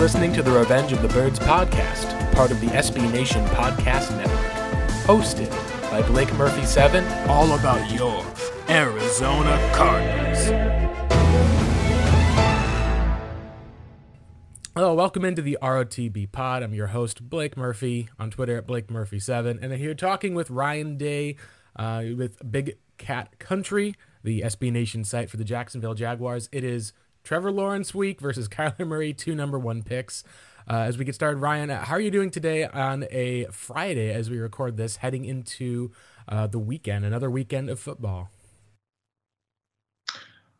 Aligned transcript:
Listening 0.00 0.32
to 0.32 0.42
the 0.42 0.50
Revenge 0.50 0.92
of 0.92 1.02
the 1.02 1.08
Birds 1.08 1.38
podcast, 1.38 2.32
part 2.32 2.50
of 2.50 2.58
the 2.62 2.68
SB 2.68 3.12
Nation 3.12 3.44
Podcast 3.48 4.16
Network. 4.16 4.50
Hosted 5.04 5.50
by 5.90 6.00
Blake 6.00 6.32
Murphy 6.36 6.64
7. 6.64 7.04
All 7.28 7.52
about 7.52 7.92
your 7.92 8.24
Arizona 8.70 9.58
Cardinals. 9.74 10.46
Hello, 14.74 14.94
welcome 14.94 15.22
into 15.22 15.42
the 15.42 15.58
ROTB 15.60 16.32
pod. 16.32 16.62
I'm 16.62 16.72
your 16.72 16.86
host, 16.86 17.28
Blake 17.28 17.58
Murphy, 17.58 18.08
on 18.18 18.30
Twitter 18.30 18.56
at 18.56 18.66
Blake 18.66 18.86
Murphy7. 18.86 19.62
And 19.62 19.70
I'm 19.70 19.78
here 19.78 19.92
talking 19.92 20.34
with 20.34 20.48
Ryan 20.48 20.96
Day 20.96 21.36
uh, 21.76 22.04
with 22.16 22.38
Big 22.50 22.78
Cat 22.96 23.38
Country, 23.38 23.94
the 24.24 24.40
SB 24.40 24.72
Nation 24.72 25.04
site 25.04 25.28
for 25.28 25.36
the 25.36 25.44
Jacksonville 25.44 25.92
Jaguars. 25.92 26.48
It 26.52 26.64
is 26.64 26.94
Trevor 27.30 27.52
Lawrence 27.52 27.94
week 27.94 28.20
versus 28.20 28.48
Kyler 28.48 28.84
Murray, 28.84 29.14
two 29.14 29.36
number 29.36 29.56
one 29.56 29.84
picks. 29.84 30.24
Uh, 30.68 30.78
as 30.78 30.98
we 30.98 31.04
get 31.04 31.14
started, 31.14 31.36
Ryan, 31.36 31.68
how 31.68 31.94
are 31.94 32.00
you 32.00 32.10
doing 32.10 32.32
today 32.32 32.64
on 32.64 33.06
a 33.08 33.44
Friday 33.52 34.12
as 34.12 34.28
we 34.28 34.38
record 34.38 34.76
this, 34.76 34.96
heading 34.96 35.24
into 35.24 35.92
uh, 36.26 36.48
the 36.48 36.58
weekend, 36.58 37.04
another 37.04 37.30
weekend 37.30 37.70
of 37.70 37.78
football? 37.78 38.30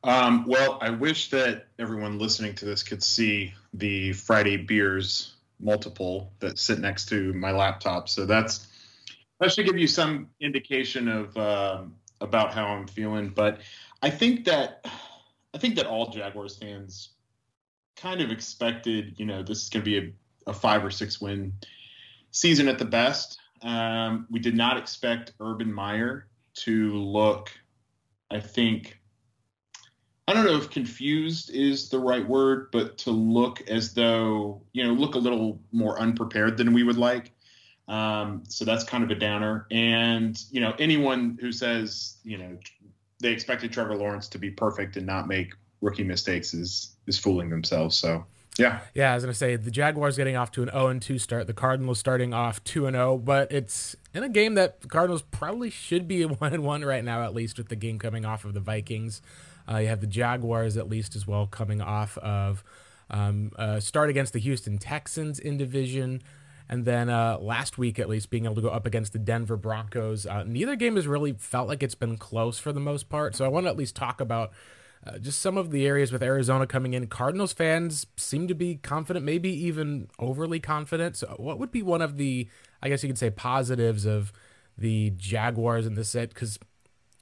Um, 0.05 0.45
well, 0.47 0.79
I 0.81 0.91
wish 0.91 1.31
that 1.31 1.67
everyone 1.81 2.21
listening 2.21 2.55
to 2.55 2.67
this 2.67 2.85
could 2.85 3.03
see 3.03 3.53
the 3.75 4.13
Friday 4.13 4.57
beers 4.57 5.35
multiple 5.59 6.33
that 6.39 6.57
sit 6.57 6.79
next 6.79 7.09
to 7.09 7.33
my 7.33 7.51
laptop. 7.51 8.09
So 8.09 8.27
that's 8.27 8.69
that 9.41 9.51
should 9.51 9.67
give 9.67 9.77
you 9.77 9.89
some 9.89 10.29
indication 10.41 11.09
of 11.09 11.37
um, 11.37 11.97
about 12.21 12.55
how 12.55 12.67
I'm 12.67 12.87
feeling. 12.87 13.31
But 13.31 13.59
I 14.03 14.11
think 14.11 14.45
that 14.45 14.87
I 15.55 15.59
think 15.59 15.77
that 15.77 15.87
all 15.87 16.11
Jaguars 16.11 16.57
fans 16.57 17.11
kind 17.97 18.21
of 18.21 18.31
expected, 18.31 19.19
you 19.19 19.27
know, 19.27 19.43
this 19.43 19.63
is 19.63 19.69
going 19.69 19.85
to 19.85 19.91
be 19.91 19.99
a, 19.99 20.51
a, 20.51 20.55
five 20.55 20.85
or 20.85 20.91
six 20.91 21.21
win 21.21 21.53
season 22.31 22.69
at 22.69 22.79
the 22.79 22.85
best. 22.85 23.39
Um, 23.63 24.27
we 24.31 24.39
did 24.39 24.57
not 24.57 24.79
expect 24.79 25.33
Urban 25.41 25.73
Meyer 25.73 26.29
to 26.55 26.95
look, 26.95 27.51
I 28.31 28.41
think, 28.41 28.99
I 30.27 30.33
don't 30.33 30.45
know 30.45 30.57
if 30.57 30.71
confused 30.71 31.51
is 31.51 31.89
the 31.89 31.99
right 31.99 32.27
word, 32.27 32.71
but 32.71 32.97
to 32.99 33.11
look 33.11 33.63
as 33.63 33.93
though, 33.95 34.63
you 34.73 34.85
know, 34.85 34.93
look 34.93 35.17
a 35.17 35.19
little 35.19 35.61
more 35.73 35.99
unprepared 35.99 36.57
than 36.57 36.73
we 36.73 36.85
would 36.85 36.97
like. 36.97 37.33
Um, 37.89 38.45
so 38.47 38.65
that's 38.65 38.85
kind 38.85 39.03
of 39.03 39.11
a 39.11 39.17
downer. 39.17 39.67
And, 39.73 40.41
you 40.53 40.61
know, 40.61 40.73
anyone 40.79 41.37
who 41.41 41.51
says, 41.51 42.19
you 42.23 42.39
know, 42.39 42.57
they 43.21 43.33
expected 43.33 43.73
Trevor 43.73 43.97
Lawrence 43.97 44.29
to 44.29 44.39
be 44.39 44.51
perfect 44.51 44.97
and 44.97 45.07
not 45.07 45.29
make 45.29 45.55
rookie 45.81 46.05
mistakes 46.05 46.55
is 46.55 46.97
is 47.07 47.19
fooling 47.19 47.51
themselves. 47.51 47.97
So 47.97 48.25
yeah, 48.59 48.81
yeah. 48.95 49.13
I 49.13 49.15
was 49.15 49.25
gonna 49.25 49.35
say 49.35 49.57
the 49.57 49.71
Jaguars 49.71 50.17
getting 50.17 50.37
off 50.37 50.51
to 50.53 50.63
an 50.63 50.71
0 50.71 50.89
and 50.89 51.03
2 51.03 51.19
start, 51.19 51.47
the 51.47 51.55
Cardinals 51.55 51.99
starting 51.99 52.35
off 52.35 52.63
2 52.65 52.87
and 52.87 52.95
0, 52.95 53.19
but 53.19 53.51
it's 53.53 53.97
in 54.15 54.23
a 54.23 54.29
game 54.29 54.55
that 54.55 54.81
the 54.81 54.89
Cardinals 54.89 55.23
probably 55.23 55.71
should 55.71 56.09
be 56.09 56.23
a 56.23 56.29
1 56.29 56.53
and 56.53 56.65
1 56.65 56.85
right 56.85 57.05
now, 57.05 57.23
at 57.23 57.35
least 57.35 57.59
with 57.59 57.69
the 57.69 57.77
game 57.77 57.99
coming 57.99 58.25
off 58.25 58.45
of 58.45 58.55
the 58.55 58.61
Vikings. 58.61 59.23
Uh, 59.71 59.79
you 59.79 59.89
have 59.89 60.01
the 60.01 60.07
Jaguars 60.07 60.77
at 60.77 60.89
least 60.89 61.15
as 61.15 61.27
well 61.27 61.47
coming 61.47 61.81
off 61.81 62.19
of 62.19 62.65
um, 63.11 63.53
uh, 63.57 63.81
start 63.81 64.11
against 64.11 64.33
the 64.33 64.39
Houston 64.39 64.79
Texans 64.79 65.39
in 65.39 65.57
division. 65.57 66.23
And 66.71 66.85
then 66.85 67.11
uh, 67.11 67.37
last 67.41 67.79
week, 67.79 67.99
at 67.99 68.09
least, 68.09 68.31
being 68.31 68.45
able 68.45 68.55
to 68.55 68.61
go 68.61 68.69
up 68.69 68.87
against 68.87 69.13
the 69.13 69.19
Denver 69.19 69.57
Broncos. 69.57 70.25
Uh, 70.25 70.45
neither 70.45 70.77
game 70.77 70.95
has 70.95 71.09
really 71.09 71.33
felt 71.33 71.67
like 71.67 71.83
it's 71.83 71.97
been 71.97 72.17
close 72.17 72.61
for 72.61 72.73
the 72.73 72.79
most 72.79 73.09
part. 73.09 73.35
So 73.35 73.45
I 73.45 73.49
want 73.49 73.67
to 73.67 73.71
at 73.71 73.77
least 73.77 73.97
talk 73.97 74.21
about 74.21 74.53
uh, 75.05 75.19
just 75.19 75.41
some 75.41 75.57
of 75.57 75.73
the 75.73 75.85
areas 75.85 76.13
with 76.13 76.23
Arizona 76.23 76.69
coming 76.69 76.95
in. 76.95 77.09
Cardinals 77.09 77.53
fans 77.53 78.07
seem 78.17 78.47
to 78.47 78.55
be 78.55 78.77
confident, 78.77 79.27
maybe 79.27 79.51
even 79.51 80.07
overly 80.21 80.61
confident. 80.61 81.17
So, 81.17 81.35
what 81.39 81.59
would 81.59 81.73
be 81.73 81.83
one 81.83 82.03
of 82.03 82.19
the, 82.19 82.49
I 82.81 82.89
guess 82.89 83.03
you 83.03 83.09
could 83.09 83.19
say, 83.19 83.31
positives 83.31 84.07
of 84.07 84.33
the 84.79 85.11
Jaguars 85.17 85.87
in 85.87 85.95
this 85.95 86.11
set? 86.11 86.29
Because 86.29 86.57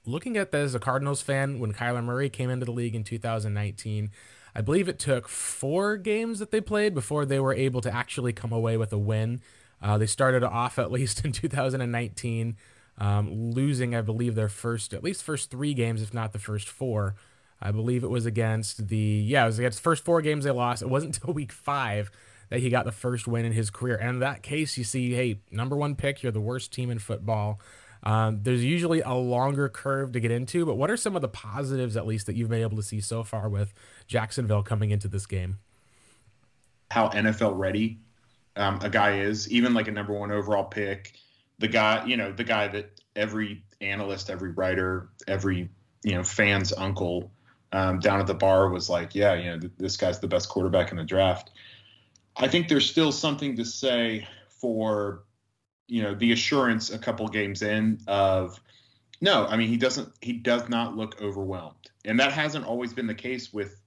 looking 0.05 0.37
at 0.37 0.53
that 0.53 0.61
as 0.61 0.75
a 0.75 0.79
Cardinals 0.79 1.23
fan, 1.23 1.59
when 1.59 1.73
Kyler 1.73 2.05
Murray 2.05 2.29
came 2.29 2.51
into 2.51 2.67
the 2.67 2.73
league 2.73 2.95
in 2.95 3.03
2019, 3.03 4.11
I 4.55 4.61
believe 4.61 4.89
it 4.89 4.99
took 4.99 5.29
four 5.29 5.97
games 5.97 6.39
that 6.39 6.51
they 6.51 6.61
played 6.61 6.95
before 6.95 7.25
they 7.25 7.41
were 7.41 7.55
able 7.55 7.81
to 7.83 7.95
actually 7.95 8.33
come 8.33 8.53
away 8.53 8.77
with 8.77 8.93
a 8.93 8.99
win. 8.99 9.41
Uh, 9.81 9.99
they 9.99 10.07
started 10.07 10.43
off 10.43 10.79
at 10.79 10.91
least 10.91 11.25
in 11.25 11.33
2019, 11.33 12.57
um, 12.99 13.53
losing, 13.53 13.95
I 13.95 14.01
believe, 14.01 14.35
their 14.35 14.49
first, 14.49 14.93
at 14.93 15.05
least 15.05 15.23
first 15.23 15.51
three 15.51 15.75
games, 15.75 16.03
if 16.03 16.13
not 16.13 16.33
the 16.33 16.39
first 16.39 16.69
four. 16.69 17.15
I 17.61 17.73
believe 17.73 18.05
it 18.05 18.11
was 18.11 18.27
against 18.27 18.89
the, 18.89 18.97
yeah, 18.97 19.45
it 19.45 19.47
was 19.47 19.59
against 19.59 19.79
the 19.79 19.83
first 19.83 20.05
four 20.05 20.23
games 20.23 20.45
they 20.45 20.51
lost. 20.51 20.83
It 20.83 20.89
wasn't 20.89 21.17
until 21.21 21.35
week 21.35 21.53
five 21.53 22.11
that 22.51 22.61
he 22.61 22.71
got 22.71 22.85
the 22.85 22.93
first 22.93 23.27
win 23.27 23.45
in 23.45 23.53
his 23.53 23.71
career. 23.71 23.97
And 23.97 24.11
in 24.11 24.19
that 24.21 24.43
case, 24.43 24.79
you 24.79 24.85
see, 24.85 25.13
hey, 25.13 25.41
number 25.51 25.77
one 25.77 25.95
pick, 25.95 26.23
you're 26.23 26.33
the 26.33 26.41
worst 26.41 26.73
team 26.73 26.91
in 26.91 26.99
football. 26.99 27.61
Um, 28.03 28.41
there's 28.43 28.65
usually 28.65 29.01
a 29.01 29.15
longer 29.15 29.69
curve 29.69 30.13
to 30.13 30.21
get 30.21 30.31
into, 30.31 30.65
but 30.65 30.77
what 30.77 30.91
are 30.91 30.97
some 30.97 31.17
of 31.17 31.23
the 31.23 31.29
positives, 31.29 31.97
at 31.97 32.07
least, 32.07 32.27
that 32.27 32.37
you've 32.37 32.49
been 32.49 32.63
able 32.63 32.77
to 32.77 32.83
see 32.83 33.01
so 33.01 33.23
far 33.23 33.49
with 33.49 33.75
Jacksonville 34.07 34.63
coming 34.63 34.91
into 34.91 35.09
this 35.09 35.27
game? 35.27 35.59
How 36.91 37.09
NFL 37.09 37.59
ready 37.59 37.99
um, 38.59 38.81
a 38.83 38.91
guy 38.91 39.21
is, 39.21 39.51
even 39.51 39.73
like 39.73 39.89
a 39.89 39.93
number 39.93 40.13
one 40.13 40.33
overall 40.33 40.65
pick, 40.65 41.15
the 41.59 41.69
guy, 41.69 42.05
you 42.05 42.17
know, 42.17 42.33
the 42.33 42.45
guy 42.45 42.69
that 42.69 43.01
every 43.17 43.63
analyst, 43.81 44.31
every 44.31 44.51
writer, 44.51 45.09
every 45.27 45.69
you 46.03 46.15
know 46.15 46.23
fan's 46.23 46.73
uncle 46.73 47.31
um, 47.73 48.01
down 48.01 48.21
at 48.21 48.27
the 48.27 48.35
bar 48.35 48.69
was 48.69 48.91
like, 48.91 49.15
yeah, 49.15 49.35
you 49.35 49.51
know, 49.51 49.59
th- 49.61 49.73
this 49.79 49.97
guy's 49.97 50.19
the 50.19 50.29
best 50.29 50.49
quarterback 50.49 50.91
in 50.91 50.97
the 50.97 51.05
draft. 51.05 51.51
I 52.37 52.49
think 52.49 52.69
there's 52.69 52.89
still 52.89 53.13
something 53.13 53.57
to 53.57 53.65
say 53.65 54.27
for 54.49 55.23
you 55.89 56.03
know 56.03 56.15
the 56.15 56.33
assurance 56.33 56.91
a 56.91 56.99
couple 56.99 57.27
games 57.29 57.63
in 57.63 57.99
of 58.07 58.61
no 59.21 59.47
i 59.47 59.57
mean 59.57 59.69
he 59.69 59.77
doesn't 59.77 60.13
he 60.21 60.33
does 60.33 60.69
not 60.69 60.97
look 60.97 61.21
overwhelmed. 61.21 61.75
And 62.05 62.21
that 62.21 62.33
hasn't 62.33 62.65
always 62.65 62.93
been 62.93 63.07
the 63.07 63.15
case 63.15 63.53
with 63.53 63.81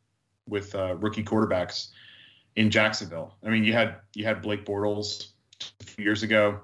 with 0.47 0.75
uh, 0.75 0.95
rookie 0.95 1.23
quarterbacks 1.23 1.89
in 2.55 2.69
jacksonville. 2.69 3.35
I 3.43 3.49
mean 3.49 3.63
you 3.63 3.73
had 3.73 3.97
you 4.15 4.25
had 4.25 4.41
blake 4.41 4.65
bortles 4.65 5.29
a 5.79 5.85
few 5.85 6.03
years 6.03 6.23
ago. 6.23 6.59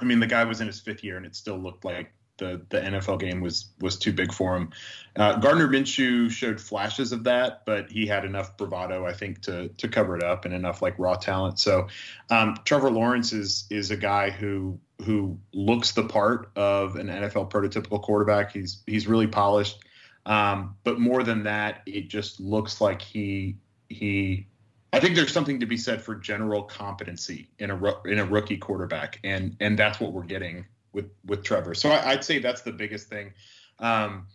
I 0.00 0.04
mean 0.04 0.20
the 0.20 0.26
guy 0.26 0.44
was 0.44 0.60
in 0.60 0.66
his 0.66 0.80
fifth 0.80 1.04
year 1.04 1.16
and 1.16 1.26
it 1.26 1.36
still 1.36 1.58
looked 1.58 1.84
like 1.84 2.12
the 2.40 2.60
the 2.70 2.80
NFL 2.80 3.20
game 3.20 3.40
was 3.40 3.68
was 3.80 3.96
too 3.96 4.12
big 4.12 4.32
for 4.32 4.56
him. 4.56 4.70
Uh, 5.14 5.36
Gardner 5.36 5.68
Minshew 5.68 6.30
showed 6.30 6.60
flashes 6.60 7.12
of 7.12 7.24
that, 7.24 7.64
but 7.66 7.90
he 7.90 8.06
had 8.06 8.24
enough 8.24 8.56
bravado, 8.56 9.06
I 9.06 9.12
think, 9.12 9.42
to 9.42 9.68
to 9.68 9.88
cover 9.88 10.16
it 10.16 10.24
up 10.24 10.44
and 10.44 10.52
enough 10.52 10.82
like 10.82 10.98
raw 10.98 11.14
talent. 11.14 11.60
So 11.60 11.86
um, 12.30 12.56
Trevor 12.64 12.90
Lawrence 12.90 13.32
is 13.32 13.66
is 13.70 13.92
a 13.92 13.96
guy 13.96 14.30
who 14.30 14.80
who 15.04 15.38
looks 15.52 15.92
the 15.92 16.04
part 16.04 16.50
of 16.56 16.96
an 16.96 17.06
NFL 17.06 17.50
prototypical 17.50 18.02
quarterback. 18.02 18.52
He's 18.52 18.82
he's 18.86 19.06
really 19.06 19.28
polished, 19.28 19.78
um, 20.26 20.76
but 20.82 20.98
more 20.98 21.22
than 21.22 21.44
that, 21.44 21.82
it 21.86 22.08
just 22.08 22.40
looks 22.40 22.80
like 22.80 23.02
he 23.02 23.58
he 23.88 24.46
I 24.92 24.98
think 24.98 25.14
there's 25.14 25.32
something 25.32 25.60
to 25.60 25.66
be 25.66 25.76
said 25.76 26.02
for 26.02 26.16
general 26.16 26.62
competency 26.62 27.50
in 27.58 27.70
a 27.70 28.02
in 28.06 28.18
a 28.18 28.24
rookie 28.24 28.56
quarterback, 28.56 29.20
and 29.22 29.56
and 29.60 29.78
that's 29.78 30.00
what 30.00 30.12
we're 30.12 30.24
getting 30.24 30.64
with 30.92 31.10
with 31.24 31.44
Trevor. 31.44 31.74
So 31.74 31.90
I, 31.90 32.14
would 32.14 32.24
say 32.24 32.38
that's 32.38 32.62
the 32.62 32.72
biggest 32.72 33.08
thing. 33.08 33.32
Um, 33.78 34.26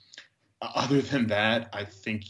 other 0.62 1.02
than 1.02 1.28
that, 1.28 1.70
I 1.74 1.84
think 1.86 2.26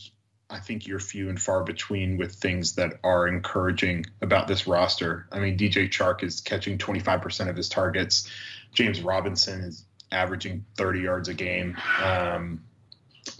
I 0.49 0.59
think 0.59 0.85
you're 0.85 0.99
few 0.99 1.29
and 1.29 1.41
far 1.41 1.63
between 1.63 2.17
with 2.17 2.33
things 2.33 2.75
that 2.75 2.99
are 3.03 3.27
encouraging 3.27 4.05
about 4.21 4.47
this 4.47 4.67
roster. 4.67 5.27
I 5.31 5.39
mean, 5.39 5.57
DJ 5.57 5.89
Chark 5.89 6.23
is 6.23 6.41
catching 6.41 6.77
25% 6.77 7.49
of 7.49 7.55
his 7.55 7.67
targets. 7.67 8.29
James 8.73 9.01
Robinson 9.01 9.61
is 9.61 9.85
averaging 10.11 10.65
30 10.77 10.99
yards 10.99 11.29
a 11.29 11.33
game. 11.33 11.77
Um, 12.01 12.63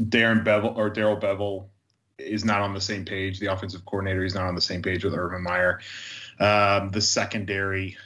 Darren 0.01 0.43
Bevell 0.43 0.75
or 0.75 0.89
Darrell 0.89 1.17
Bevell 1.17 1.67
is 2.17 2.43
not 2.43 2.61
on 2.61 2.73
the 2.73 2.81
same 2.81 3.05
page. 3.05 3.39
The 3.39 3.51
offensive 3.51 3.85
coordinator 3.85 4.23
is 4.23 4.33
not 4.33 4.47
on 4.47 4.55
the 4.55 4.61
same 4.61 4.81
page 4.81 5.03
with 5.03 5.13
Urban 5.13 5.43
Meyer. 5.43 5.81
Um, 6.39 6.89
the 6.89 7.01
secondary 7.01 7.97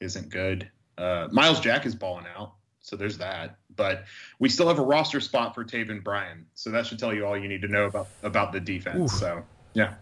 isn't 0.00 0.28
good. 0.28 0.70
Uh, 0.98 1.28
Myles 1.30 1.60
Jack 1.60 1.86
is 1.86 1.94
balling 1.94 2.26
out, 2.36 2.52
so 2.80 2.96
there's 2.96 3.18
that. 3.18 3.56
But 3.76 4.04
we 4.38 4.48
still 4.48 4.68
have 4.68 4.78
a 4.78 4.84
roster 4.84 5.20
spot 5.20 5.54
for 5.54 5.64
Taven 5.64 6.02
Bryan, 6.02 6.44
so 6.54 6.70
that 6.70 6.86
should 6.86 6.98
tell 6.98 7.14
you 7.14 7.24
all 7.24 7.38
you 7.38 7.48
need 7.48 7.62
to 7.62 7.68
know 7.68 7.86
about 7.86 8.08
about 8.22 8.52
the 8.52 8.60
defense. 8.60 9.12
Ooh. 9.12 9.16
So 9.16 9.44
yeah, 9.74 9.94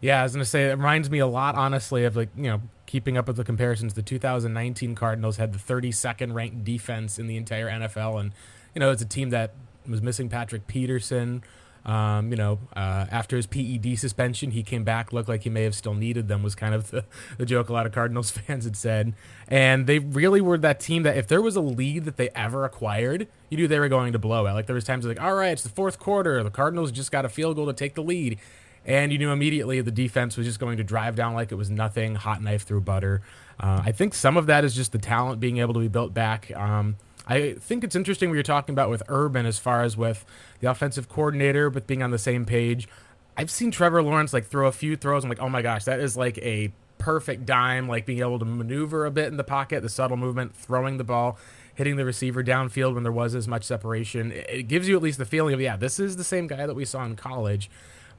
yeah. 0.00 0.20
I 0.20 0.22
was 0.22 0.32
gonna 0.32 0.44
say 0.44 0.66
it 0.66 0.76
reminds 0.76 1.10
me 1.10 1.18
a 1.18 1.26
lot, 1.26 1.56
honestly, 1.56 2.04
of 2.04 2.16
like 2.16 2.30
you 2.36 2.44
know 2.44 2.62
keeping 2.86 3.18
up 3.18 3.26
with 3.26 3.36
the 3.36 3.44
comparisons. 3.44 3.94
The 3.94 4.02
2019 4.02 4.94
Cardinals 4.94 5.36
had 5.38 5.52
the 5.52 5.58
32nd 5.58 6.32
ranked 6.32 6.64
defense 6.64 7.18
in 7.18 7.26
the 7.26 7.36
entire 7.36 7.68
NFL, 7.68 8.20
and 8.20 8.32
you 8.74 8.80
know 8.80 8.90
it's 8.90 9.02
a 9.02 9.06
team 9.06 9.30
that 9.30 9.54
was 9.88 10.00
missing 10.00 10.28
Patrick 10.28 10.66
Peterson. 10.66 11.42
Um, 11.84 12.30
you 12.30 12.36
know, 12.36 12.60
uh, 12.74 13.04
after 13.10 13.36
his 13.36 13.46
PED 13.46 13.98
suspension, 13.98 14.52
he 14.52 14.62
came 14.62 14.84
back, 14.84 15.12
looked 15.12 15.28
like 15.28 15.42
he 15.42 15.50
may 15.50 15.64
have 15.64 15.74
still 15.74 15.92
needed 15.92 16.28
them, 16.28 16.42
was 16.42 16.54
kind 16.54 16.74
of 16.74 16.90
the, 16.90 17.04
the 17.38 17.44
joke 17.44 17.68
a 17.68 17.72
lot 17.72 17.84
of 17.84 17.92
Cardinals 17.92 18.30
fans 18.46 18.64
had 18.64 18.76
said. 18.76 19.12
And 19.48 19.86
they 19.86 19.98
really 19.98 20.40
were 20.40 20.56
that 20.58 20.80
team 20.80 21.02
that 21.02 21.16
if 21.16 21.26
there 21.26 21.42
was 21.42 21.56
a 21.56 21.60
lead 21.60 22.04
that 22.06 22.16
they 22.16 22.30
ever 22.30 22.64
acquired, 22.64 23.28
you 23.50 23.58
knew 23.58 23.68
they 23.68 23.78
were 23.78 23.88
going 23.88 24.12
to 24.12 24.18
blow 24.18 24.46
it. 24.46 24.52
Like 24.52 24.66
there 24.66 24.74
was 24.74 24.84
times 24.84 25.04
like, 25.04 25.20
all 25.20 25.34
right, 25.34 25.52
it's 25.52 25.62
the 25.62 25.68
fourth 25.68 25.98
quarter, 25.98 26.42
the 26.42 26.50
Cardinals 26.50 26.90
just 26.90 27.12
got 27.12 27.24
a 27.24 27.28
field 27.28 27.56
goal 27.56 27.66
to 27.66 27.74
take 27.74 27.94
the 27.94 28.02
lead. 28.02 28.38
and 28.86 29.12
you 29.12 29.18
knew 29.18 29.30
immediately 29.30 29.80
the 29.80 29.90
defense 29.90 30.36
was 30.36 30.46
just 30.46 30.60
going 30.60 30.76
to 30.76 30.84
drive 30.84 31.16
down 31.16 31.34
like 31.34 31.52
it 31.52 31.56
was 31.56 31.70
nothing, 31.70 32.14
hot 32.14 32.42
knife 32.42 32.62
through 32.62 32.80
butter. 32.80 33.22
Uh, 33.60 33.82
I 33.84 33.92
think 33.92 34.14
some 34.14 34.36
of 34.36 34.46
that 34.46 34.64
is 34.64 34.74
just 34.74 34.92
the 34.92 34.98
talent 34.98 35.40
being 35.40 35.58
able 35.58 35.74
to 35.74 35.80
be 35.80 35.88
built 35.88 36.12
back. 36.12 36.50
Um, 36.56 36.96
I 37.26 37.54
think 37.54 37.84
it's 37.84 37.96
interesting 37.96 38.28
what 38.28 38.34
you're 38.34 38.42
talking 38.42 38.74
about 38.74 38.90
with 38.90 39.02
Urban 39.08 39.46
as 39.46 39.58
far 39.58 39.82
as 39.82 39.96
with 39.96 40.24
the 40.60 40.70
offensive 40.70 41.08
coordinator, 41.08 41.70
with 41.70 41.86
being 41.86 42.02
on 42.02 42.10
the 42.10 42.18
same 42.18 42.44
page. 42.44 42.88
I've 43.36 43.50
seen 43.50 43.70
Trevor 43.70 44.02
Lawrence 44.02 44.32
like 44.32 44.46
throw 44.46 44.66
a 44.68 44.72
few 44.72 44.96
throws. 44.96 45.24
I'm 45.24 45.30
like, 45.30 45.40
oh 45.40 45.48
my 45.48 45.62
gosh, 45.62 45.84
that 45.84 46.00
is 46.00 46.16
like 46.16 46.38
a 46.38 46.72
perfect 46.98 47.44
dime, 47.46 47.88
like 47.88 48.06
being 48.06 48.20
able 48.20 48.38
to 48.38 48.44
maneuver 48.44 49.06
a 49.06 49.10
bit 49.10 49.28
in 49.28 49.36
the 49.36 49.44
pocket, 49.44 49.82
the 49.82 49.88
subtle 49.88 50.16
movement, 50.16 50.54
throwing 50.54 50.98
the 50.98 51.04
ball, 51.04 51.38
hitting 51.74 51.96
the 51.96 52.04
receiver 52.04 52.44
downfield 52.44 52.94
when 52.94 53.02
there 53.02 53.12
was 53.12 53.34
as 53.34 53.48
much 53.48 53.64
separation. 53.64 54.30
It 54.32 54.68
gives 54.68 54.88
you 54.88 54.96
at 54.96 55.02
least 55.02 55.18
the 55.18 55.24
feeling 55.24 55.54
of, 55.54 55.60
yeah, 55.60 55.76
this 55.76 55.98
is 55.98 56.16
the 56.16 56.24
same 56.24 56.46
guy 56.46 56.66
that 56.66 56.74
we 56.74 56.84
saw 56.84 57.04
in 57.04 57.16
college. 57.16 57.70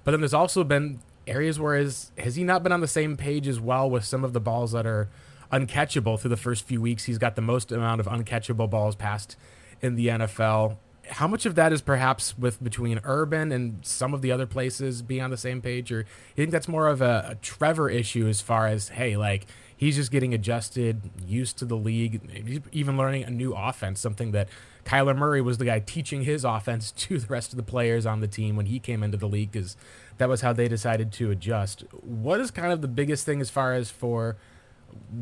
But 0.04 0.12
then 0.12 0.22
there's 0.22 0.34
also 0.34 0.64
been 0.64 1.00
areas 1.26 1.60
where 1.60 1.76
is, 1.76 2.12
has 2.18 2.36
he 2.36 2.44
not 2.44 2.64
been 2.64 2.72
on 2.72 2.82
the 2.82 2.88
same 2.88 3.18
page 3.18 3.48
as 3.48 3.60
well 3.60 3.90
with 3.90 4.04
some 4.04 4.24
of 4.24 4.34
the 4.34 4.40
balls 4.40 4.74
that 4.74 4.86
are 4.86 5.10
uncatchable 5.52 6.20
through 6.20 6.30
the 6.30 6.38
first 6.38 6.66
few 6.66 6.82
weeks? 6.82 7.06
He's 7.06 7.18
got 7.18 7.36
the 7.36 7.42
most 7.42 7.72
amount 7.72 8.02
of 8.02 8.08
uncatchable 8.08 8.70
balls 8.70 8.96
passed 8.96 9.38
in 9.82 9.96
the 9.96 10.08
NFL 10.08 10.78
how 11.10 11.28
much 11.28 11.46
of 11.46 11.56
that 11.56 11.72
is 11.72 11.82
perhaps 11.82 12.38
with 12.38 12.64
between 12.64 13.00
Urban 13.04 13.52
and 13.52 13.86
some 13.86 14.14
of 14.14 14.22
the 14.22 14.32
other 14.32 14.46
places 14.46 15.02
being 15.02 15.22
on 15.22 15.30
the 15.30 15.38
same 15.38 15.62
page, 15.62 15.92
or 15.92 16.00
you 16.00 16.44
think 16.44 16.52
that's 16.52 16.68
more 16.68 16.88
of 16.88 17.02
a, 17.02 17.28
a 17.32 17.36
Trevor 17.36 17.90
issue 17.90 18.28
as 18.28 18.42
far 18.42 18.68
as 18.68 18.90
hey, 18.90 19.18
like 19.18 19.46
he's 19.78 19.96
just 19.96 20.12
getting 20.12 20.34
adjusted, 20.34 21.02
used 21.26 21.58
to 21.58 21.66
the 21.66 21.78
league, 21.78 22.22
maybe 22.28 22.62
even 22.72 22.98
learning 22.98 23.24
a 23.24 23.30
new 23.30 23.54
offense, 23.54 24.00
something 24.00 24.32
that 24.32 24.48
Kyler 24.86 25.16
Murray 25.16 25.42
was 25.42 25.58
the 25.58 25.66
guy 25.66 25.80
teaching 25.80 26.24
his 26.24 26.44
offense 26.44 26.92
to 26.98 27.18
the 27.18 27.28
rest 27.28 27.54
of 27.54 27.58
the 27.58 27.64
players 27.64 28.06
on 28.06 28.22
the 28.22 28.28
team 28.28 28.56
when 28.56 28.68
he 28.68 28.80
came 28.80 29.04
into 29.04 29.18
the 29.18 29.28
league, 29.28 29.52
because 29.52 29.76
that 30.18 30.30
was 30.30 30.42
how 30.42 30.54
they 30.54 30.68
decided 30.68 31.12
to 31.14 31.32
adjust. 31.32 31.84
What 32.02 32.40
is 32.40 32.52
kind 32.52 32.72
of 32.72 32.82
the 32.82 32.88
biggest 32.88 33.26
thing 33.26 33.42
as 33.42 33.50
far 33.50 33.74
as 33.74 33.90
for 33.90 34.38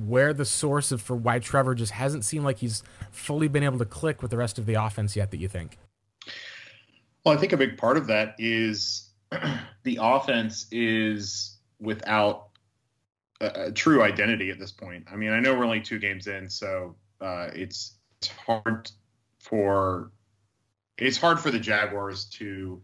where 0.05 0.33
the 0.33 0.45
source 0.45 0.91
of 0.91 1.01
for 1.01 1.15
why 1.15 1.39
Trevor 1.39 1.75
just 1.75 1.93
hasn't 1.93 2.25
seemed 2.25 2.45
like 2.45 2.59
he's 2.59 2.83
fully 3.11 3.47
been 3.47 3.63
able 3.63 3.77
to 3.79 3.85
click 3.85 4.21
with 4.21 4.31
the 4.31 4.37
rest 4.37 4.57
of 4.57 4.65
the 4.65 4.75
offense 4.75 5.15
yet 5.15 5.31
that 5.31 5.37
you 5.37 5.47
think? 5.47 5.77
Well, 7.25 7.35
I 7.35 7.37
think 7.37 7.53
a 7.53 7.57
big 7.57 7.77
part 7.77 7.97
of 7.97 8.07
that 8.07 8.35
is 8.37 9.09
the 9.83 9.99
offense 10.01 10.67
is 10.71 11.57
without 11.79 12.49
a, 13.41 13.65
a, 13.67 13.71
true 13.71 14.03
identity 14.03 14.49
at 14.49 14.59
this 14.59 14.71
point. 14.71 15.05
I 15.11 15.15
mean, 15.15 15.31
I 15.31 15.39
know 15.39 15.57
we're 15.57 15.65
only 15.65 15.81
two 15.81 15.99
games 15.99 16.27
in, 16.27 16.49
so 16.49 16.95
uh, 17.21 17.49
it's 17.53 17.95
it's 18.19 18.29
hard 18.29 18.91
for 19.39 20.11
it's 20.97 21.17
hard 21.17 21.39
for 21.39 21.51
the 21.51 21.59
Jaguars 21.59 22.25
to 22.25 22.81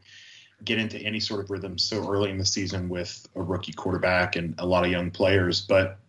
get 0.63 0.77
into 0.77 1.00
any 1.00 1.19
sort 1.19 1.44
of 1.44 1.50
rhythm 1.50 1.77
so 1.77 2.09
early 2.09 2.30
in 2.30 2.38
the 2.38 2.45
season 2.45 2.89
with 2.89 3.27
a 3.36 3.41
rookie 3.41 3.71
quarterback 3.71 4.36
and 4.36 4.56
a 4.57 4.65
lot 4.65 4.83
of 4.83 4.91
young 4.91 5.09
players. 5.09 5.62
But 5.62 6.00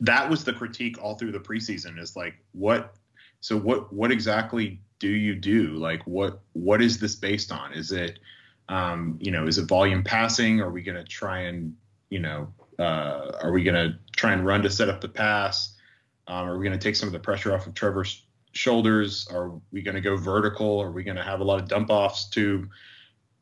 that 0.00 0.28
was 0.28 0.44
the 0.44 0.52
critique 0.52 1.02
all 1.02 1.16
through 1.16 1.32
the 1.32 1.40
preseason 1.40 1.98
is 1.98 2.16
like 2.16 2.34
what 2.52 2.94
so 3.40 3.56
what 3.56 3.92
what 3.92 4.12
exactly 4.12 4.80
do 4.98 5.08
you 5.08 5.34
do? 5.34 5.74
Like 5.74 6.02
what 6.06 6.40
what 6.52 6.80
is 6.80 6.98
this 7.00 7.16
based 7.16 7.50
on? 7.50 7.72
Is 7.72 7.90
it 7.90 8.20
um, 8.68 9.18
you 9.20 9.32
know 9.32 9.46
is 9.46 9.58
it 9.58 9.66
volume 9.66 10.04
passing? 10.04 10.60
Are 10.60 10.70
we 10.70 10.82
going 10.82 10.98
to 10.98 11.04
try 11.04 11.40
and 11.40 11.74
you 12.10 12.20
know 12.20 12.52
uh, 12.78 13.32
are 13.42 13.50
we 13.50 13.64
going 13.64 13.74
to 13.74 13.98
try 14.16 14.32
and 14.32 14.46
run 14.46 14.62
to 14.62 14.70
set 14.70 14.88
up 14.88 15.00
the 15.00 15.08
pass? 15.08 15.74
Um, 16.28 16.48
are 16.48 16.58
we 16.58 16.64
going 16.64 16.78
to 16.78 16.82
take 16.82 16.96
some 16.96 17.08
of 17.08 17.12
the 17.12 17.18
pressure 17.18 17.54
off 17.54 17.66
of 17.66 17.74
trevor's 17.74 18.24
shoulders? 18.52 19.26
Are 19.30 19.52
we 19.72 19.82
going 19.82 19.96
to 19.96 20.00
go 20.00 20.16
vertical? 20.16 20.80
Are 20.80 20.92
we 20.92 21.02
going 21.02 21.16
to 21.16 21.22
have 21.22 21.40
a 21.40 21.44
lot 21.44 21.60
of 21.60 21.68
dump 21.68 21.90
offs 21.90 22.28
to 22.30 22.68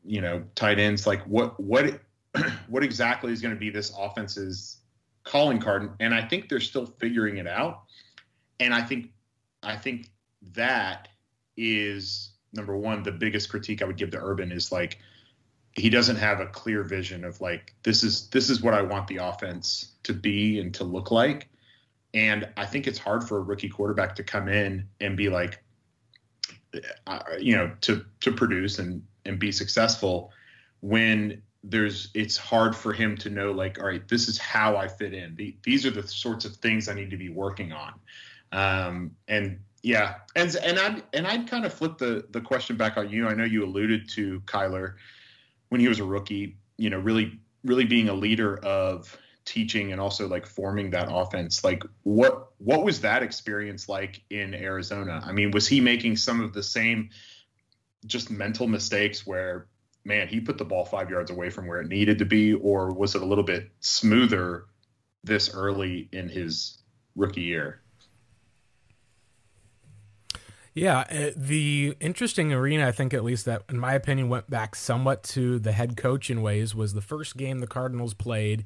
you 0.05 0.21
know 0.21 0.43
tight 0.55 0.79
ends? 0.79 1.05
Like 1.05 1.21
what 1.23 1.59
what 1.59 1.99
what 2.67 2.83
exactly 2.83 3.33
is 3.33 3.41
going 3.41 3.53
to 3.53 3.59
be 3.59 3.69
this 3.69 3.93
offense's 3.97 4.78
calling 5.29 5.59
card, 5.59 5.91
and 5.99 6.13
I 6.13 6.23
think 6.23 6.49
they're 6.49 6.59
still 6.59 6.87
figuring 6.87 7.37
it 7.37 7.47
out. 7.47 7.83
And 8.59 8.73
I 8.73 8.81
think 8.81 9.11
I 9.61 9.75
think 9.75 10.09
that 10.53 11.07
is 11.55 12.31
number 12.51 12.75
one. 12.75 13.03
The 13.03 13.11
biggest 13.11 13.49
critique 13.49 13.81
I 13.81 13.85
would 13.85 13.97
give 13.97 14.09
to 14.11 14.17
Urban 14.17 14.51
is 14.51 14.71
like 14.71 14.97
he 15.73 15.89
doesn't 15.89 16.15
have 16.15 16.39
a 16.39 16.47
clear 16.47 16.83
vision 16.83 17.23
of 17.23 17.39
like 17.41 17.75
this 17.83 18.03
is 18.03 18.27
this 18.29 18.49
is 18.49 18.61
what 18.61 18.73
I 18.73 18.81
want 18.81 19.07
the 19.07 19.17
offense 19.17 19.93
to 20.03 20.13
be 20.13 20.59
and 20.59 20.73
to 20.73 20.83
look 20.83 21.11
like. 21.11 21.47
And 22.15 22.49
I 22.57 22.65
think 22.65 22.87
it's 22.87 22.97
hard 22.97 23.23
for 23.23 23.37
a 23.37 23.41
rookie 23.41 23.69
quarterback 23.69 24.15
to 24.15 24.23
come 24.23 24.49
in 24.49 24.87
and 24.99 25.15
be 25.15 25.29
like, 25.29 25.63
uh, 27.05 27.19
you 27.39 27.55
know, 27.55 27.71
to 27.81 28.03
to 28.21 28.31
produce 28.31 28.79
and 28.79 29.03
and 29.25 29.37
be 29.37 29.51
successful 29.51 30.31
when 30.81 31.43
there's 31.63 32.09
it's 32.13 32.37
hard 32.37 32.75
for 32.75 32.93
him 32.93 33.17
to 33.17 33.29
know 33.29 33.51
like 33.51 33.79
all 33.79 33.85
right 33.85 34.07
this 34.07 34.27
is 34.29 34.37
how 34.37 34.77
i 34.77 34.87
fit 34.87 35.13
in. 35.13 35.35
The, 35.35 35.55
these 35.63 35.85
are 35.85 35.91
the 35.91 36.07
sorts 36.07 36.45
of 36.45 36.55
things 36.57 36.87
i 36.87 36.93
need 36.93 37.09
to 37.11 37.17
be 37.17 37.29
working 37.29 37.73
on. 37.73 37.93
Um, 38.51 39.11
and 39.27 39.59
yeah 39.81 40.15
and 40.35 40.53
and 40.57 40.77
i 40.79 41.01
and 41.13 41.25
i'd 41.27 41.47
kind 41.47 41.65
of 41.65 41.73
flip 41.73 41.97
the 41.97 42.25
the 42.31 42.41
question 42.41 42.77
back 42.77 42.97
on 42.97 43.09
you. 43.09 43.27
I 43.27 43.33
know 43.33 43.43
you 43.43 43.63
alluded 43.65 44.09
to 44.09 44.41
kyler 44.41 44.95
when 45.69 45.81
he 45.81 45.87
was 45.87 45.99
a 45.99 46.05
rookie 46.05 46.57
you 46.77 46.89
know 46.89 46.99
really 46.99 47.39
really 47.63 47.85
being 47.85 48.09
a 48.09 48.13
leader 48.13 48.57
of 48.59 49.17
teaching 49.45 49.91
and 49.91 49.99
also 49.99 50.27
like 50.27 50.45
forming 50.45 50.91
that 50.91 51.07
offense. 51.11 51.63
Like 51.63 51.83
what 52.03 52.51
what 52.59 52.83
was 52.83 53.01
that 53.01 53.23
experience 53.23 53.89
like 53.89 54.21
in 54.29 54.53
arizona? 54.53 55.21
I 55.25 55.33
mean 55.33 55.51
was 55.51 55.67
he 55.67 55.81
making 55.81 56.17
some 56.17 56.41
of 56.41 56.53
the 56.53 56.63
same 56.63 57.09
just 58.05 58.31
mental 58.31 58.67
mistakes 58.67 59.27
where 59.27 59.67
man, 60.05 60.27
he 60.27 60.39
put 60.39 60.57
the 60.57 60.65
ball 60.65 60.85
five 60.85 61.09
yards 61.09 61.31
away 61.31 61.49
from 61.49 61.67
where 61.67 61.81
it 61.81 61.87
needed 61.87 62.19
to 62.19 62.25
be, 62.25 62.53
or 62.53 62.91
was 62.91 63.15
it 63.15 63.21
a 63.21 63.25
little 63.25 63.43
bit 63.43 63.69
smoother 63.79 64.65
this 65.23 65.53
early 65.53 66.09
in 66.11 66.29
his 66.29 66.77
rookie 67.15 67.41
year? 67.41 67.81
Yeah, 70.73 70.99
uh, 70.99 71.31
the 71.35 71.95
interesting 71.99 72.53
arena, 72.53 72.87
I 72.87 72.91
think, 72.91 73.13
at 73.13 73.23
least 73.23 73.45
that, 73.45 73.63
in 73.69 73.79
my 73.79 73.93
opinion, 73.93 74.29
went 74.29 74.49
back 74.49 74.75
somewhat 74.75 75.23
to 75.23 75.59
the 75.59 75.71
head 75.71 75.97
coach 75.97 76.29
in 76.29 76.41
ways 76.41 76.73
was 76.75 76.93
the 76.93 77.01
first 77.01 77.35
game 77.35 77.59
the 77.59 77.67
Cardinals 77.67 78.13
played. 78.13 78.65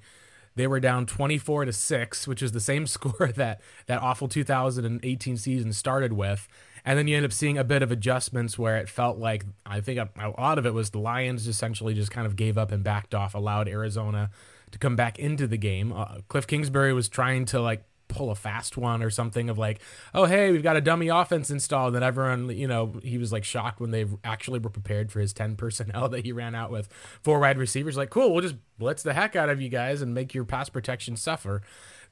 They 0.55 0.67
were 0.67 0.79
down 0.79 1.05
24 1.05 1.65
to 1.65 1.73
6, 1.73 2.27
which 2.27 2.43
is 2.43 2.51
the 2.51 2.59
same 2.59 2.85
score 2.87 3.31
that 3.35 3.61
that 3.87 4.01
awful 4.01 4.27
2018 4.27 5.37
season 5.37 5.73
started 5.73 6.13
with. 6.13 6.47
And 6.85 6.99
then 6.99 7.07
you 7.07 7.15
end 7.15 7.25
up 7.25 7.31
seeing 7.31 7.57
a 7.57 7.63
bit 7.63 7.81
of 7.81 7.91
adjustments 7.91 8.59
where 8.59 8.77
it 8.77 8.89
felt 8.89 9.17
like 9.17 9.45
I 9.65 9.79
think 9.79 9.99
a, 9.99 10.29
lot 10.37 10.57
of 10.57 10.65
it 10.65 10.73
was 10.73 10.89
the 10.89 10.99
Lions 10.99 11.47
essentially 11.47 11.93
just 11.93 12.11
kind 12.11 12.27
of 12.27 12.35
gave 12.35 12.57
up 12.57 12.71
and 12.71 12.83
backed 12.83 13.15
off, 13.15 13.33
allowed 13.33 13.67
Arizona 13.69 14.29
to 14.71 14.79
come 14.79 14.95
back 14.95 15.17
into 15.17 15.47
the 15.47 15.57
game. 15.57 15.93
Uh, 15.93 16.19
Cliff 16.27 16.45
Kingsbury 16.45 16.93
was 16.93 17.07
trying 17.07 17.45
to 17.45 17.61
like 17.61 17.83
pull 18.09 18.29
a 18.31 18.35
fast 18.35 18.77
one 18.77 19.01
or 19.01 19.09
something 19.09 19.49
of 19.49 19.57
like, 19.57 19.79
oh 20.13 20.25
hey, 20.25 20.51
we've 20.51 20.63
got 20.63 20.75
a 20.75 20.81
dummy 20.81 21.07
offense 21.07 21.49
installed. 21.49 21.95
And 21.95 22.03
everyone, 22.03 22.49
you 22.49 22.67
know, 22.67 22.93
he 23.01 23.17
was 23.17 23.31
like 23.31 23.43
shocked 23.43 23.79
when 23.79 23.91
they 23.91 24.05
actually 24.23 24.59
were 24.59 24.69
prepared 24.69 25.11
for 25.11 25.19
his 25.19 25.31
ten 25.31 25.55
personnel 25.55 26.09
that 26.09 26.25
he 26.25 26.31
ran 26.31 26.53
out 26.53 26.71
with 26.71 26.89
four 27.21 27.39
wide 27.39 27.57
receivers. 27.57 27.95
Like, 27.95 28.09
cool, 28.09 28.31
we'll 28.31 28.41
just 28.41 28.55
blitz 28.77 29.03
the 29.03 29.13
heck 29.13 29.35
out 29.35 29.49
of 29.49 29.61
you 29.61 29.69
guys 29.69 30.01
and 30.01 30.13
make 30.13 30.33
your 30.33 30.43
pass 30.43 30.69
protection 30.69 31.15
suffer 31.15 31.61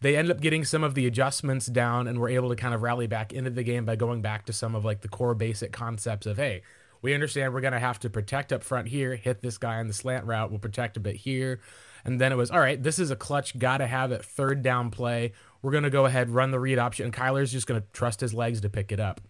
they 0.02 0.18
ended 0.18 0.36
up 0.36 0.42
getting 0.42 0.66
some 0.66 0.84
of 0.84 0.96
the 0.96 1.08
adjustments 1.08 1.68
down 1.68 2.08
and 2.08 2.20
were 2.20 2.30
able 2.30 2.50
to 2.50 2.56
kind 2.56 2.74
of 2.74 2.82
rally 2.82 3.08
back 3.08 3.32
into 3.32 3.50
the 3.50 3.64
game 3.64 3.86
by 3.86 3.96
going 3.96 4.22
back 4.22 4.46
to 4.46 4.54
some 4.54 4.76
of 4.76 4.84
like 4.84 5.02
the 5.02 5.08
core 5.08 5.36
basic 5.36 5.72
concepts 5.72 6.26
of 6.26 6.38
hey 6.38 6.62
we 7.02 7.14
understand 7.14 7.54
we're 7.54 7.62
going 7.62 7.74
to 7.74 7.80
have 7.80 8.00
to 8.00 8.10
protect 8.10 8.52
up 8.52 8.64
front 8.64 8.88
here 8.88 9.16
hit 9.16 9.42
this 9.42 9.58
guy 9.58 9.78
on 9.78 9.88
the 9.88 9.94
slant 9.94 10.26
route 10.26 10.50
we'll 10.50 10.60
protect 10.60 10.98
a 10.98 11.00
bit 11.00 11.16
here. 11.16 11.60
And 12.04 12.20
then 12.20 12.32
it 12.32 12.36
was 12.36 12.52
all 12.52 12.60
right 12.60 12.82
this 12.82 13.00
is 13.00 13.12
a 13.12 13.16
clutch 13.16 13.58
gotta 13.58 13.88
have 13.88 14.12
it 14.12 14.26
third 14.26 14.64
down 14.64 14.90
play. 14.92 15.34
We're 15.62 15.72
going 15.72 15.84
to 15.84 15.92
go 15.92 16.06
ahead 16.06 16.32
run 16.32 16.50
the 16.50 16.60
read 16.60 16.80
option. 16.80 17.06
And 17.06 17.14
kyler's 17.14 17.52
just 17.52 17.68
going 17.68 17.80
to 17.80 17.88
trust 17.94 18.22
his 18.22 18.34
legs 18.34 18.62
to 18.62 18.70
pick 18.70 18.92
it 18.92 19.00
up. 19.00 19.22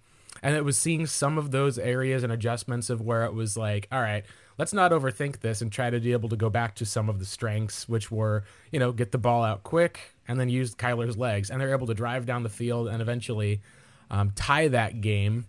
And 0.41 0.55
it 0.55 0.63
was 0.63 0.77
seeing 0.77 1.05
some 1.05 1.37
of 1.37 1.51
those 1.51 1.77
areas 1.77 2.23
and 2.23 2.31
adjustments 2.31 2.89
of 2.89 3.01
where 3.01 3.25
it 3.25 3.33
was 3.33 3.57
like 3.57 3.87
all 3.91 4.01
right 4.01 4.23
let's 4.57 4.73
not 4.73 4.91
overthink 4.91 5.39
this 5.39 5.61
and 5.61 5.71
try 5.71 5.89
to 5.89 5.99
be 5.99 6.11
able 6.11 6.29
to 6.29 6.35
go 6.35 6.49
back 6.49 6.75
to 6.75 6.85
some 6.85 7.09
of 7.09 7.19
the 7.19 7.25
strengths 7.25 7.87
which 7.89 8.11
were 8.11 8.43
you 8.71 8.79
know 8.79 8.91
get 8.91 9.11
the 9.11 9.17
ball 9.17 9.43
out 9.43 9.63
quick 9.63 10.15
and 10.31 10.39
then 10.39 10.47
use 10.49 10.73
Kyler's 10.73 11.17
legs, 11.17 11.49
and 11.49 11.59
they're 11.59 11.73
able 11.73 11.87
to 11.87 11.93
drive 11.93 12.25
down 12.25 12.43
the 12.43 12.49
field 12.49 12.87
and 12.87 13.01
eventually 13.01 13.61
um, 14.09 14.31
tie 14.35 14.69
that 14.69 15.01
game. 15.01 15.45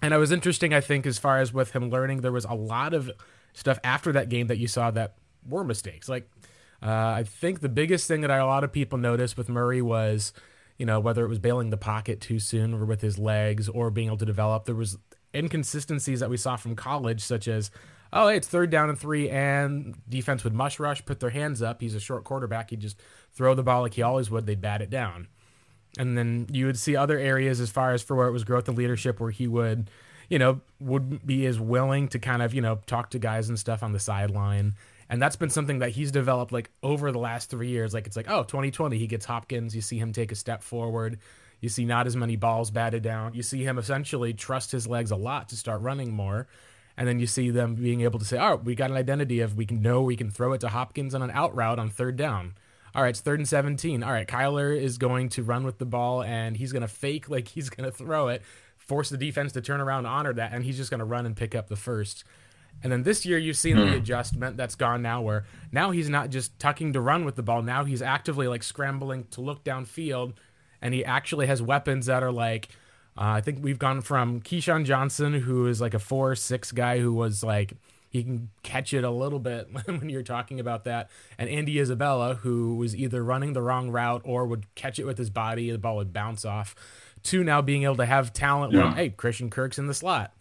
And 0.00 0.14
it 0.14 0.16
was 0.16 0.32
interesting, 0.32 0.72
I 0.72 0.80
think, 0.80 1.06
as 1.06 1.18
far 1.18 1.38
as 1.38 1.52
with 1.52 1.72
him 1.72 1.90
learning, 1.90 2.22
there 2.22 2.32
was 2.32 2.46
a 2.46 2.54
lot 2.54 2.94
of 2.94 3.10
stuff 3.52 3.78
after 3.84 4.10
that 4.12 4.30
game 4.30 4.46
that 4.46 4.56
you 4.56 4.66
saw 4.66 4.90
that 4.92 5.16
were 5.46 5.64
mistakes. 5.64 6.08
Like, 6.08 6.30
uh, 6.82 6.86
I 6.90 7.24
think 7.24 7.60
the 7.60 7.68
biggest 7.68 8.08
thing 8.08 8.22
that 8.22 8.30
I, 8.30 8.38
a 8.38 8.46
lot 8.46 8.64
of 8.64 8.72
people 8.72 8.98
noticed 8.98 9.36
with 9.36 9.50
Murray 9.50 9.82
was, 9.82 10.32
you 10.78 10.86
know, 10.86 10.98
whether 10.98 11.24
it 11.24 11.28
was 11.28 11.38
bailing 11.38 11.68
the 11.68 11.76
pocket 11.76 12.20
too 12.20 12.38
soon 12.38 12.72
or 12.72 12.86
with 12.86 13.02
his 13.02 13.18
legs 13.18 13.68
or 13.68 13.90
being 13.90 14.08
able 14.08 14.16
to 14.16 14.24
develop, 14.24 14.64
there 14.64 14.74
was 14.74 14.96
inconsistencies 15.34 16.20
that 16.20 16.30
we 16.30 16.38
saw 16.38 16.56
from 16.56 16.74
college, 16.74 17.20
such 17.22 17.46
as 17.48 17.70
oh, 18.12 18.28
hey, 18.28 18.36
it's 18.36 18.48
third 18.48 18.70
down 18.70 18.88
and 18.88 18.98
three, 18.98 19.30
and 19.30 19.94
defense 20.08 20.44
would 20.44 20.54
mush 20.54 20.78
rush, 20.78 21.04
put 21.04 21.20
their 21.20 21.30
hands 21.30 21.62
up. 21.62 21.80
He's 21.80 21.94
a 21.94 22.00
short 22.00 22.24
quarterback. 22.24 22.70
He'd 22.70 22.80
just 22.80 23.00
throw 23.32 23.54
the 23.54 23.62
ball 23.62 23.82
like 23.82 23.94
he 23.94 24.02
always 24.02 24.30
would. 24.30 24.46
They'd 24.46 24.60
bat 24.60 24.82
it 24.82 24.90
down. 24.90 25.28
And 25.98 26.16
then 26.16 26.46
you 26.50 26.66
would 26.66 26.78
see 26.78 26.96
other 26.96 27.18
areas 27.18 27.60
as 27.60 27.70
far 27.70 27.92
as 27.92 28.02
for 28.02 28.16
where 28.16 28.28
it 28.28 28.32
was 28.32 28.44
growth 28.44 28.68
and 28.68 28.76
leadership 28.76 29.20
where 29.20 29.30
he 29.30 29.46
would, 29.46 29.90
you 30.28 30.38
know, 30.38 30.60
would 30.80 31.26
be 31.26 31.44
as 31.46 31.60
willing 31.60 32.08
to 32.08 32.18
kind 32.18 32.42
of, 32.42 32.54
you 32.54 32.60
know, 32.62 32.80
talk 32.86 33.10
to 33.10 33.18
guys 33.18 33.48
and 33.48 33.58
stuff 33.58 33.82
on 33.82 33.92
the 33.92 34.00
sideline. 34.00 34.74
And 35.10 35.20
that's 35.20 35.36
been 35.36 35.50
something 35.50 35.80
that 35.80 35.90
he's 35.90 36.10
developed 36.10 36.52
like 36.52 36.70
over 36.82 37.12
the 37.12 37.18
last 37.18 37.50
three 37.50 37.68
years. 37.68 37.92
Like 37.92 38.06
it's 38.06 38.16
like, 38.16 38.30
oh, 38.30 38.44
2020, 38.44 38.96
he 38.96 39.06
gets 39.06 39.26
Hopkins. 39.26 39.74
You 39.76 39.82
see 39.82 39.98
him 39.98 40.12
take 40.12 40.32
a 40.32 40.34
step 40.34 40.62
forward. 40.62 41.18
You 41.60 41.68
see 41.68 41.84
not 41.84 42.06
as 42.06 42.16
many 42.16 42.36
balls 42.36 42.70
batted 42.70 43.02
down. 43.02 43.34
You 43.34 43.42
see 43.42 43.62
him 43.62 43.78
essentially 43.78 44.32
trust 44.32 44.72
his 44.72 44.86
legs 44.86 45.10
a 45.10 45.16
lot 45.16 45.50
to 45.50 45.56
start 45.56 45.82
running 45.82 46.12
more. 46.12 46.48
And 46.96 47.08
then 47.08 47.18
you 47.18 47.26
see 47.26 47.50
them 47.50 47.74
being 47.74 48.02
able 48.02 48.18
to 48.18 48.24
say, 48.24 48.36
all 48.36 48.56
right, 48.56 48.64
we 48.64 48.74
got 48.74 48.90
an 48.90 48.96
identity 48.96 49.40
of 49.40 49.56
we 49.56 49.66
can 49.66 49.80
know 49.80 50.02
we 50.02 50.16
can 50.16 50.30
throw 50.30 50.52
it 50.52 50.60
to 50.60 50.68
Hopkins 50.68 51.14
on 51.14 51.22
an 51.22 51.30
out 51.30 51.54
route 51.54 51.78
on 51.78 51.88
third 51.88 52.16
down. 52.16 52.54
All 52.94 53.02
right, 53.02 53.10
it's 53.10 53.20
third 53.20 53.40
and 53.40 53.48
17. 53.48 54.02
All 54.02 54.12
right, 54.12 54.26
Kyler 54.26 54.78
is 54.78 54.98
going 54.98 55.30
to 55.30 55.42
run 55.42 55.64
with 55.64 55.78
the 55.78 55.86
ball 55.86 56.22
and 56.22 56.56
he's 56.56 56.72
going 56.72 56.82
to 56.82 56.88
fake 56.88 57.30
like 57.30 57.48
he's 57.48 57.70
going 57.70 57.90
to 57.90 57.96
throw 57.96 58.28
it, 58.28 58.42
force 58.76 59.08
the 59.08 59.16
defense 59.16 59.52
to 59.52 59.62
turn 59.62 59.80
around 59.80 60.04
honor 60.04 60.34
that, 60.34 60.52
and 60.52 60.64
he's 60.64 60.76
just 60.76 60.90
going 60.90 60.98
to 60.98 61.06
run 61.06 61.24
and 61.24 61.34
pick 61.34 61.54
up 61.54 61.68
the 61.68 61.76
first. 61.76 62.24
And 62.82 62.90
then 62.90 63.02
this 63.02 63.24
year, 63.24 63.38
you've 63.38 63.56
seen 63.56 63.76
the 63.76 63.86
hmm. 63.86 63.92
adjustment 63.94 64.56
that's 64.56 64.74
gone 64.74 65.02
now, 65.02 65.20
where 65.22 65.44
now 65.70 65.90
he's 65.90 66.08
not 66.08 66.30
just 66.30 66.58
tucking 66.58 66.92
to 66.94 67.00
run 67.00 67.24
with 67.24 67.36
the 67.36 67.42
ball. 67.42 67.62
Now 67.62 67.84
he's 67.84 68.02
actively 68.02 68.48
like 68.48 68.62
scrambling 68.62 69.26
to 69.32 69.40
look 69.40 69.62
downfield, 69.64 70.34
and 70.80 70.92
he 70.92 71.04
actually 71.04 71.46
has 71.46 71.62
weapons 71.62 72.06
that 72.06 72.22
are 72.22 72.32
like, 72.32 72.68
uh, 73.16 73.36
I 73.36 73.40
think 73.40 73.58
we've 73.62 73.78
gone 73.78 74.00
from 74.00 74.40
KeeSean 74.40 74.84
Johnson, 74.84 75.34
who 75.34 75.66
is 75.66 75.80
like 75.80 75.94
a 75.94 75.98
four 75.98 76.34
six 76.34 76.72
guy 76.72 76.98
who 76.98 77.12
was 77.12 77.42
like 77.42 77.74
he 78.08 78.22
can 78.22 78.50
catch 78.62 78.92
it 78.92 79.04
a 79.04 79.10
little 79.10 79.38
bit 79.38 79.68
when 79.86 80.08
you're 80.08 80.22
talking 80.22 80.60
about 80.60 80.84
that, 80.84 81.10
and 81.38 81.48
Andy 81.48 81.78
Isabella, 81.78 82.34
who 82.34 82.76
was 82.76 82.94
either 82.96 83.22
running 83.22 83.52
the 83.52 83.62
wrong 83.62 83.90
route 83.90 84.22
or 84.24 84.46
would 84.46 84.72
catch 84.74 84.98
it 84.98 85.04
with 85.04 85.18
his 85.18 85.30
body, 85.30 85.70
the 85.70 85.78
ball 85.78 85.96
would 85.96 86.12
bounce 86.12 86.44
off. 86.44 86.74
To 87.24 87.44
now 87.44 87.62
being 87.62 87.84
able 87.84 87.96
to 87.96 88.06
have 88.06 88.32
talent, 88.32 88.72
yeah. 88.72 88.94
hey, 88.94 89.10
Christian 89.10 89.48
Kirk's 89.48 89.78
in 89.78 89.86
the 89.86 89.94
slot 89.94 90.34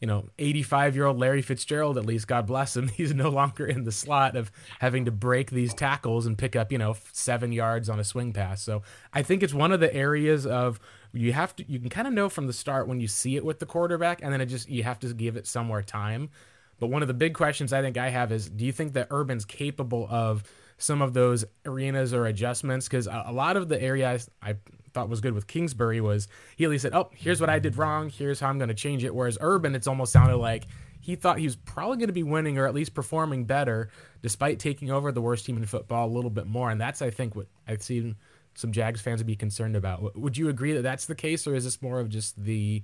you 0.00 0.06
know, 0.06 0.28
85 0.38 0.94
year 0.94 1.06
old 1.06 1.18
Larry 1.18 1.42
Fitzgerald, 1.42 1.98
at 1.98 2.06
least, 2.06 2.28
God 2.28 2.46
bless 2.46 2.76
him, 2.76 2.88
he's 2.96 3.14
no 3.14 3.28
longer 3.28 3.66
in 3.66 3.84
the 3.84 3.92
slot 3.92 4.36
of 4.36 4.50
having 4.78 5.04
to 5.06 5.10
break 5.10 5.50
these 5.50 5.74
tackles 5.74 6.26
and 6.26 6.38
pick 6.38 6.54
up, 6.54 6.70
you 6.70 6.78
know, 6.78 6.96
seven 7.12 7.52
yards 7.52 7.88
on 7.88 7.98
a 7.98 8.04
swing 8.04 8.32
pass. 8.32 8.62
So 8.62 8.82
I 9.12 9.22
think 9.22 9.42
it's 9.42 9.54
one 9.54 9.72
of 9.72 9.80
the 9.80 9.92
areas 9.94 10.46
of 10.46 10.78
you 11.12 11.32
have 11.32 11.56
to, 11.56 11.64
you 11.70 11.78
can 11.78 11.88
kind 11.88 12.06
of 12.06 12.12
know 12.12 12.28
from 12.28 12.46
the 12.46 12.52
start 12.52 12.88
when 12.88 13.00
you 13.00 13.08
see 13.08 13.36
it 13.36 13.44
with 13.44 13.58
the 13.58 13.66
quarterback, 13.66 14.20
and 14.22 14.32
then 14.32 14.40
it 14.40 14.46
just, 14.46 14.68
you 14.68 14.82
have 14.82 14.98
to 15.00 15.12
give 15.14 15.36
it 15.36 15.46
some 15.46 15.66
more 15.66 15.82
time. 15.82 16.30
But 16.78 16.88
one 16.88 17.02
of 17.02 17.08
the 17.08 17.14
big 17.14 17.34
questions 17.34 17.72
I 17.72 17.82
think 17.82 17.96
I 17.96 18.08
have 18.10 18.30
is 18.30 18.48
do 18.48 18.64
you 18.64 18.72
think 18.72 18.92
that 18.92 19.08
Urban's 19.10 19.44
capable 19.44 20.06
of 20.10 20.44
some 20.76 21.02
of 21.02 21.12
those 21.12 21.44
arenas 21.66 22.14
or 22.14 22.26
adjustments? 22.26 22.86
Because 22.86 23.06
a, 23.06 23.24
a 23.26 23.32
lot 23.32 23.56
of 23.56 23.68
the 23.68 23.80
areas 23.82 24.30
I 24.40 24.56
thought 24.92 25.08
was 25.08 25.20
good 25.20 25.34
with 25.34 25.46
Kingsbury 25.46 26.00
was 26.00 26.28
he 26.56 26.64
at 26.64 26.70
least 26.70 26.82
said, 26.82 26.94
"Oh, 26.94 27.10
here's 27.14 27.40
what 27.40 27.50
I 27.50 27.58
did 27.58 27.76
wrong. 27.76 28.10
Here's 28.10 28.40
how 28.40 28.48
I'm 28.48 28.58
going 28.58 28.68
to 28.68 28.74
change 28.74 29.04
it." 29.04 29.14
Whereas 29.14 29.36
Urban, 29.40 29.74
it's 29.74 29.86
almost 29.86 30.12
sounded 30.12 30.36
like 30.36 30.66
he 31.00 31.16
thought 31.16 31.38
he 31.38 31.44
was 31.44 31.56
probably 31.56 31.96
going 31.96 32.08
to 32.08 32.12
be 32.12 32.22
winning 32.22 32.58
or 32.58 32.66
at 32.66 32.74
least 32.74 32.94
performing 32.94 33.44
better, 33.44 33.90
despite 34.22 34.58
taking 34.58 34.90
over 34.90 35.10
the 35.10 35.20
worst 35.20 35.46
team 35.46 35.56
in 35.56 35.66
football 35.66 36.06
a 36.06 36.12
little 36.12 36.30
bit 36.30 36.46
more. 36.46 36.70
And 36.70 36.80
that's, 36.80 37.02
I 37.02 37.10
think, 37.10 37.34
what 37.34 37.46
I've 37.66 37.82
seen 37.82 38.16
some 38.58 38.72
Jags 38.72 39.00
fans 39.00 39.20
would 39.20 39.26
be 39.26 39.36
concerned 39.36 39.76
about. 39.76 40.16
Would 40.16 40.36
you 40.36 40.48
agree 40.48 40.72
that 40.72 40.82
that's 40.82 41.06
the 41.06 41.14
case, 41.14 41.46
or 41.46 41.54
is 41.54 41.64
this 41.64 41.80
more 41.80 42.00
of 42.00 42.08
just 42.08 42.36
the 42.42 42.82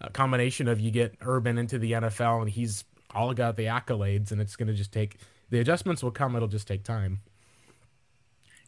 uh, 0.00 0.08
combination 0.10 0.68
of 0.68 0.80
you 0.80 0.90
get 0.90 1.14
Urban 1.20 1.58
into 1.58 1.78
the 1.78 1.92
NFL 1.92 2.42
and 2.42 2.50
he's 2.50 2.84
all 3.14 3.32
got 3.32 3.56
the 3.56 3.64
accolades, 3.64 4.32
and 4.32 4.40
it's 4.40 4.56
going 4.56 4.68
to 4.68 4.74
just 4.74 4.92
take 4.92 5.18
the 5.50 5.60
adjustments 5.60 6.02
will 6.02 6.10
come. 6.10 6.36
It'll 6.36 6.48
just 6.48 6.66
take 6.68 6.84
time 6.84 7.20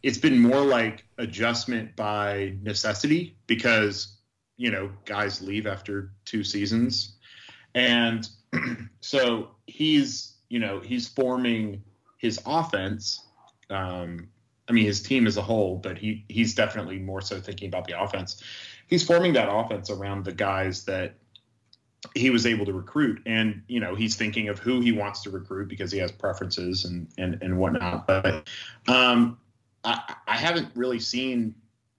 it's 0.06 0.18
been 0.18 0.38
more 0.38 0.60
like 0.60 1.04
adjustment 1.18 1.96
by 1.96 2.54
necessity 2.62 3.36
because 3.48 4.18
you 4.56 4.70
know 4.70 4.90
guys 5.04 5.42
leave 5.42 5.66
after 5.66 6.12
two 6.24 6.44
seasons 6.44 7.16
and 7.74 8.28
so 9.00 9.50
he's 9.66 10.36
you 10.48 10.60
know 10.60 10.78
he's 10.78 11.08
forming 11.08 11.82
his 12.18 12.40
offense 12.46 13.20
um, 13.68 14.28
i 14.68 14.72
mean 14.72 14.84
his 14.84 15.02
team 15.02 15.26
as 15.26 15.36
a 15.36 15.42
whole 15.42 15.76
but 15.76 15.98
he 15.98 16.24
he's 16.28 16.54
definitely 16.54 16.98
more 16.98 17.20
so 17.20 17.40
thinking 17.40 17.68
about 17.68 17.86
the 17.86 18.00
offense. 18.00 18.42
He's 18.86 19.04
forming 19.04 19.32
that 19.32 19.48
offense 19.50 19.90
around 19.90 20.24
the 20.24 20.32
guys 20.32 20.84
that 20.84 21.14
he 22.14 22.30
was 22.30 22.46
able 22.46 22.66
to 22.66 22.72
recruit. 22.72 23.20
And 23.26 23.62
you 23.68 23.80
know 23.80 23.94
he's 23.94 24.16
thinking 24.16 24.48
of 24.48 24.58
who 24.58 24.80
he 24.80 24.92
wants 24.92 25.22
to 25.22 25.30
recruit 25.30 25.68
because 25.68 25.90
he 25.92 25.98
has 25.98 26.12
preferences 26.12 26.84
and 26.84 27.08
and, 27.18 27.42
and 27.42 27.58
whatnot. 27.58 28.06
But 28.06 28.48
um, 28.88 29.38
I, 29.84 30.14
I 30.26 30.36
haven't 30.36 30.68
really 30.74 31.00
seen 31.00 31.54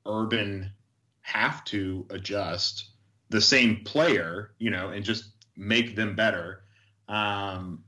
Urban 0.06 0.72
have 1.22 1.64
to 1.66 2.06
adjust 2.10 2.90
the 3.30 3.42
same 3.42 3.84
player, 3.84 4.52
you 4.60 4.70
know, 4.70 4.90
and 4.90 5.04
just 5.04 5.32
make 5.58 5.96
them 5.96 6.16
better 6.16 6.64
um, 7.10 7.84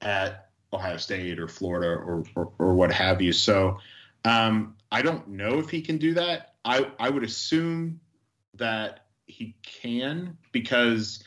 at 0.00 0.48
Ohio 0.72 0.96
State 0.96 1.38
or 1.38 1.46
Florida 1.46 1.88
or, 1.88 2.24
or, 2.34 2.52
or 2.58 2.74
what 2.74 2.92
have 2.92 3.22
you. 3.22 3.32
So 3.32 3.78
um, 4.24 4.76
I 4.92 5.02
don't 5.02 5.28
know 5.28 5.58
if 5.58 5.70
he 5.70 5.82
can 5.82 5.98
do 5.98 6.14
that. 6.14 6.54
I, 6.64 6.90
I 6.98 7.08
would 7.08 7.24
assume 7.24 8.00
that 8.54 9.06
he 9.26 9.54
can 9.62 10.36
because 10.52 11.22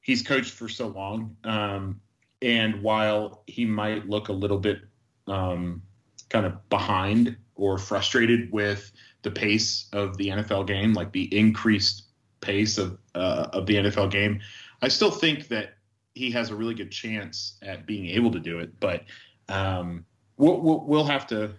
he's 0.00 0.22
coached 0.22 0.52
for 0.52 0.68
so 0.68 0.88
long. 0.88 1.36
Um, 1.44 2.00
and 2.40 2.82
while 2.82 3.42
he 3.46 3.64
might 3.64 4.08
look 4.08 4.28
a 4.28 4.32
little 4.32 4.58
bit 4.58 4.80
um, 5.26 5.82
kind 6.28 6.46
of 6.46 6.68
behind 6.68 7.36
or 7.54 7.78
frustrated 7.78 8.50
with 8.52 8.92
the 9.22 9.30
pace 9.30 9.88
of 9.92 10.16
the 10.16 10.28
NFL 10.28 10.66
game, 10.66 10.94
like 10.94 11.12
the 11.12 11.24
increased 11.36 12.04
pace 12.40 12.78
of 12.78 12.98
uh, 13.14 13.48
of 13.52 13.66
the 13.66 13.74
NFL 13.74 14.10
game, 14.10 14.40
I 14.80 14.88
still 14.88 15.10
think 15.10 15.48
that 15.48 15.74
he 16.14 16.30
has 16.30 16.50
a 16.50 16.56
really 16.56 16.74
good 16.74 16.90
chance 16.90 17.58
at 17.62 17.86
being 17.86 18.06
able 18.06 18.30
to 18.32 18.40
do 18.40 18.58
it. 18.58 18.78
But 18.80 19.04
um, 19.48 20.04
we'll, 20.36 20.60
we'll, 20.60 20.84
we'll 20.84 21.04
have 21.04 21.26
to 21.28 21.52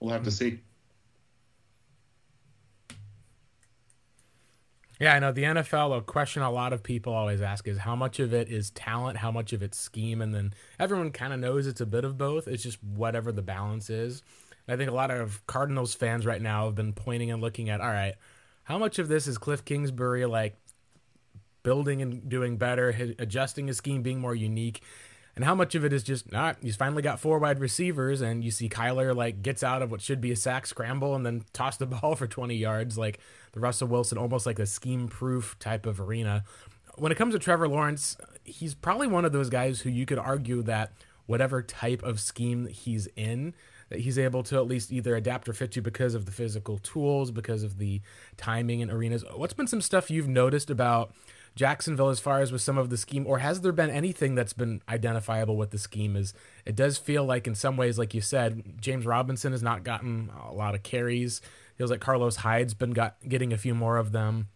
we'll 0.00 0.12
have 0.12 0.24
to 0.24 0.30
hmm. 0.30 0.34
see. 0.34 0.60
Yeah, 5.00 5.14
I 5.14 5.18
know 5.18 5.32
the 5.32 5.44
NFL. 5.44 5.96
A 5.96 6.02
question 6.02 6.42
a 6.42 6.50
lot 6.50 6.74
of 6.74 6.82
people 6.82 7.14
always 7.14 7.40
ask 7.40 7.66
is 7.66 7.78
how 7.78 7.96
much 7.96 8.20
of 8.20 8.34
it 8.34 8.50
is 8.50 8.70
talent, 8.70 9.16
how 9.16 9.30
much 9.30 9.54
of 9.54 9.62
it's 9.62 9.78
scheme, 9.78 10.20
and 10.20 10.34
then 10.34 10.52
everyone 10.78 11.10
kind 11.10 11.32
of 11.32 11.40
knows 11.40 11.66
it's 11.66 11.80
a 11.80 11.86
bit 11.86 12.04
of 12.04 12.18
both. 12.18 12.46
It's 12.46 12.62
just 12.62 12.82
whatever 12.84 13.32
the 13.32 13.40
balance 13.40 13.88
is. 13.88 14.22
And 14.66 14.74
I 14.74 14.76
think 14.76 14.90
a 14.90 14.94
lot 14.94 15.10
of 15.10 15.46
Cardinals 15.46 15.94
fans 15.94 16.26
right 16.26 16.42
now 16.42 16.66
have 16.66 16.74
been 16.74 16.92
pointing 16.92 17.30
and 17.30 17.40
looking 17.40 17.70
at, 17.70 17.80
all 17.80 17.88
right, 17.88 18.14
how 18.64 18.76
much 18.76 18.98
of 18.98 19.08
this 19.08 19.26
is 19.26 19.38
Cliff 19.38 19.64
Kingsbury 19.64 20.26
like 20.26 20.54
building 21.62 22.02
and 22.02 22.28
doing 22.28 22.58
better, 22.58 23.14
adjusting 23.18 23.68
his 23.68 23.78
scheme, 23.78 24.02
being 24.02 24.20
more 24.20 24.34
unique, 24.34 24.82
and 25.36 25.44
how 25.44 25.54
much 25.54 25.74
of 25.74 25.84
it 25.84 25.92
is 25.92 26.02
just 26.02 26.32
not? 26.32 26.56
He's 26.60 26.76
finally 26.76 27.02
got 27.02 27.20
four 27.20 27.38
wide 27.38 27.60
receivers, 27.60 28.20
and 28.20 28.44
you 28.44 28.50
see 28.50 28.68
Kyler 28.68 29.14
like 29.14 29.42
gets 29.42 29.62
out 29.62 29.82
of 29.82 29.90
what 29.90 30.00
should 30.00 30.20
be 30.20 30.32
a 30.32 30.36
sack 30.36 30.66
scramble 30.66 31.14
and 31.14 31.24
then 31.24 31.44
toss 31.52 31.76
the 31.76 31.86
ball 31.86 32.16
for 32.16 32.26
20 32.26 32.54
yards, 32.54 32.98
like 32.98 33.18
the 33.52 33.60
Russell 33.60 33.88
Wilson, 33.88 34.18
almost 34.18 34.46
like 34.46 34.58
a 34.58 34.66
scheme 34.66 35.08
proof 35.08 35.58
type 35.58 35.86
of 35.86 36.00
arena. 36.00 36.44
When 36.96 37.12
it 37.12 37.18
comes 37.18 37.34
to 37.34 37.38
Trevor 37.38 37.68
Lawrence, 37.68 38.16
he's 38.44 38.74
probably 38.74 39.06
one 39.06 39.24
of 39.24 39.32
those 39.32 39.48
guys 39.48 39.80
who 39.80 39.90
you 39.90 40.06
could 40.06 40.18
argue 40.18 40.62
that 40.62 40.92
whatever 41.26 41.62
type 41.62 42.02
of 42.02 42.18
scheme 42.18 42.66
he's 42.66 43.06
in, 43.16 43.54
that 43.88 44.00
he's 44.00 44.18
able 44.18 44.42
to 44.42 44.56
at 44.56 44.66
least 44.66 44.90
either 44.92 45.14
adapt 45.14 45.48
or 45.48 45.52
fit 45.52 45.72
to 45.72 45.80
because 45.80 46.14
of 46.14 46.26
the 46.26 46.32
physical 46.32 46.78
tools, 46.78 47.30
because 47.30 47.62
of 47.62 47.78
the 47.78 48.00
timing 48.36 48.82
and 48.82 48.90
arenas. 48.90 49.24
What's 49.34 49.54
been 49.54 49.68
some 49.68 49.80
stuff 49.80 50.10
you've 50.10 50.28
noticed 50.28 50.70
about 50.70 51.12
Jacksonville 51.60 52.08
as 52.08 52.20
far 52.20 52.40
as 52.40 52.52
with 52.52 52.62
some 52.62 52.78
of 52.78 52.88
the 52.88 52.96
scheme, 52.96 53.26
or 53.26 53.40
has 53.40 53.60
there 53.60 53.70
been 53.70 53.90
anything 53.90 54.34
that's 54.34 54.54
been 54.54 54.80
identifiable 54.88 55.58
with 55.58 55.72
the 55.72 55.78
scheme? 55.78 56.16
Is 56.16 56.32
it 56.64 56.74
does 56.74 56.96
feel 56.96 57.22
like 57.22 57.46
in 57.46 57.54
some 57.54 57.76
ways, 57.76 57.98
like 57.98 58.14
you 58.14 58.22
said, 58.22 58.80
James 58.80 59.04
Robinson 59.04 59.52
has 59.52 59.62
not 59.62 59.84
gotten 59.84 60.30
a 60.42 60.54
lot 60.54 60.74
of 60.74 60.82
carries. 60.82 61.42
Feels 61.76 61.90
like 61.90 62.00
Carlos 62.00 62.36
Hyde's 62.36 62.72
been 62.72 62.92
got 62.92 63.16
getting 63.28 63.52
a 63.52 63.58
few 63.58 63.74
more 63.74 63.98
of 63.98 64.12
them. 64.12 64.48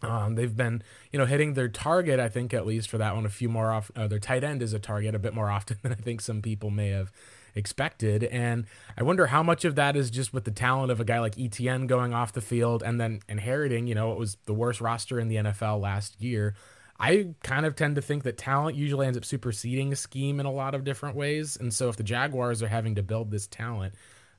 Um, 0.00 0.34
they've 0.34 0.56
been, 0.56 0.82
you 1.12 1.18
know, 1.18 1.26
hitting 1.26 1.52
their 1.52 1.68
target. 1.68 2.18
I 2.18 2.30
think 2.30 2.54
at 2.54 2.66
least 2.66 2.88
for 2.88 2.96
that 2.96 3.14
one, 3.14 3.26
a 3.26 3.28
few 3.28 3.50
more 3.50 3.70
off. 3.70 3.90
Uh, 3.94 4.08
their 4.08 4.18
tight 4.18 4.42
end 4.42 4.62
is 4.62 4.72
a 4.72 4.78
target 4.78 5.14
a 5.14 5.18
bit 5.18 5.34
more 5.34 5.50
often 5.50 5.76
than 5.82 5.92
I 5.92 5.96
think 5.96 6.22
some 6.22 6.40
people 6.40 6.70
may 6.70 6.88
have 6.88 7.12
expected. 7.56 8.24
And 8.24 8.66
I 8.96 9.02
wonder 9.02 9.26
how 9.26 9.42
much 9.42 9.64
of 9.64 9.74
that 9.76 9.96
is 9.96 10.10
just 10.10 10.32
with 10.32 10.44
the 10.44 10.50
talent 10.50 10.92
of 10.92 11.00
a 11.00 11.04
guy 11.04 11.18
like 11.20 11.38
Etienne 11.38 11.86
going 11.86 12.14
off 12.14 12.32
the 12.32 12.40
field 12.40 12.82
and 12.82 13.00
then 13.00 13.20
inheriting, 13.28 13.86
you 13.86 13.94
know, 13.94 14.12
it 14.12 14.18
was 14.18 14.36
the 14.44 14.54
worst 14.54 14.80
roster 14.80 15.18
in 15.18 15.28
the 15.28 15.36
NFL 15.36 15.80
last 15.80 16.20
year. 16.20 16.54
I 16.98 17.34
kind 17.42 17.66
of 17.66 17.76
tend 17.76 17.96
to 17.96 18.02
think 18.02 18.22
that 18.22 18.38
talent 18.38 18.76
usually 18.76 19.06
ends 19.06 19.18
up 19.18 19.24
superseding 19.24 19.92
a 19.92 19.96
scheme 19.96 20.40
in 20.40 20.46
a 20.46 20.52
lot 20.52 20.74
of 20.74 20.84
different 20.84 21.16
ways. 21.16 21.56
And 21.56 21.72
so 21.72 21.88
if 21.88 21.96
the 21.96 22.02
Jaguars 22.02 22.62
are 22.62 22.68
having 22.68 22.94
to 22.94 23.02
build 23.02 23.30
this 23.30 23.46
talent, 23.46 23.94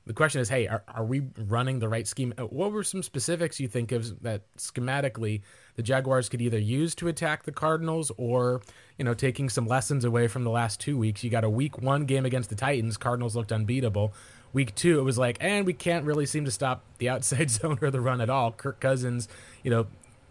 the 0.06 0.14
question 0.14 0.40
is, 0.40 0.48
hey, 0.48 0.66
are, 0.66 0.82
are 0.88 1.04
we 1.04 1.22
running 1.36 1.78
the 1.78 1.88
right 1.88 2.06
scheme? 2.06 2.32
Uh, 2.38 2.44
what 2.44 2.72
were 2.72 2.82
some 2.82 3.02
specifics 3.02 3.60
you 3.60 3.68
think 3.68 3.92
of 3.92 4.22
that 4.22 4.42
schematically 4.56 5.42
the 5.78 5.82
Jaguars 5.84 6.28
could 6.28 6.42
either 6.42 6.58
use 6.58 6.92
to 6.96 7.06
attack 7.06 7.44
the 7.44 7.52
Cardinals 7.52 8.10
or, 8.16 8.60
you 8.98 9.04
know, 9.04 9.14
taking 9.14 9.48
some 9.48 9.64
lessons 9.64 10.04
away 10.04 10.26
from 10.26 10.42
the 10.42 10.50
last 10.50 10.80
two 10.80 10.98
weeks? 10.98 11.22
You 11.22 11.30
got 11.30 11.44
a 11.44 11.48
week 11.48 11.80
one 11.80 12.04
game 12.04 12.26
against 12.26 12.50
the 12.50 12.56
Titans. 12.56 12.96
Cardinals 12.96 13.36
looked 13.36 13.52
unbeatable. 13.52 14.12
Week 14.52 14.74
two, 14.74 14.98
it 14.98 15.02
was 15.02 15.18
like, 15.18 15.38
and 15.40 15.64
we 15.64 15.72
can't 15.72 16.04
really 16.04 16.26
seem 16.26 16.44
to 16.46 16.50
stop 16.50 16.82
the 16.98 17.08
outside 17.08 17.48
zone 17.52 17.78
or 17.80 17.92
the 17.92 18.00
run 18.00 18.20
at 18.20 18.28
all. 18.28 18.50
Kirk 18.50 18.80
Cousins, 18.80 19.28
you 19.62 19.70
know, 19.70 19.86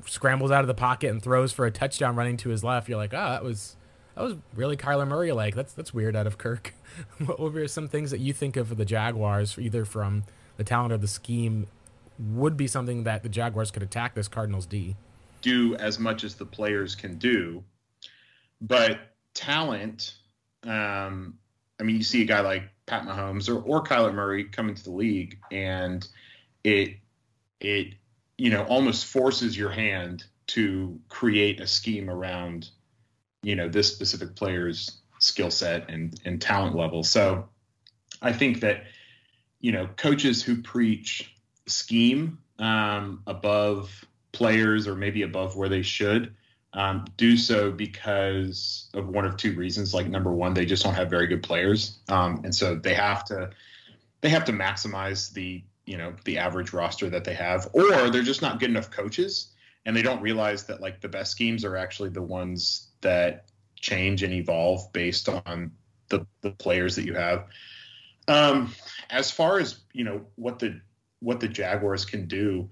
scrambles 0.06 0.52
out 0.52 0.66
of 0.66 0.68
the 0.68 0.74
pocket 0.74 1.12
and 1.12 1.24
throws 1.24 1.54
for 1.54 1.66
a 1.66 1.72
touchdown 1.72 2.18
running 2.18 2.36
to 2.36 2.50
his 2.50 2.62
left. 2.62 2.90
You're 2.90 2.98
like, 2.98 3.14
oh, 3.14 3.30
that 3.30 3.46
was 3.46 3.78
that 4.16 4.24
was 4.24 4.36
really 4.54 4.76
Kyler 4.76 5.08
Murray 5.08 5.32
like. 5.32 5.56
That's 5.56 5.72
that's 5.72 5.94
weird 5.94 6.14
out 6.14 6.28
of 6.28 6.38
Kirk. 6.38 6.74
what 7.26 7.40
were 7.40 7.70
some 7.70 7.88
things 7.88 8.12
that 8.12 8.20
you 8.20 8.34
think 8.34 8.58
of 8.58 8.68
for 8.68 8.76
the 8.76 8.84
Jaguars, 8.84 9.58
either 9.58 9.86
from 9.86 10.26
the 10.58 10.66
talent 10.66 10.92
or 10.92 10.98
the 10.98 11.08
scheme, 11.08 11.68
would 12.20 12.58
be 12.58 12.68
something 12.68 13.06
that 13.06 13.24
the 13.24 13.30
Jaguars 13.30 13.72
could 13.72 13.84
attack 13.84 14.14
this 14.14 14.28
Cardinals 14.28 14.66
D? 14.66 14.98
Do 15.42 15.76
as 15.76 16.00
much 16.00 16.24
as 16.24 16.36
the 16.36 16.46
players 16.46 16.96
can 16.96 17.18
do, 17.18 17.64
but 18.62 19.00
talent. 19.34 20.16
Um, 20.64 21.38
I 21.80 21.84
mean, 21.84 21.98
you 21.98 22.04
see 22.04 22.24
a 22.24 22.26
guy 22.26 22.42
like 22.42 22.64
Pat 22.88 23.04
Mahomes 23.04 23.50
or, 23.50 23.62
or 23.62 23.84
Kyler 23.84 24.14
Murray 24.14 24.46
come 24.46 24.70
into 24.70 24.84
the 24.84 24.92
league, 24.92 25.38
and 25.52 26.08
it 26.64 26.98
it 27.60 27.94
you 28.38 28.50
know 28.50 28.64
almost 28.64 29.06
forces 29.06 29.58
your 29.58 29.70
hand 29.70 30.26
to 30.48 31.00
create 31.10 31.60
a 31.60 31.68
scheme 31.68 32.10
around 32.10 32.70
you 33.44 33.56
know 33.56 33.68
this 33.68 33.94
specific 33.94 34.36
player's 34.36 35.02
skill 35.20 35.52
set 35.52 35.90
and 35.90 36.20
and 36.26 36.42
talent 36.42 36.76
level. 36.76 37.04
So 37.04 37.48
I 38.22 38.34
think 38.34 38.62
that 38.62 38.86
you 39.60 39.72
know 39.72 39.88
coaches 39.98 40.44
who 40.44 40.62
preach 40.62 41.34
scheme 41.68 42.40
um, 42.60 43.22
above 43.28 44.06
players 44.32 44.88
or 44.88 44.96
maybe 44.96 45.24
above 45.24 45.56
where 45.56 45.70
they 45.70 45.82
should 45.82 46.36
um, 46.74 47.06
do 47.18 47.38
so 47.38 47.72
because 47.72 48.90
of 48.94 49.08
one 49.08 49.26
of 49.26 49.38
two 49.38 49.56
reasons. 49.56 49.94
Like 49.94 50.08
number 50.08 50.32
one, 50.32 50.54
they 50.54 50.66
just 50.66 50.84
don't 50.84 50.94
have 50.94 51.10
very 51.10 51.28
good 51.28 51.44
players, 51.44 52.00
um, 52.10 52.42
and 52.44 52.54
so 52.54 52.76
they 52.76 52.94
have 52.94 53.26
to 53.26 53.50
they 54.22 54.30
have 54.30 54.46
to 54.46 54.54
maximize 54.54 55.32
the 55.34 55.64
you 55.86 55.98
know 55.98 56.14
the 56.26 56.38
average 56.38 56.74
roster 56.74 57.10
that 57.10 57.24
they 57.24 57.34
have, 57.34 57.68
or 57.74 58.10
they're 58.10 58.22
just 58.22 58.42
not 58.42 58.60
good 58.60 58.70
enough 58.70 58.92
coaches, 58.92 59.54
and 59.86 59.96
they 59.96 60.02
don't 60.02 60.22
realize 60.22 60.66
that 60.66 60.82
like 60.82 61.02
the 61.02 61.08
best 61.08 61.32
schemes 61.32 61.66
are 61.66 61.78
actually 61.78 62.10
the 62.10 62.22
ones 62.22 62.90
that 63.02 63.46
change 63.76 64.24
and 64.24 64.34
evolve 64.34 64.92
based 64.92 65.30
on 65.30 65.72
the, 66.10 66.26
the 66.42 66.52
players 66.52 66.96
that 66.96 67.06
you 67.06 67.14
have. 67.14 67.46
Um, 68.28 68.74
as 69.10 69.32
far 69.32 69.60
as 69.60 69.80
you 69.94 70.04
know 70.04 70.22
what 70.36 70.60
the 70.60 70.82
what 71.22 71.40
the 71.40 71.48
Jaguars 71.48 72.06
can 72.06 72.28
do 72.28 72.70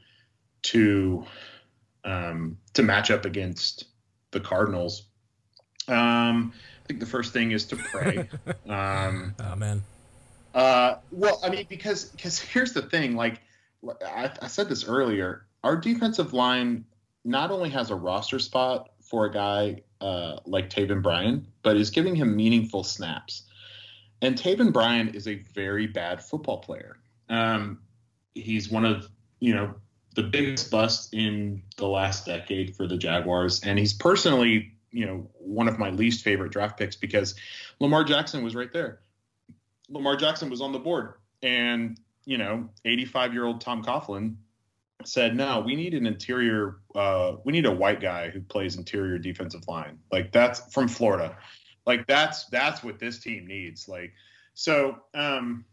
to 0.65 1.25
um, 2.03 2.57
to 2.73 2.83
match 2.83 3.11
up 3.11 3.25
against 3.25 3.85
the 4.31 4.39
Cardinals. 4.39 5.03
Um, 5.87 6.53
I 6.83 6.87
think 6.87 6.99
the 6.99 7.05
first 7.05 7.33
thing 7.33 7.51
is 7.51 7.65
to 7.65 7.75
pray. 7.75 8.29
um, 8.69 9.35
oh 9.39 9.55
man. 9.55 9.83
Uh, 10.53 10.95
well, 11.11 11.39
I 11.43 11.49
mean, 11.49 11.65
because 11.69 12.05
because 12.05 12.39
here's 12.39 12.73
the 12.73 12.81
thing. 12.81 13.15
Like 13.15 13.41
I, 14.05 14.31
I 14.41 14.47
said 14.47 14.69
this 14.69 14.85
earlier, 14.85 15.45
our 15.63 15.75
defensive 15.75 16.33
line 16.33 16.85
not 17.23 17.51
only 17.51 17.69
has 17.69 17.91
a 17.91 17.95
roster 17.95 18.39
spot 18.39 18.89
for 19.01 19.25
a 19.25 19.31
guy 19.31 19.81
uh, 20.01 20.37
like 20.45 20.69
Taven 20.69 21.01
Bryan, 21.01 21.47
but 21.63 21.75
is 21.75 21.89
giving 21.89 22.15
him 22.15 22.35
meaningful 22.35 22.83
snaps. 22.83 23.43
And 24.21 24.35
Taven 24.35 24.71
Bryan 24.71 25.09
is 25.09 25.27
a 25.27 25.35
very 25.53 25.87
bad 25.87 26.23
football 26.23 26.59
player. 26.59 26.97
Um, 27.29 27.79
he's 28.33 28.69
one 28.69 28.85
of 28.85 29.09
you 29.39 29.53
know 29.53 29.75
the 30.15 30.23
biggest 30.23 30.71
bust 30.71 31.13
in 31.13 31.61
the 31.77 31.87
last 31.87 32.25
decade 32.25 32.75
for 32.75 32.87
the 32.87 32.97
Jaguars, 32.97 33.61
and 33.63 33.77
he's 33.77 33.93
personally, 33.93 34.73
you 34.91 35.05
know, 35.05 35.29
one 35.39 35.67
of 35.67 35.77
my 35.77 35.89
least 35.89 36.23
favorite 36.23 36.51
draft 36.51 36.77
picks 36.77 36.95
because 36.95 37.35
Lamar 37.79 38.03
Jackson 38.03 38.43
was 38.43 38.55
right 38.55 38.71
there. 38.71 38.99
Lamar 39.89 40.15
Jackson 40.15 40.49
was 40.49 40.61
on 40.61 40.71
the 40.71 40.79
board, 40.79 41.13
and 41.43 41.99
you 42.25 42.37
know, 42.37 42.69
85 42.85 43.33
year 43.33 43.45
old 43.45 43.61
Tom 43.61 43.83
Coughlin 43.83 44.35
said, 45.03 45.35
"No, 45.35 45.59
we 45.59 45.75
need 45.75 45.93
an 45.93 46.07
interior. 46.07 46.77
Uh, 46.95 47.35
we 47.43 47.51
need 47.51 47.65
a 47.65 47.71
white 47.71 47.99
guy 47.99 48.29
who 48.29 48.41
plays 48.41 48.77
interior 48.77 49.17
defensive 49.17 49.67
line. 49.67 49.99
Like 50.11 50.31
that's 50.31 50.73
from 50.73 50.87
Florida. 50.87 51.37
Like 51.85 52.07
that's 52.07 52.45
that's 52.45 52.83
what 52.83 52.99
this 52.99 53.19
team 53.19 53.45
needs. 53.47 53.87
Like 53.87 54.13
so." 54.53 54.97
Um, 55.13 55.65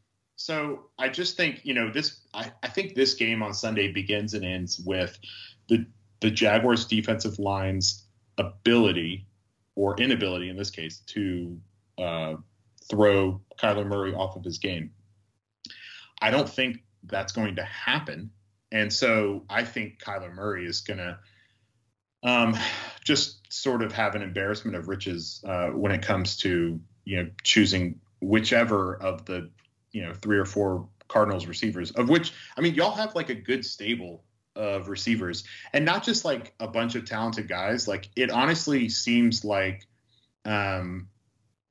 so 0.42 0.86
I 0.98 1.08
just 1.08 1.36
think 1.36 1.60
you 1.62 1.72
know 1.72 1.92
this. 1.92 2.20
I, 2.34 2.50
I 2.64 2.68
think 2.68 2.94
this 2.94 3.14
game 3.14 3.44
on 3.44 3.54
Sunday 3.54 3.92
begins 3.92 4.34
and 4.34 4.44
ends 4.44 4.80
with 4.84 5.16
the 5.68 5.86
the 6.20 6.32
Jaguars' 6.32 6.84
defensive 6.84 7.38
line's 7.38 8.04
ability 8.38 9.26
or 9.76 9.96
inability 10.00 10.48
in 10.48 10.56
this 10.56 10.70
case 10.70 10.98
to 11.06 11.60
uh, 11.96 12.34
throw 12.90 13.40
Kyler 13.56 13.86
Murray 13.86 14.14
off 14.14 14.34
of 14.34 14.42
his 14.42 14.58
game. 14.58 14.90
I 16.20 16.32
don't 16.32 16.48
think 16.48 16.82
that's 17.04 17.32
going 17.32 17.54
to 17.56 17.64
happen, 17.64 18.30
and 18.72 18.92
so 18.92 19.44
I 19.48 19.62
think 19.62 20.00
Kyler 20.00 20.34
Murray 20.34 20.66
is 20.66 20.80
going 20.80 20.98
to 20.98 21.18
um, 22.24 22.56
just 23.04 23.52
sort 23.52 23.82
of 23.82 23.92
have 23.92 24.16
an 24.16 24.22
embarrassment 24.22 24.76
of 24.76 24.88
riches 24.88 25.40
uh, 25.46 25.68
when 25.68 25.92
it 25.92 26.02
comes 26.02 26.38
to 26.38 26.80
you 27.04 27.16
know 27.16 27.30
choosing 27.44 28.00
whichever 28.20 28.96
of 28.96 29.24
the 29.24 29.48
you 29.92 30.02
know 30.02 30.12
three 30.14 30.38
or 30.38 30.44
four 30.44 30.88
Cardinals 31.08 31.46
receivers, 31.46 31.90
of 31.92 32.08
which 32.08 32.32
I 32.56 32.60
mean 32.60 32.74
y'all 32.74 32.94
have 32.94 33.14
like 33.14 33.28
a 33.28 33.34
good 33.34 33.64
stable 33.64 34.24
of 34.56 34.88
receivers, 34.88 35.44
and 35.72 35.84
not 35.84 36.02
just 36.02 36.24
like 36.24 36.54
a 36.60 36.66
bunch 36.66 36.94
of 36.94 37.04
talented 37.04 37.48
guys. 37.48 37.86
Like 37.86 38.08
it 38.16 38.30
honestly 38.30 38.88
seems 38.88 39.44
like, 39.44 39.86
um, 40.44 41.08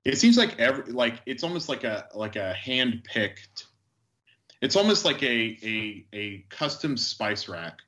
it 0.05 0.17
seems 0.17 0.37
like 0.37 0.59
every 0.59 0.93
like 0.93 1.21
it's 1.25 1.43
almost 1.43 1.69
like 1.69 1.83
a 1.83 2.07
like 2.13 2.35
a 2.35 2.53
hand 2.53 3.03
picked. 3.03 3.65
It's 4.61 4.75
almost 4.75 5.05
like 5.05 5.23
a 5.23 5.57
a 5.63 6.05
a 6.13 6.45
custom 6.49 6.97
spice 6.97 7.49
rack 7.49 7.79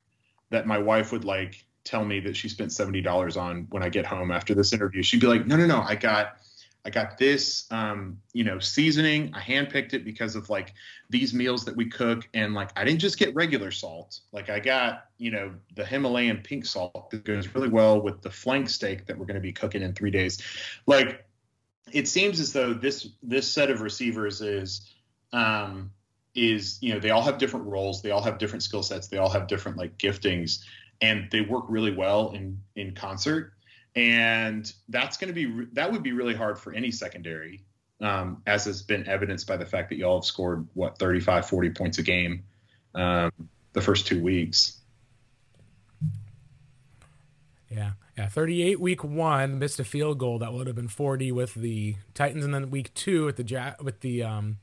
that 0.50 0.66
my 0.66 0.78
wife 0.78 1.12
would 1.12 1.24
like 1.24 1.64
tell 1.84 2.04
me 2.04 2.18
that 2.20 2.36
she 2.36 2.48
spent 2.48 2.72
seventy 2.72 3.00
dollars 3.00 3.36
on 3.36 3.66
when 3.70 3.82
I 3.82 3.88
get 3.88 4.06
home 4.06 4.30
after 4.30 4.54
this 4.54 4.72
interview. 4.72 5.02
She'd 5.02 5.20
be 5.20 5.26
like, 5.26 5.46
"No, 5.46 5.56
no, 5.56 5.66
no, 5.66 5.80
I 5.82 5.94
got 5.94 6.38
I 6.86 6.90
got 6.90 7.16
this, 7.16 7.66
um, 7.70 8.20
you 8.34 8.44
know, 8.44 8.58
seasoning. 8.58 9.32
I 9.34 9.40
handpicked 9.40 9.94
it 9.94 10.04
because 10.04 10.36
of 10.36 10.50
like 10.50 10.74
these 11.08 11.32
meals 11.32 11.64
that 11.64 11.74
we 11.74 11.86
cook, 11.86 12.28
and 12.34 12.52
like 12.52 12.70
I 12.76 12.84
didn't 12.84 13.00
just 13.00 13.18
get 13.18 13.34
regular 13.34 13.70
salt. 13.70 14.20
Like 14.32 14.50
I 14.50 14.60
got, 14.60 15.06
you 15.16 15.30
know, 15.30 15.54
the 15.76 15.84
Himalayan 15.84 16.42
pink 16.42 16.66
salt 16.66 17.10
that 17.10 17.24
goes 17.24 17.54
really 17.54 17.68
well 17.68 18.02
with 18.02 18.20
the 18.20 18.30
flank 18.30 18.68
steak 18.68 19.06
that 19.06 19.16
we're 19.16 19.24
going 19.24 19.36
to 19.36 19.40
be 19.40 19.52
cooking 19.52 19.80
in 19.80 19.94
three 19.94 20.10
days. 20.10 20.42
Like 20.86 21.24
it 21.90 22.06
seems 22.06 22.38
as 22.38 22.52
though 22.52 22.74
this 22.74 23.08
this 23.22 23.50
set 23.50 23.70
of 23.70 23.80
receivers 23.80 24.42
is, 24.42 24.92
um, 25.32 25.90
is 26.34 26.78
you 26.82 26.92
know 26.92 27.00
they 27.00 27.10
all 27.10 27.22
have 27.22 27.38
different 27.38 27.64
roles, 27.64 28.02
they 28.02 28.10
all 28.10 28.22
have 28.22 28.36
different 28.36 28.62
skill 28.62 28.82
sets, 28.82 29.08
they 29.08 29.16
all 29.16 29.30
have 29.30 29.46
different 29.46 29.78
like 29.78 29.96
giftings, 29.96 30.62
and 31.00 31.30
they 31.30 31.40
work 31.40 31.64
really 31.68 31.94
well 31.94 32.32
in 32.32 32.60
in 32.76 32.94
concert 32.94 33.53
and 33.96 34.72
that's 34.88 35.16
going 35.16 35.28
to 35.28 35.34
be 35.34 35.66
that 35.72 35.90
would 35.90 36.02
be 36.02 36.12
really 36.12 36.34
hard 36.34 36.58
for 36.58 36.72
any 36.72 36.90
secondary 36.90 37.64
um, 38.00 38.42
as 38.46 38.64
has 38.64 38.82
been 38.82 39.06
evidenced 39.06 39.46
by 39.46 39.56
the 39.56 39.66
fact 39.66 39.88
that 39.88 39.96
y'all 39.96 40.18
have 40.18 40.24
scored 40.24 40.66
what 40.74 40.98
35 40.98 41.48
40 41.48 41.70
points 41.70 41.98
a 41.98 42.02
game 42.02 42.42
um, 42.94 43.32
the 43.72 43.80
first 43.80 44.06
two 44.06 44.22
weeks. 44.22 44.80
Yeah 47.70 47.92
yeah 48.16 48.28
38 48.28 48.80
week 48.80 49.02
one 49.02 49.58
missed 49.58 49.80
a 49.80 49.84
field 49.84 50.18
goal 50.18 50.38
that 50.38 50.52
would 50.52 50.66
have 50.66 50.76
been 50.76 50.88
40 50.88 51.32
with 51.32 51.54
the 51.54 51.96
titans 52.14 52.44
and 52.44 52.54
then 52.54 52.70
week 52.70 52.92
two 52.94 53.24
with 53.26 53.36
the 53.36 53.44
ja- 53.44 53.74
with 53.82 54.00
the 54.00 54.22
um, 54.22 54.58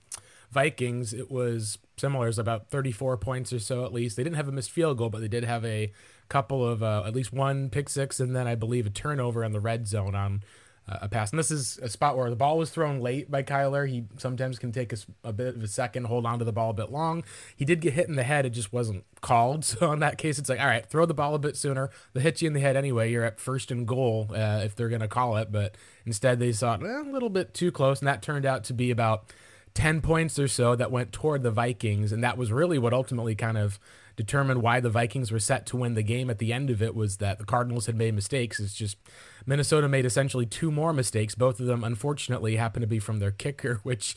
vikings 0.52 1.14
it 1.14 1.30
was 1.30 1.78
similar 1.98 2.28
it's 2.28 2.38
about 2.38 2.70
34 2.70 3.18
points 3.18 3.54
or 3.54 3.60
so 3.60 3.86
at 3.86 3.94
least. 3.94 4.16
They 4.16 4.24
didn't 4.24 4.38
have 4.38 4.48
a 4.48 4.52
missed 4.52 4.72
field 4.72 4.98
goal 4.98 5.10
but 5.10 5.22
they 5.22 5.28
did 5.28 5.44
have 5.44 5.66
a 5.66 5.92
couple 6.32 6.66
of 6.66 6.82
uh, 6.82 7.04
at 7.06 7.14
least 7.14 7.34
one 7.34 7.70
pick 7.70 7.90
six, 7.90 8.20
and 8.20 8.34
then 8.34 8.48
I 8.48 8.56
believe 8.56 8.88
a 8.88 8.90
turnover 8.90 9.44
in 9.44 9.52
the 9.52 9.60
red 9.60 9.86
zone 9.86 10.16
on 10.16 10.44
uh, 10.88 11.00
a 11.02 11.10
pass. 11.10 11.30
And 11.32 11.38
this 11.38 11.52
is 11.52 11.78
a 11.80 11.90
spot 11.90 12.16
where 12.16 12.30
the 12.30 12.38
ball 12.38 12.58
was 12.58 12.70
thrown 12.70 13.02
late 13.02 13.30
by 13.30 13.44
Kyler. 13.44 13.88
He 13.88 14.06
sometimes 14.18 14.58
can 14.58 14.72
take 14.72 14.94
a, 14.94 14.98
a, 15.26 15.34
bit 15.34 15.56
of 15.58 15.64
a 15.64 15.68
second, 15.68 16.06
hold 16.06 16.26
on 16.26 16.40
to 16.40 16.46
the 16.46 16.54
ball 16.54 16.70
a 16.70 16.74
bit 16.74 16.90
long. 16.90 17.26
He 17.56 17.66
did 17.66 17.82
get 17.82 17.94
hit 17.94 18.08
in 18.08 18.16
the 18.16 18.24
head; 18.24 18.46
it 18.46 18.52
just 18.52 18.72
wasn't 18.72 19.04
called. 19.20 19.66
So 19.82 19.92
in 19.92 20.00
that 20.00 20.18
case, 20.18 20.40
it's 20.40 20.48
like, 20.50 20.60
all 20.60 20.68
right, 20.68 20.86
throw 20.86 21.06
the 21.06 21.14
ball 21.14 21.36
a 21.36 21.40
bit 21.40 21.58
sooner. 21.58 21.90
They 22.14 22.22
hit 22.22 22.42
you 22.42 22.48
in 22.48 22.54
the 22.54 22.62
head 22.62 22.78
anyway. 22.78 23.12
You're 23.12 23.26
at 23.26 23.40
first 23.40 23.70
and 23.70 23.86
goal 23.86 24.30
uh, 24.32 24.62
if 24.64 24.76
they're 24.76 24.90
going 24.90 25.02
to 25.02 25.10
call 25.10 25.36
it. 25.36 25.52
But 25.52 25.76
instead, 26.06 26.40
they 26.40 26.54
saw 26.54 26.76
it 26.76 26.82
a 26.82 27.02
little 27.12 27.30
bit 27.30 27.54
too 27.54 27.72
close, 27.72 28.00
and 28.00 28.08
that 28.08 28.22
turned 28.22 28.46
out 28.46 28.64
to 28.66 28.74
be 28.74 28.90
about. 28.90 29.34
10 29.74 30.02
points 30.02 30.38
or 30.38 30.50
so 30.50 30.76
that 30.76 30.92
went 30.92 31.14
toward 31.14 31.44
the 31.44 31.50
Vikings. 31.50 32.12
And 32.12 32.22
that 32.26 32.38
was 32.38 32.52
really 32.52 32.78
what 32.78 32.92
ultimately 32.92 33.36
kind 33.36 33.58
of 33.58 33.80
determined 34.16 34.62
why 34.62 34.80
the 34.80 34.90
Vikings 34.90 35.32
were 35.32 35.40
set 35.40 35.66
to 35.68 35.78
win 35.78 35.94
the 35.94 36.04
game 36.04 36.30
at 36.30 36.40
the 36.40 36.54
end 36.54 36.70
of 36.70 36.82
it 36.82 36.96
was 36.96 37.18
that 37.18 37.40
the 37.40 37.46
Cardinals 37.46 37.86
had 37.86 37.96
made 37.96 38.14
mistakes. 38.14 38.60
It's 38.60 38.74
just 38.74 38.98
Minnesota 39.46 39.88
made 39.88 40.06
essentially 40.06 40.46
two 40.46 40.72
more 40.72 40.94
mistakes. 40.94 41.36
Both 41.36 41.60
of 41.60 41.66
them, 41.66 41.84
unfortunately, 41.84 42.56
happen 42.56 42.82
to 42.82 42.88
be 42.88 43.00
from 43.00 43.20
their 43.20 43.32
kicker, 43.32 43.76
which 43.84 44.16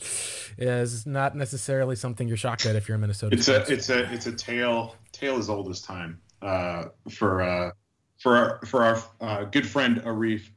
is 0.57 1.05
not 1.05 1.35
necessarily 1.35 1.95
something 1.95 2.27
you're 2.27 2.37
shocked 2.37 2.65
at 2.65 2.75
if 2.75 2.87
you're 2.87 2.97
a 2.97 2.99
Minnesota. 2.99 3.35
It's 3.35 3.47
a 3.47 3.61
it's 3.71 3.89
a 3.89 4.11
it's 4.13 4.27
a 4.27 4.33
tale 4.33 4.95
tale 5.11 5.37
as 5.37 5.49
old 5.49 5.69
as 5.69 5.81
time 5.81 6.19
uh, 6.41 6.85
for 7.09 7.41
uh, 7.41 7.71
for 8.19 8.35
our, 8.35 8.59
for 8.65 8.83
our 8.83 9.03
uh, 9.21 9.43
good 9.45 9.67
friend 9.67 10.01
Arif 10.03 10.49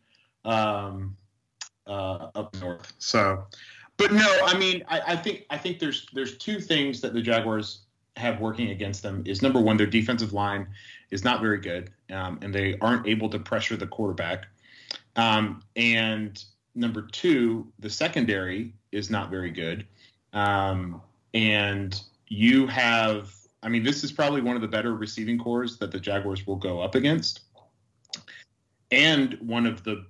um, 0.44 1.16
uh, 1.86 2.28
up 2.34 2.54
north. 2.60 2.92
So, 2.98 3.44
but 3.96 4.12
no, 4.12 4.38
I 4.44 4.56
mean, 4.56 4.84
I, 4.88 5.00
I 5.08 5.16
think 5.16 5.44
I 5.50 5.58
think 5.58 5.78
there's 5.78 6.06
there's 6.12 6.38
two 6.38 6.60
things 6.60 7.00
that 7.00 7.14
the 7.14 7.22
Jaguars 7.22 7.86
have 8.18 8.40
working 8.40 8.70
against 8.70 9.02
them 9.02 9.22
is 9.26 9.42
number 9.42 9.60
one, 9.60 9.76
their 9.76 9.86
defensive 9.86 10.32
line 10.32 10.66
is 11.10 11.24
not 11.24 11.40
very 11.40 11.58
good, 11.58 11.90
um, 12.10 12.38
and 12.42 12.54
they 12.54 12.76
aren't 12.80 13.06
able 13.06 13.28
to 13.30 13.38
pressure 13.38 13.76
the 13.76 13.86
quarterback. 13.86 14.46
Um, 15.16 15.62
and 15.76 16.42
number 16.74 17.02
two, 17.02 17.66
the 17.78 17.90
secondary 17.90 18.74
is 18.92 19.10
not 19.10 19.30
very 19.30 19.50
good. 19.50 19.86
Um, 20.32 21.00
and 21.34 22.00
you 22.28 22.66
have, 22.66 23.34
I 23.62 23.68
mean, 23.68 23.82
this 23.82 24.04
is 24.04 24.12
probably 24.12 24.40
one 24.40 24.56
of 24.56 24.62
the 24.62 24.68
better 24.68 24.94
receiving 24.94 25.38
cores 25.38 25.78
that 25.78 25.90
the 25.90 26.00
Jaguars 26.00 26.46
will 26.46 26.56
go 26.56 26.80
up 26.80 26.94
against. 26.94 27.40
And 28.90 29.34
one 29.40 29.66
of 29.66 29.84
the, 29.84 30.06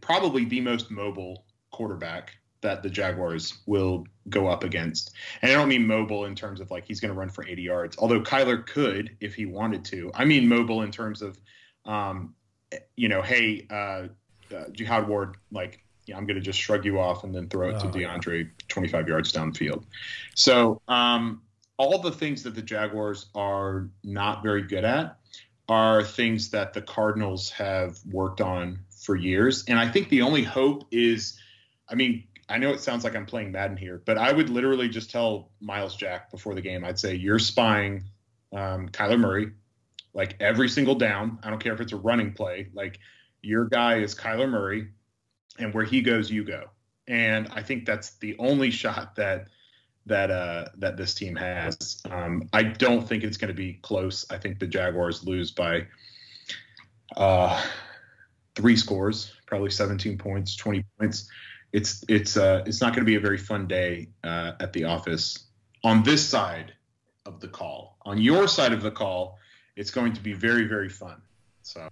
probably 0.00 0.44
the 0.44 0.60
most 0.60 0.90
mobile 0.90 1.44
quarterback 1.70 2.36
that 2.64 2.82
the 2.82 2.90
Jaguars 2.90 3.58
will 3.66 4.06
go 4.28 4.48
up 4.48 4.64
against. 4.64 5.12
And 5.42 5.52
I 5.52 5.54
don't 5.54 5.68
mean 5.68 5.86
mobile 5.86 6.24
in 6.24 6.34
terms 6.34 6.60
of 6.60 6.70
like 6.70 6.86
he's 6.86 6.98
going 6.98 7.12
to 7.12 7.18
run 7.18 7.28
for 7.28 7.46
80 7.46 7.62
yards, 7.62 7.96
although 7.98 8.20
Kyler 8.20 8.66
could 8.66 9.16
if 9.20 9.34
he 9.34 9.46
wanted 9.46 9.84
to. 9.86 10.10
I 10.14 10.24
mean 10.24 10.48
mobile 10.48 10.82
in 10.82 10.90
terms 10.90 11.22
of, 11.22 11.38
um, 11.84 12.34
you 12.96 13.08
know, 13.08 13.20
hey, 13.20 13.66
uh, 13.70 14.08
uh, 14.54 14.68
Jihad 14.72 15.06
Ward, 15.06 15.36
like, 15.52 15.84
yeah, 16.06 16.16
I'm 16.16 16.26
going 16.26 16.36
to 16.36 16.42
just 16.42 16.58
shrug 16.58 16.84
you 16.86 16.98
off 16.98 17.22
and 17.24 17.34
then 17.34 17.48
throw 17.48 17.68
it 17.68 17.76
oh, 17.76 17.80
to 17.80 17.98
DeAndre 17.98 18.44
yeah. 18.44 18.50
25 18.68 19.08
yards 19.08 19.32
downfield. 19.32 19.84
So, 20.34 20.80
um, 20.88 21.42
all 21.76 21.98
the 21.98 22.12
things 22.12 22.44
that 22.44 22.54
the 22.54 22.62
Jaguars 22.62 23.26
are 23.34 23.90
not 24.02 24.42
very 24.42 24.62
good 24.62 24.84
at 24.84 25.18
are 25.68 26.02
things 26.02 26.50
that 26.50 26.72
the 26.72 26.82
Cardinals 26.82 27.50
have 27.50 27.98
worked 28.10 28.40
on 28.40 28.80
for 29.02 29.16
years. 29.16 29.64
And 29.66 29.78
I 29.78 29.90
think 29.90 30.08
the 30.08 30.22
only 30.22 30.44
hope 30.44 30.84
is, 30.90 31.38
I 31.88 31.94
mean, 31.94 32.24
I 32.48 32.58
know 32.58 32.70
it 32.70 32.80
sounds 32.80 33.04
like 33.04 33.16
I'm 33.16 33.26
playing 33.26 33.52
Madden 33.52 33.76
here, 33.76 34.02
but 34.04 34.18
I 34.18 34.32
would 34.32 34.50
literally 34.50 34.88
just 34.88 35.10
tell 35.10 35.50
Myles 35.60 35.96
Jack 35.96 36.30
before 36.30 36.54
the 36.54 36.60
game, 36.60 36.84
I'd 36.84 36.98
say, 36.98 37.14
you're 37.14 37.38
spying 37.38 38.04
um, 38.52 38.88
Kyler 38.90 39.18
Murray, 39.18 39.52
like 40.12 40.36
every 40.40 40.68
single 40.68 40.94
down. 40.94 41.38
I 41.42 41.50
don't 41.50 41.62
care 41.62 41.72
if 41.72 41.80
it's 41.80 41.92
a 41.92 41.96
running 41.96 42.32
play. 42.32 42.68
Like 42.74 42.98
your 43.42 43.64
guy 43.66 43.98
is 43.98 44.14
Kyler 44.14 44.48
Murray, 44.48 44.88
and 45.58 45.72
where 45.72 45.84
he 45.84 46.02
goes, 46.02 46.30
you 46.30 46.44
go. 46.44 46.64
And 47.06 47.48
I 47.52 47.62
think 47.62 47.86
that's 47.86 48.16
the 48.18 48.36
only 48.38 48.70
shot 48.70 49.16
that 49.16 49.48
that 50.06 50.30
uh, 50.30 50.66
that 50.78 50.96
this 50.96 51.14
team 51.14 51.36
has. 51.36 52.02
Um, 52.10 52.48
I 52.52 52.62
don't 52.62 53.06
think 53.06 53.24
it's 53.24 53.36
going 53.36 53.48
to 53.48 53.54
be 53.54 53.74
close. 53.74 54.26
I 54.30 54.38
think 54.38 54.58
the 54.58 54.66
Jaguars 54.66 55.24
lose 55.24 55.50
by 55.50 55.86
uh, 57.16 57.62
three 58.54 58.76
scores, 58.76 59.32
probably 59.46 59.70
17 59.70 60.18
points, 60.18 60.56
20 60.56 60.84
points. 60.98 61.28
It's 61.74 62.04
it's 62.08 62.36
uh, 62.36 62.62
it's 62.66 62.80
not 62.80 62.94
going 62.94 63.04
to 63.04 63.10
be 63.10 63.16
a 63.16 63.20
very 63.20 63.36
fun 63.36 63.66
day 63.66 64.06
uh, 64.22 64.52
at 64.60 64.72
the 64.72 64.84
office 64.84 65.46
on 65.82 66.04
this 66.04 66.24
side 66.24 66.72
of 67.26 67.40
the 67.40 67.48
call. 67.48 67.98
On 68.02 68.16
your 68.16 68.46
side 68.46 68.72
of 68.72 68.80
the 68.80 68.92
call, 68.92 69.40
it's 69.74 69.90
going 69.90 70.12
to 70.12 70.20
be 70.20 70.34
very 70.34 70.68
very 70.68 70.88
fun. 70.88 71.20
So. 71.62 71.88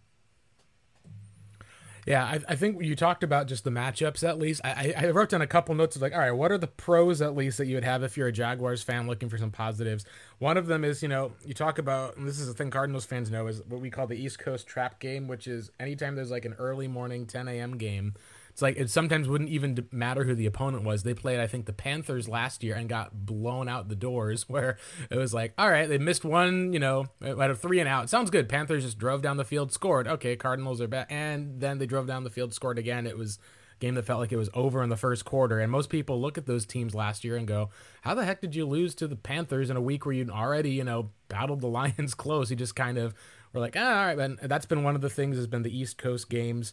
Yeah, 2.06 2.24
I, 2.24 2.40
I, 2.48 2.56
think 2.56 2.82
you 2.82 2.96
talked 2.96 3.22
about 3.22 3.46
just 3.46 3.62
the 3.62 3.70
matchups 3.70 4.28
at 4.28 4.36
least. 4.36 4.60
I, 4.64 4.92
I 4.96 5.10
wrote 5.10 5.28
down 5.28 5.40
a 5.40 5.46
couple 5.46 5.72
notes 5.76 5.94
of 5.94 6.02
like, 6.02 6.12
all 6.12 6.18
right, 6.18 6.32
what 6.32 6.50
are 6.50 6.58
the 6.58 6.66
pros 6.66 7.22
at 7.22 7.36
least 7.36 7.58
that 7.58 7.66
you 7.66 7.76
would 7.76 7.84
have 7.84 8.02
if 8.02 8.16
you're 8.16 8.26
a 8.26 8.32
Jaguars 8.32 8.82
fan 8.82 9.06
looking 9.06 9.28
for 9.28 9.38
some 9.38 9.52
positives? 9.52 10.04
One 10.40 10.56
of 10.56 10.66
them 10.66 10.84
is, 10.84 11.00
you 11.00 11.08
know, 11.08 11.30
you 11.46 11.54
talk 11.54 11.78
about, 11.78 12.16
and 12.16 12.26
this 12.26 12.40
is 12.40 12.48
a 12.48 12.54
thing 12.54 12.70
Cardinals 12.70 13.04
fans 13.04 13.30
know, 13.30 13.46
is 13.46 13.62
what 13.68 13.80
we 13.80 13.88
call 13.88 14.08
the 14.08 14.16
East 14.16 14.40
Coast 14.40 14.66
trap 14.66 14.98
game, 14.98 15.28
which 15.28 15.46
is 15.46 15.70
anytime 15.78 16.16
there's 16.16 16.32
like 16.32 16.44
an 16.44 16.54
early 16.54 16.88
morning 16.88 17.24
10 17.24 17.46
a.m. 17.46 17.78
game 17.78 18.14
it's 18.52 18.60
like 18.60 18.76
it 18.76 18.90
sometimes 18.90 19.28
wouldn't 19.28 19.50
even 19.50 19.88
matter 19.90 20.24
who 20.24 20.34
the 20.34 20.46
opponent 20.46 20.84
was. 20.84 21.02
They 21.02 21.14
played, 21.14 21.40
I 21.40 21.46
think, 21.46 21.64
the 21.64 21.72
Panthers 21.72 22.28
last 22.28 22.62
year 22.62 22.74
and 22.74 22.88
got 22.88 23.24
blown 23.24 23.68
out 23.68 23.88
the 23.88 23.96
doors. 23.96 24.48
Where 24.52 24.76
it 25.10 25.16
was 25.16 25.32
like, 25.32 25.54
all 25.56 25.70
right, 25.70 25.88
they 25.88 25.98
missed 25.98 26.24
one, 26.24 26.72
you 26.72 26.78
know, 26.78 27.06
out 27.24 27.50
of 27.50 27.60
three 27.60 27.80
and 27.80 27.88
out. 27.88 28.10
Sounds 28.10 28.30
good. 28.30 28.48
Panthers 28.48 28.84
just 28.84 28.98
drove 28.98 29.22
down 29.22 29.38
the 29.38 29.44
field, 29.44 29.72
scored. 29.72 30.06
Okay, 30.06 30.36
Cardinals 30.36 30.80
are 30.80 30.88
back, 30.88 31.06
and 31.10 31.60
then 31.60 31.78
they 31.78 31.86
drove 31.86 32.06
down 32.06 32.24
the 32.24 32.30
field, 32.30 32.52
scored 32.52 32.78
again. 32.78 33.06
It 33.06 33.16
was 33.16 33.38
game 33.80 33.94
that 33.96 34.04
felt 34.04 34.20
like 34.20 34.32
it 34.32 34.36
was 34.36 34.48
over 34.54 34.82
in 34.82 34.90
the 34.90 34.96
first 34.96 35.24
quarter. 35.24 35.58
And 35.58 35.70
most 35.70 35.90
people 35.90 36.20
look 36.20 36.38
at 36.38 36.46
those 36.46 36.64
teams 36.64 36.94
last 36.94 37.24
year 37.24 37.36
and 37.36 37.48
go, 37.48 37.70
"How 38.02 38.14
the 38.14 38.24
heck 38.24 38.40
did 38.40 38.54
you 38.54 38.64
lose 38.64 38.94
to 38.96 39.08
the 39.08 39.16
Panthers 39.16 39.70
in 39.70 39.76
a 39.76 39.80
week 39.80 40.06
where 40.06 40.14
you'd 40.14 40.30
already, 40.30 40.70
you 40.70 40.84
know, 40.84 41.10
battled 41.28 41.60
the 41.60 41.66
Lions 41.80 42.14
close?" 42.14 42.50
You 42.50 42.56
just 42.56 42.76
kind 42.76 42.96
of 42.96 43.14
were 43.52 43.60
like, 43.60 43.76
ah, 43.76 43.80
"All 43.80 44.06
right." 44.06 44.18
And 44.18 44.38
that's 44.42 44.66
been 44.66 44.82
one 44.82 44.94
of 44.94 45.00
the 45.00 45.10
things 45.10 45.36
has 45.36 45.46
been 45.46 45.62
the 45.62 45.76
East 45.76 45.98
Coast 45.98 46.28
games. 46.28 46.72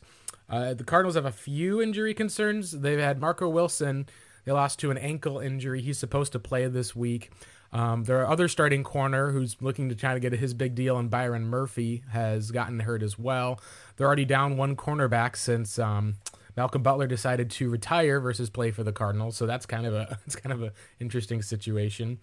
Uh, 0.50 0.74
the 0.74 0.84
Cardinals 0.84 1.15
have 1.15 1.26
a 1.26 1.32
few 1.32 1.82
injury 1.82 2.13
concerns. 2.13 2.72
They've 2.72 3.00
had 3.00 3.20
Marco 3.20 3.48
Wilson. 3.48 4.08
They 4.46 4.52
lost 4.52 4.80
to 4.80 4.92
an 4.92 4.98
ankle 4.98 5.39
injury. 5.39 5.82
He's 5.82 6.00
supposed 6.00 6.32
to 6.32 6.39
play 6.39 6.68
this 6.68 6.96
week. 6.96 7.32
Um, 7.72 8.06
their 8.06 8.28
other 8.28 8.48
starting 8.48 8.84
corner, 8.84 9.32
who's 9.32 9.56
looking 9.62 9.89
to 9.89 9.96
try 9.96 10.15
to 10.15 10.20
get 10.20 10.34
his 10.34 10.56
big 10.56 10.74
deal, 10.74 10.98
and 10.98 11.10
Byron 11.10 11.46
Murphy 11.46 12.04
has 12.12 12.50
gotten 12.50 12.80
hurt 12.80 13.04
as 13.04 13.20
well. 13.20 13.60
They're 13.96 14.08
already 14.08 14.26
down 14.26 14.58
one 14.58 14.76
cornerback 14.76 15.36
since 15.36 15.78
um, 15.78 16.15
Malcolm 16.58 16.82
Butler 16.82 17.06
decided 17.06 17.52
to 17.52 17.70
retire 17.70 18.20
versus 18.20 18.50
play 18.50 18.72
for 18.72 18.84
the 18.84 18.92
Cardinals. 18.92 19.38
So 19.38 19.46
that's 19.46 19.68
kind 19.68 19.86
of 19.86 19.94
a 19.94 20.18
it's 20.26 20.36
kind 20.36 20.52
of 20.54 20.63
an 20.63 20.72
interesting 21.00 21.42
situation. 21.42 22.20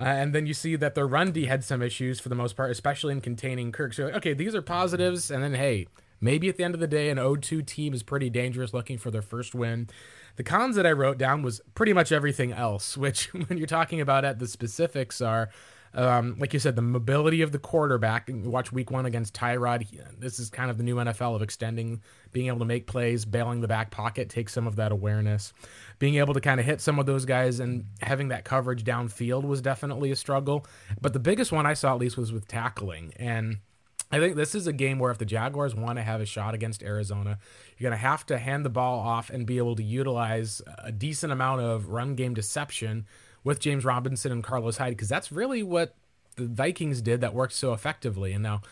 Uh, 0.00 0.04
and 0.04 0.34
then 0.34 0.46
you 0.46 0.54
see 0.54 0.76
that 0.76 0.94
their 0.94 1.06
run 1.06 1.30
D 1.30 1.46
had 1.46 1.62
some 1.62 1.82
issues 1.82 2.20
for 2.20 2.28
the 2.28 2.34
most 2.34 2.56
part, 2.56 2.70
especially 2.70 3.12
in 3.12 3.20
containing 3.20 3.72
Kirk. 3.72 3.94
So 3.94 4.04
like, 4.04 4.14
okay, 4.14 4.32
these 4.32 4.54
are 4.54 4.62
positives, 4.62 5.30
and 5.30 5.42
then 5.42 5.54
hey, 5.54 5.86
Maybe 6.24 6.48
at 6.48 6.56
the 6.56 6.64
end 6.64 6.72
of 6.72 6.80
the 6.80 6.86
day, 6.86 7.10
an 7.10 7.18
0-2 7.18 7.66
team 7.66 7.92
is 7.92 8.02
pretty 8.02 8.30
dangerous 8.30 8.72
looking 8.72 8.96
for 8.96 9.10
their 9.10 9.20
first 9.20 9.54
win. 9.54 9.90
The 10.36 10.42
cons 10.42 10.74
that 10.76 10.86
I 10.86 10.92
wrote 10.92 11.18
down 11.18 11.42
was 11.42 11.60
pretty 11.74 11.92
much 11.92 12.12
everything 12.12 12.50
else, 12.50 12.96
which 12.96 13.26
when 13.34 13.58
you're 13.58 13.66
talking 13.66 14.00
about 14.00 14.24
it, 14.24 14.38
the 14.38 14.48
specifics 14.48 15.20
are 15.20 15.50
um, 15.94 16.36
like 16.38 16.52
you 16.52 16.58
said, 16.58 16.74
the 16.74 16.82
mobility 16.82 17.42
of 17.42 17.52
the 17.52 17.58
quarterback. 17.58 18.28
Watch 18.28 18.72
week 18.72 18.90
one 18.90 19.06
against 19.06 19.34
Tyrod. 19.34 19.86
This 20.18 20.38
is 20.38 20.50
kind 20.50 20.70
of 20.70 20.76
the 20.76 20.82
new 20.82 20.96
NFL 20.96 21.36
of 21.36 21.42
extending, 21.42 22.02
being 22.32 22.48
able 22.48 22.58
to 22.58 22.64
make 22.64 22.86
plays, 22.86 23.24
bailing 23.24 23.60
the 23.60 23.68
back 23.68 23.90
pocket, 23.90 24.28
take 24.28 24.48
some 24.48 24.66
of 24.66 24.76
that 24.76 24.90
awareness. 24.90 25.52
Being 26.00 26.16
able 26.16 26.34
to 26.34 26.40
kind 26.40 26.58
of 26.58 26.66
hit 26.66 26.80
some 26.80 26.98
of 26.98 27.06
those 27.06 27.24
guys 27.24 27.60
and 27.60 27.84
having 28.00 28.28
that 28.28 28.44
coverage 28.44 28.82
downfield 28.82 29.44
was 29.44 29.60
definitely 29.60 30.10
a 30.10 30.16
struggle. 30.16 30.66
But 31.00 31.12
the 31.12 31.20
biggest 31.20 31.52
one 31.52 31.64
I 31.64 31.74
saw, 31.74 31.92
at 31.94 32.00
least, 32.00 32.16
was 32.16 32.32
with 32.32 32.48
tackling. 32.48 33.12
And 33.16 33.58
I 34.10 34.18
think 34.18 34.34
this 34.34 34.54
is 34.54 34.66
a 34.66 34.72
game 34.72 34.98
where 34.98 35.12
if 35.12 35.18
the 35.18 35.24
Jaguars 35.24 35.74
want 35.74 35.98
to 35.98 36.02
have 36.02 36.20
a 36.20 36.26
shot 36.26 36.54
against 36.54 36.82
Arizona, 36.82 37.38
you're 37.76 37.90
going 37.90 37.98
to 37.98 38.06
have 38.06 38.26
to 38.26 38.38
hand 38.38 38.64
the 38.64 38.70
ball 38.70 38.98
off 38.98 39.30
and 39.30 39.46
be 39.46 39.58
able 39.58 39.76
to 39.76 39.82
utilize 39.82 40.60
a 40.78 40.90
decent 40.90 41.32
amount 41.32 41.60
of 41.60 41.88
run 41.88 42.14
game 42.14 42.34
deception 42.34 43.06
with 43.44 43.60
James 43.60 43.84
Robinson 43.84 44.32
and 44.32 44.42
Carlos 44.42 44.78
Hyde 44.78 44.92
because 44.92 45.08
that's 45.08 45.30
really 45.30 45.62
what 45.62 45.94
the 46.36 46.46
Vikings 46.46 47.00
did 47.00 47.20
that 47.20 47.34
worked 47.34 47.52
so 47.52 47.72
effectively. 47.72 48.32
And 48.32 48.42
now, 48.42 48.62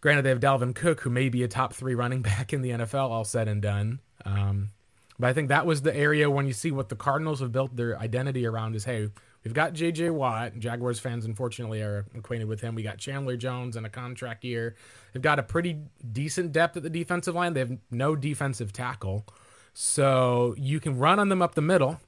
granted, 0.00 0.22
they 0.22 0.28
have 0.28 0.40
Dalvin 0.40 0.74
Cook, 0.74 1.00
who 1.00 1.10
may 1.10 1.28
be 1.28 1.42
a 1.42 1.48
top 1.48 1.72
three 1.72 1.94
running 1.94 2.22
back 2.22 2.52
in 2.52 2.62
the 2.62 2.70
NFL, 2.70 3.10
all 3.10 3.24
said 3.24 3.48
and 3.48 3.62
done. 3.62 4.00
Um, 4.24 4.70
but 5.18 5.28
I 5.28 5.32
think 5.32 5.48
that 5.48 5.64
was 5.64 5.82
the 5.82 5.94
area 5.96 6.30
when 6.30 6.46
you 6.46 6.52
see 6.52 6.70
what 6.70 6.88
the 6.88 6.96
Cardinals 6.96 7.40
have 7.40 7.52
built 7.52 7.76
their 7.76 7.98
identity 7.98 8.46
around 8.46 8.74
is 8.74 8.84
hey, 8.84 9.10
We've 9.44 9.54
got 9.54 9.72
J.J. 9.72 10.10
Watt. 10.10 10.58
Jaguars 10.58 11.00
fans, 11.00 11.24
unfortunately, 11.24 11.80
are 11.80 12.04
acquainted 12.14 12.46
with 12.46 12.60
him. 12.60 12.74
We 12.74 12.82
got 12.82 12.98
Chandler 12.98 13.36
Jones 13.36 13.76
and 13.76 13.86
a 13.86 13.88
contract 13.88 14.44
year. 14.44 14.76
They've 15.12 15.22
got 15.22 15.38
a 15.38 15.42
pretty 15.42 15.78
decent 16.12 16.52
depth 16.52 16.76
at 16.76 16.82
the 16.82 16.90
defensive 16.90 17.34
line. 17.34 17.54
They 17.54 17.60
have 17.60 17.78
no 17.90 18.14
defensive 18.16 18.72
tackle. 18.72 19.24
So 19.72 20.54
you 20.58 20.78
can 20.78 20.98
run 20.98 21.18
on 21.18 21.30
them 21.30 21.40
up 21.40 21.54
the 21.54 21.62
middle. 21.62 22.00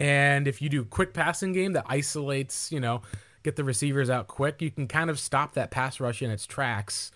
And 0.00 0.48
if 0.48 0.62
you 0.62 0.70
do 0.70 0.84
quick 0.84 1.12
passing 1.12 1.52
game 1.52 1.74
that 1.74 1.84
isolates, 1.86 2.72
you 2.72 2.80
know, 2.80 3.02
get 3.42 3.56
the 3.56 3.64
receivers 3.64 4.08
out 4.08 4.26
quick, 4.26 4.62
you 4.62 4.70
can 4.70 4.88
kind 4.88 5.10
of 5.10 5.20
stop 5.20 5.54
that 5.54 5.70
pass 5.70 6.00
rush 6.00 6.22
in 6.22 6.30
its 6.30 6.46
tracks. 6.46 7.12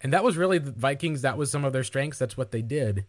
And 0.00 0.12
that 0.12 0.24
was 0.24 0.36
really 0.36 0.58
the 0.58 0.70
Vikings. 0.70 1.22
That 1.22 1.36
was 1.36 1.50
some 1.50 1.64
of 1.64 1.72
their 1.72 1.84
strengths. 1.84 2.18
That's 2.18 2.36
what 2.36 2.52
they 2.52 2.62
did. 2.62 3.06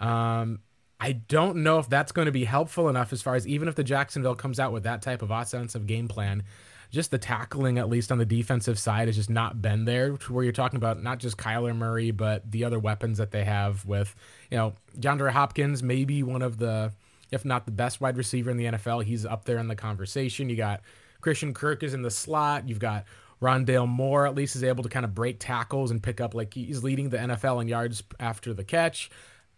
Um, 0.00 0.60
I 0.98 1.12
don't 1.12 1.58
know 1.58 1.78
if 1.78 1.88
that's 1.88 2.12
going 2.12 2.26
to 2.26 2.32
be 2.32 2.44
helpful 2.44 2.88
enough 2.88 3.12
as 3.12 3.20
far 3.20 3.34
as 3.34 3.46
even 3.46 3.68
if 3.68 3.74
the 3.74 3.84
Jacksonville 3.84 4.34
comes 4.34 4.58
out 4.58 4.72
with 4.72 4.84
that 4.84 5.02
type 5.02 5.20
of 5.20 5.30
offensive 5.30 5.86
game 5.86 6.08
plan, 6.08 6.42
just 6.90 7.10
the 7.10 7.18
tackling, 7.18 7.78
at 7.78 7.90
least 7.90 8.10
on 8.10 8.18
the 8.18 8.24
defensive 8.24 8.78
side, 8.78 9.08
has 9.08 9.16
just 9.16 9.28
not 9.28 9.60
been 9.60 9.84
there. 9.84 10.16
To 10.16 10.32
Where 10.32 10.44
you're 10.44 10.52
talking 10.52 10.78
about 10.78 11.02
not 11.02 11.18
just 11.18 11.36
Kyler 11.36 11.76
Murray, 11.76 12.10
but 12.10 12.50
the 12.50 12.64
other 12.64 12.78
weapons 12.78 13.18
that 13.18 13.32
they 13.32 13.44
have 13.44 13.84
with, 13.84 14.14
you 14.50 14.56
know, 14.56 14.74
DeAndre 14.98 15.32
Hopkins, 15.32 15.82
maybe 15.82 16.22
one 16.22 16.42
of 16.42 16.58
the, 16.58 16.92
if 17.30 17.44
not 17.44 17.66
the 17.66 17.72
best 17.72 18.00
wide 18.00 18.16
receiver 18.16 18.50
in 18.50 18.56
the 18.56 18.64
NFL. 18.64 19.04
He's 19.04 19.26
up 19.26 19.44
there 19.44 19.58
in 19.58 19.68
the 19.68 19.76
conversation. 19.76 20.48
You 20.48 20.56
got 20.56 20.80
Christian 21.20 21.54
Kirk 21.54 21.82
is 21.82 21.94
in 21.94 22.02
the 22.02 22.10
slot. 22.10 22.68
You've 22.68 22.78
got 22.78 23.04
Rondale 23.40 23.88
Moore, 23.88 24.26
at 24.26 24.34
least, 24.34 24.56
is 24.56 24.64
able 24.64 24.82
to 24.82 24.88
kind 24.88 25.04
of 25.04 25.14
break 25.14 25.38
tackles 25.38 25.90
and 25.90 26.02
pick 26.02 26.20
up, 26.20 26.34
like 26.34 26.54
he's 26.54 26.82
leading 26.82 27.10
the 27.10 27.18
NFL 27.18 27.60
in 27.60 27.68
yards 27.68 28.02
after 28.18 28.54
the 28.54 28.64
catch. 28.64 29.10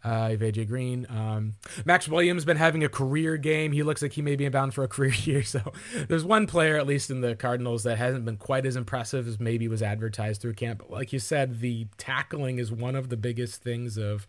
Uh, 0.05 0.29
AJ 0.29 0.69
Green. 0.69 1.07
Um, 1.11 1.55
Maxx 1.85 2.09
Williams 2.09 2.45
been 2.45 2.57
having 2.57 2.85
a 2.85 2.89
career 2.89 3.37
game. 3.37 3.73
He 3.73 3.83
looks 3.83 4.01
like 4.01 4.13
he 4.13 4.23
may 4.23 4.37
be 4.37 4.49
bound 4.49 4.73
for 4.73 4.85
a 4.85 4.89
career 4.89 5.13
year. 5.25 5.43
So 5.43 5.73
there's 6.07 6.25
one 6.25 6.47
player, 6.47 6.79
at 6.79 6.87
least 6.87 7.11
in 7.11 7.21
the 7.21 7.35
Cardinals, 7.35 7.83
that 7.83 7.99
hasn't 7.99 8.25
been 8.25 8.37
quite 8.37 8.65
as 8.65 8.77
impressive 8.77 9.27
as 9.27 9.41
maybe 9.41 9.67
was 9.67 9.83
advertised 9.83 10.41
through 10.41 10.55
camp. 10.55 10.79
But 10.79 10.91
like 10.91 11.13
you 11.13 11.19
said, 11.19 11.61
the 11.61 11.89
tackling 11.99 12.59
is 12.59 12.71
one 12.71 12.95
of 12.95 13.09
the 13.09 13.17
biggest 13.17 13.63
things 13.63 13.99
of 13.99 14.29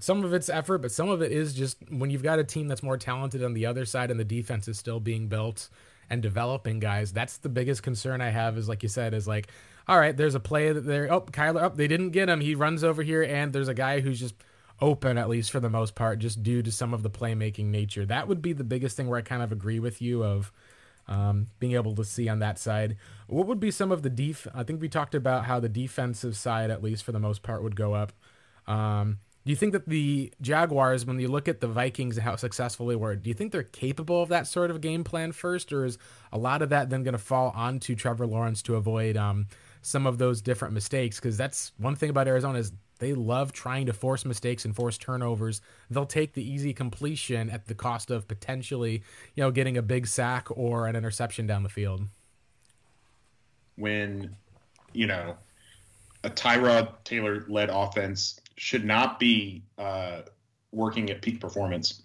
some 0.00 0.24
of 0.24 0.32
it's 0.32 0.48
effort, 0.48 0.78
but 0.78 0.90
some 0.90 1.08
of 1.08 1.22
it 1.22 1.32
is 1.32 1.54
just 1.54 1.78
when 1.90 2.10
you've 2.10 2.22
got 2.22 2.38
a 2.38 2.44
team 2.44 2.68
that's 2.68 2.82
more 2.82 2.96
talented 2.96 3.42
on 3.42 3.54
the 3.54 3.66
other 3.66 3.84
side 3.84 4.10
and 4.10 4.18
the 4.18 4.24
defense 4.24 4.68
is 4.68 4.78
still 4.78 5.00
being 5.00 5.28
built 5.28 5.68
and 6.10 6.22
developing 6.22 6.80
guys. 6.80 7.12
That's 7.12 7.38
the 7.38 7.48
biggest 7.48 7.82
concern 7.82 8.20
I 8.20 8.30
have 8.30 8.58
is 8.58 8.68
like 8.68 8.82
you 8.82 8.88
said, 8.88 9.14
is 9.14 9.28
like, 9.28 9.48
all 9.88 9.98
right, 9.98 10.16
there's 10.16 10.34
a 10.34 10.40
play 10.40 10.72
that 10.72 10.82
they're 10.82 11.12
oh 11.12 11.20
Kyler 11.20 11.62
up, 11.62 11.72
oh, 11.72 11.76
they 11.76 11.88
didn't 11.88 12.10
get 12.10 12.28
him. 12.28 12.40
He 12.40 12.54
runs 12.54 12.82
over 12.82 13.02
here 13.02 13.22
and 13.22 13.52
there's 13.52 13.68
a 13.68 13.74
guy 13.74 14.00
who's 14.00 14.20
just 14.20 14.34
open 14.80 15.16
at 15.16 15.28
least 15.28 15.50
for 15.50 15.60
the 15.60 15.70
most 15.70 15.94
part, 15.94 16.18
just 16.18 16.42
due 16.42 16.62
to 16.62 16.72
some 16.72 16.92
of 16.92 17.02
the 17.02 17.10
playmaking 17.10 17.66
nature. 17.66 18.04
That 18.04 18.28
would 18.28 18.42
be 18.42 18.52
the 18.52 18.64
biggest 18.64 18.96
thing 18.96 19.08
where 19.08 19.18
I 19.18 19.22
kind 19.22 19.42
of 19.42 19.52
agree 19.52 19.78
with 19.78 20.02
you 20.02 20.22
of 20.22 20.52
um, 21.08 21.46
being 21.60 21.74
able 21.74 21.94
to 21.94 22.04
see 22.04 22.28
on 22.28 22.40
that 22.40 22.58
side. 22.58 22.96
What 23.28 23.46
would 23.46 23.60
be 23.60 23.70
some 23.70 23.92
of 23.92 24.02
the 24.02 24.10
def? 24.10 24.46
I 24.54 24.64
think 24.64 24.80
we 24.80 24.88
talked 24.88 25.14
about 25.14 25.44
how 25.44 25.60
the 25.60 25.68
defensive 25.68 26.36
side, 26.36 26.70
at 26.70 26.82
least 26.82 27.04
for 27.04 27.12
the 27.12 27.20
most 27.20 27.42
part, 27.42 27.62
would 27.62 27.76
go 27.76 27.94
up. 27.94 28.12
Um, 28.66 29.18
do 29.46 29.52
you 29.52 29.56
think 29.56 29.74
that 29.74 29.88
the 29.88 30.32
Jaguars, 30.42 31.06
when 31.06 31.20
you 31.20 31.28
look 31.28 31.46
at 31.46 31.60
the 31.60 31.68
Vikings 31.68 32.16
and 32.16 32.24
how 32.24 32.34
successful 32.34 32.88
they 32.88 32.96
were, 32.96 33.14
do 33.14 33.30
you 33.30 33.34
think 33.34 33.52
they're 33.52 33.62
capable 33.62 34.20
of 34.20 34.28
that 34.28 34.48
sort 34.48 34.72
of 34.72 34.80
game 34.80 35.04
plan 35.04 35.30
first, 35.30 35.72
or 35.72 35.84
is 35.84 35.98
a 36.32 36.38
lot 36.38 36.62
of 36.62 36.70
that 36.70 36.90
then 36.90 37.04
going 37.04 37.12
to 37.12 37.18
fall 37.18 37.52
onto 37.54 37.94
Trevor 37.94 38.26
Lawrence 38.26 38.60
to 38.62 38.74
avoid 38.74 39.16
um, 39.16 39.46
some 39.82 40.04
of 40.04 40.18
those 40.18 40.42
different 40.42 40.74
mistakes? 40.74 41.20
Because 41.20 41.36
that's 41.36 41.70
one 41.78 41.94
thing 41.94 42.10
about 42.10 42.26
Arizona 42.26 42.58
is 42.58 42.72
they 42.98 43.14
love 43.14 43.52
trying 43.52 43.86
to 43.86 43.92
force 43.92 44.24
mistakes 44.24 44.64
and 44.64 44.74
force 44.74 44.98
turnovers. 44.98 45.60
They'll 45.90 46.06
take 46.06 46.32
the 46.32 46.42
easy 46.42 46.72
completion 46.72 47.48
at 47.48 47.68
the 47.68 47.74
cost 47.76 48.10
of 48.10 48.26
potentially, 48.26 49.04
you 49.36 49.44
know, 49.44 49.52
getting 49.52 49.76
a 49.76 49.82
big 49.82 50.08
sack 50.08 50.48
or 50.50 50.88
an 50.88 50.96
interception 50.96 51.46
down 51.46 51.62
the 51.62 51.68
field. 51.68 52.02
When, 53.76 54.34
you 54.92 55.06
know, 55.06 55.36
a 56.24 56.30
Tyrod 56.30 57.04
Taylor 57.04 57.44
led 57.46 57.70
offense 57.70 58.40
should 58.56 58.84
not 58.84 59.18
be 59.18 59.62
uh, 59.78 60.22
working 60.72 61.10
at 61.10 61.22
peak 61.22 61.40
performance. 61.40 62.02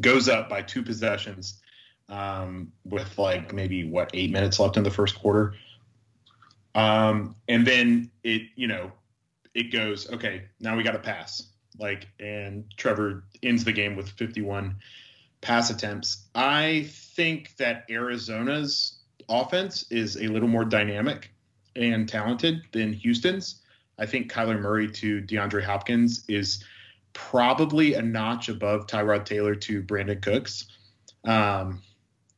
Goes 0.00 0.28
up 0.28 0.48
by 0.48 0.62
two 0.62 0.82
possessions 0.82 1.60
um, 2.08 2.72
with 2.84 3.18
like 3.18 3.52
maybe 3.52 3.84
what 3.84 4.10
eight 4.14 4.30
minutes 4.30 4.58
left 4.58 4.76
in 4.76 4.82
the 4.82 4.90
first 4.90 5.18
quarter. 5.18 5.54
Um, 6.74 7.36
and 7.48 7.66
then 7.66 8.10
it, 8.22 8.42
you 8.56 8.66
know, 8.66 8.92
it 9.54 9.72
goes, 9.72 10.10
okay, 10.10 10.44
now 10.60 10.76
we 10.76 10.82
got 10.82 10.92
to 10.92 10.98
pass. 10.98 11.50
Like, 11.78 12.08
and 12.20 12.64
Trevor 12.76 13.24
ends 13.42 13.64
the 13.64 13.72
game 13.72 13.96
with 13.96 14.08
51 14.10 14.76
pass 15.40 15.70
attempts. 15.70 16.26
I 16.34 16.88
think 16.90 17.56
that 17.56 17.84
Arizona's 17.90 19.00
offense 19.28 19.84
is 19.90 20.16
a 20.16 20.26
little 20.26 20.48
more 20.48 20.64
dynamic 20.64 21.30
and 21.76 22.08
talented 22.08 22.62
than 22.72 22.92
Houston's. 22.92 23.62
I 23.98 24.06
think 24.06 24.30
Kyler 24.32 24.60
Murray 24.60 24.90
to 24.90 25.20
DeAndre 25.22 25.62
Hopkins 25.62 26.24
is 26.28 26.64
probably 27.12 27.94
a 27.94 28.02
notch 28.02 28.48
above 28.48 28.86
Tyrod 28.86 29.24
Taylor 29.24 29.54
to 29.54 29.82
Brandin 29.82 30.20
Cooks. 30.20 30.66
Um, 31.24 31.80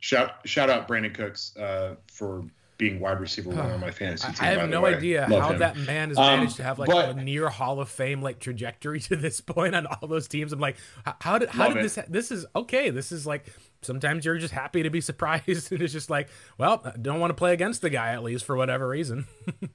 shout 0.01 0.47
shout 0.47 0.69
out 0.71 0.87
Brandin 0.87 1.14
Cooks 1.14 1.57
uh, 1.57 1.97
for 2.12 2.45
being 2.79 3.01
wide 3.01 3.19
receiver 3.21 3.49
one 3.49 3.59
on 3.71 3.81
my 3.81 3.90
fantasy 4.01 4.27
team. 4.33 4.37
I 4.40 4.47
have 4.49 4.69
no 4.69 4.85
idea 4.85 5.27
Love 5.31 5.42
how 5.42 5.53
him. 5.53 5.59
that 5.61 5.79
man 5.79 6.11
has 6.11 6.19
Um, 6.19 6.25
managed 6.40 6.57
to 6.57 6.62
have 6.62 6.79
like 6.79 6.90
but- 6.90 7.16
a 7.16 7.23
near 7.25 7.49
Hall 7.49 7.81
of 7.81 7.88
Fame 7.88 8.21
like 8.21 8.38
trajectory 8.38 9.01
to 9.09 9.16
this 9.16 9.40
point 9.40 9.75
on 9.75 9.87
all 9.87 10.07
those 10.09 10.29
teams. 10.29 10.53
I'm 10.53 10.61
like, 10.61 10.77
how 11.23 11.38
did 11.38 11.49
how 11.49 11.69
did 11.69 11.79
it. 11.79 11.83
this? 11.83 11.99
This 12.09 12.31
is 12.31 12.45
okay. 12.55 12.90
This 12.90 13.12
is 13.12 13.27
like 13.27 13.47
sometimes 13.81 14.27
you're 14.27 14.37
just 14.37 14.53
happy 14.53 14.83
to 14.83 14.90
be 14.90 15.01
surprised, 15.11 15.73
and 15.73 15.81
it's 15.81 15.92
just 15.95 16.11
like, 16.11 16.29
well, 16.59 16.83
I 16.85 16.99
don't 17.01 17.19
want 17.19 17.31
to 17.31 17.35
play 17.35 17.55
against 17.55 17.81
the 17.81 17.88
guy 17.90 18.12
at 18.12 18.23
least 18.23 18.45
for 18.45 18.57
whatever 18.57 18.87
reason. 18.87 19.27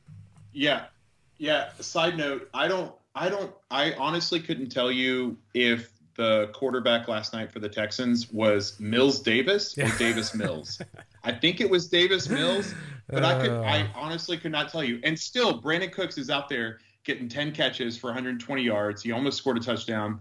Yeah, 0.53 0.87
yeah. 1.41 1.69
Side 1.79 2.17
note: 2.17 2.47
I 2.53 2.67
don't, 2.67 2.93
I 3.15 3.27
don't, 3.29 3.51
I 3.71 3.93
honestly 3.93 4.39
couldn't 4.39 4.69
tell 4.69 4.91
you 4.91 5.37
if 5.55 5.89
the 6.15 6.49
quarterback 6.53 7.07
last 7.07 7.33
night 7.33 7.51
for 7.51 7.59
the 7.59 7.67
Texans 7.69 8.31
was 8.31 8.79
Mills 8.79 9.21
Davis 9.21 9.75
or 9.77 9.81
Yeah. 9.81 9.97
Davis 9.97 10.35
Mills. 10.41 10.79
I 11.23 11.31
think 11.31 11.59
it 11.59 11.69
was 11.69 11.87
Davis 11.87 12.29
Mills, 12.29 12.75
but 13.07 13.23
I 13.25 13.41
could, 13.41 13.49
Uh. 13.51 13.61
I 13.61 13.89
honestly 13.95 14.37
could 14.37 14.51
not 14.51 14.69
tell 14.69 14.83
you. 14.83 14.99
And 15.03 15.17
still, 15.17 15.59
Brandin 15.61 15.91
Cooks 15.91 16.17
is 16.19 16.29
out 16.29 16.47
there 16.47 16.79
getting 17.05 17.27
10 17.27 17.53
catches 17.53 17.97
for 17.97 18.07
120 18.07 18.61
yards. 18.61 19.01
He 19.01 19.11
almost 19.11 19.37
scored 19.39 19.57
a 19.57 19.61
touchdown. 19.61 20.19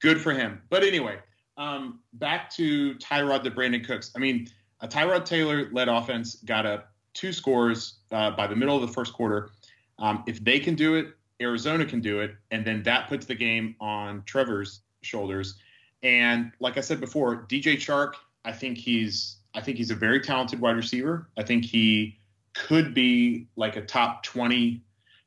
Good 0.00 0.20
for 0.20 0.32
him. 0.32 0.60
But 0.68 0.84
anyway, 0.84 1.18
um, 1.56 1.98
back 2.12 2.50
to 2.50 2.94
Tyrod 2.96 3.42
to 3.44 3.50
Brandin 3.50 3.84
Cooks. 3.84 4.12
I 4.14 4.20
mean, 4.20 4.48
a 4.80 4.86
Tyrod 4.86 5.24
Taylor 5.24 5.68
led 5.72 5.88
offense 5.88 6.36
got 6.44 6.66
up 6.66 6.92
two 7.14 7.32
scores 7.32 7.94
uh, 8.12 8.30
by 8.32 8.46
the 8.46 8.54
middle 8.54 8.76
of 8.76 8.82
the 8.82 8.92
first 8.92 9.12
quarter. 9.14 9.50
Um, 9.98 10.24
if 10.26 10.42
they 10.44 10.58
can 10.58 10.74
do 10.74 10.94
it, 10.94 11.08
Arizona 11.40 11.84
can 11.84 12.00
do 12.00 12.20
it, 12.20 12.34
and 12.50 12.64
then 12.64 12.82
that 12.84 13.08
puts 13.08 13.26
the 13.26 13.34
game 13.34 13.76
on 13.80 14.22
Trevor's 14.24 14.80
shoulders. 15.02 15.58
And 16.02 16.52
like 16.60 16.76
I 16.76 16.80
said 16.80 17.00
before, 17.00 17.46
DJ 17.46 17.74
Chark, 17.74 18.14
I 18.44 18.52
think 18.52 18.78
he's 18.78 19.36
I 19.54 19.60
think 19.60 19.78
he's 19.78 19.90
a 19.90 19.94
very 19.94 20.20
talented 20.20 20.60
wide 20.60 20.76
receiver. 20.76 21.30
I 21.38 21.42
think 21.42 21.64
he 21.64 22.18
could 22.52 22.94
be 22.94 23.48
like 23.56 23.76
a 23.76 23.82
top 23.82 24.22
20, 24.22 24.82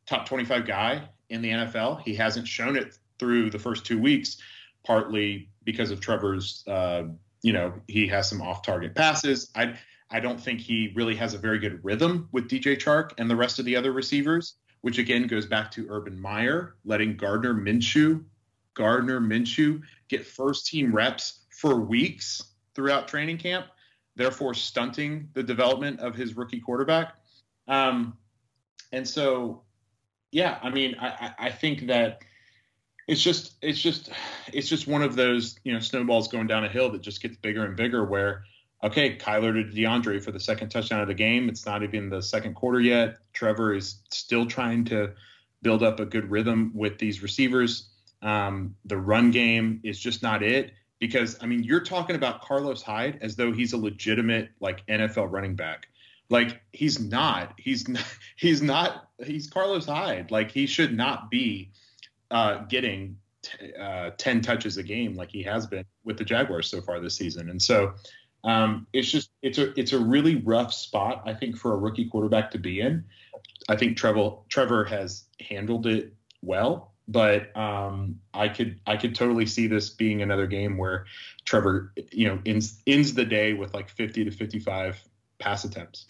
top 0.06 0.28
25 0.28 0.66
guy 0.66 1.02
in 1.30 1.42
the 1.42 1.50
NFL. 1.50 2.02
He 2.02 2.14
hasn't 2.16 2.48
shown 2.48 2.76
it 2.76 2.98
through 3.18 3.50
the 3.50 3.60
first 3.60 3.86
two 3.86 4.00
weeks, 4.00 4.38
partly 4.86 5.50
because 5.64 5.92
of 5.92 6.00
Trevor's, 6.00 6.64
uh, 6.68 7.04
you 7.42 7.54
know, 7.54 7.74
he 7.88 8.08
has 8.08 8.30
some 8.30 8.42
off-target 8.42 8.96
passes. 8.96 9.50
I 9.56 9.76
I 10.12 10.20
don't 10.20 10.40
think 10.40 10.60
he 10.60 10.92
really 10.96 11.16
has 11.16 11.34
a 11.34 11.38
very 11.38 11.60
good 11.60 11.84
rhythm 11.84 12.30
with 12.32 12.50
DJ 12.50 12.78
Chark 12.78 13.12
and 13.18 13.30
the 13.30 13.36
rest 13.36 13.60
of 13.60 13.66
the 13.66 13.76
other 13.76 13.92
receivers, 13.92 14.56
which 14.82 14.98
again 14.98 15.28
goes 15.28 15.46
back 15.46 15.72
to 15.72 15.88
Urban 15.90 16.20
Meyer 16.20 16.76
letting 16.84 17.16
Gardner 17.16 17.54
Minshew, 17.54 18.24
Gardner 18.74 19.20
Minshew 19.20 19.82
get 20.08 20.26
first 20.26 20.68
team 20.68 20.94
reps 20.94 21.46
for 21.52 21.76
weeks 21.76 22.44
throughout 22.74 23.08
training 23.08 23.38
camp, 23.38 23.68
therefore 24.16 24.54
stunting 24.54 25.30
the 25.34 25.44
development 25.44 26.00
of 26.00 26.16
his 26.16 26.36
rookie 26.36 26.60
quarterback. 26.60 27.16
Um, 27.68 28.18
and 28.92 29.08
so, 29.08 29.64
yeah, 30.32 30.58
I 30.64 30.70
mean, 30.70 30.96
I, 31.00 31.34
I 31.38 31.52
think 31.52 31.88
that 31.88 32.24
it's 33.08 33.22
just 33.22 33.54
it's 33.62 33.82
just 33.82 34.12
it's 34.54 34.70
just 34.70 34.88
one 34.88 35.02
of 35.02 35.16
those 35.16 35.60
you 35.64 35.74
know 35.74 35.80
snowballs 35.80 36.28
going 36.28 36.48
down 36.48 36.64
a 36.64 36.70
hill 36.70 36.92
that 36.92 37.02
just 37.02 37.22
gets 37.22 37.36
bigger 37.38 37.66
and 37.66 37.76
bigger 37.76 38.06
where 38.06 38.44
okay 38.84 39.18
kyler 39.18 39.54
to 39.54 39.76
deandre 39.76 40.22
for 40.24 40.32
the 40.32 40.40
second 40.40 40.70
touchdown 40.70 41.02
of 41.02 41.08
the 41.08 41.14
game. 41.14 41.50
It's 41.50 41.66
not 41.66 41.84
even 41.84 42.10
the 42.10 42.22
second 42.22 42.56
quarter 42.56 42.80
yet. 42.80 43.18
Trevor 43.34 43.74
is 43.74 44.02
still 44.10 44.46
trying 44.46 44.86
to 44.86 45.14
build 45.62 45.84
up 45.84 46.00
a 46.00 46.06
good 46.06 46.30
rhythm 46.30 46.72
with 46.74 46.98
these 46.98 47.22
receivers. 47.22 47.90
Um, 48.22 48.76
the 48.86 48.98
run 48.98 49.32
game 49.32 49.82
is 49.84 50.00
just 50.00 50.22
not 50.22 50.44
it 50.44 50.74
because 51.00 51.38
i 51.42 51.46
mean 51.46 51.64
you're 51.64 51.80
talking 51.80 52.18
about 52.18 52.42
carlos 52.42 52.82
hyde 52.82 53.18
as 53.22 53.38
though 53.38 53.54
he's 53.54 53.72
a 53.72 53.78
legitimate 53.78 54.50
like 54.60 54.86
nfl 54.88 55.32
running 55.32 55.56
back. 55.56 55.88
Like 56.30 56.62
he's 56.74 57.00
not. 57.00 57.54
He's 57.58 57.88
not 57.88 58.06
he's 58.38 58.62
not 58.62 59.10
he's 59.24 59.50
carlos 59.50 59.86
hyde. 59.86 60.32
Like 60.32 60.52
he 60.52 60.68
should 60.68 60.96
not 60.96 61.30
be 61.30 61.72
uh, 62.32 62.66
getting 62.66 63.18
t- 63.42 63.74
uh, 63.74 64.12
10 64.18 64.42
touches 64.42 64.78
a 64.78 64.84
game 64.84 65.16
like 65.16 65.32
he 65.32 65.42
has 65.44 65.66
been 65.66 65.86
with 66.04 66.18
the 66.18 66.24
Jaguars 66.24 66.70
so 66.70 66.82
far 66.82 67.00
this 67.00 67.16
season. 67.16 67.50
And 67.50 67.62
so 67.62 67.94
um, 68.44 68.88
it's 68.94 69.10
just 69.10 69.32
it's 69.42 69.58
a 69.58 69.78
it's 69.80 69.94
a 69.94 70.00
really 70.00 70.38
rough 70.38 70.74
spot 70.74 71.24
I 71.26 71.34
think 71.34 71.58
for 71.58 71.74
a 71.74 71.78
rookie 71.78 72.06
quarterback 72.06 72.52
to 72.52 72.58
be 72.58 72.80
in. 72.80 73.06
I 73.68 73.76
think 73.76 73.98
Trevor 73.98 74.32
Trevor 74.50 74.86
has 74.86 75.26
handled 75.40 75.88
it 75.88 76.14
well, 76.42 76.94
but 77.08 77.56
um, 77.58 78.20
I 78.34 78.48
could 78.48 78.80
I 78.88 78.98
could 78.98 79.16
totally 79.16 79.46
see 79.46 79.68
this 79.68 79.90
being 79.90 80.22
another 80.22 80.48
game 80.48 80.78
where 80.78 81.06
Trevor 81.46 81.94
you 82.12 82.28
know 82.28 82.40
ends 82.46 82.82
ends 82.88 83.14
the 83.14 83.26
day 83.26 83.54
with 83.54 83.74
like 83.74 83.90
50 83.90 84.26
to 84.26 84.32
55 84.32 85.02
pass 85.40 85.64
attempts. 85.66 86.06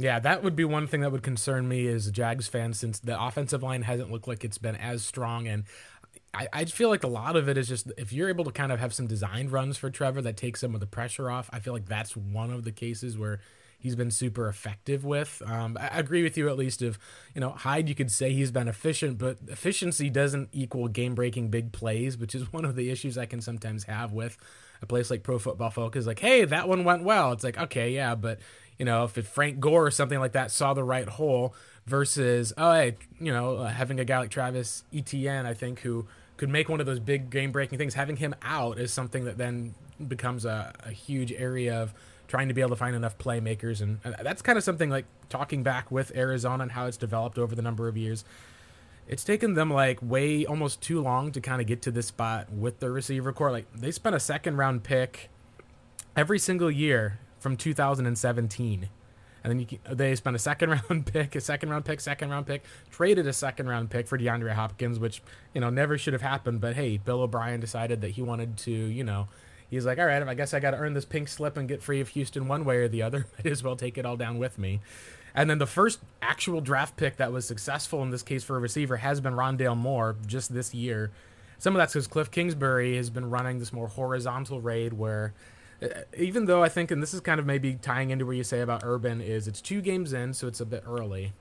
Yeah, 0.00 0.18
that 0.18 0.42
would 0.42 0.56
be 0.56 0.64
one 0.64 0.86
thing 0.86 1.02
that 1.02 1.12
would 1.12 1.22
concern 1.22 1.68
me 1.68 1.86
as 1.86 2.06
a 2.06 2.10
Jags 2.10 2.48
fan 2.48 2.72
since 2.72 2.98
the 2.98 3.22
offensive 3.22 3.62
line 3.62 3.82
hasn't 3.82 4.10
looked 4.10 4.26
like 4.26 4.44
it's 4.44 4.56
been 4.56 4.76
as 4.76 5.04
strong. 5.04 5.46
And 5.46 5.64
I, 6.32 6.48
I 6.52 6.64
feel 6.66 6.88
like 6.88 7.02
a 7.02 7.08
lot 7.08 7.36
of 7.36 7.48
it 7.48 7.58
is 7.58 7.68
just 7.68 7.90
if 7.96 8.12
you're 8.12 8.28
able 8.28 8.44
to 8.44 8.52
kind 8.52 8.70
of 8.70 8.78
have 8.78 8.94
some 8.94 9.06
designed 9.06 9.50
runs 9.50 9.76
for 9.76 9.90
Trevor 9.90 10.22
that 10.22 10.36
take 10.36 10.56
some 10.56 10.74
of 10.74 10.80
the 10.80 10.86
pressure 10.86 11.30
off, 11.30 11.50
I 11.52 11.60
feel 11.60 11.72
like 11.72 11.86
that's 11.86 12.16
one 12.16 12.50
of 12.50 12.64
the 12.64 12.72
cases 12.72 13.18
where 13.18 13.40
he's 13.80 13.96
been 13.96 14.10
super 14.10 14.48
effective 14.48 15.04
with. 15.04 15.42
Um, 15.44 15.76
I 15.80 15.98
agree 15.98 16.22
with 16.22 16.36
you 16.36 16.48
at 16.48 16.56
least 16.56 16.82
of, 16.82 16.98
you 17.34 17.40
know, 17.40 17.50
Hyde, 17.50 17.88
you 17.88 17.94
could 17.94 18.12
say 18.12 18.32
he's 18.32 18.52
been 18.52 18.68
efficient, 18.68 19.18
but 19.18 19.38
efficiency 19.48 20.10
doesn't 20.10 20.50
equal 20.52 20.86
game 20.86 21.14
breaking 21.14 21.48
big 21.48 21.72
plays, 21.72 22.16
which 22.16 22.34
is 22.34 22.52
one 22.52 22.64
of 22.64 22.76
the 22.76 22.90
issues 22.90 23.18
I 23.18 23.26
can 23.26 23.40
sometimes 23.40 23.84
have 23.84 24.12
with 24.12 24.36
a 24.82 24.86
place 24.86 25.10
like 25.10 25.22
Pro 25.22 25.38
Football 25.38 25.70
Focus. 25.70 26.06
Like, 26.06 26.20
hey, 26.20 26.44
that 26.44 26.68
one 26.68 26.84
went 26.84 27.02
well. 27.02 27.32
It's 27.32 27.44
like, 27.44 27.58
okay, 27.58 27.90
yeah, 27.90 28.14
but 28.14 28.38
you 28.78 28.84
know, 28.84 29.04
if 29.04 29.12
Frank 29.26 29.60
Gore 29.60 29.86
or 29.86 29.90
something 29.90 30.20
like 30.20 30.32
that 30.32 30.50
saw 30.50 30.72
the 30.72 30.84
right 30.84 31.06
hole 31.06 31.54
versus, 31.86 32.52
oh, 32.56 32.72
hey, 32.72 32.96
you 33.18 33.32
know, 33.32 33.56
uh, 33.56 33.68
having 33.68 34.00
a 34.00 34.06
guy 34.06 34.20
like 34.20 34.30
Travis 34.30 34.84
Etienne, 34.94 35.44
I 35.44 35.52
think, 35.52 35.80
who 35.80 36.06
could 36.40 36.48
make 36.48 36.70
one 36.70 36.80
of 36.80 36.86
those 36.86 36.98
big 36.98 37.28
game 37.28 37.52
breaking 37.52 37.76
things, 37.76 37.92
having 37.92 38.16
him 38.16 38.34
out 38.40 38.78
is 38.78 38.90
something 38.90 39.26
that 39.26 39.36
then 39.36 39.74
becomes 40.08 40.46
a, 40.46 40.72
a 40.86 40.90
huge 40.90 41.32
area 41.32 41.82
of 41.82 41.92
trying 42.28 42.48
to 42.48 42.54
be 42.54 42.62
able 42.62 42.70
to 42.70 42.76
find 42.76 42.96
enough 42.96 43.18
playmakers. 43.18 43.82
And, 43.82 43.98
and 44.04 44.16
that's 44.22 44.40
kind 44.40 44.56
of 44.56 44.64
something 44.64 44.88
like 44.88 45.04
talking 45.28 45.62
back 45.62 45.90
with 45.90 46.16
Arizona 46.16 46.62
and 46.62 46.72
how 46.72 46.86
it's 46.86 46.96
developed 46.96 47.36
over 47.36 47.54
the 47.54 47.60
number 47.60 47.88
of 47.88 47.96
years. 47.98 48.24
It's 49.06 49.22
taken 49.22 49.52
them 49.52 49.70
like 49.70 49.98
way 50.00 50.46
almost 50.46 50.80
too 50.80 51.02
long 51.02 51.30
to 51.32 51.42
kind 51.42 51.60
of 51.60 51.66
get 51.66 51.82
to 51.82 51.90
this 51.90 52.06
spot 52.06 52.50
with 52.50 52.80
their 52.80 52.90
receiver 52.90 53.34
core. 53.34 53.50
Like 53.50 53.66
they 53.74 53.90
spent 53.90 54.16
a 54.16 54.20
second 54.20 54.56
round 54.56 54.82
pick 54.82 55.28
every 56.16 56.38
single 56.38 56.70
year 56.70 57.18
from 57.38 57.54
2017 57.54 58.88
And 59.42 59.50
then 59.50 59.60
you, 59.60 59.78
they 59.90 60.14
spent 60.14 60.36
a 60.36 60.38
second 60.38 60.70
round 60.90 61.06
pick, 61.06 61.34
a 61.34 61.40
second 61.40 61.70
round 61.70 61.84
pick, 61.84 62.00
second 62.00 62.30
round 62.30 62.46
pick, 62.46 62.64
traded 62.90 63.26
a 63.26 63.32
second 63.32 63.68
round 63.68 63.90
pick 63.90 64.06
for 64.06 64.18
DeAndre 64.18 64.52
Hopkins, 64.52 64.98
which 64.98 65.22
you 65.54 65.60
know 65.60 65.70
never 65.70 65.96
should 65.98 66.12
have 66.12 66.22
happened. 66.22 66.60
But 66.60 66.76
hey, 66.76 66.98
Bill 66.98 67.22
O'Brien 67.22 67.60
decided 67.60 68.00
that 68.02 68.10
he 68.10 68.22
wanted 68.22 68.56
to, 68.58 68.70
you 68.70 69.04
know, 69.04 69.28
he's 69.70 69.86
like, 69.86 69.98
all 69.98 70.06
right, 70.06 70.22
I 70.22 70.34
guess 70.34 70.52
I 70.52 70.60
got 70.60 70.72
to 70.72 70.76
earn 70.76 70.94
this 70.94 71.04
pink 71.04 71.28
slip 71.28 71.56
and 71.56 71.68
get 71.68 71.82
free 71.82 72.00
of 72.00 72.08
Houston 72.08 72.48
one 72.48 72.64
way 72.64 72.76
or 72.78 72.88
the 72.88 73.02
other. 73.02 73.26
Might 73.38 73.50
as 73.50 73.62
well 73.62 73.76
take 73.76 73.96
it 73.96 74.04
all 74.04 74.16
down 74.16 74.38
with 74.38 74.58
me. 74.58 74.80
And 75.34 75.48
then 75.48 75.58
the 75.58 75.66
first 75.66 76.00
actual 76.20 76.60
draft 76.60 76.96
pick 76.96 77.16
that 77.18 77.32
was 77.32 77.46
successful 77.46 78.02
in 78.02 78.10
this 78.10 78.22
case 78.22 78.42
for 78.42 78.56
a 78.56 78.60
receiver 78.60 78.96
has 78.96 79.20
been 79.20 79.34
Rondale 79.34 79.76
Moore 79.76 80.16
just 80.26 80.52
this 80.52 80.74
year. 80.74 81.12
Some 81.58 81.74
of 81.74 81.78
that's 81.78 81.92
because 81.92 82.08
Cliff 82.08 82.30
Kingsbury 82.30 82.96
has 82.96 83.10
been 83.10 83.30
running 83.30 83.58
this 83.58 83.72
more 83.72 83.86
horizontal 83.86 84.60
raid 84.60 84.94
where 84.94 85.34
even 86.16 86.44
though 86.44 86.62
I 86.62 86.68
think, 86.68 86.90
and 86.90 87.02
this 87.02 87.14
is 87.14 87.20
kind 87.20 87.40
of 87.40 87.46
maybe 87.46 87.74
tying 87.74 88.10
into 88.10 88.26
where 88.26 88.34
you 88.34 88.44
say 88.44 88.60
about 88.60 88.82
Urban, 88.84 89.20
is 89.20 89.48
it's 89.48 89.60
two 89.60 89.80
games 89.80 90.12
in, 90.12 90.34
so 90.34 90.46
it's 90.46 90.60
a 90.60 90.66
bit 90.66 90.84
early. 90.86 91.32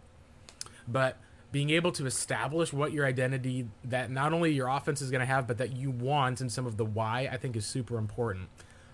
But 0.88 1.17
being 1.52 1.71
able 1.71 1.91
to 1.93 2.06
establish 2.06 2.71
what 2.71 2.93
your 2.93 3.06
identity 3.06 3.67
that 3.84 4.12
not 4.12 4.34
only 4.34 4.52
your 4.52 4.67
offense 4.67 5.02
is 5.02 5.12
going 5.12 5.21
to 5.21 5.25
have, 5.25 5.47
but 5.47 5.58
that 5.58 5.75
you 5.75 5.91
want 5.91 6.41
and 6.41 6.52
some 6.52 6.65
of 6.65 6.78
the 6.78 6.86
why, 6.86 7.30
I 7.32 7.38
think 7.38 7.56
is 7.56 7.65
super 7.65 7.97
important. 7.97 8.49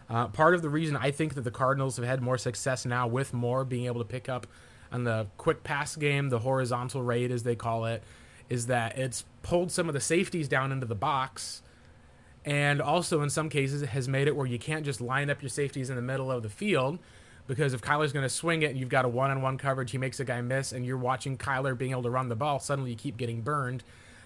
Uh, 0.09 0.27
part 0.27 0.53
of 0.53 0.61
the 0.61 0.69
reason 0.69 0.95
I 0.95 1.11
think 1.11 1.33
that 1.33 1.41
the 1.41 1.51
Cardinals 1.51 1.97
have 1.97 2.05
had 2.05 2.21
more 2.21 2.37
success 2.37 2.85
now 2.85 3.07
with 3.07 3.33
more 3.33 3.65
being 3.65 3.85
able 3.85 3.99
to 3.99 4.07
pick 4.07 4.29
up 4.29 4.47
on 4.91 5.03
the 5.03 5.27
quick 5.37 5.63
pass 5.63 5.95
game, 5.95 6.29
the 6.29 6.39
horizontal 6.39 7.01
raid 7.01 7.31
as 7.31 7.43
they 7.43 7.55
call 7.55 7.85
it, 7.85 8.03
is 8.49 8.67
that 8.67 8.97
it's 8.97 9.25
pulled 9.41 9.71
some 9.71 9.87
of 9.87 9.93
the 9.93 9.99
safeties 9.99 10.47
down 10.47 10.71
into 10.71 10.85
the 10.85 10.95
box 10.95 11.63
and 12.45 12.81
also 12.81 13.21
in 13.21 13.29
some 13.29 13.49
cases 13.49 13.81
it 13.81 13.89
has 13.89 14.07
made 14.07 14.27
it 14.27 14.35
where 14.35 14.45
you 14.45 14.59
can't 14.59 14.85
just 14.85 15.01
line 15.01 15.29
up 15.29 15.41
your 15.41 15.49
safeties 15.49 15.89
in 15.89 15.95
the 15.95 16.01
middle 16.01 16.31
of 16.31 16.43
the 16.43 16.49
field 16.49 16.99
because 17.47 17.73
if 17.73 17.81
Kyler's 17.81 18.13
going 18.13 18.23
to 18.23 18.29
swing 18.29 18.63
it 18.63 18.71
and 18.71 18.79
you've 18.79 18.89
got 18.89 19.05
a 19.05 19.09
one-on-one 19.09 19.57
coverage, 19.57 19.91
he 19.91 19.97
makes 19.97 20.19
a 20.19 20.25
guy 20.25 20.41
miss, 20.41 20.71
and 20.71 20.85
you're 20.85 20.97
watching 20.97 21.37
Kyler 21.37 21.77
being 21.77 21.91
able 21.91 22.03
to 22.03 22.09
run 22.09 22.29
the 22.29 22.35
ball. 22.35 22.59
Suddenly, 22.59 22.91
you 22.91 22.97
keep 22.97 23.17
getting 23.17 23.41
burned. 23.41 23.83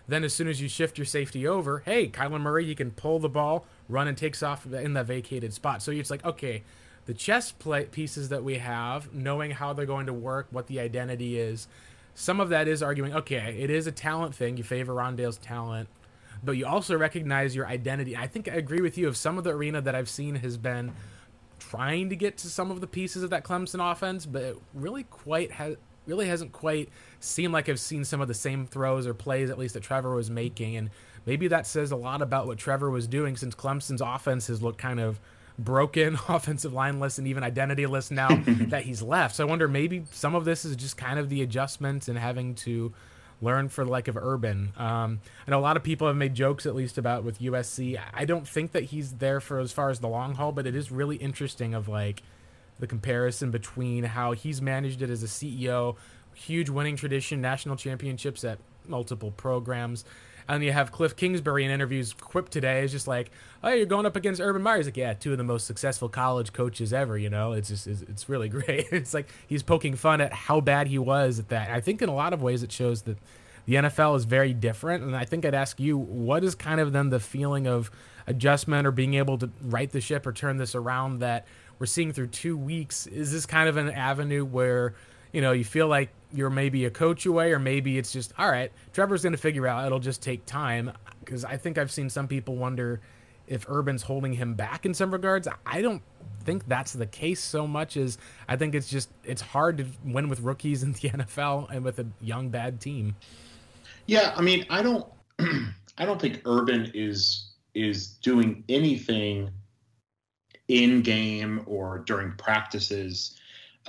Then, 0.07 0.23
as 0.23 0.33
soon 0.33 0.47
as 0.47 0.61
you 0.61 0.67
shift 0.67 0.97
your 0.97 1.05
safety 1.05 1.45
over, 1.45 1.83
hey, 1.85 2.07
Kyler 2.07 2.41
Murray, 2.41 2.65
you 2.65 2.75
can 2.75 2.91
pull 2.91 3.19
the 3.19 3.29
ball, 3.29 3.65
run, 3.87 4.07
and 4.07 4.17
takes 4.17 4.41
off 4.41 4.65
in 4.65 4.93
that 4.93 5.05
vacated 5.05 5.53
spot. 5.53 5.81
So 5.81 5.91
it's 5.91 6.09
like, 6.09 6.25
okay, 6.25 6.63
the 7.05 7.13
chess 7.13 7.51
play 7.51 7.85
pieces 7.85 8.29
that 8.29 8.43
we 8.43 8.57
have, 8.57 9.13
knowing 9.13 9.51
how 9.51 9.73
they're 9.73 9.85
going 9.85 10.07
to 10.07 10.13
work, 10.13 10.47
what 10.51 10.67
the 10.67 10.79
identity 10.79 11.37
is. 11.37 11.67
Some 12.15 12.39
of 12.39 12.49
that 12.49 12.67
is 12.67 12.81
arguing, 12.81 13.13
okay, 13.13 13.55
it 13.59 13.69
is 13.69 13.85
a 13.85 13.91
talent 13.91 14.33
thing. 14.33 14.57
You 14.57 14.63
favor 14.63 14.93
Rondale's 14.93 15.37
talent 15.37 15.89
but 16.43 16.53
you 16.53 16.65
also 16.65 16.97
recognize 16.97 17.55
your 17.55 17.67
identity. 17.67 18.15
I 18.15 18.27
think 18.27 18.47
I 18.47 18.53
agree 18.53 18.81
with 18.81 18.97
you. 18.97 19.07
Of 19.07 19.17
some 19.17 19.37
of 19.37 19.43
the 19.43 19.51
arena 19.51 19.81
that 19.81 19.95
I've 19.95 20.09
seen 20.09 20.35
has 20.35 20.57
been 20.57 20.93
trying 21.59 22.09
to 22.09 22.15
get 22.15 22.37
to 22.39 22.47
some 22.47 22.71
of 22.71 22.81
the 22.81 22.87
pieces 22.87 23.23
of 23.23 23.29
that 23.29 23.43
Clemson 23.43 23.91
offense, 23.91 24.25
but 24.25 24.41
it 24.41 24.57
really 24.73 25.03
quite 25.03 25.51
has 25.51 25.75
really 26.05 26.27
hasn't 26.27 26.51
quite 26.51 26.89
seemed 27.19 27.53
like 27.53 27.69
I've 27.69 27.79
seen 27.79 28.03
some 28.03 28.19
of 28.19 28.27
the 28.27 28.33
same 28.33 28.65
throws 28.65 29.05
or 29.05 29.13
plays 29.13 29.49
at 29.49 29.59
least 29.59 29.75
that 29.75 29.83
Trevor 29.83 30.15
was 30.15 30.29
making, 30.29 30.75
and 30.75 30.89
maybe 31.25 31.47
that 31.49 31.67
says 31.67 31.91
a 31.91 31.95
lot 31.95 32.21
about 32.21 32.47
what 32.47 32.57
Trevor 32.57 32.89
was 32.89 33.07
doing 33.07 33.37
since 33.37 33.53
Clemson's 33.53 34.01
offense 34.01 34.47
has 34.47 34.61
looked 34.61 34.79
kind 34.79 34.99
of 34.99 35.19
broken, 35.59 36.17
offensive 36.27 36.73
lineless, 36.73 37.17
and 37.17 37.27
even 37.27 37.43
identityless 37.43 38.11
now 38.11 38.29
that 38.69 38.83
he's 38.83 39.01
left. 39.01 39.35
So 39.35 39.45
I 39.45 39.49
wonder 39.49 39.67
maybe 39.67 40.03
some 40.11 40.35
of 40.35 40.45
this 40.45 40.65
is 40.65 40.75
just 40.75 40.97
kind 40.97 41.19
of 41.19 41.29
the 41.29 41.41
adjustments 41.41 42.07
and 42.07 42.17
having 42.17 42.55
to 42.55 42.93
learn 43.41 43.69
for 43.69 43.85
the 43.85 43.91
like 43.91 44.07
of 44.07 44.17
Urban. 44.17 44.73
Um, 44.77 45.21
I 45.47 45.51
know 45.51 45.59
a 45.59 45.61
lot 45.61 45.77
of 45.77 45.83
people 45.83 46.07
have 46.07 46.15
made 46.15 46.33
jokes 46.33 46.65
at 46.65 46.75
least 46.75 46.97
about 46.97 47.23
with 47.23 47.39
USC. 47.39 47.99
I 48.13 48.25
don't 48.25 48.47
think 48.47 48.73
that 48.73 48.85
he's 48.85 49.13
there 49.13 49.39
for 49.39 49.59
as 49.59 49.71
far 49.71 49.89
as 49.89 49.99
the 49.99 50.07
long 50.07 50.35
haul, 50.35 50.51
but 50.51 50.67
it 50.67 50.75
is 50.75 50.91
really 50.91 51.15
interesting 51.15 51.73
of 51.73 51.87
like 51.87 52.21
the 52.79 52.87
comparison 52.87 53.51
between 53.51 54.03
how 54.03 54.31
he's 54.31 54.61
managed 54.61 55.01
it 55.01 55.09
as 55.09 55.23
a 55.23 55.27
CEO, 55.27 55.95
huge 56.33 56.69
winning 56.69 56.95
tradition, 56.95 57.41
national 57.41 57.75
championships 57.75 58.43
at 58.43 58.59
multiple 58.87 59.31
programs, 59.31 60.05
and 60.49 60.63
you 60.63 60.71
have 60.71 60.91
Cliff 60.91 61.15
Kingsbury 61.15 61.63
in 61.63 61.69
interviews 61.71 62.11
quip 62.13 62.49
today 62.49 62.83
is 62.83 62.91
just 62.91 63.07
like, 63.07 63.29
oh, 63.63 63.69
you're 63.69 63.85
going 63.85 64.07
up 64.07 64.15
against 64.15 64.41
Urban 64.41 64.63
Meyer. 64.63 64.77
He's 64.77 64.87
like, 64.87 64.97
yeah, 64.97 65.13
two 65.13 65.31
of 65.31 65.37
the 65.37 65.43
most 65.43 65.67
successful 65.67 66.09
college 66.09 66.53
coaches 66.53 66.91
ever. 66.91 67.17
You 67.17 67.29
know, 67.29 67.53
it's 67.53 67.69
just 67.69 67.85
it's, 67.85 68.01
it's 68.01 68.27
really 68.27 68.49
great. 68.49 68.87
it's 68.91 69.13
like 69.13 69.29
he's 69.47 69.61
poking 69.61 69.95
fun 69.95 70.21
at 70.21 70.33
how 70.33 70.59
bad 70.59 70.87
he 70.87 70.97
was 70.97 71.37
at 71.37 71.49
that. 71.49 71.69
I 71.69 71.79
think 71.79 72.01
in 72.01 72.09
a 72.09 72.15
lot 72.15 72.33
of 72.33 72.41
ways 72.41 72.63
it 72.63 72.71
shows 72.71 73.03
that 73.03 73.17
the 73.67 73.75
NFL 73.75 74.17
is 74.17 74.25
very 74.25 74.53
different. 74.53 75.03
And 75.03 75.15
I 75.15 75.23
think 75.25 75.45
I'd 75.45 75.53
ask 75.53 75.79
you, 75.79 75.97
what 75.97 76.43
is 76.43 76.55
kind 76.55 76.81
of 76.81 76.93
then 76.93 77.09
the 77.09 77.19
feeling 77.19 77.67
of 77.67 77.91
adjustment 78.25 78.87
or 78.87 78.91
being 78.91 79.13
able 79.13 79.37
to 79.37 79.51
right 79.61 79.91
the 79.91 80.01
ship 80.01 80.25
or 80.25 80.33
turn 80.33 80.57
this 80.57 80.73
around 80.73 81.19
that 81.19 81.45
we're 81.77 81.85
seeing 81.85 82.11
through 82.11 82.27
two 82.27 82.57
weeks? 82.57 83.05
Is 83.05 83.31
this 83.31 83.45
kind 83.45 83.69
of 83.69 83.77
an 83.77 83.91
avenue 83.91 84.43
where 84.43 84.95
you 85.31 85.41
know, 85.41 85.51
you 85.51 85.63
feel 85.63 85.87
like 85.87 86.09
you're 86.33 86.49
maybe 86.49 86.85
a 86.85 86.89
coach 86.89 87.25
away, 87.25 87.51
or 87.51 87.59
maybe 87.59 87.97
it's 87.97 88.11
just 88.11 88.33
all 88.37 88.49
right. 88.49 88.71
Trevor's 88.93 89.23
going 89.23 89.33
to 89.33 89.37
figure 89.37 89.67
out. 89.67 89.85
It'll 89.85 89.99
just 89.99 90.21
take 90.21 90.45
time 90.45 90.91
because 91.19 91.45
I 91.45 91.57
think 91.57 91.77
I've 91.77 91.91
seen 91.91 92.09
some 92.09 92.27
people 92.27 92.55
wonder 92.55 93.01
if 93.47 93.67
Urban's 93.67 94.03
holding 94.03 94.33
him 94.33 94.53
back 94.53 94.85
in 94.85 94.93
some 94.93 95.11
regards. 95.11 95.47
I 95.65 95.81
don't 95.81 96.01
think 96.43 96.67
that's 96.67 96.93
the 96.93 97.05
case 97.05 97.41
so 97.41 97.67
much 97.67 97.97
as 97.97 98.17
I 98.47 98.55
think 98.55 98.75
it's 98.75 98.89
just 98.89 99.09
it's 99.23 99.41
hard 99.41 99.77
to 99.79 99.85
win 100.05 100.29
with 100.29 100.39
rookies 100.39 100.83
in 100.83 100.93
the 100.93 100.99
NFL 101.09 101.69
and 101.71 101.83
with 101.83 101.99
a 101.99 102.07
young 102.21 102.49
bad 102.49 102.79
team. 102.79 103.15
Yeah, 104.05 104.33
I 104.35 104.41
mean, 104.41 104.65
I 104.69 104.81
don't 104.81 105.05
I 105.39 106.05
don't 106.05 106.21
think 106.21 106.41
Urban 106.45 106.91
is 106.93 107.51
is 107.73 108.07
doing 108.07 108.63
anything 108.69 109.49
in 110.67 111.01
game 111.01 111.63
or 111.65 111.99
during 111.99 112.31
practices 112.33 113.38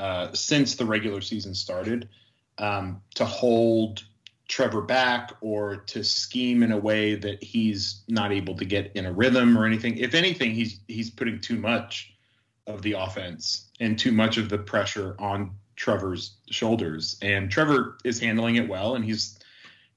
uh, 0.00 0.32
since 0.32 0.76
the 0.76 0.86
regular 0.86 1.20
season 1.20 1.54
started 1.54 2.08
um, 2.56 3.02
to 3.16 3.24
hold 3.26 4.02
Trevor 4.48 4.80
back 4.80 5.32
or 5.42 5.76
to 5.76 6.02
scheme 6.02 6.62
in 6.62 6.72
a 6.72 6.78
way 6.78 7.16
that 7.16 7.44
he's 7.44 8.02
not 8.08 8.32
able 8.32 8.56
to 8.56 8.64
get 8.64 8.92
in 8.94 9.04
a 9.04 9.12
rhythm 9.12 9.58
or 9.58 9.66
anything. 9.66 9.98
If 9.98 10.14
anything, 10.14 10.54
he's 10.54 10.80
he's 10.88 11.10
putting 11.10 11.38
too 11.38 11.56
much 11.56 12.14
of 12.66 12.80
the 12.80 12.92
offense 12.92 13.70
and 13.78 13.98
too 13.98 14.10
much 14.10 14.38
of 14.38 14.48
the 14.48 14.58
pressure 14.58 15.16
on 15.18 15.52
Trevor's 15.76 16.36
shoulders. 16.50 17.18
And 17.20 17.50
Trevor 17.50 17.98
is 18.02 18.18
handling 18.18 18.56
it 18.56 18.68
well, 18.68 18.94
and 18.94 19.04
he's, 19.04 19.38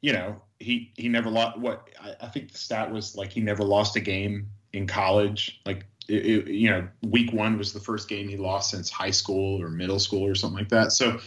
you 0.02 0.12
know, 0.12 0.42
he 0.60 0.92
he 0.98 1.08
never 1.08 1.30
lost. 1.30 1.58
What 1.58 1.90
I, 2.00 2.26
I 2.26 2.28
think 2.28 2.52
the 2.52 2.58
stat 2.58 2.92
was 2.92 3.16
like 3.16 3.32
he 3.32 3.40
never 3.40 3.64
lost 3.64 3.96
a 3.96 4.02
game 4.02 4.50
in 4.74 4.86
college. 4.86 5.62
Like 5.66 5.86
it, 6.08 6.26
it, 6.26 6.48
you 6.48 6.70
know, 6.70 6.88
week 7.02 7.34
one 7.34 7.58
was 7.58 7.74
the 7.74 7.80
first 7.80 8.10
game 8.10 8.28
he 8.28 8.38
lost 8.38 8.72
since 8.72 8.90
high 8.90 9.12
school 9.12 9.62
or 9.62 9.70
middle 9.70 10.00
school 10.00 10.26
or 10.26 10.36
something 10.36 10.60
like 10.60 10.70
that. 10.70 10.92
So, 10.92 11.20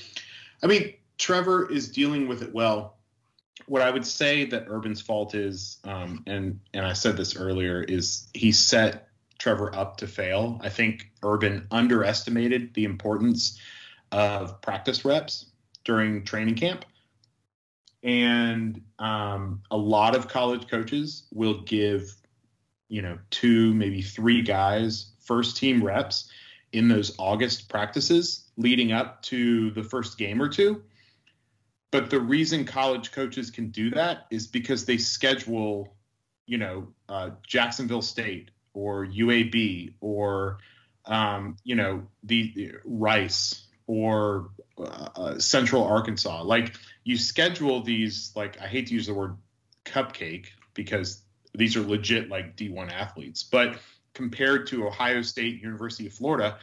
I 0.63 0.67
mean, 0.67 0.95
Trevor 1.19 1.71
is 1.71 1.89
dealing 1.89 2.29
with 2.29 2.43
it 2.43 2.53
well. 2.53 2.97
What 3.67 3.83
I 3.83 3.91
would 3.91 4.07
say 4.07 4.45
that 4.47 4.67
Urban's 4.69 5.01
fault 5.01 5.35
is, 5.35 5.79
um, 5.85 6.23
and 6.27 6.61
and 6.75 6.85
I 6.87 6.93
said 6.93 7.17
this 7.17 7.37
earlier, 7.37 7.83
is 7.83 8.29
he 8.35 8.53
set 8.53 9.09
Trevor 9.39 9.75
up 9.75 9.97
to 9.99 10.07
fail. 10.07 10.61
I 10.63 10.69
think 10.69 11.11
Urban 11.23 11.67
underestimated 11.71 12.75
the 12.75 12.85
importance 12.85 13.59
of 14.13 14.61
practice 14.61 15.05
reps 15.05 15.47
during 15.85 16.25
training 16.25 16.55
camp. 16.55 16.85
And 18.03 18.83
um, 18.99 19.63
a 19.71 19.77
lot 19.77 20.15
of 20.15 20.29
college 20.29 20.69
coaches 20.69 21.25
will 21.33 21.63
give 21.63 22.15
you 22.89 23.03
know, 23.03 23.19
two, 23.31 23.75
maybe 23.75 24.03
three 24.03 24.43
guys, 24.43 25.13
first 25.21 25.57
team 25.57 25.83
reps 25.83 26.31
in 26.73 26.89
those 26.89 27.15
August 27.19 27.69
practices 27.69 28.51
leading 28.57 28.93
up 28.93 29.23
to 29.23 29.71
the 29.73 29.83
first 29.83 30.19
game 30.19 30.41
or 30.41 30.49
two. 30.49 30.83
But 31.91 32.11
the 32.11 32.21
reason 32.21 32.65
college 32.65 33.13
coaches 33.13 33.51
can 33.51 33.71
do 33.71 33.91
that 33.91 34.27
is 34.31 34.47
because 34.47 34.85
they 34.85 34.99
schedule, 34.99 35.97
you 36.47 36.59
know, 36.59 36.89
uh, 37.09 37.31
Jacksonville 37.47 38.03
State 38.03 38.51
or 38.75 39.07
UAB 39.07 39.95
or, 40.01 40.59
um, 41.07 41.57
you 41.65 41.77
know, 41.77 42.07
the 42.25 42.75
Rice 42.85 43.67
or 43.87 44.51
uh, 44.79 45.09
uh, 45.17 45.39
Central 45.39 45.85
Arkansas. 45.85 46.43
Like 46.43 46.75
you 47.05 47.17
schedule 47.17 47.83
these, 47.83 48.33
like 48.35 48.61
I 48.61 48.67
hate 48.67 48.89
to 48.89 48.95
use 48.95 49.07
the 49.07 49.15
word 49.15 49.37
cupcake 49.85 50.47
because 50.75 51.23
these 51.57 51.77
are 51.77 51.83
legit 51.83 52.29
like 52.29 52.57
D1 52.57 52.93
athletes. 52.93 53.43
But 53.43 53.79
compared 54.15 54.67
to 54.69 54.87
Ohio 54.87 55.23
State, 55.23 55.61
University 55.61 56.07
of 56.07 56.13
Florida, 56.13 56.59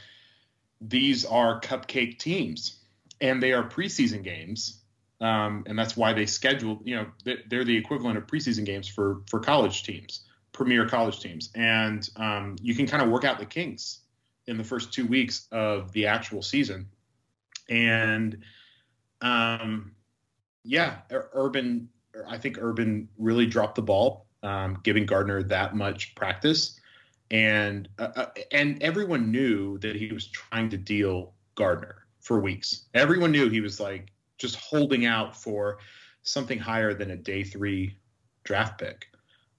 these 0.79 1.25
are 1.25 1.59
cupcake 1.61 2.19
teams, 2.19 2.79
and 3.21 3.41
they 3.41 3.53
are 3.53 3.63
preseason 3.63 4.23
games, 4.23 4.81
um, 5.21 5.63
and 5.67 5.77
that's 5.77 5.95
why 5.95 6.13
they 6.13 6.25
schedule. 6.25 6.81
You 6.83 6.95
know, 6.95 7.35
they're 7.47 7.63
the 7.63 7.77
equivalent 7.77 8.17
of 8.17 8.27
preseason 8.27 8.65
games 8.65 8.87
for 8.87 9.21
for 9.29 9.39
college 9.39 9.83
teams, 9.83 10.21
premier 10.51 10.87
college 10.87 11.19
teams, 11.19 11.49
and 11.55 12.07
um, 12.17 12.57
you 12.61 12.75
can 12.75 12.85
kind 12.85 13.01
of 13.01 13.09
work 13.09 13.23
out 13.23 13.39
the 13.39 13.45
kinks 13.45 13.99
in 14.47 14.57
the 14.57 14.63
first 14.63 14.91
two 14.91 15.05
weeks 15.05 15.47
of 15.51 15.93
the 15.93 16.07
actual 16.07 16.41
season, 16.41 16.89
and 17.69 18.39
um, 19.21 19.93
yeah, 20.63 20.97
Urban. 21.09 21.89
I 22.27 22.37
think 22.37 22.57
Urban 22.61 23.09
really 23.17 23.47
dropped 23.47 23.75
the 23.75 23.81
ball 23.81 24.22
um, 24.43 24.79
giving 24.83 25.05
Gardner 25.05 25.41
that 25.43 25.75
much 25.75 26.13
practice, 26.15 26.79
and 27.31 27.89
uh, 27.97 28.09
uh, 28.15 28.25
and 28.51 28.81
everyone 28.83 29.31
knew 29.31 29.77
that 29.79 29.95
he 29.95 30.11
was 30.11 30.27
trying 30.27 30.69
to 30.69 30.77
deal 30.77 31.33
Gardner. 31.55 32.05
for 32.21 32.39
weeks. 32.39 32.85
Everyone 32.93 33.31
knew 33.31 33.49
he 33.49 33.61
was 33.61 33.79
like 33.79 34.11
just 34.37 34.55
holding 34.55 35.05
out 35.05 35.35
for 35.35 35.79
something 36.23 36.57
higher 36.57 36.93
than 36.93 37.11
a 37.11 37.17
day 37.17 37.43
three 37.43 37.97
draft 38.43 38.79
pick 38.79 39.07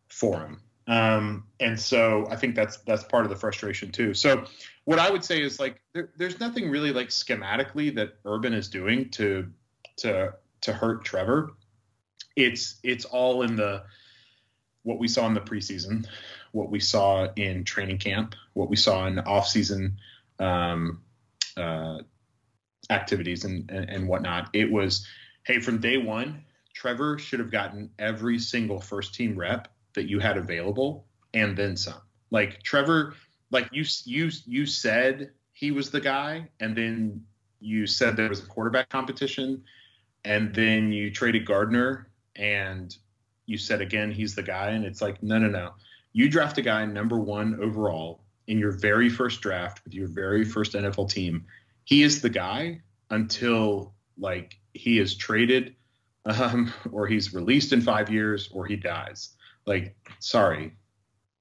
for 0.09 0.41
him. 0.41 0.61
Um, 0.87 1.45
and 1.61 1.78
so 1.78 2.26
I 2.30 2.37
think 2.37 2.55
that's 2.55 2.78
that's 2.78 3.05
part 3.05 3.24
of 3.24 3.30
the 3.30 3.37
frustration 3.37 3.91
too. 3.91 4.12
So 4.12 4.45
what 4.85 4.99
I 4.99 5.11
would 5.11 5.24
say 5.24 5.41
is 5.41 5.59
like 5.59 5.80
there, 5.95 6.11
there's 6.16 6.41
nothing 6.41 6.68
really 6.68 6.93
like 6.93 7.09
schematically 7.09 7.95
that 7.95 8.16
Urban 8.24 8.53
is 8.53 8.68
doing 8.68 9.09
to 9.11 9.47
to 9.99 10.35
to 10.62 10.72
hurt 10.72 11.05
Trevor. 11.05 11.53
It's 12.37 12.76
it's 12.82 13.05
all 13.05 13.43
in 13.43 13.57
the 13.57 13.85
what 14.85 14.99
we 14.99 15.09
saw 15.09 15.26
in 15.26 15.35
the 15.35 15.41
preseason, 15.41 16.07
what 16.53 16.70
we 16.70 16.78
saw 16.78 17.28
in 17.35 17.64
training 17.64 17.99
camp, 17.99 18.35
what 18.53 18.70
we 18.70 18.76
saw 18.76 19.07
in 19.07 19.16
offseason 19.16 19.95
um, 20.39 21.01
uh, 21.57 21.99
activities 22.91 23.45
and, 23.45 23.68
and 23.70 23.91
and 23.91 24.09
whatnot. 24.09 24.51
It 24.53 24.70
was 24.70 25.07
hey 25.45 25.59
from 25.59 25.80
day 25.80 25.99
one, 25.99 26.45
Trevor 26.74 27.18
should 27.18 27.41
have 27.41 27.51
gotten 27.51 27.91
every 27.99 28.39
single 28.39 28.80
first 28.80 29.14
team 29.14 29.37
rep 29.37 29.68
that 29.95 30.09
you 30.09 30.20
had 30.20 30.37
available 30.37 31.07
and 31.32 31.57
then 31.57 31.76
some. 31.76 32.01
Like 32.30 32.62
Trevor, 32.62 33.14
like 33.51 33.68
you 33.72 33.85
you 34.05 34.30
you 34.47 34.66
said 34.66 35.30
he 35.53 35.70
was 35.70 35.91
the 35.91 36.01
guy, 36.01 36.49
and 36.61 36.76
then 36.76 37.24
you 37.61 37.87
said 37.87 38.16
there 38.16 38.28
was 38.28 38.43
a 38.43 38.47
quarterback 38.47 38.89
competition, 38.91 39.62
and 40.24 40.55
then 40.55 40.93
you 40.93 41.11
traded 41.11 41.47
Gardner, 41.47 42.09
and 42.37 42.97
you 43.47 43.59
said 43.59 43.80
again 43.80 44.11
he's 44.11 44.34
the 44.34 44.42
guy, 44.42 44.70
and 44.70 44.84
it's 44.84 45.03
like 45.03 45.22
no 45.22 45.38
no 45.38 45.49
no, 45.49 45.72
you 46.12 46.28
draft 46.28 46.59
a 46.59 46.62
guy 46.62 46.84
number 46.84 47.18
one 47.18 47.61
overall 47.61 48.20
in 48.47 48.59
your 48.59 48.72
very 48.72 49.09
first 49.09 49.40
draft 49.40 49.82
with 49.84 49.95
your 49.95 50.09
very 50.09 50.45
first 50.45 50.72
NFL 50.72 51.11
team. 51.11 51.47
He 51.84 52.03
is 52.03 52.20
the 52.20 52.30
guy 52.30 52.80
until 53.11 53.95
like 54.18 54.59
he 54.72 54.99
is 54.99 55.14
traded 55.16 55.74
um, 56.26 56.72
or 56.92 57.07
he's 57.07 57.34
released 57.34 57.72
in 57.72 57.80
five 57.80 58.11
years 58.11 58.49
or 58.53 58.66
he 58.66 58.76
dies. 58.76 59.30
Like, 59.66 59.97
sorry. 60.18 60.72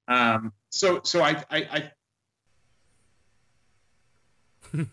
Um, 0.08 0.52
so, 0.70 1.00
so 1.04 1.22
I, 1.22 1.42
I, 1.50 1.90
I... 4.72 4.84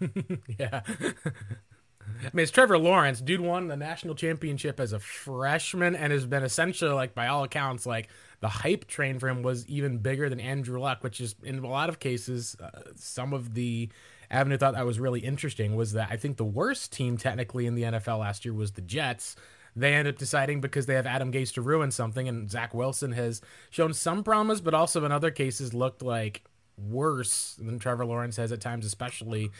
yeah. 0.60 0.82
I 2.02 2.30
mean, 2.34 2.44
it's 2.44 2.52
Trevor 2.52 2.78
Lawrence. 2.78 3.22
Dude 3.22 3.42
won 3.42 3.68
the 3.68 3.78
national 3.78 4.16
championship 4.16 4.80
as 4.80 4.94
a 4.94 5.00
freshman 5.00 5.96
and 5.96 6.12
has 6.12 6.26
been 6.26 6.44
essentially, 6.44 6.92
like, 6.92 7.14
by 7.14 7.28
all 7.28 7.44
accounts, 7.44 7.86
like 7.86 8.10
the 8.40 8.48
hype 8.48 8.88
train 8.88 9.20
for 9.20 9.30
him 9.30 9.44
was 9.44 9.68
even 9.68 9.98
bigger 9.98 10.30
than 10.30 10.40
Andrew 10.40 10.80
Luck, 10.80 11.04
which 11.04 11.22
is 11.22 11.36
in 11.44 11.60
a 11.60 11.68
lot 11.68 11.90
of 11.90 12.00
cases, 12.00 12.56
uh, 12.62 12.70
some 12.96 13.34
of 13.34 13.54
the 13.54 13.90
avenue 14.30 14.58
thought 14.58 14.74
that 14.74 14.86
was 14.86 15.00
really 15.00 15.20
interesting 15.20 15.76
was 15.76 15.94
that 15.94 16.10
I 16.12 16.18
think 16.18 16.38
the 16.38 16.46
worst 16.46 16.92
team 16.94 17.18
technically 17.18 17.66
in 17.66 17.76
the 17.76 17.84
NFL 17.84 18.20
last 18.20 18.46
year 18.46 18.54
was 18.54 18.72
the 18.72 18.82
Jets 18.82 19.36
they 19.76 19.94
end 19.94 20.08
up 20.08 20.18
deciding 20.18 20.62
because 20.62 20.86
they 20.86 20.96
have 20.96 21.06
Adam 21.06 21.32
Gase 21.32 21.54
to 21.54 21.62
ruin 21.62 21.92
something, 21.92 22.28
and 22.28 22.50
Zach 22.50 22.74
Wilson 22.74 23.14
has 23.14 23.42
shown 23.70 23.94
some 23.94 24.24
promise, 24.24 24.60
but 24.60 24.74
also 24.74 25.06
in 25.06 25.12
other 25.12 25.32
cases 25.32 25.74
looked 25.74 26.02
like 26.02 26.44
worse 26.78 27.56
than 27.58 27.80
Trevor 27.80 28.06
Lawrence 28.06 28.38
has 28.38 28.52
at 28.52 28.62
times, 28.62 28.86
especially. 28.86 29.52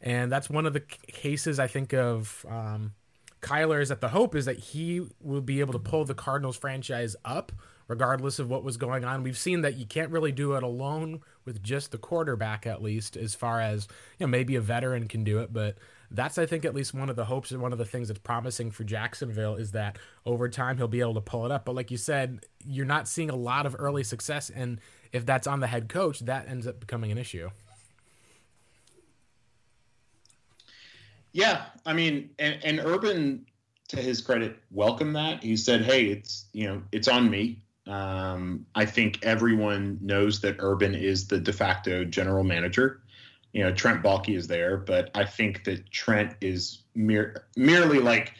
And 0.00 0.32
that's 0.32 0.48
one 0.48 0.66
of 0.66 0.72
the 0.72 0.80
cases 0.80 1.58
I 1.58 1.66
think 1.66 1.92
of. 1.92 2.44
Um, 2.48 2.94
Kyler 3.42 3.80
is 3.80 3.88
that 3.88 4.00
the 4.00 4.08
hope 4.08 4.34
is 4.34 4.44
that 4.44 4.58
he 4.58 5.06
will 5.20 5.40
be 5.40 5.60
able 5.60 5.72
to 5.72 5.78
pull 5.78 6.04
the 6.04 6.14
Cardinals 6.14 6.56
franchise 6.56 7.16
up 7.24 7.52
regardless 7.90 8.38
of 8.38 8.48
what 8.48 8.62
was 8.62 8.76
going 8.76 9.04
on. 9.04 9.24
We've 9.24 9.36
seen 9.36 9.62
that 9.62 9.74
you 9.74 9.84
can't 9.84 10.12
really 10.12 10.30
do 10.30 10.52
it 10.52 10.62
alone 10.62 11.22
with 11.44 11.60
just 11.60 11.90
the 11.90 11.98
quarterback, 11.98 12.64
at 12.64 12.80
least, 12.80 13.16
as 13.16 13.34
far 13.34 13.60
as 13.60 13.88
you 14.16 14.26
know, 14.26 14.30
maybe 14.30 14.54
a 14.54 14.60
veteran 14.60 15.08
can 15.08 15.24
do 15.24 15.40
it, 15.40 15.52
but 15.52 15.76
that's 16.08 16.38
I 16.38 16.46
think 16.46 16.64
at 16.64 16.72
least 16.72 16.94
one 16.94 17.10
of 17.10 17.16
the 17.16 17.24
hopes 17.24 17.50
and 17.50 17.60
one 17.60 17.72
of 17.72 17.78
the 17.78 17.84
things 17.84 18.06
that's 18.06 18.20
promising 18.20 18.70
for 18.70 18.84
Jacksonville 18.84 19.56
is 19.56 19.72
that 19.72 19.98
over 20.24 20.48
time 20.48 20.76
he'll 20.76 20.86
be 20.86 21.00
able 21.00 21.14
to 21.14 21.20
pull 21.20 21.44
it 21.46 21.50
up. 21.50 21.64
But 21.64 21.74
like 21.74 21.90
you 21.90 21.96
said, 21.96 22.46
you're 22.64 22.86
not 22.86 23.08
seeing 23.08 23.28
a 23.28 23.36
lot 23.36 23.66
of 23.66 23.74
early 23.76 24.04
success, 24.04 24.50
and 24.50 24.80
if 25.10 25.26
that's 25.26 25.48
on 25.48 25.58
the 25.58 25.66
head 25.66 25.88
coach, 25.88 26.20
that 26.20 26.48
ends 26.48 26.68
up 26.68 26.78
becoming 26.78 27.10
an 27.10 27.18
issue. 27.18 27.50
Yeah, 31.32 31.66
I 31.86 31.92
mean, 31.92 32.30
and, 32.38 32.58
and 32.64 32.80
Urban, 32.80 33.46
to 33.88 33.96
his 33.96 34.20
credit, 34.20 34.58
welcomed 34.70 35.16
that. 35.16 35.42
He 35.42 35.56
said, 35.56 35.82
"Hey, 35.82 36.06
it's 36.06 36.46
you 36.52 36.68
know, 36.68 36.82
it's 36.92 37.08
on 37.08 37.30
me. 37.30 37.62
Um, 37.86 38.66
I 38.74 38.84
think 38.84 39.24
everyone 39.24 39.98
knows 40.00 40.40
that 40.40 40.56
Urban 40.58 40.94
is 40.94 41.28
the 41.28 41.38
de 41.38 41.52
facto 41.52 42.04
general 42.04 42.44
manager 42.44 43.00
you 43.52 43.62
know 43.62 43.72
Trent 43.72 44.02
Baalke 44.02 44.36
is 44.36 44.46
there, 44.46 44.76
but 44.76 45.10
I 45.14 45.24
think 45.24 45.64
that 45.64 45.90
Trent 45.90 46.34
is 46.40 46.82
mere, 46.94 47.46
merely 47.56 47.98
like 47.98 48.34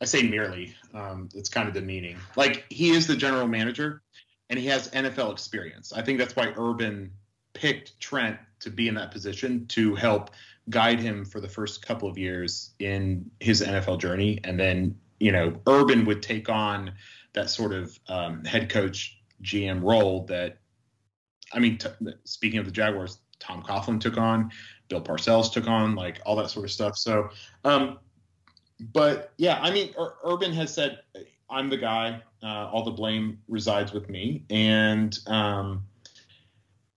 I 0.00 0.04
say 0.04 0.22
merely. 0.22 0.74
Um, 0.94 1.28
it's 1.34 1.48
kind 1.48 1.68
of 1.68 1.74
demeaning. 1.74 2.16
Like 2.36 2.64
he 2.70 2.90
is 2.90 3.06
the 3.06 3.16
general 3.16 3.46
manager, 3.46 4.02
and 4.48 4.58
he 4.58 4.66
has 4.66 4.88
NFL 4.90 5.32
experience. 5.32 5.92
I 5.92 6.02
think 6.02 6.18
that's 6.18 6.36
why 6.36 6.52
Urban 6.56 7.12
picked 7.52 7.98
Trent 8.00 8.38
to 8.60 8.70
be 8.70 8.88
in 8.88 8.94
that 8.94 9.10
position 9.10 9.66
to 9.68 9.94
help 9.94 10.30
guide 10.70 11.00
him 11.00 11.24
for 11.24 11.40
the 11.40 11.48
first 11.48 11.84
couple 11.84 12.08
of 12.08 12.16
years 12.16 12.74
in 12.78 13.30
his 13.40 13.62
NFL 13.62 14.00
journey, 14.00 14.40
and 14.44 14.58
then 14.58 14.96
you 15.18 15.32
know 15.32 15.60
Urban 15.66 16.04
would 16.06 16.22
take 16.22 16.48
on 16.48 16.92
that 17.32 17.50
sort 17.50 17.72
of 17.72 17.98
um, 18.08 18.44
head 18.44 18.70
coach 18.70 19.20
GM 19.42 19.82
role 19.82 20.24
that 20.26 20.58
I 21.52 21.58
mean, 21.58 21.78
t- 21.78 21.88
speaking 22.24 22.58
of 22.58 22.64
the 22.64 22.70
Jaguars, 22.70 23.18
Tom 23.38 23.62
Coughlin 23.62 24.00
took 24.00 24.16
on, 24.16 24.50
Bill 24.88 25.00
Parcells 25.00 25.52
took 25.52 25.66
on, 25.66 25.94
like 25.94 26.20
all 26.24 26.36
that 26.36 26.50
sort 26.50 26.64
of 26.64 26.70
stuff. 26.70 26.96
So, 26.96 27.30
um, 27.64 27.98
but 28.92 29.32
yeah, 29.36 29.58
I 29.60 29.70
mean, 29.70 29.92
Ur- 29.98 30.14
Urban 30.24 30.52
has 30.52 30.72
said, 30.72 31.00
I'm 31.48 31.68
the 31.68 31.76
guy. 31.76 32.22
Uh, 32.42 32.70
all 32.72 32.84
the 32.84 32.90
blame 32.90 33.38
resides 33.48 33.92
with 33.92 34.08
me, 34.08 34.44
and 34.48 35.18
um, 35.26 35.82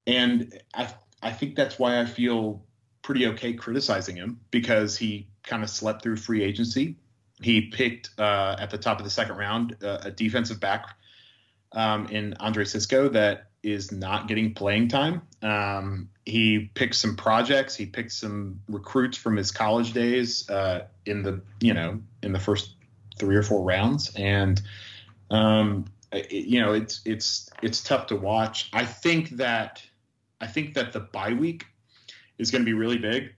and 0.07 0.57
I 0.73 0.93
I 1.21 1.31
think 1.31 1.55
that's 1.55 1.77
why 1.77 1.99
I 1.99 2.05
feel 2.05 2.63
pretty 3.03 3.27
okay 3.27 3.53
criticizing 3.53 4.15
him 4.15 4.39
because 4.49 4.97
he 4.97 5.27
kind 5.43 5.61
of 5.61 5.69
slept 5.69 6.01
through 6.01 6.15
free 6.15 6.41
agency. 6.41 6.95
He 7.41 7.61
picked 7.69 8.09
uh, 8.17 8.55
at 8.57 8.71
the 8.71 8.77
top 8.77 8.99
of 8.99 9.03
the 9.03 9.09
second 9.11 9.37
round 9.37 9.77
uh, 9.83 9.99
a 10.03 10.11
defensive 10.11 10.59
back 10.59 10.87
um, 11.73 12.07
in 12.07 12.33
Andre 12.39 12.63
Cisco 12.63 13.09
that 13.09 13.49
is 13.61 13.91
not 13.91 14.27
getting 14.27 14.53
playing 14.53 14.87
time. 14.87 15.21
Um, 15.41 16.09
he 16.25 16.71
picked 16.73 16.95
some 16.95 17.15
projects. 17.15 17.75
He 17.75 17.85
picked 17.85 18.11
some 18.11 18.61
recruits 18.67 19.17
from 19.17 19.35
his 19.35 19.51
college 19.51 19.93
days 19.93 20.49
uh, 20.49 20.87
in 21.05 21.23
the 21.23 21.41
you 21.59 21.73
know 21.73 22.01
in 22.21 22.31
the 22.33 22.39
first 22.39 22.75
three 23.19 23.35
or 23.35 23.43
four 23.43 23.63
rounds, 23.63 24.13
and 24.15 24.61
um, 25.31 25.85
it, 26.11 26.31
you 26.31 26.61
know 26.61 26.73
it's 26.73 27.01
it's 27.05 27.49
it's 27.61 27.83
tough 27.83 28.07
to 28.07 28.15
watch. 28.15 28.69
I 28.73 28.85
think 28.85 29.31
that 29.31 29.81
I 30.39 30.47
think 30.47 30.75
that 30.75 30.93
the 30.93 30.99
bye 30.99 31.33
week 31.33 31.65
is 32.37 32.51
going 32.51 32.61
to 32.61 32.65
be 32.65 32.73
really 32.73 32.97
big. 32.97 33.33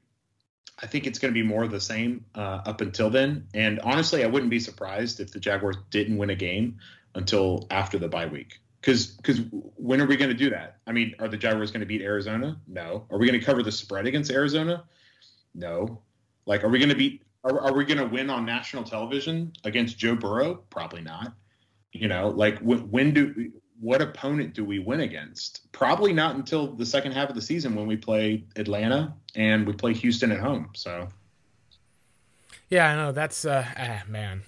I 0.81 0.87
think 0.87 1.07
it's 1.07 1.19
going 1.19 1.33
to 1.33 1.39
be 1.39 1.45
more 1.45 1.63
of 1.63 1.71
the 1.71 1.79
same 1.79 2.25
uh, 2.35 2.61
up 2.65 2.81
until 2.81 3.09
then. 3.09 3.47
And 3.53 3.79
honestly, 3.79 4.23
I 4.23 4.27
wouldn't 4.27 4.49
be 4.49 4.59
surprised 4.59 5.19
if 5.19 5.31
the 5.31 5.39
Jaguars 5.39 5.77
didn't 5.89 6.17
win 6.17 6.29
a 6.29 6.35
game 6.35 6.79
until 7.13 7.65
after 7.71 7.97
the 7.97 8.09
bye 8.09 8.25
week. 8.25 8.59
Because 8.81 9.07
because 9.07 9.39
when 9.51 10.01
are 10.01 10.05
we 10.05 10.17
going 10.17 10.29
to 10.29 10.35
do 10.35 10.49
that? 10.51 10.77
I 10.85 10.91
mean, 10.91 11.15
are 11.19 11.27
the 11.27 11.37
Jaguars 11.37 11.71
going 11.71 11.79
to 11.79 11.87
beat 11.87 12.01
Arizona? 12.01 12.59
No. 12.67 13.05
Are 13.09 13.17
we 13.17 13.25
going 13.25 13.39
to 13.39 13.45
cover 13.45 13.63
the 13.63 13.71
spread 13.71 14.05
against 14.05 14.29
Arizona? 14.29 14.83
No. 15.55 16.01
Like, 16.45 16.63
are 16.63 16.69
we 16.69 16.77
going 16.77 16.89
to 16.89 16.95
beat? 16.95 17.23
Are, 17.43 17.59
are 17.61 17.73
we 17.73 17.85
going 17.85 17.97
to 17.97 18.05
win 18.05 18.29
on 18.29 18.45
national 18.45 18.83
television 18.83 19.53
against 19.63 19.97
Joe 19.97 20.15
Burrow? 20.15 20.63
Probably 20.69 21.01
not. 21.01 21.33
You 21.93 22.09
know, 22.09 22.29
like 22.29 22.59
when, 22.59 22.91
when 22.91 23.13
do 23.13 23.51
what 23.79 24.01
opponent 24.01 24.53
do 24.53 24.63
we 24.63 24.79
win 24.79 25.01
against? 25.01 25.71
Probably 25.71 26.13
not 26.13 26.35
until 26.35 26.67
the 26.67 26.85
second 26.85 27.11
half 27.11 27.29
of 27.29 27.35
the 27.35 27.41
season 27.41 27.75
when 27.75 27.87
we 27.87 27.97
play 27.97 28.43
Atlanta 28.55 29.13
and 29.35 29.67
we 29.67 29.73
play 29.73 29.93
Houston 29.93 30.31
at 30.31 30.39
home. 30.39 30.69
So. 30.73 31.09
Yeah, 32.69 32.91
I 32.91 32.95
know 32.95 33.11
that's 33.11 33.45
uh, 33.45 33.65
ah, 33.77 34.03
man 34.07 34.43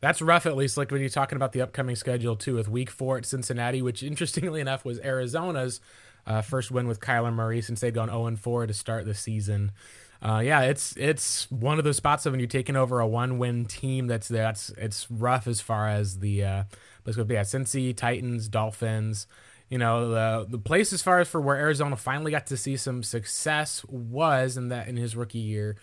that's 0.00 0.22
rough 0.22 0.46
at 0.46 0.56
least 0.56 0.76
like 0.76 0.90
when 0.90 1.00
you're 1.00 1.10
talking 1.10 1.36
about 1.36 1.52
the 1.52 1.60
upcoming 1.60 1.96
schedule 1.96 2.36
too 2.36 2.54
with 2.54 2.68
week 2.68 2.90
four 2.90 3.18
at 3.18 3.26
cincinnati 3.26 3.82
which 3.82 4.02
interestingly 4.02 4.60
enough 4.60 4.84
was 4.84 4.98
arizona's 5.00 5.80
uh, 6.26 6.42
first 6.42 6.70
win 6.70 6.86
with 6.86 7.00
kyler 7.00 7.32
murray 7.32 7.60
since 7.60 7.80
they'd 7.80 7.94
gone 7.94 8.08
0-4 8.08 8.66
to 8.68 8.74
start 8.74 9.04
the 9.04 9.14
season 9.14 9.72
uh, 10.20 10.42
yeah 10.44 10.62
it's 10.62 10.96
it's 10.96 11.50
one 11.50 11.78
of 11.78 11.84
those 11.84 11.96
spots 11.96 12.26
of 12.26 12.32
when 12.32 12.40
you're 12.40 12.48
taking 12.48 12.76
over 12.76 13.00
a 13.00 13.06
one-win 13.06 13.64
team 13.64 14.06
that's 14.06 14.28
that's 14.28 14.70
it's 14.70 15.10
rough 15.10 15.46
as 15.46 15.60
far 15.60 15.88
as 15.88 16.18
the 16.18 16.44
uh 16.44 16.64
let's 17.08 17.16
go 17.16 17.26
yeah 17.28 17.40
cincy 17.40 17.96
titans 17.96 18.48
dolphins 18.48 19.26
you 19.68 19.78
know 19.78 20.10
the 20.10 20.46
the 20.50 20.58
place 20.58 20.92
as 20.92 21.02
far 21.02 21.20
as 21.20 21.28
for 21.28 21.40
where 21.40 21.56
arizona 21.56 21.96
finally 21.96 22.30
got 22.30 22.46
to 22.46 22.56
see 22.56 22.76
some 22.76 23.02
success 23.02 23.84
was 23.86 24.56
in 24.56 24.68
that 24.68 24.88
in 24.88 24.96
his 24.96 25.16
rookie 25.16 25.38
year 25.38 25.76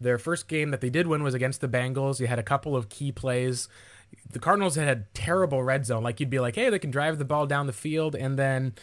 their 0.00 0.18
first 0.18 0.48
game 0.48 0.70
that 0.70 0.80
they 0.80 0.90
did 0.90 1.06
win 1.06 1.22
was 1.22 1.34
against 1.34 1.60
the 1.60 1.68
Bengals. 1.68 2.20
You 2.20 2.26
had 2.26 2.38
a 2.38 2.42
couple 2.42 2.74
of 2.74 2.88
key 2.88 3.12
plays. 3.12 3.68
The 4.32 4.38
Cardinals 4.38 4.74
had, 4.76 4.88
had 4.88 5.14
terrible 5.14 5.62
red 5.62 5.84
zone. 5.84 6.02
Like 6.02 6.18
you'd 6.18 6.30
be 6.30 6.40
like, 6.40 6.56
hey, 6.56 6.70
they 6.70 6.78
can 6.78 6.90
drive 6.90 7.18
the 7.18 7.24
ball 7.24 7.46
down 7.46 7.66
the 7.66 7.72
field, 7.72 8.16
and 8.16 8.38
then 8.38 8.74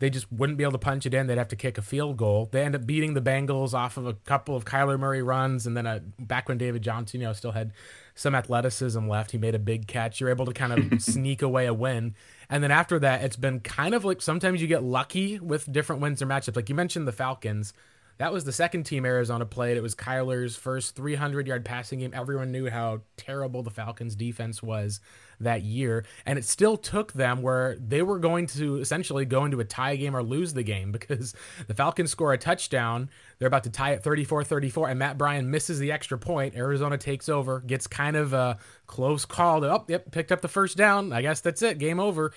they 0.00 0.10
just 0.10 0.30
wouldn't 0.30 0.58
be 0.58 0.64
able 0.64 0.72
to 0.72 0.78
punch 0.78 1.06
it 1.06 1.14
in. 1.14 1.28
They'd 1.28 1.38
have 1.38 1.48
to 1.48 1.56
kick 1.56 1.78
a 1.78 1.82
field 1.82 2.16
goal. 2.16 2.48
They 2.50 2.62
end 2.62 2.74
up 2.74 2.84
beating 2.84 3.14
the 3.14 3.22
Bengals 3.22 3.72
off 3.72 3.96
of 3.96 4.06
a 4.06 4.14
couple 4.14 4.56
of 4.56 4.64
Kyler 4.64 4.98
Murray 4.98 5.22
runs, 5.22 5.66
and 5.66 5.76
then 5.76 5.86
a, 5.86 6.00
back 6.18 6.48
when 6.48 6.58
David 6.58 6.82
Johnson, 6.82 7.20
you 7.20 7.26
know, 7.26 7.32
still 7.32 7.52
had 7.52 7.72
some 8.16 8.34
athleticism 8.34 9.06
left, 9.06 9.30
he 9.30 9.38
made 9.38 9.54
a 9.54 9.58
big 9.58 9.86
catch. 9.86 10.20
You're 10.20 10.30
able 10.30 10.46
to 10.46 10.52
kind 10.54 10.72
of 10.72 11.00
sneak 11.02 11.42
away 11.42 11.66
a 11.66 11.74
win. 11.74 12.14
And 12.48 12.64
then 12.64 12.70
after 12.70 12.98
that, 12.98 13.22
it's 13.22 13.36
been 13.36 13.60
kind 13.60 13.94
of 13.94 14.04
like 14.04 14.22
sometimes 14.22 14.62
you 14.62 14.66
get 14.66 14.82
lucky 14.82 15.38
with 15.38 15.70
different 15.70 16.00
wins 16.00 16.22
or 16.22 16.26
matchups. 16.26 16.56
Like 16.56 16.70
you 16.70 16.74
mentioned 16.74 17.06
the 17.06 17.12
Falcons. 17.12 17.74
That 18.18 18.32
was 18.32 18.44
the 18.44 18.52
second 18.52 18.84
team 18.84 19.04
Arizona 19.04 19.44
played. 19.44 19.76
It 19.76 19.82
was 19.82 19.94
Kyler's 19.94 20.56
first 20.56 20.96
300 20.96 21.46
yard 21.46 21.64
passing 21.64 21.98
game. 22.00 22.12
Everyone 22.14 22.50
knew 22.50 22.70
how 22.70 23.02
terrible 23.16 23.62
the 23.62 23.70
Falcons 23.70 24.14
defense 24.14 24.62
was 24.62 25.00
that 25.38 25.62
year. 25.62 26.04
And 26.24 26.38
it 26.38 26.44
still 26.44 26.76
took 26.76 27.12
them 27.12 27.42
where 27.42 27.76
they 27.76 28.02
were 28.02 28.18
going 28.18 28.46
to 28.48 28.76
essentially 28.76 29.26
go 29.26 29.44
into 29.44 29.60
a 29.60 29.64
tie 29.64 29.96
game 29.96 30.16
or 30.16 30.22
lose 30.22 30.54
the 30.54 30.62
game 30.62 30.92
because 30.96 31.34
the 31.66 31.74
Falcons 31.74 32.10
score 32.10 32.32
a 32.32 32.38
touchdown. 32.38 33.10
They're 33.38 33.48
about 33.48 33.64
to 33.64 33.70
tie 33.70 33.92
it 33.92 34.02
34 34.02 34.44
34, 34.44 34.88
and 34.88 34.98
Matt 34.98 35.18
Bryant 35.18 35.48
misses 35.48 35.78
the 35.78 35.92
extra 35.92 36.18
point. 36.18 36.56
Arizona 36.56 36.96
takes 36.96 37.28
over, 37.28 37.60
gets 37.60 37.86
kind 37.86 38.16
of 38.16 38.32
a 38.32 38.58
close 38.86 39.24
call. 39.24 39.60
To, 39.60 39.74
oh, 39.74 39.84
yep, 39.88 40.10
picked 40.10 40.32
up 40.32 40.40
the 40.40 40.48
first 40.48 40.76
down. 40.76 41.12
I 41.12 41.20
guess 41.20 41.40
that's 41.40 41.60
it. 41.62 41.78
Game 41.78 42.00
over 42.00 42.32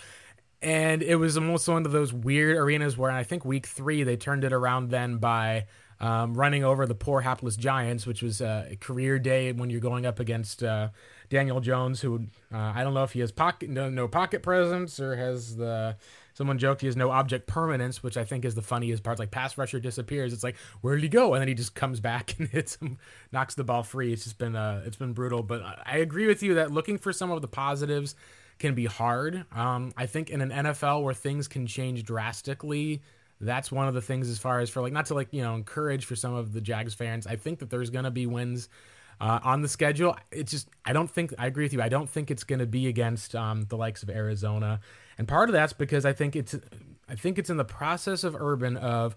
and 0.61 1.01
it 1.01 1.15
was 1.15 1.37
almost 1.37 1.67
one 1.67 1.85
of 1.85 1.91
those 1.91 2.11
weird 2.11 2.57
arenas 2.57 2.97
where 2.97 3.11
I 3.11 3.23
think 3.23 3.45
week 3.45 3.65
three 3.65 4.03
they 4.03 4.17
turned 4.17 4.43
it 4.43 4.53
around 4.53 4.89
then 4.89 5.17
by 5.17 5.65
um, 6.01 6.33
running 6.33 6.63
over 6.63 6.85
the 6.85 6.95
poor 6.95 7.21
hapless 7.21 7.55
Giants, 7.57 8.07
which 8.07 8.21
was 8.21 8.41
a 8.41 8.77
career 8.79 9.19
day 9.19 9.51
when 9.51 9.69
you're 9.69 9.81
going 9.81 10.05
up 10.05 10.19
against 10.19 10.63
uh, 10.63 10.89
Daniel 11.29 11.59
Jones, 11.59 12.01
who 12.01 12.27
uh, 12.53 12.57
I 12.57 12.83
don't 12.83 12.93
know 12.93 13.03
if 13.03 13.11
he 13.11 13.19
has 13.19 13.31
pocket 13.31 13.69
no, 13.69 13.89
no 13.89 14.07
pocket 14.07 14.41
presence 14.41 14.99
or 14.99 15.15
has 15.15 15.57
the 15.57 15.97
someone 16.33 16.57
joked 16.57 16.81
he 16.81 16.87
has 16.87 16.95
no 16.95 17.11
object 17.11 17.47
permanence, 17.47 18.01
which 18.01 18.15
I 18.15 18.23
think 18.23 18.45
is 18.45 18.55
the 18.55 18.61
funniest 18.61 19.03
part. 19.03 19.19
Like 19.19 19.31
pass 19.31 19.57
rusher 19.57 19.79
disappears, 19.79 20.31
it's 20.31 20.43
like 20.43 20.55
where 20.81 20.95
did 20.95 21.03
he 21.03 21.09
go? 21.09 21.33
And 21.33 21.41
then 21.41 21.49
he 21.49 21.53
just 21.53 21.75
comes 21.75 21.99
back 22.01 22.35
and 22.39 22.47
hits 22.47 22.75
him, 22.75 22.97
knocks 23.31 23.55
the 23.55 23.65
ball 23.65 23.83
free. 23.83 24.13
It's 24.13 24.23
just 24.23 24.37
been 24.37 24.55
uh, 24.55 24.83
it's 24.85 24.97
been 24.97 25.13
brutal. 25.13 25.43
But 25.43 25.63
I 25.85 25.97
agree 25.97 26.27
with 26.27 26.43
you 26.43 26.55
that 26.55 26.71
looking 26.71 26.97
for 26.97 27.11
some 27.11 27.31
of 27.31 27.41
the 27.41 27.47
positives 27.47 28.15
can 28.59 28.75
be 28.75 28.85
hard. 28.85 29.45
Um, 29.53 29.91
I 29.97 30.05
think 30.05 30.29
in 30.29 30.41
an 30.41 30.49
NFL 30.49 31.03
where 31.03 31.13
things 31.13 31.47
can 31.47 31.65
change 31.65 32.03
drastically, 32.03 33.01
that's 33.41 33.71
one 33.71 33.87
of 33.87 33.93
the 33.93 34.01
things 34.01 34.29
as 34.29 34.37
far 34.37 34.59
as 34.59 34.69
for 34.69 34.81
like 34.81 34.93
not 34.93 35.05
to 35.07 35.13
like 35.13 35.29
you 35.31 35.41
know 35.41 35.55
encourage 35.55 36.05
for 36.05 36.15
some 36.15 36.33
of 36.33 36.53
the 36.53 36.61
Jags 36.61 36.93
fans. 36.93 37.25
I 37.25 37.35
think 37.35 37.59
that 37.59 37.69
there's 37.69 37.89
gonna 37.89 38.11
be 38.11 38.27
wins 38.27 38.69
uh, 39.21 39.39
on 39.43 39.61
the 39.61 39.67
schedule. 39.67 40.15
It's 40.31 40.51
just 40.51 40.69
I 40.85 40.93
don't 40.93 41.09
think 41.09 41.33
I 41.39 41.47
agree 41.47 41.65
with 41.65 41.73
you. 41.73 41.81
I 41.81 41.89
don't 41.89 42.09
think 42.09 42.29
it's 42.29 42.43
gonna 42.43 42.65
be 42.65 42.87
against 42.87 43.35
um, 43.35 43.63
the 43.63 43.77
likes 43.77 44.03
of 44.03 44.09
Arizona, 44.09 44.81
and 45.17 45.27
part 45.27 45.49
of 45.49 45.53
that's 45.53 45.73
because 45.73 46.05
I 46.05 46.13
think 46.13 46.35
it's 46.35 46.55
I 47.07 47.15
think 47.15 47.39
it's 47.39 47.49
in 47.49 47.57
the 47.57 47.65
process 47.65 48.23
of 48.23 48.35
Urban 48.35 48.75
of 48.75 49.15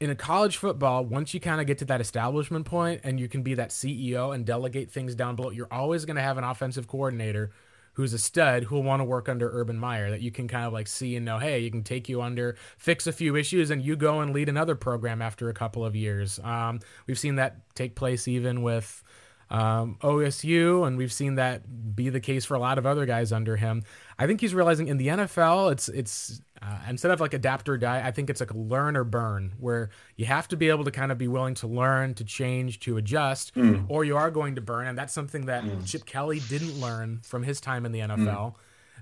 in 0.00 0.10
a 0.10 0.14
college 0.14 0.56
football, 0.56 1.04
once 1.04 1.32
you 1.32 1.40
kind 1.40 1.60
of 1.60 1.66
get 1.66 1.78
to 1.78 1.84
that 1.84 2.00
establishment 2.00 2.66
point 2.66 3.00
and 3.04 3.20
you 3.20 3.28
can 3.28 3.42
be 3.42 3.54
that 3.54 3.70
CEO 3.70 4.34
and 4.34 4.44
delegate 4.44 4.90
things 4.90 5.14
down 5.14 5.36
below, 5.36 5.50
you're 5.50 5.72
always 5.72 6.04
going 6.04 6.16
to 6.16 6.22
have 6.22 6.36
an 6.36 6.44
offensive 6.44 6.88
coordinator 6.88 7.52
who's 7.94 8.12
a 8.12 8.18
stud 8.18 8.64
who'll 8.64 8.82
want 8.82 9.00
to 9.00 9.04
work 9.04 9.28
under 9.28 9.50
Urban 9.50 9.78
Meyer 9.78 10.10
that 10.10 10.20
you 10.20 10.30
can 10.30 10.46
kind 10.46 10.66
of 10.66 10.72
like 10.72 10.86
see 10.86 11.16
and 11.16 11.24
know, 11.24 11.38
hey, 11.38 11.60
you 11.60 11.70
can 11.70 11.82
take 11.82 12.08
you 12.08 12.22
under, 12.22 12.56
fix 12.78 13.06
a 13.06 13.12
few 13.12 13.36
issues, 13.36 13.70
and 13.70 13.82
you 13.82 13.96
go 13.96 14.20
and 14.20 14.32
lead 14.32 14.48
another 14.48 14.74
program 14.74 15.22
after 15.22 15.48
a 15.48 15.54
couple 15.54 15.84
of 15.84 15.96
years. 15.96 16.38
Um, 16.40 16.80
we've 17.06 17.18
seen 17.18 17.36
that 17.36 17.74
take 17.74 17.94
place 17.94 18.28
even 18.28 18.62
with 18.62 19.02
um, 19.50 19.96
OSU, 20.00 20.86
and 20.86 20.96
we've 20.96 21.12
seen 21.12 21.36
that 21.36 21.94
be 21.94 22.08
the 22.08 22.20
case 22.20 22.44
for 22.44 22.54
a 22.54 22.58
lot 22.58 22.78
of 22.78 22.86
other 22.86 23.06
guys 23.06 23.32
under 23.32 23.56
him. 23.56 23.82
I 24.18 24.26
think 24.26 24.40
he's 24.40 24.54
realizing 24.54 24.88
in 24.88 24.96
the 24.96 25.08
NFL, 25.08 25.72
it's 25.72 25.88
it's 25.88 26.40
uh, 26.62 26.78
instead 26.88 27.10
of 27.10 27.20
like 27.20 27.34
adapt 27.34 27.68
or 27.68 27.76
die, 27.76 28.06
I 28.06 28.10
think 28.10 28.30
it's 28.30 28.40
like 28.40 28.52
a 28.52 28.56
learn 28.56 28.96
or 28.96 29.04
burn, 29.04 29.54
where 29.58 29.90
you 30.16 30.26
have 30.26 30.48
to 30.48 30.56
be 30.56 30.68
able 30.68 30.84
to 30.84 30.90
kind 30.90 31.12
of 31.12 31.18
be 31.18 31.28
willing 31.28 31.54
to 31.54 31.66
learn, 31.66 32.14
to 32.14 32.24
change, 32.24 32.80
to 32.80 32.96
adjust, 32.96 33.54
mm. 33.54 33.84
or 33.88 34.04
you 34.04 34.16
are 34.16 34.30
going 34.30 34.54
to 34.54 34.60
burn. 34.60 34.86
And 34.86 34.96
that's 34.96 35.12
something 35.12 35.46
that 35.46 35.64
mm. 35.64 35.86
Chip 35.86 36.06
Kelly 36.06 36.40
didn't 36.48 36.80
learn 36.80 37.20
from 37.24 37.42
his 37.42 37.60
time 37.60 37.84
in 37.84 37.92
the 37.92 38.00
NFL. 38.00 38.16
Mm. 38.16 38.54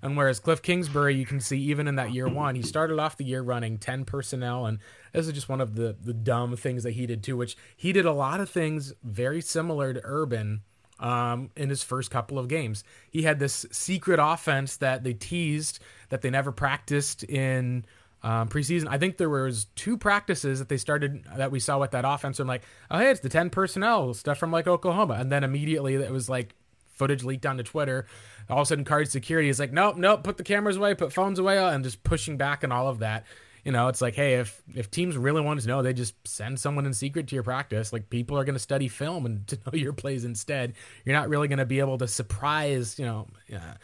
And 0.02 0.16
whereas 0.16 0.40
Cliff 0.40 0.60
Kingsbury, 0.60 1.14
you 1.14 1.24
can 1.24 1.38
see 1.38 1.60
even 1.60 1.86
in 1.86 1.94
that 1.94 2.12
year 2.12 2.28
one, 2.28 2.56
he 2.56 2.62
started 2.62 2.98
off 2.98 3.16
the 3.16 3.24
year 3.24 3.40
running 3.40 3.78
10 3.78 4.04
personnel. 4.04 4.66
And 4.66 4.80
this 5.12 5.28
is 5.28 5.32
just 5.32 5.48
one 5.48 5.60
of 5.60 5.76
the, 5.76 5.96
the 6.02 6.12
dumb 6.12 6.56
things 6.56 6.82
that 6.82 6.92
he 6.92 7.06
did 7.06 7.22
too, 7.22 7.36
which 7.36 7.56
he 7.76 7.92
did 7.92 8.04
a 8.04 8.12
lot 8.12 8.40
of 8.40 8.50
things 8.50 8.92
very 9.04 9.40
similar 9.40 9.94
to 9.94 10.00
Urban 10.02 10.62
um, 11.02 11.50
in 11.56 11.68
his 11.68 11.82
first 11.82 12.10
couple 12.10 12.38
of 12.38 12.48
games. 12.48 12.84
He 13.10 13.22
had 13.22 13.38
this 13.38 13.66
secret 13.70 14.20
offense 14.22 14.76
that 14.76 15.02
they 15.04 15.12
teased 15.12 15.80
that 16.08 16.22
they 16.22 16.30
never 16.30 16.52
practiced 16.52 17.24
in 17.24 17.84
um, 18.22 18.48
preseason. 18.48 18.86
I 18.88 18.98
think 18.98 19.16
there 19.16 19.28
was 19.28 19.66
two 19.74 19.98
practices 19.98 20.60
that 20.60 20.68
they 20.68 20.76
started 20.76 21.24
that 21.36 21.50
we 21.50 21.58
saw 21.58 21.78
with 21.78 21.90
that 21.90 22.04
offense. 22.06 22.38
I'm 22.38 22.46
like, 22.46 22.62
oh 22.90 22.98
hey, 22.98 23.10
it's 23.10 23.20
the 23.20 23.28
ten 23.28 23.50
personnel 23.50 24.14
stuff 24.14 24.38
from 24.38 24.52
like 24.52 24.68
Oklahoma, 24.68 25.14
and 25.14 25.30
then 25.30 25.42
immediately 25.42 25.96
it 25.96 26.12
was 26.12 26.28
like 26.28 26.54
footage 26.94 27.24
leaked 27.24 27.44
onto 27.44 27.64
Twitter. 27.64 28.06
All 28.48 28.58
of 28.58 28.62
a 28.62 28.66
sudden, 28.66 28.84
card 28.84 29.10
security 29.10 29.48
is 29.48 29.58
like, 29.58 29.72
nope, 29.72 29.96
nope, 29.96 30.22
put 30.22 30.36
the 30.36 30.44
cameras 30.44 30.76
away, 30.76 30.94
put 30.94 31.12
phones 31.12 31.38
away, 31.38 31.58
and 31.58 31.82
just 31.82 32.04
pushing 32.04 32.36
back 32.36 32.62
and 32.62 32.72
all 32.72 32.86
of 32.86 33.00
that 33.00 33.24
you 33.64 33.70
know, 33.70 33.86
it's 33.86 34.00
like, 34.00 34.16
hey, 34.16 34.34
if 34.34 34.60
if 34.74 34.90
teams 34.90 35.16
really 35.16 35.40
wanted 35.40 35.60
to 35.62 35.68
know, 35.68 35.82
they 35.82 35.92
just 35.92 36.14
send 36.26 36.58
someone 36.58 36.84
in 36.84 36.92
secret 36.92 37.28
to 37.28 37.36
your 37.36 37.44
practice. 37.44 37.92
Like 37.92 38.10
people 38.10 38.36
are 38.36 38.44
going 38.44 38.56
to 38.56 38.60
study 38.60 38.88
film 38.88 39.24
and 39.24 39.46
to 39.48 39.56
know 39.56 39.72
your 39.72 39.92
plays 39.92 40.24
instead. 40.24 40.74
You're 41.04 41.16
not 41.16 41.28
really 41.28 41.46
going 41.46 41.58
to 41.58 41.66
be 41.66 41.78
able 41.78 41.98
to 41.98 42.08
surprise, 42.08 42.98
you 42.98 43.04
know, 43.04 43.28
uh, 43.54 43.74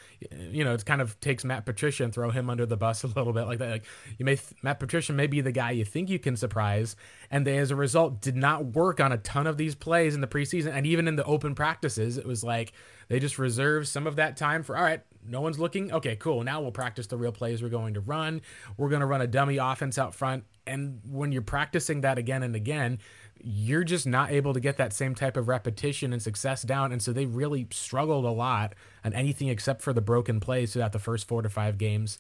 you 0.51 0.65
know, 0.65 0.75
it 0.75 0.85
kind 0.85 1.01
of 1.01 1.19
takes 1.21 1.45
Matt 1.45 1.65
Patricia 1.65 2.03
and 2.03 2.13
throw 2.13 2.31
him 2.31 2.51
under 2.51 2.67
the 2.67 2.77
bus 2.77 3.03
a 3.05 3.07
little 3.07 3.33
bit 3.33 3.47
like 3.47 3.59
that. 3.59 3.71
Like 3.71 3.85
you 4.19 4.25
may 4.25 4.39
Matt 4.63 4.81
Patricia 4.81 5.13
may 5.13 5.29
be 5.29 5.41
the 5.41 5.53
guy 5.53 5.71
you 5.71 5.85
think 5.85 6.11
you 6.11 6.19
can 6.19 6.37
surprise, 6.37 6.97
and 7.31 7.47
they 7.47 7.59
as 7.59 7.71
a 7.71 7.77
result 7.77 8.21
did 8.21 8.37
not 8.37 8.65
work 8.65 9.01
on 9.01 9.13
a 9.13 9.19
ton 9.19 9.47
of 9.47 9.57
these 9.57 9.77
plays 9.77 10.15
in 10.15 10.21
the 10.21 10.27
preseason 10.27 10.73
and 10.73 10.87
even 10.87 11.07
in 11.07 11.15
the 11.15 11.25
open 11.25 11.55
practices. 11.55 12.19
It 12.19 12.27
was 12.27 12.43
like 12.43 12.73
they 13.09 13.21
just 13.21 13.39
reserved 13.39 13.87
some 13.87 14.09
of 14.09 14.17
that 14.17 14.37
time 14.37 14.65
for 14.65 14.77
all 14.77 14.83
right 14.83 15.03
no 15.29 15.41
one's 15.41 15.59
looking. 15.59 15.93
Okay, 15.93 16.17
cool. 16.17 16.43
Now 16.43 16.61
we'll 16.61 16.73
practice 16.73 17.07
the 17.07 17.17
real 17.17 17.33
plays 17.33 17.63
we're 17.63 17.69
going 17.69 17.95
to 17.95 18.01
run. 18.01 18.41
We're 18.77 18.89
going 18.89 19.01
to 19.01 19.07
run 19.07 19.21
a 19.21 19.27
dummy 19.27 19.59
offense 19.59 19.99
out 19.99 20.15
front. 20.15 20.45
And 20.67 21.01
when 21.09 21.33
you're 21.33 21.43
practicing 21.43 22.03
that 22.03 22.19
again 22.19 22.43
and 22.43 22.55
again, 22.55 22.99
you're 23.43 23.85
just 23.85 24.07
not 24.07 24.31
able 24.31 24.53
to 24.53 24.61
get 24.61 24.77
that 24.79 24.93
same 24.93 25.15
type 25.15 25.37
of 25.37 25.49
repetition 25.49 26.13
and 26.13 26.21
success 26.21 26.63
down. 26.63 26.93
And 26.93 27.03
so 27.03 27.13
they 27.13 27.27
really 27.27 27.69
struggled 27.71 28.25
a 28.25 28.31
lot 28.31 28.75
on 29.05 29.13
anything 29.13 29.49
except 29.49 29.83
for 29.83 29.93
the 29.93 30.01
broken 30.01 30.41
plays 30.41 30.73
throughout 30.73 30.93
the 30.93 30.99
first 30.99 31.29
four 31.29 31.43
to 31.43 31.49
five 31.49 31.79
games. 31.79 32.19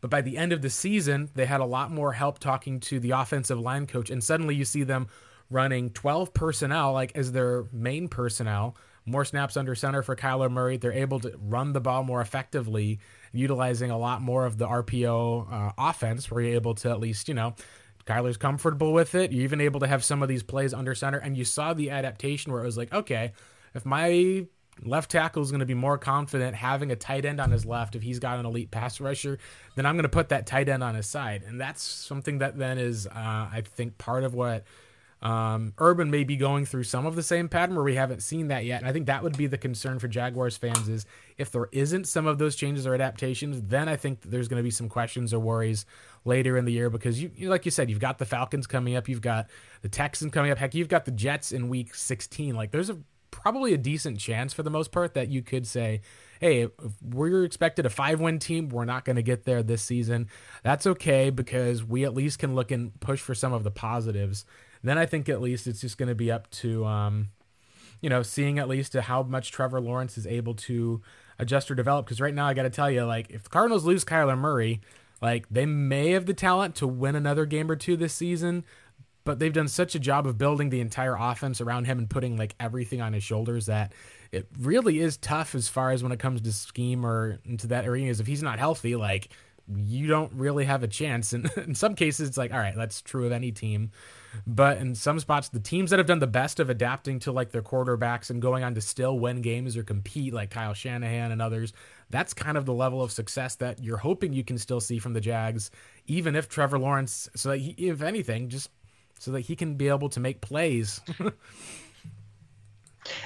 But 0.00 0.10
by 0.10 0.20
the 0.20 0.36
end 0.36 0.52
of 0.52 0.62
the 0.62 0.70
season, 0.70 1.30
they 1.34 1.46
had 1.46 1.60
a 1.60 1.66
lot 1.66 1.90
more 1.90 2.12
help 2.12 2.38
talking 2.38 2.80
to 2.80 3.00
the 3.00 3.10
offensive 3.10 3.58
line 3.58 3.86
coach. 3.86 4.10
And 4.10 4.22
suddenly 4.22 4.54
you 4.54 4.64
see 4.64 4.84
them 4.84 5.08
running 5.50 5.90
12 5.90 6.34
personnel, 6.34 6.92
like 6.92 7.16
as 7.16 7.32
their 7.32 7.64
main 7.72 8.08
personnel 8.08 8.76
more 9.08 9.24
snaps 9.24 9.56
under 9.56 9.74
center 9.74 10.02
for 10.02 10.14
Kyler 10.14 10.50
Murray. 10.50 10.76
They're 10.76 10.92
able 10.92 11.20
to 11.20 11.32
run 11.40 11.72
the 11.72 11.80
ball 11.80 12.04
more 12.04 12.20
effectively, 12.20 13.00
utilizing 13.32 13.90
a 13.90 13.98
lot 13.98 14.22
more 14.22 14.46
of 14.46 14.58
the 14.58 14.66
RPO 14.66 15.52
uh, 15.52 15.72
offense, 15.78 16.30
where 16.30 16.42
you're 16.42 16.54
able 16.54 16.74
to 16.76 16.90
at 16.90 17.00
least, 17.00 17.28
you 17.28 17.34
know, 17.34 17.54
Kyler's 18.06 18.36
comfortable 18.36 18.92
with 18.92 19.14
it. 19.14 19.32
You're 19.32 19.44
even 19.44 19.60
able 19.60 19.80
to 19.80 19.86
have 19.86 20.02
some 20.02 20.22
of 20.22 20.28
these 20.28 20.42
plays 20.42 20.72
under 20.72 20.94
center. 20.94 21.18
And 21.18 21.36
you 21.36 21.44
saw 21.44 21.74
the 21.74 21.90
adaptation 21.90 22.52
where 22.52 22.62
it 22.62 22.66
was 22.66 22.78
like, 22.78 22.92
okay, 22.92 23.32
if 23.74 23.84
my 23.84 24.46
left 24.84 25.10
tackle 25.10 25.42
is 25.42 25.50
going 25.50 25.60
to 25.60 25.66
be 25.66 25.74
more 25.74 25.98
confident 25.98 26.54
having 26.54 26.90
a 26.92 26.96
tight 26.96 27.24
end 27.24 27.40
on 27.40 27.50
his 27.50 27.66
left 27.66 27.96
if 27.96 28.02
he's 28.02 28.18
got 28.18 28.38
an 28.38 28.46
elite 28.46 28.70
pass 28.70 29.00
rusher, 29.00 29.38
then 29.74 29.84
I'm 29.86 29.96
going 29.96 30.04
to 30.04 30.08
put 30.08 30.30
that 30.30 30.46
tight 30.46 30.68
end 30.68 30.82
on 30.82 30.94
his 30.94 31.06
side. 31.06 31.42
And 31.46 31.60
that's 31.60 31.82
something 31.82 32.38
that 32.38 32.56
then 32.56 32.78
is, 32.78 33.06
uh, 33.06 33.10
I 33.14 33.62
think, 33.74 33.98
part 33.98 34.24
of 34.24 34.34
what 34.34 34.64
um, 35.20 35.72
Urban 35.78 36.10
may 36.10 36.22
be 36.22 36.36
going 36.36 36.64
through 36.64 36.84
some 36.84 37.04
of 37.04 37.16
the 37.16 37.22
same 37.22 37.48
pattern 37.48 37.74
where 37.74 37.84
we 37.84 37.96
haven't 37.96 38.22
seen 38.22 38.48
that 38.48 38.64
yet. 38.64 38.80
And 38.80 38.88
I 38.88 38.92
think 38.92 39.06
that 39.06 39.22
would 39.22 39.36
be 39.36 39.46
the 39.46 39.58
concern 39.58 39.98
for 39.98 40.06
Jaguars 40.06 40.56
fans 40.56 40.88
is 40.88 41.06
if 41.36 41.50
there 41.50 41.68
isn't 41.72 42.06
some 42.06 42.26
of 42.26 42.38
those 42.38 42.54
changes 42.54 42.86
or 42.86 42.94
adaptations, 42.94 43.60
then 43.62 43.88
I 43.88 43.96
think 43.96 44.22
there's 44.22 44.46
going 44.46 44.58
to 44.58 44.64
be 44.64 44.70
some 44.70 44.88
questions 44.88 45.34
or 45.34 45.40
worries 45.40 45.86
later 46.24 46.56
in 46.56 46.64
the 46.64 46.72
year 46.72 46.88
because 46.88 47.20
you, 47.20 47.30
like 47.48 47.64
you 47.64 47.72
said, 47.72 47.90
you've 47.90 47.98
got 47.98 48.18
the 48.18 48.26
Falcons 48.26 48.66
coming 48.66 48.94
up, 48.94 49.08
you've 49.08 49.20
got 49.20 49.48
the 49.82 49.88
Texans 49.88 50.32
coming 50.32 50.52
up. 50.52 50.58
Heck, 50.58 50.74
you've 50.74 50.88
got 50.88 51.04
the 51.04 51.10
Jets 51.10 51.50
in 51.50 51.68
week 51.68 51.94
16. 51.94 52.54
Like 52.54 52.70
there's 52.70 52.90
a 52.90 52.98
probably 53.30 53.74
a 53.74 53.78
decent 53.78 54.18
chance 54.18 54.52
for 54.52 54.62
the 54.62 54.70
most 54.70 54.92
part 54.92 55.14
that 55.14 55.28
you 55.28 55.42
could 55.42 55.66
say, 55.66 56.00
hey, 56.40 56.68
we're 57.02 57.44
expected 57.44 57.86
a 57.86 57.90
five 57.90 58.20
win 58.20 58.38
team, 58.38 58.68
we're 58.68 58.84
not 58.84 59.04
going 59.04 59.16
to 59.16 59.22
get 59.22 59.44
there 59.44 59.62
this 59.62 59.82
season. 59.82 60.28
That's 60.62 60.86
okay 60.86 61.30
because 61.30 61.84
we 61.84 62.04
at 62.04 62.14
least 62.14 62.38
can 62.38 62.54
look 62.54 62.70
and 62.70 62.98
push 63.00 63.20
for 63.20 63.34
some 63.34 63.52
of 63.52 63.64
the 63.64 63.70
positives 63.70 64.44
then 64.82 64.98
I 64.98 65.06
think 65.06 65.28
at 65.28 65.40
least 65.40 65.66
it's 65.66 65.80
just 65.80 65.98
going 65.98 66.08
to 66.08 66.14
be 66.14 66.30
up 66.30 66.50
to, 66.50 66.84
um, 66.84 67.28
you 68.00 68.08
know, 68.08 68.22
seeing 68.22 68.58
at 68.58 68.68
least 68.68 68.92
to 68.92 69.02
how 69.02 69.22
much 69.22 69.50
Trevor 69.50 69.80
Lawrence 69.80 70.16
is 70.16 70.26
able 70.26 70.54
to 70.54 71.02
adjust 71.38 71.70
or 71.70 71.74
develop. 71.74 72.06
Because 72.06 72.20
right 72.20 72.34
now, 72.34 72.46
I 72.46 72.54
got 72.54 72.62
to 72.62 72.70
tell 72.70 72.90
you, 72.90 73.04
like, 73.04 73.30
if 73.30 73.44
the 73.44 73.50
Cardinals 73.50 73.84
lose 73.84 74.04
Kyler 74.04 74.38
Murray, 74.38 74.80
like, 75.20 75.48
they 75.50 75.66
may 75.66 76.10
have 76.10 76.26
the 76.26 76.34
talent 76.34 76.76
to 76.76 76.86
win 76.86 77.16
another 77.16 77.44
game 77.44 77.70
or 77.70 77.76
two 77.76 77.96
this 77.96 78.14
season, 78.14 78.64
but 79.24 79.38
they've 79.38 79.52
done 79.52 79.68
such 79.68 79.94
a 79.94 79.98
job 79.98 80.26
of 80.26 80.38
building 80.38 80.70
the 80.70 80.80
entire 80.80 81.14
offense 81.14 81.60
around 81.60 81.84
him 81.84 81.98
and 81.98 82.08
putting 82.08 82.38
like 82.38 82.54
everything 82.58 83.02
on 83.02 83.12
his 83.12 83.22
shoulders 83.22 83.66
that 83.66 83.92
it 84.32 84.48
really 84.58 85.00
is 85.00 85.18
tough 85.18 85.54
as 85.54 85.68
far 85.68 85.90
as 85.90 86.02
when 86.02 86.12
it 86.12 86.18
comes 86.18 86.40
to 86.40 86.50
scheme 86.50 87.04
or 87.04 87.38
into 87.44 87.66
that 87.66 87.84
area. 87.84 88.10
Is 88.10 88.20
if 88.20 88.26
he's 88.26 88.42
not 88.42 88.58
healthy, 88.58 88.96
like 88.96 89.28
you 89.68 90.06
don't 90.06 90.32
really 90.32 90.64
have 90.64 90.82
a 90.82 90.88
chance. 90.88 91.32
And 91.32 91.50
in 91.56 91.74
some 91.74 91.94
cases, 91.94 92.28
it's 92.28 92.38
like, 92.38 92.52
all 92.52 92.58
right, 92.58 92.74
that's 92.74 93.02
true 93.02 93.26
of 93.26 93.32
any 93.32 93.52
team. 93.52 93.90
But 94.46 94.78
in 94.78 94.94
some 94.94 95.20
spots, 95.20 95.48
the 95.48 95.60
teams 95.60 95.90
that 95.90 95.98
have 95.98 96.06
done 96.06 96.18
the 96.18 96.26
best 96.26 96.60
of 96.60 96.70
adapting 96.70 97.18
to 97.20 97.32
like 97.32 97.50
their 97.50 97.62
quarterbacks 97.62 98.30
and 98.30 98.42
going 98.42 98.64
on 98.64 98.74
to 98.74 98.80
still 98.80 99.18
win 99.18 99.42
games 99.42 99.76
or 99.76 99.82
compete, 99.82 100.32
like 100.32 100.50
Kyle 100.50 100.74
Shanahan 100.74 101.32
and 101.32 101.42
others, 101.42 101.72
that's 102.10 102.34
kind 102.34 102.56
of 102.56 102.64
the 102.64 102.74
level 102.74 103.02
of 103.02 103.12
success 103.12 103.54
that 103.56 103.82
you're 103.82 103.98
hoping 103.98 104.32
you 104.32 104.44
can 104.44 104.58
still 104.58 104.80
see 104.80 104.98
from 104.98 105.12
the 105.12 105.20
Jags, 105.20 105.70
even 106.06 106.36
if 106.36 106.48
Trevor 106.48 106.78
Lawrence, 106.78 107.28
so 107.34 107.50
that 107.50 107.58
he, 107.58 107.70
if 107.72 108.02
anything, 108.02 108.48
just 108.48 108.70
so 109.18 109.32
that 109.32 109.40
he 109.40 109.56
can 109.56 109.74
be 109.74 109.88
able 109.88 110.08
to 110.08 110.20
make 110.20 110.40
plays. 110.40 111.00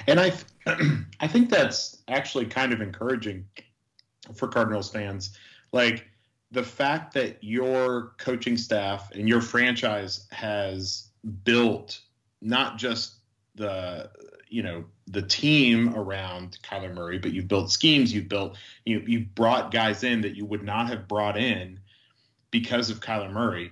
and 0.07 0.19
I, 0.19 0.33
I 1.19 1.27
think 1.27 1.49
that's 1.49 2.03
actually 2.07 2.45
kind 2.45 2.73
of 2.73 2.81
encouraging 2.81 3.45
for 4.35 4.47
Cardinals 4.47 4.89
fans. 4.89 5.37
Like 5.71 6.07
the 6.53 6.63
fact 6.63 7.15
that 7.15 7.43
your 7.43 8.13
coaching 8.19 8.57
staff 8.57 9.11
and 9.11 9.27
your 9.27 9.41
franchise 9.41 10.27
has 10.31 11.07
built 11.43 11.99
not 12.41 12.77
just 12.77 13.15
the 13.55 14.11
you 14.49 14.61
know 14.61 14.85
the 15.07 15.23
team 15.23 15.95
around 15.95 16.59
Kyler 16.63 16.93
Murray, 16.93 17.17
but 17.17 17.33
you've 17.33 17.47
built 17.47 17.71
schemes, 17.71 18.13
you've 18.13 18.29
built 18.29 18.55
you 18.85 19.03
you've 19.05 19.33
brought 19.33 19.71
guys 19.71 20.03
in 20.03 20.21
that 20.21 20.35
you 20.35 20.45
would 20.45 20.63
not 20.63 20.89
have 20.89 21.07
brought 21.07 21.37
in 21.37 21.79
because 22.51 22.91
of 22.91 22.99
Kyler 22.99 23.31
Murray. 23.31 23.71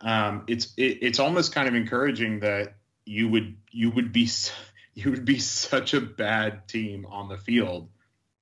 Um, 0.00 0.44
it's 0.48 0.72
it, 0.78 0.98
it's 1.02 1.18
almost 1.18 1.52
kind 1.52 1.68
of 1.68 1.74
encouraging 1.74 2.40
that 2.40 2.76
you 3.04 3.28
would 3.28 3.56
you 3.70 3.90
would 3.90 4.10
be 4.10 4.30
you 4.94 5.10
would 5.10 5.26
be 5.26 5.38
such 5.38 5.92
a 5.92 6.00
bad 6.00 6.66
team 6.66 7.04
on 7.10 7.28
the 7.28 7.36
field 7.36 7.90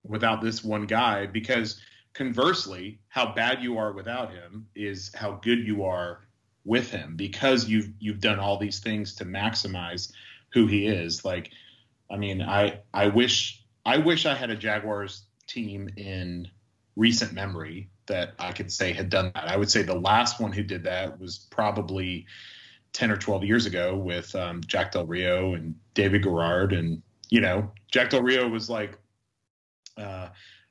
without 0.05 0.41
this 0.41 0.63
one 0.63 0.87
guy 0.87 1.27
because 1.27 1.81
conversely 2.13 3.01
how 3.09 3.33
bad 3.35 3.63
you 3.63 3.79
are 3.79 3.93
without 3.93 4.33
him 4.33 4.67
is 4.75 5.11
how 5.15 5.33
good 5.43 5.67
you 5.67 5.85
are 5.85 6.27
with 6.65 6.91
him 6.91 7.17
because 7.17 7.69
you've 7.69 7.91
you've 7.99 8.21
done 8.21 8.39
all 8.39 8.59
these 8.59 8.81
things 8.81 9.15
to 9.17 9.25
maximize 9.25 10.13
who 10.53 10.67
he 10.67 10.87
is. 10.87 11.25
Like 11.25 11.51
i 12.11 12.17
mean 12.17 12.43
i 12.43 12.81
i 12.93 13.07
wish 13.07 13.63
i 13.87 13.97
wish 13.97 14.27
i 14.27 14.35
had 14.35 14.51
a 14.51 14.57
jaguars 14.57 15.23
team 15.47 15.89
in 15.97 16.49
recent 16.97 17.33
memory 17.33 17.89
that 18.07 18.35
i 18.39 18.53
could 18.53 18.71
say 18.71 18.93
had 18.93 19.09
done 19.09 19.31
that. 19.35 19.49
I 19.49 19.57
would 19.57 19.71
say 19.71 19.83
the 19.83 19.95
last 19.95 20.41
one 20.41 20.53
who 20.53 20.63
did 20.63 20.85
that 20.85 21.21
was 21.21 21.47
probably 21.51 22.27
10 22.93 23.11
or 23.13 23.17
12 23.17 23.45
years 23.45 23.67
ago 23.67 23.97
with 23.97 24.35
um, 24.35 24.61
jack 24.67 24.93
del 24.93 25.07
rio 25.07 25.55
and 25.55 25.75
david 25.95 26.25
garrard. 26.25 26.73
And 26.73 27.03
you 27.31 27.41
know 27.41 27.71
jack 27.91 28.11
del 28.11 28.23
rio 28.23 28.49
was 28.49 28.69
like 28.69 28.99
uh, 29.97 30.29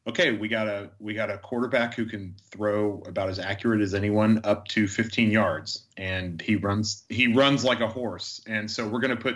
okay, 0.09 0.31
we 0.31 0.47
got 0.47 0.67
a 0.67 0.89
we 0.99 1.13
got 1.13 1.31
a 1.31 1.37
quarterback 1.37 1.93
who 1.93 2.05
can 2.05 2.35
throw 2.51 3.01
about 3.07 3.29
as 3.29 3.39
accurate 3.39 3.81
as 3.81 3.93
anyone 3.93 4.41
up 4.43 4.67
to 4.69 4.87
15 4.87 5.31
yards, 5.31 5.85
and 5.97 6.41
he 6.41 6.55
runs 6.55 7.03
he 7.09 7.33
runs 7.33 7.63
like 7.63 7.79
a 7.79 7.87
horse. 7.87 8.41
And 8.47 8.69
so 8.69 8.87
we're 8.87 8.99
going 8.99 9.15
to 9.15 9.21
put, 9.21 9.35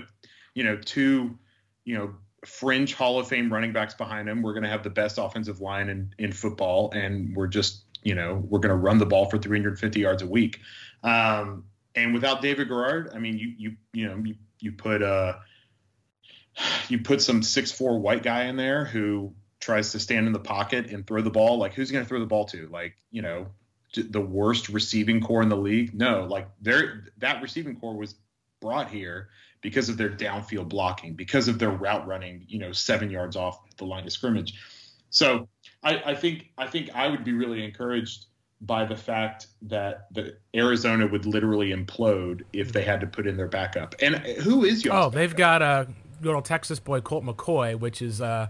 you 0.54 0.64
know, 0.64 0.78
two, 0.78 1.38
you 1.86 1.98
know, 1.98 2.16
fringe 2.46 2.94
Hall 2.94 3.20
of 3.20 3.28
Fame 3.28 3.52
running 3.52 3.72
backs 3.72 3.94
behind 3.94 4.28
him. 4.28 4.42
We're 4.42 4.54
going 4.54 4.64
to 4.64 4.70
have 4.70 4.84
the 4.84 4.90
best 4.90 5.18
offensive 5.18 5.62
line 5.62 5.90
in 5.90 6.14
in 6.20 6.32
football, 6.32 6.92
and 6.92 7.36
we're 7.36 7.48
just 7.48 7.84
you 8.04 8.16
know 8.16 8.44
we're 8.50 8.60
going 8.60 8.76
to 8.76 8.76
run 8.76 8.98
the 8.98 9.06
ball 9.06 9.30
for 9.30 9.38
350 9.38 10.00
yards 10.00 10.22
a 10.22 10.28
week. 10.28 10.60
Um, 11.04 11.66
and 11.96 12.14
without 12.14 12.42
David 12.42 12.68
Garrard, 12.68 13.12
I 13.14 13.20
mean, 13.20 13.38
you 13.38 13.54
you 13.58 13.76
you 13.94 14.08
know 14.08 14.18
you 14.24 14.36
you 14.60 14.72
put 14.72 15.02
uh 15.04 15.34
you 16.90 17.00
put 17.00 17.22
some 17.22 17.44
six 17.44 17.72
four 17.72 18.00
white 18.00 18.24
guy 18.24 18.46
in 18.46 18.56
there 18.56 18.86
who 18.86 19.34
tries 19.64 19.92
to 19.94 20.00
stand 20.00 20.28
in 20.28 20.34
the 20.34 20.40
pocket 20.40 20.88
and 20.88 21.08
throw 21.08 21.22
the 21.22 21.30
ball, 21.30 21.58
like 21.58 21.74
who's 21.74 21.90
going 21.90 22.04
to 22.04 22.08
throw 22.08 22.20
the 22.20 22.26
ball 22.26 22.46
to? 22.46 22.68
Like, 22.68 22.96
you 23.12 23.22
know, 23.22 23.48
the 23.96 24.22
worst 24.22 24.70
receiving 24.70 25.22
corps 25.22 25.42
in 25.42 25.50
the 25.50 25.58
league? 25.58 25.94
No, 25.94 26.26
like 26.26 26.48
there 26.62 27.06
that 27.20 27.42
receiving 27.42 27.76
corps 27.78 27.96
was 27.96 28.16
brought 28.60 28.90
here 28.90 29.30
because 29.62 29.88
of 29.88 29.98
their 29.98 30.10
downfield 30.10 30.68
blocking, 30.68 31.14
because 31.14 31.48
of 31.48 31.60
their 31.60 31.70
route 31.70 32.06
running, 32.06 32.46
you 32.48 32.60
know, 32.60 32.72
seven 32.72 33.10
yards 33.10 33.36
off 33.36 33.60
the 33.78 33.86
line 33.86 34.06
of 34.06 34.12
scrimmage. 34.12 34.54
So 35.10 35.48
I, 35.84 36.02
I 36.08 36.16
think 36.16 36.50
I 36.58 36.68
think 36.68 36.90
I 36.94 37.08
would 37.08 37.24
be 37.24 37.34
really 37.34 37.64
encouraged 37.64 38.26
by 38.60 38.86
the 38.86 38.96
fact 38.96 39.48
that 39.64 40.08
the 40.12 40.38
Arizona 40.56 41.06
would 41.08 41.26
literally 41.26 41.72
implode 41.72 42.44
if 42.54 42.72
they 42.74 42.84
had 42.84 43.00
to 43.02 43.08
put 43.08 43.28
in 43.28 43.38
their 43.38 43.48
backup. 43.48 43.96
And 44.02 44.16
who 44.16 44.64
is 44.64 44.84
your? 44.84 44.94
Oh, 44.94 45.10
they've 45.10 45.36
got 45.36 45.62
a 45.62 45.88
good 46.22 46.34
old 46.34 46.46
Texas 46.46 46.80
boy 46.80 47.02
Colt 47.02 47.24
McCoy, 47.24 47.78
which 47.78 48.02
is 48.02 48.22
uh, 48.22 48.48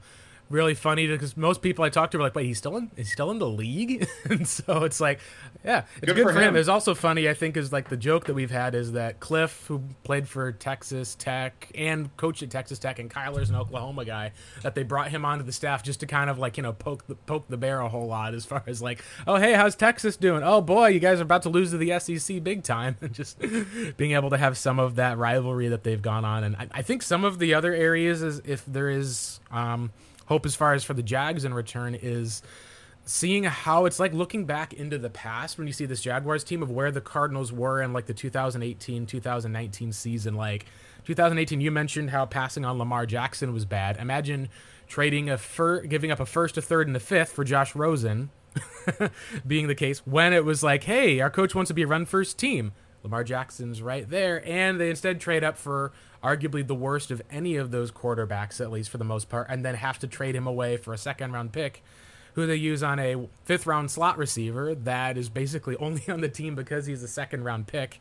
really 0.50 0.74
funny 0.74 1.08
because 1.08 1.36
most 1.36 1.62
people 1.62 1.84
I 1.84 1.90
talk 1.90 2.12
to 2.12 2.18
are 2.18 2.22
like, 2.22 2.36
"Wait, 2.36 2.46
he's 2.46 2.58
still 2.58 2.78
in? 2.78 2.92
Is 2.96 3.12
still 3.12 3.32
in 3.32 3.40
the 3.40 3.48
league?" 3.48 4.08
and 4.30 4.48
so 4.48 4.84
it's 4.84 5.00
like, 5.00 5.20
yeah, 5.64 5.84
it's 5.98 6.06
good, 6.06 6.16
good 6.16 6.24
for, 6.24 6.32
him. 6.32 6.50
him. 6.50 6.56
It's 6.56 6.70
also 6.70 6.94
funny. 6.94 7.30
I 7.30 7.34
think 7.34 7.58
is 7.58 7.72
like 7.72 7.90
the 7.90 7.98
joke 7.98 8.26
that 8.26 8.34
we've 8.34 8.52
had 8.52 8.76
is 8.76 8.94
that 8.94 9.20
Cliff, 9.20 9.66
who 9.68 9.84
played 10.04 10.28
for 10.28 10.52
Texas 10.52 11.16
Tech 11.16 11.72
and 11.76 12.16
coached 12.18 12.44
at 12.44 12.50
Texas 12.50 12.80
Tech, 12.80 13.00
and 13.00 13.10
Kyler's 13.10 13.50
an 13.50 13.56
Oklahoma 13.56 14.06
guy, 14.06 14.32
that 14.62 14.76
they 14.76 14.84
brought 14.84 15.10
him 15.10 15.26
onto 15.26 15.44
the 15.44 15.52
staff 15.52 15.84
just 15.84 16.00
to 16.02 16.06
kind 16.06 16.30
of 16.30 16.38
like 16.38 16.58
you 16.58 16.64
know 16.64 16.74
poke 16.74 17.08
the 17.08 17.16
poke 17.16 17.48
the 17.48 17.58
bear 17.58 17.80
a 17.80 17.90
whole 17.90 18.08
lot 18.08 18.34
as 18.34 18.46
far 18.46 18.64
as 18.68 18.82
like, 18.82 19.04
oh 19.26 19.36
hey, 19.36 19.54
how's 19.54 19.76
Texas 19.76 20.18
doing? 20.18 20.44
Oh 20.44 20.62
boy, 20.62 20.88
you 20.88 21.00
guys 21.00 21.20
are 21.20 21.24
about 21.24 21.44
to 21.44 21.50
lose 21.50 21.72
to 21.72 21.78
the 21.78 21.98
SEC 22.00 22.44
big 22.44 22.64
time, 22.64 22.98
and 23.02 23.14
just 23.14 23.40
being 23.98 24.12
able 24.12 24.30
to 24.30 24.38
have 24.38 24.58
some 24.58 24.80
of 24.80 24.96
that 24.96 25.18
rivalry 25.18 25.70
that 25.70 25.84
they've 25.84 26.02
gone 26.02 26.26
on, 26.26 26.44
and 26.44 26.56
I, 26.56 26.68
I 26.72 26.82
think 26.82 27.02
some 27.02 27.24
of 27.24 27.40
the 27.40 27.54
other 27.54 27.74
areas 27.74 28.22
is 28.22 28.42
if 28.46 28.66
there 28.66 28.90
is. 28.90 29.40
Um, 29.52 29.92
hope 30.26 30.46
as 30.46 30.56
far 30.56 30.74
as 30.74 30.84
for 30.84 30.94
the 30.94 31.04
Jags 31.04 31.46
in 31.46 31.54
return 31.54 31.96
is 31.96 32.42
seeing 33.06 33.44
how 33.44 33.86
it's 33.86 34.00
like 34.00 34.14
looking 34.14 34.46
back 34.46 34.74
into 34.74 34.98
the 34.98 35.10
past 35.10 35.58
when 35.58 35.68
you 35.68 35.74
see 35.74 35.86
this 35.86 36.02
Jaguars 36.02 36.44
team 36.44 36.64
of 36.64 36.72
where 36.72 36.92
the 36.92 37.02
Cardinals 37.02 37.52
were 37.52 37.82
in 37.82 37.92
like 37.94 38.06
the 38.06 38.14
2018 38.14 39.06
2019 39.06 39.92
season. 39.92 40.36
Like 40.36 40.66
2018 41.06 41.60
you 41.60 41.72
mentioned 41.72 42.12
how 42.12 42.26
passing 42.26 42.64
on 42.64 42.78
Lamar 42.78 43.06
Jackson 43.06 43.54
was 43.54 43.66
bad. 43.66 43.98
Imagine 43.98 44.50
trading 44.88 45.30
a 45.30 45.38
fir- 45.38 45.82
giving 45.82 46.12
up 46.12 46.20
a 46.20 46.26
first 46.26 46.58
a 46.58 46.62
third 46.62 46.88
and 46.88 46.96
a 46.96 47.00
fifth 47.00 47.32
for 47.32 47.44
Josh 47.44 47.76
Rosen 47.76 48.30
being 49.48 49.68
the 49.68 49.76
case 49.76 50.00
when 50.06 50.32
it 50.32 50.46
was 50.46 50.64
like 50.64 50.84
hey 50.84 51.20
our 51.20 51.30
coach 51.30 51.56
wants 51.56 51.70
to 51.70 51.74
be 51.74 51.84
a 51.84 51.88
run 51.88 52.06
first 52.06 52.38
team. 52.38 52.72
Lamar 53.04 53.26
Jackson's 53.26 53.82
right 53.82 54.10
there 54.10 54.48
and 54.48 54.80
they 54.80 54.90
instead 54.90 55.20
trade 55.20 55.44
up 55.44 55.58
for 55.58 55.92
arguably 56.24 56.66
the 56.66 56.76
worst 56.76 57.12
of 57.12 57.22
any 57.30 57.56
of 57.56 57.72
those 57.72 57.92
quarterbacks, 57.92 58.62
at 58.62 58.72
least 58.72 58.90
for 58.90 58.98
the 58.98 59.04
most 59.04 59.30
part, 59.30 59.48
and 59.50 59.66
then 59.66 59.76
have 59.76 60.00
to 60.00 60.08
trade 60.08 60.36
him 60.36 60.48
away 60.48 60.78
for 60.78 60.94
a 60.94 60.98
second 60.98 61.32
round 61.32 61.52
pick 61.52 61.84
who 62.34 62.48
they 62.48 62.56
use 62.56 62.82
on 62.82 63.00
a 63.00 63.28
fifth 63.46 63.66
round 63.66 63.92
slot 63.92 64.18
receiver 64.18 64.74
that 64.74 65.18
is 65.18 65.30
basically 65.30 65.76
only 65.78 66.04
on 66.10 66.22
the 66.22 66.30
team 66.30 66.56
because 66.56 66.86
he's 66.86 67.04
a 67.04 67.08
second 67.08 67.44
round 67.44 67.68
pick. 67.68 68.00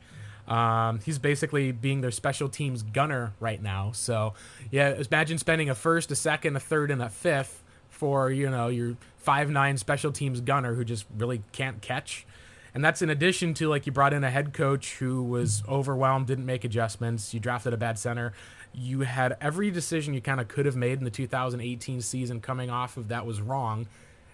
Um, 0.49 0.99
he's 1.05 1.18
basically 1.18 1.70
being 1.70 2.01
their 2.01 2.11
special 2.11 2.49
teams 2.49 2.83
gunner 2.83 3.33
right 3.39 3.62
now. 3.62 3.93
So, 3.93 4.35
yeah, 4.70 4.91
imagine 4.91 5.39
spending 5.39 5.70
a 5.70 5.75
first, 5.75 6.11
a 6.11 6.16
second, 6.16 6.57
a 6.57 6.61
third, 6.61 6.91
and 6.91 7.01
a 7.01 7.09
fifth 7.09 7.62
for 7.91 8.31
you 8.31 8.51
know 8.51 8.68
your 8.68 8.97
five 9.18 9.49
nine 9.51 9.77
special 9.79 10.11
teams 10.11 10.41
gunner 10.41 10.75
who 10.75 10.85
just 10.85 11.07
really 11.16 11.43
can't 11.53 11.81
catch. 11.81 12.27
And 12.75 12.85
that's 12.85 13.03
in 13.03 13.11
addition 13.11 13.55
to 13.55 13.68
like 13.68 13.87
you 13.87 13.93
brought 13.93 14.14
in 14.14 14.25
a 14.25 14.31
head 14.31 14.55
coach 14.55 14.95
who 14.95 15.23
was 15.23 15.62
overwhelmed, 15.68 16.27
didn't 16.27 16.47
make 16.47 16.64
adjustments. 16.64 17.35
You 17.35 17.41
drafted 17.41 17.75
a 17.75 17.77
bad 17.77 17.99
center. 17.99 18.33
You 18.73 19.01
had 19.01 19.37
every 19.41 19.70
decision 19.70 20.14
you 20.14 20.23
kind 20.23 20.41
of 20.41 20.49
could 20.49 20.64
have 20.64 20.77
made 20.77 20.99
in 20.99 21.05
the 21.05 21.11
2018 21.11 22.01
season 22.01 22.41
coming 22.41 22.70
off 22.70 22.97
of 22.97 23.09
that 23.09 23.27
was 23.27 23.41
wrong. 23.43 23.87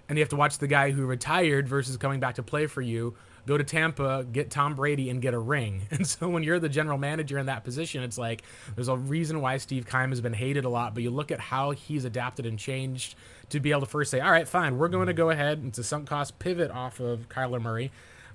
And 0.09 0.16
you 0.16 0.22
have 0.22 0.30
to 0.30 0.36
watch 0.36 0.59
the 0.59 0.68
guy 0.68 0.93
who 0.93 1.05
retired 1.05 1.68
versus 1.68 1.97
coming 1.97 2.20
back 2.20 2.36
to 2.36 2.43
play 2.43 2.66
for 2.66 2.80
you 2.80 3.14
go 3.49 3.57
to 3.57 3.64
Tampa, 3.64 4.26
get 4.30 4.51
Tom 4.51 4.74
Brady, 4.74 5.09
and 5.09 5.22
get 5.22 5.32
a 5.32 5.39
ring. 5.39 5.82
And 5.91 6.07
so 6.07 6.28
when 6.28 6.43
you're 6.43 6.61
the 6.61 6.68
general 6.68 6.99
manager 6.99 7.39
in 7.39 7.47
that 7.47 7.64
position, 7.64 8.03
it's 8.05 8.18
like 8.18 8.43
there's 8.76 8.89
a 8.89 8.97
reason 8.97 9.41
why 9.41 9.57
Steve 9.57 9.89
Keim 9.89 10.11
has 10.11 10.20
been 10.20 10.34
hated 10.34 10.64
a 10.64 10.68
lot. 10.68 10.95
But 10.95 11.03
you 11.03 11.11
look 11.11 11.32
at 11.32 11.41
how 11.41 11.70
he's 11.70 12.05
adapted 12.05 12.47
and 12.47 12.59
changed 12.59 13.16
to 13.49 13.59
be 13.59 13.70
able 13.70 13.80
to 13.80 13.86
first 13.86 14.11
say, 14.11 14.20
all 14.20 14.30
right, 14.30 14.47
fine, 14.47 14.76
we're 14.76 14.89
going 14.89 15.07
to 15.07 15.14
go 15.14 15.30
ahead. 15.30 15.64
It's 15.66 15.78
a 15.78 15.82
sunk 15.82 16.09
cost 16.09 16.39
pivot 16.39 16.70
off 16.70 17.01
of 17.01 17.28
Kyler 17.30 17.61
Murray 17.61 17.91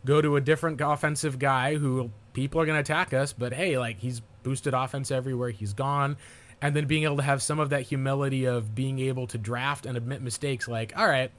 go 0.05 0.21
to 0.21 0.35
a 0.35 0.41
different 0.41 0.81
offensive 0.81 1.39
guy 1.39 1.75
who 1.75 2.11
people 2.33 2.59
are 2.59 2.65
going 2.65 2.75
to 2.75 2.81
attack 2.81 3.13
us, 3.13 3.33
but 3.33 3.53
hey, 3.53 3.77
like 3.77 3.99
he's 3.99 4.21
boosted 4.43 4.73
offense 4.73 5.11
everywhere 5.11 5.49
he's 5.49 5.73
gone. 5.73 6.17
And 6.61 6.75
then 6.75 6.85
being 6.85 7.03
able 7.03 7.17
to 7.17 7.23
have 7.23 7.41
some 7.41 7.59
of 7.59 7.71
that 7.71 7.83
humility 7.83 8.45
of 8.45 8.73
being 8.73 8.99
able 8.99 9.27
to 9.27 9.37
draft 9.37 9.85
and 9.85 9.97
admit 9.97 10.21
mistakes, 10.21 10.67
like, 10.67 10.93
all 10.95 11.07
right, 11.07 11.29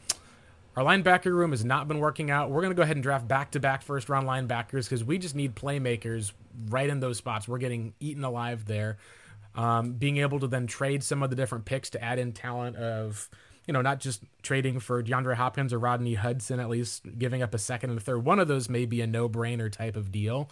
our 0.76 0.84
linebacker 0.84 1.32
room 1.32 1.52
has 1.52 1.64
not 1.64 1.88
been 1.88 1.98
working 1.98 2.30
out. 2.30 2.50
We're 2.50 2.60
going 2.60 2.72
to 2.72 2.76
go 2.76 2.82
ahead 2.82 2.96
and 2.96 3.02
draft 3.02 3.26
back 3.26 3.52
to 3.52 3.60
back 3.60 3.82
first 3.82 4.08
round 4.08 4.26
linebackers 4.26 4.84
because 4.84 5.02
we 5.02 5.18
just 5.18 5.34
need 5.34 5.54
playmakers 5.54 6.32
right 6.68 6.90
in 6.90 7.00
those 7.00 7.16
spots. 7.16 7.48
We're 7.48 7.58
getting 7.58 7.94
eaten 8.00 8.24
alive 8.24 8.66
there. 8.66 8.98
Um, 9.54 9.92
being 9.92 10.16
able 10.16 10.40
to 10.40 10.48
then 10.48 10.66
trade 10.66 11.04
some 11.04 11.22
of 11.22 11.30
the 11.30 11.36
different 11.36 11.64
picks 11.64 11.90
to 11.90 12.02
add 12.02 12.18
in 12.18 12.32
talent 12.32 12.76
of 12.76 13.30
you 13.66 13.72
know, 13.72 13.82
not 13.82 14.00
just 14.00 14.22
trading 14.42 14.80
for 14.80 15.02
DeAndre 15.02 15.34
Hopkins 15.34 15.72
or 15.72 15.78
Rodney 15.78 16.14
Hudson, 16.14 16.60
at 16.60 16.68
least 16.68 17.18
giving 17.18 17.42
up 17.42 17.54
a 17.54 17.58
second 17.58 17.90
and 17.90 17.98
a 17.98 18.02
third. 18.02 18.24
One 18.24 18.38
of 18.38 18.48
those 18.48 18.68
may 18.68 18.86
be 18.86 19.00
a 19.00 19.06
no 19.06 19.28
brainer 19.28 19.70
type 19.70 19.96
of 19.96 20.12
deal. 20.12 20.50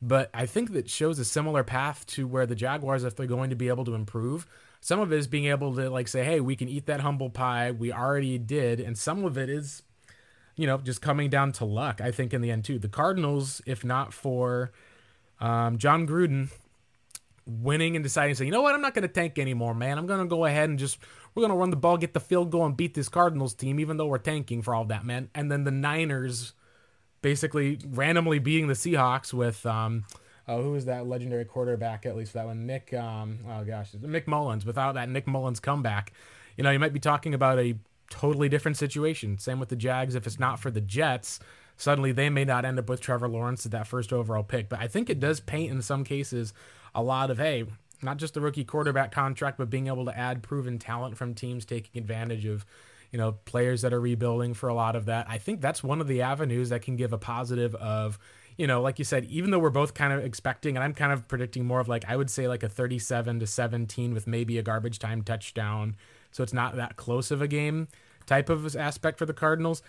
But 0.00 0.30
I 0.32 0.46
think 0.46 0.72
that 0.72 0.88
shows 0.88 1.18
a 1.18 1.24
similar 1.24 1.64
path 1.64 2.06
to 2.08 2.26
where 2.28 2.46
the 2.46 2.54
Jaguars, 2.54 3.02
if 3.02 3.16
they're 3.16 3.26
going 3.26 3.50
to 3.50 3.56
be 3.56 3.68
able 3.68 3.84
to 3.84 3.94
improve, 3.94 4.46
some 4.80 5.00
of 5.00 5.12
it 5.12 5.16
is 5.16 5.26
being 5.26 5.46
able 5.46 5.74
to 5.74 5.90
like 5.90 6.06
say, 6.06 6.22
hey, 6.22 6.38
we 6.38 6.54
can 6.54 6.68
eat 6.68 6.86
that 6.86 7.00
humble 7.00 7.30
pie. 7.30 7.72
We 7.72 7.92
already 7.92 8.38
did. 8.38 8.78
And 8.78 8.96
some 8.96 9.24
of 9.24 9.36
it 9.36 9.48
is 9.48 9.82
you 10.58 10.66
know, 10.66 10.76
just 10.78 11.00
coming 11.00 11.30
down 11.30 11.52
to 11.52 11.64
luck, 11.64 12.00
I 12.00 12.10
think, 12.10 12.34
in 12.34 12.42
the 12.42 12.50
end, 12.50 12.64
too. 12.64 12.80
The 12.80 12.88
Cardinals, 12.88 13.62
if 13.64 13.84
not 13.84 14.12
for 14.12 14.72
um, 15.40 15.78
Jon 15.78 16.06
Gruden 16.06 16.50
winning 17.46 17.94
and 17.94 18.02
deciding 18.02 18.34
to 18.34 18.38
say, 18.38 18.44
you 18.44 18.50
know 18.50 18.60
what, 18.60 18.74
I'm 18.74 18.82
not 18.82 18.92
going 18.92 19.06
to 19.06 19.08
tank 19.08 19.38
anymore, 19.38 19.72
man. 19.72 19.96
I'm 19.96 20.06
going 20.06 20.18
to 20.18 20.26
go 20.26 20.44
ahead 20.44 20.68
and 20.68 20.76
just, 20.76 20.98
we're 21.34 21.42
going 21.42 21.52
to 21.52 21.56
run 21.56 21.70
the 21.70 21.76
ball, 21.76 21.96
get 21.96 22.14
the 22.14 22.20
field 22.20 22.50
goal, 22.50 22.66
and 22.66 22.76
beat 22.76 22.94
this 22.94 23.08
Cardinals 23.08 23.54
team, 23.54 23.78
even 23.78 23.96
though 23.96 24.06
we're 24.06 24.18
tanking 24.18 24.62
for 24.62 24.74
all 24.74 24.84
that, 24.86 25.04
man. 25.04 25.30
And 25.34 25.50
then 25.50 25.64
the 25.64 25.70
Niners 25.70 26.54
basically 27.22 27.78
randomly 27.84 28.38
beating 28.38 28.68
the 28.68 28.74
Seahawks 28.74 29.32
with, 29.32 29.64
um, 29.66 30.04
oh, 30.46 30.62
who 30.62 30.72
was 30.72 30.84
that 30.86 31.06
legendary 31.06 31.44
quarterback, 31.44 32.06
at 32.06 32.16
least 32.16 32.32
that 32.32 32.46
one? 32.46 32.66
Nick, 32.66 32.92
um, 32.94 33.38
oh 33.48 33.64
gosh, 33.64 33.90
Nick 34.00 34.26
Mullens. 34.26 34.64
Without 34.64 34.94
that 34.94 35.08
Nick 35.08 35.26
Mullens 35.26 35.60
comeback, 35.60 36.12
you 36.56 36.64
know, 36.64 36.70
you 36.70 36.78
might 36.78 36.92
be 36.92 37.00
talking 37.00 37.34
about 37.34 37.58
a 37.58 37.76
totally 38.10 38.48
different 38.48 38.76
situation. 38.76 39.38
Same 39.38 39.60
with 39.60 39.68
the 39.68 39.76
Jags. 39.76 40.14
If 40.14 40.26
it's 40.26 40.38
not 40.38 40.58
for 40.58 40.70
the 40.70 40.80
Jets, 40.80 41.40
suddenly 41.76 42.12
they 42.12 42.30
may 42.30 42.44
not 42.44 42.64
end 42.64 42.78
up 42.78 42.88
with 42.88 43.00
Trevor 43.00 43.28
Lawrence 43.28 43.66
at 43.66 43.72
that 43.72 43.86
first 43.86 44.12
overall 44.12 44.42
pick. 44.42 44.68
But 44.68 44.80
I 44.80 44.88
think 44.88 45.10
it 45.10 45.20
does 45.20 45.40
paint 45.40 45.70
in 45.70 45.82
some 45.82 46.04
cases 46.04 46.52
a 46.94 47.02
lot 47.02 47.30
of, 47.30 47.38
hey, 47.38 47.64
not 48.02 48.16
just 48.16 48.34
the 48.34 48.40
rookie 48.40 48.64
quarterback 48.64 49.12
contract, 49.12 49.58
but 49.58 49.70
being 49.70 49.86
able 49.86 50.04
to 50.04 50.16
add 50.16 50.42
proven 50.42 50.78
talent 50.78 51.16
from 51.16 51.34
teams 51.34 51.64
taking 51.64 52.00
advantage 52.00 52.44
of, 52.44 52.64
you 53.10 53.18
know, 53.18 53.32
players 53.44 53.82
that 53.82 53.92
are 53.92 54.00
rebuilding 54.00 54.54
for 54.54 54.68
a 54.68 54.74
lot 54.74 54.96
of 54.96 55.06
that. 55.06 55.26
I 55.28 55.38
think 55.38 55.60
that's 55.60 55.82
one 55.82 56.00
of 56.00 56.08
the 56.08 56.22
avenues 56.22 56.68
that 56.70 56.82
can 56.82 56.96
give 56.96 57.12
a 57.12 57.18
positive 57.18 57.74
of, 57.76 58.18
you 58.56 58.66
know, 58.66 58.80
like 58.80 58.98
you 58.98 59.04
said, 59.04 59.24
even 59.26 59.50
though 59.50 59.58
we're 59.58 59.70
both 59.70 59.94
kind 59.94 60.12
of 60.12 60.24
expecting, 60.24 60.76
and 60.76 60.84
I'm 60.84 60.94
kind 60.94 61.12
of 61.12 61.28
predicting 61.28 61.64
more 61.64 61.80
of 61.80 61.88
like, 61.88 62.04
I 62.08 62.16
would 62.16 62.30
say 62.30 62.48
like 62.48 62.62
a 62.62 62.68
37 62.68 63.40
to 63.40 63.46
17 63.46 64.14
with 64.14 64.26
maybe 64.26 64.58
a 64.58 64.62
garbage 64.62 64.98
time 64.98 65.22
touchdown 65.22 65.96
so 66.30 66.42
it's 66.42 66.52
not 66.52 66.76
that 66.76 66.96
close 66.96 67.30
of 67.30 67.42
a 67.42 67.48
game 67.48 67.88
type 68.26 68.48
of 68.48 68.76
aspect 68.76 69.18
for 69.18 69.26
the 69.26 69.32
Cardinals. 69.32 69.82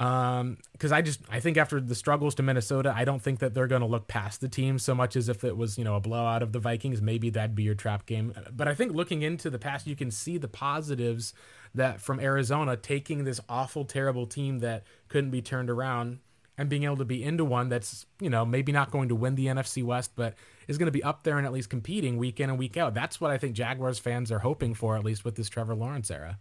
Um, 0.00 0.56
because 0.72 0.92
I 0.92 1.02
just 1.02 1.20
I 1.30 1.40
think 1.40 1.58
after 1.58 1.78
the 1.78 1.94
struggles 1.94 2.34
to 2.36 2.42
Minnesota, 2.42 2.92
I 2.96 3.04
don't 3.04 3.20
think 3.20 3.40
that 3.40 3.52
they're 3.52 3.66
going 3.66 3.82
to 3.82 3.86
look 3.86 4.08
past 4.08 4.40
the 4.40 4.48
team 4.48 4.78
so 4.78 4.94
much 4.94 5.14
as 5.14 5.28
if 5.28 5.44
it 5.44 5.58
was 5.58 5.76
you 5.76 5.84
know 5.84 5.94
a 5.94 6.00
blowout 6.00 6.42
of 6.42 6.52
the 6.52 6.58
Vikings. 6.58 7.02
Maybe 7.02 7.28
that'd 7.28 7.54
be 7.54 7.64
your 7.64 7.74
trap 7.74 8.06
game. 8.06 8.32
But 8.50 8.66
I 8.66 8.74
think 8.74 8.94
looking 8.94 9.20
into 9.20 9.50
the 9.50 9.58
past, 9.58 9.86
you 9.86 9.94
can 9.94 10.10
see 10.10 10.38
the 10.38 10.48
positives 10.48 11.34
that 11.74 12.00
from 12.00 12.18
Arizona 12.18 12.78
taking 12.78 13.24
this 13.24 13.40
awful, 13.46 13.84
terrible 13.84 14.26
team 14.26 14.60
that 14.60 14.84
couldn't 15.08 15.30
be 15.30 15.42
turned 15.42 15.68
around 15.68 16.20
and 16.56 16.70
being 16.70 16.84
able 16.84 16.96
to 16.96 17.04
be 17.04 17.22
into 17.22 17.44
one 17.44 17.68
that's 17.68 18.06
you 18.20 18.30
know 18.30 18.46
maybe 18.46 18.72
not 18.72 18.90
going 18.90 19.10
to 19.10 19.14
win 19.14 19.34
the 19.34 19.46
NFC 19.46 19.84
West, 19.84 20.12
but 20.16 20.34
is 20.66 20.78
going 20.78 20.86
to 20.86 20.92
be 20.92 21.02
up 21.02 21.24
there 21.24 21.36
and 21.36 21.46
at 21.46 21.52
least 21.52 21.68
competing 21.68 22.16
week 22.16 22.40
in 22.40 22.48
and 22.48 22.58
week 22.58 22.78
out. 22.78 22.94
That's 22.94 23.20
what 23.20 23.30
I 23.30 23.36
think 23.36 23.54
Jaguars 23.54 23.98
fans 23.98 24.32
are 24.32 24.38
hoping 24.38 24.72
for, 24.72 24.96
at 24.96 25.04
least 25.04 25.26
with 25.26 25.34
this 25.34 25.50
Trevor 25.50 25.74
Lawrence 25.74 26.10
era. 26.10 26.38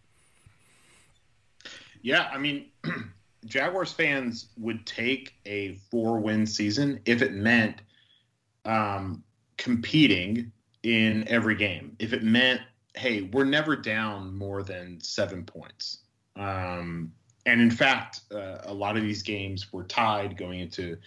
Yeah, 2.02 2.30
I 2.32 2.38
mean, 2.38 2.68
Jaguars 3.46 3.92
fans 3.92 4.50
would 4.58 4.86
take 4.86 5.36
a 5.46 5.76
four 5.90 6.20
win 6.20 6.46
season 6.46 7.00
if 7.06 7.22
it 7.22 7.34
meant 7.34 7.82
um, 8.66 9.24
competing 9.58 10.52
in 10.84 11.28
every 11.28 11.56
game. 11.56 11.96
If 12.00 12.14
it 12.14 12.24
meant, 12.24 12.62
hey, 12.96 13.24
we're 13.34 13.46
never 13.46 13.76
down 13.76 14.38
more 14.38 14.64
than 14.64 15.00
seven 15.02 15.44
points. 15.44 16.00
Um, 16.36 17.12
and 17.46 17.62
in 17.62 17.72
fact, 17.72 18.22
uh, 18.34 18.60
a 18.64 18.74
lot 18.74 18.98
of 18.98 19.04
these 19.04 19.24
games 19.24 19.72
were 19.72 19.84
tied 19.84 20.38
going 20.38 20.60
into 20.60 20.98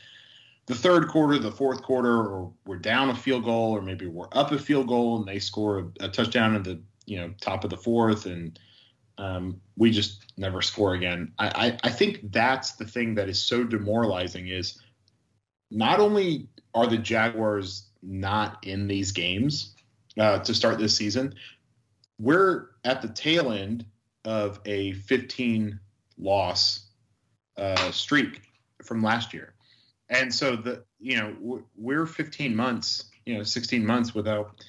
the 0.67 0.75
third 0.75 1.09
quarter, 1.09 1.39
the 1.39 1.51
fourth 1.51 1.83
quarter, 1.83 2.17
or 2.17 2.53
we're 2.67 2.77
down 2.77 3.11
a 3.11 3.15
field 3.15 3.45
goal, 3.45 3.77
or 3.77 3.83
maybe 3.83 4.07
we're 4.07 4.29
up 4.33 4.53
a 4.53 4.59
field 4.59 4.89
goal 4.89 5.19
and 5.19 5.27
they 5.27 5.39
score 5.39 5.79
a, 6.01 6.05
a 6.05 6.09
touchdown 6.09 6.55
in 6.55 6.63
the 6.63 6.81
you 7.05 7.19
know 7.19 7.33
top 7.41 7.65
of 7.65 7.71
the 7.71 7.77
fourth, 7.77 8.27
and 8.27 8.59
um, 9.19 9.61
we 9.77 9.91
just 9.91 10.33
never 10.37 10.63
score 10.63 10.95
again. 10.95 11.33
I, 11.39 11.49
I, 11.49 11.79
I 11.85 11.91
think 11.91 12.33
that's 12.33 12.73
the 12.73 12.87
thing 12.87 13.15
that 13.17 13.29
is 13.29 13.43
so 13.43 13.65
demoralizing 13.65 14.49
is 14.49 14.79
not 15.71 16.01
only 16.01 16.49
are 16.75 16.87
the 16.87 16.99
Jaguars 16.99 17.89
not 18.03 18.65
in 18.65 18.89
these 18.89 19.13
games 19.13 19.75
uh, 20.19 20.39
to 20.41 20.55
start 20.55 20.79
this 20.79 20.97
season, 20.97 21.35
we're 22.19 22.69
at 22.85 23.03
the 23.03 23.09
tail 23.09 23.53
end 23.53 23.85
of 24.25 24.61
a 24.65 24.93
15 24.93 25.79
loss 26.19 26.89
uh, 27.57 27.91
streak 27.91 28.43
from 28.83 29.03
last 29.03 29.35
year 29.35 29.55
and 30.13 30.33
so 30.33 30.55
the 30.55 30.85
you 31.01 31.17
know 31.17 31.63
we're 31.77 32.07
15 32.07 32.55
months 32.55 33.07
you 33.27 33.37
know 33.37 33.43
16 33.43 33.85
months 33.85 34.15
without 34.15 34.63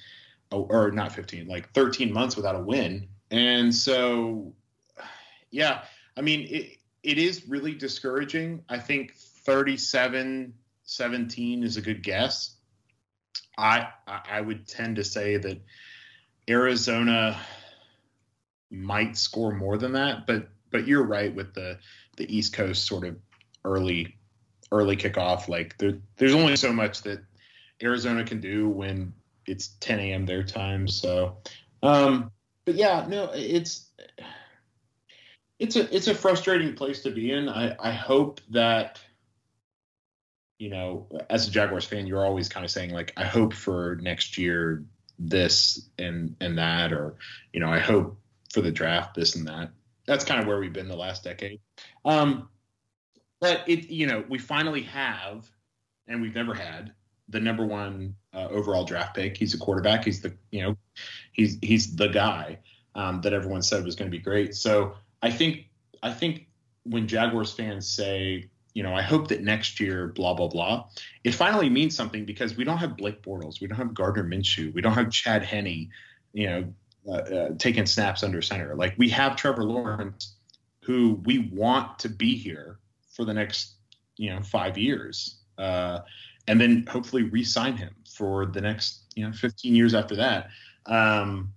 or 0.50 0.90
not 0.90 1.12
15 1.12 1.46
like 1.46 1.72
13 1.72 2.12
months 2.12 2.36
without 2.36 2.56
a 2.56 2.60
win 2.60 3.08
and 3.34 3.74
so 3.74 4.52
yeah 5.50 5.82
i 6.16 6.20
mean 6.20 6.46
it, 6.50 6.78
it 7.02 7.18
is 7.18 7.48
really 7.48 7.74
discouraging 7.74 8.62
i 8.68 8.78
think 8.78 9.14
37 9.14 10.54
17 10.84 11.62
is 11.62 11.76
a 11.76 11.80
good 11.80 12.02
guess 12.02 12.56
i 13.58 13.88
i 14.06 14.40
would 14.40 14.66
tend 14.66 14.96
to 14.96 15.04
say 15.04 15.36
that 15.36 15.60
arizona 16.48 17.38
might 18.70 19.16
score 19.16 19.52
more 19.52 19.76
than 19.76 19.92
that 19.92 20.26
but 20.26 20.48
but 20.70 20.86
you're 20.86 21.04
right 21.04 21.34
with 21.34 21.54
the 21.54 21.78
the 22.16 22.36
east 22.36 22.52
coast 22.52 22.86
sort 22.86 23.04
of 23.04 23.16
early 23.64 24.16
early 24.74 24.96
kickoff. 24.96 25.48
Like 25.48 25.78
there, 25.78 25.98
there's 26.16 26.34
only 26.34 26.56
so 26.56 26.72
much 26.72 27.02
that 27.02 27.24
Arizona 27.82 28.24
can 28.24 28.40
do 28.40 28.68
when 28.68 29.12
it's 29.46 29.68
10 29.80 30.00
a.m. 30.00 30.26
their 30.26 30.42
time. 30.42 30.88
So, 30.88 31.38
um, 31.82 32.30
but 32.64 32.74
yeah, 32.74 33.06
no, 33.08 33.30
it's 33.34 33.88
it's 35.58 35.76
a 35.76 35.94
it's 35.94 36.08
a 36.08 36.14
frustrating 36.14 36.74
place 36.74 37.02
to 37.02 37.10
be 37.10 37.32
in. 37.32 37.48
I 37.48 37.76
I 37.78 37.92
hope 37.92 38.40
that 38.50 39.00
you 40.58 40.70
know, 40.70 41.06
as 41.28 41.48
a 41.48 41.50
Jaguars 41.50 41.84
fan, 41.84 42.06
you're 42.06 42.24
always 42.24 42.48
kind 42.48 42.64
of 42.64 42.70
saying 42.70 42.90
like, 42.90 43.12
I 43.16 43.24
hope 43.24 43.52
for 43.52 43.98
next 44.00 44.38
year 44.38 44.84
this 45.18 45.88
and 45.98 46.36
and 46.40 46.58
that, 46.58 46.92
or 46.92 47.16
you 47.52 47.60
know, 47.60 47.68
I 47.68 47.78
hope 47.78 48.18
for 48.52 48.60
the 48.60 48.72
draft 48.72 49.14
this 49.14 49.36
and 49.36 49.46
that. 49.48 49.70
That's 50.06 50.24
kind 50.24 50.40
of 50.40 50.46
where 50.46 50.58
we've 50.58 50.72
been 50.72 50.88
the 50.88 50.96
last 50.96 51.24
decade. 51.24 51.60
Um, 52.04 52.48
but 53.40 53.62
it, 53.66 53.90
you 53.90 54.06
know, 54.06 54.24
we 54.28 54.38
finally 54.38 54.82
have, 54.82 55.48
and 56.06 56.22
we've 56.22 56.34
never 56.34 56.54
had 56.54 56.92
the 57.28 57.40
number 57.40 57.64
one 57.64 58.14
uh, 58.34 58.48
overall 58.50 58.84
draft 58.84 59.14
pick. 59.14 59.36
He's 59.36 59.54
a 59.54 59.58
quarterback. 59.58 60.04
He's 60.04 60.20
the, 60.20 60.34
you 60.50 60.62
know, 60.62 60.76
he's 61.32 61.58
he's 61.62 61.96
the 61.96 62.08
guy 62.08 62.58
um, 62.94 63.20
that 63.22 63.32
everyone 63.32 63.62
said 63.62 63.84
was 63.84 63.96
going 63.96 64.10
to 64.10 64.16
be 64.16 64.22
great. 64.22 64.54
So 64.54 64.94
I 65.22 65.30
think 65.30 65.66
I 66.02 66.12
think 66.12 66.46
when 66.84 67.08
Jaguars 67.08 67.52
fans 67.52 67.88
say, 67.88 68.50
you 68.74 68.82
know, 68.82 68.94
I 68.94 69.02
hope 69.02 69.28
that 69.28 69.42
next 69.42 69.80
year, 69.80 70.08
blah 70.08 70.34
blah 70.34 70.48
blah, 70.48 70.86
it 71.22 71.34
finally 71.34 71.70
means 71.70 71.96
something 71.96 72.24
because 72.24 72.56
we 72.56 72.64
don't 72.64 72.78
have 72.78 72.96
Blake 72.96 73.22
Bortles, 73.22 73.60
we 73.60 73.66
don't 73.66 73.78
have 73.78 73.94
Gardner 73.94 74.24
Minshew, 74.24 74.72
we 74.74 74.82
don't 74.82 74.92
have 74.92 75.10
Chad 75.10 75.42
Henne, 75.42 75.90
you 76.32 76.46
know, 76.46 76.74
uh, 77.06 77.12
uh, 77.12 77.48
taking 77.58 77.86
snaps 77.86 78.22
under 78.22 78.42
center. 78.42 78.74
Like 78.74 78.94
we 78.98 79.08
have 79.10 79.36
Trevor 79.36 79.64
Lawrence, 79.64 80.34
who 80.82 81.20
we 81.24 81.50
want 81.52 81.98
to 82.00 82.08
be 82.08 82.36
here 82.36 82.78
for 83.10 83.24
the 83.24 83.34
next 83.34 83.74
you 84.16 84.30
know 84.30 84.42
five 84.42 84.78
years, 84.78 85.38
uh, 85.58 86.00
and 86.48 86.60
then 86.60 86.86
hopefully 86.88 87.24
re-sign 87.24 87.76
him 87.76 87.94
for 88.08 88.46
the 88.46 88.60
next 88.60 89.04
you 89.14 89.26
know 89.26 89.32
15 89.32 89.74
years 89.74 89.94
after 89.94 90.16
that. 90.16 90.48
Um, 90.86 91.52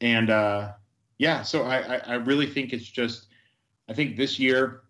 and 0.00 0.30
uh, 0.30 0.72
yeah, 1.18 1.42
so 1.42 1.64
I, 1.64 1.96
I, 1.96 1.96
I 2.06 2.14
really 2.14 2.46
think 2.46 2.72
it's 2.72 2.86
just 2.86 3.26
I 3.88 3.92
think 3.92 4.16
this 4.16 4.38
year, 4.38 4.82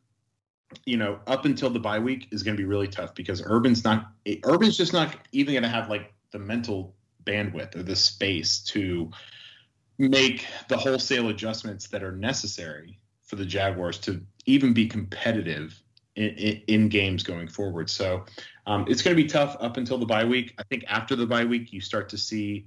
you 0.84 0.99
know, 0.99 1.20
up 1.26 1.47
until 1.47 1.70
the 1.70 1.80
bye 1.80 1.99
week 1.99 2.28
is 2.32 2.43
going 2.43 2.57
to 2.57 2.61
be 2.61 2.66
really 2.66 2.86
tough 2.86 3.14
because 3.14 3.43
Urban's 3.45 3.82
not 3.82 4.12
Urban's 4.45 4.76
just 4.76 4.93
not 4.93 5.16
even 5.32 5.55
going 5.55 5.62
to 5.62 5.68
have 5.68 5.88
like 5.88 6.12
the 6.32 6.38
mental 6.38 6.95
bandwidth 7.24 7.76
or 7.76 7.82
the 7.82 7.97
space 7.97 8.61
to 8.61 9.11
make 9.99 10.47
the 10.68 10.76
wholesale 10.76 11.28
adjustments 11.28 11.88
that 11.88 12.03
are 12.03 12.12
necessary 12.12 12.99
for 13.24 13.36
the 13.36 13.45
Jaguars 13.45 13.99
to 13.99 14.20
even 14.47 14.72
be 14.72 14.86
competitive 14.86 15.80
in, 16.16 16.62
in, 16.66 16.88
games 16.88 17.22
going 17.22 17.48
forward. 17.48 17.88
So 17.88 18.24
um, 18.66 18.86
it's 18.88 19.02
going 19.02 19.16
to 19.16 19.22
be 19.22 19.28
tough 19.28 19.56
up 19.61 19.76
until 19.76 19.98
the 19.98 20.06
bye 20.06 20.24
week. 20.24 20.54
I 20.58 20.62
think 20.64 20.84
after 20.88 21.16
the 21.16 21.26
bye 21.26 21.44
week, 21.44 21.72
you 21.72 21.80
start 21.80 22.08
to 22.11 22.18
see, 22.18 22.66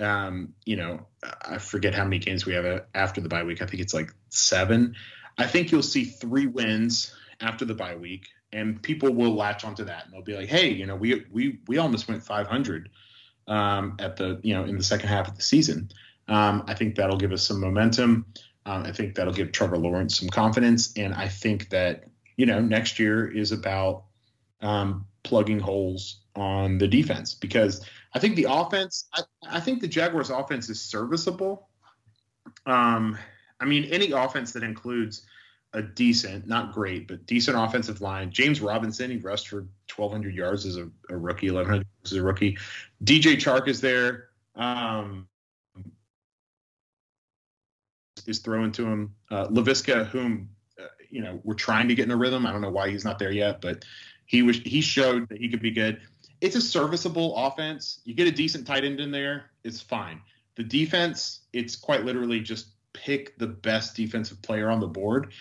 um, 0.00 0.54
you 0.64 0.76
know, 0.76 1.06
I 1.42 1.58
forget 1.58 1.94
how 1.94 2.04
many 2.04 2.18
games 2.18 2.44
we 2.44 2.54
have 2.54 2.84
after 2.94 3.20
the 3.20 3.28
bye 3.28 3.44
week. 3.44 3.62
I 3.62 3.66
think 3.66 3.82
it's 3.82 3.94
like 3.94 4.12
seven. 4.30 4.96
I 5.38 5.46
think 5.46 5.70
you'll 5.72 5.82
see 5.82 6.04
three 6.04 6.46
wins 6.46 7.14
after 7.40 7.64
the 7.64 7.74
bye 7.74 7.96
week, 7.96 8.28
and 8.52 8.82
people 8.82 9.12
will 9.12 9.34
latch 9.34 9.64
onto 9.64 9.84
that 9.84 10.04
and 10.04 10.12
they'll 10.12 10.22
be 10.22 10.36
like, 10.36 10.48
"Hey, 10.48 10.70
you 10.70 10.86
know, 10.86 10.96
we 10.96 11.24
we 11.30 11.58
we 11.66 11.78
almost 11.78 12.08
went 12.08 12.22
500 12.22 12.90
um, 13.48 13.96
at 13.98 14.16
the 14.16 14.40
you 14.42 14.54
know 14.54 14.64
in 14.64 14.76
the 14.76 14.84
second 14.84 15.08
half 15.08 15.28
of 15.28 15.36
the 15.36 15.42
season." 15.42 15.90
Um, 16.28 16.64
I 16.66 16.74
think 16.74 16.96
that'll 16.96 17.16
give 17.16 17.32
us 17.32 17.46
some 17.46 17.60
momentum. 17.60 18.26
Um, 18.64 18.84
I 18.84 18.92
think 18.92 19.16
that'll 19.16 19.32
give 19.32 19.50
Trevor 19.52 19.76
Lawrence 19.76 20.18
some 20.18 20.28
confidence, 20.28 20.92
and 20.96 21.14
I 21.14 21.28
think 21.28 21.70
that 21.70 22.04
you 22.42 22.46
know, 22.46 22.58
next 22.58 22.98
year 22.98 23.30
is 23.30 23.52
about 23.52 24.02
um, 24.62 25.06
plugging 25.22 25.60
holes 25.60 26.22
on 26.34 26.76
the 26.76 26.88
defense 26.88 27.34
because 27.34 27.86
I 28.14 28.18
think 28.18 28.34
the 28.34 28.48
offense, 28.50 29.08
I, 29.14 29.22
I 29.48 29.60
think 29.60 29.80
the 29.80 29.86
Jaguars' 29.86 30.28
offense 30.28 30.68
is 30.68 30.82
serviceable. 30.82 31.68
Um, 32.66 33.16
I 33.60 33.64
mean, 33.64 33.84
any 33.84 34.10
offense 34.10 34.52
that 34.54 34.64
includes 34.64 35.24
a 35.72 35.82
decent, 35.82 36.48
not 36.48 36.72
great, 36.72 37.06
but 37.06 37.26
decent 37.26 37.56
offensive 37.56 38.00
line. 38.00 38.32
James 38.32 38.60
Robinson, 38.60 39.12
he 39.12 39.18
rushed 39.18 39.46
for 39.46 39.60
1,200 39.94 40.34
yards 40.34 40.66
as 40.66 40.78
a, 40.78 40.90
a 41.10 41.16
rookie, 41.16 41.48
1,100 41.48 41.86
as 42.04 42.12
a 42.14 42.22
rookie. 42.24 42.58
DJ 43.04 43.36
Chark 43.36 43.68
is 43.68 43.80
there. 43.80 44.30
Um, 44.56 45.28
is 48.26 48.40
throwing 48.40 48.72
to 48.72 48.84
him. 48.84 49.14
Uh, 49.30 49.46
Laviska, 49.46 50.06
whom 50.08 50.48
you 51.12 51.22
know 51.22 51.40
we're 51.44 51.54
trying 51.54 51.86
to 51.88 51.94
get 51.94 52.06
in 52.06 52.10
a 52.10 52.16
rhythm. 52.16 52.46
I 52.46 52.52
don't 52.52 52.62
know 52.62 52.70
why 52.70 52.90
he's 52.90 53.04
not 53.04 53.18
there 53.18 53.30
yet, 53.30 53.60
but 53.60 53.84
he 54.26 54.42
was 54.42 54.58
he 54.58 54.80
showed 54.80 55.28
that 55.28 55.38
he 55.38 55.48
could 55.48 55.62
be 55.62 55.70
good. 55.70 56.00
It's 56.40 56.56
a 56.56 56.60
serviceable 56.60 57.36
offense. 57.36 58.00
You 58.04 58.14
get 58.14 58.26
a 58.26 58.32
decent 58.32 58.66
tight 58.66 58.84
end 58.84 58.98
in 58.98 59.12
there, 59.12 59.50
it's 59.62 59.80
fine. 59.80 60.20
The 60.56 60.64
defense, 60.64 61.40
it's 61.52 61.76
quite 61.76 62.04
literally 62.04 62.40
just 62.40 62.68
pick 62.92 63.38
the 63.38 63.46
best 63.46 63.94
defensive 63.94 64.42
player 64.42 64.70
on 64.70 64.80
the 64.80 64.88
board, 64.88 65.32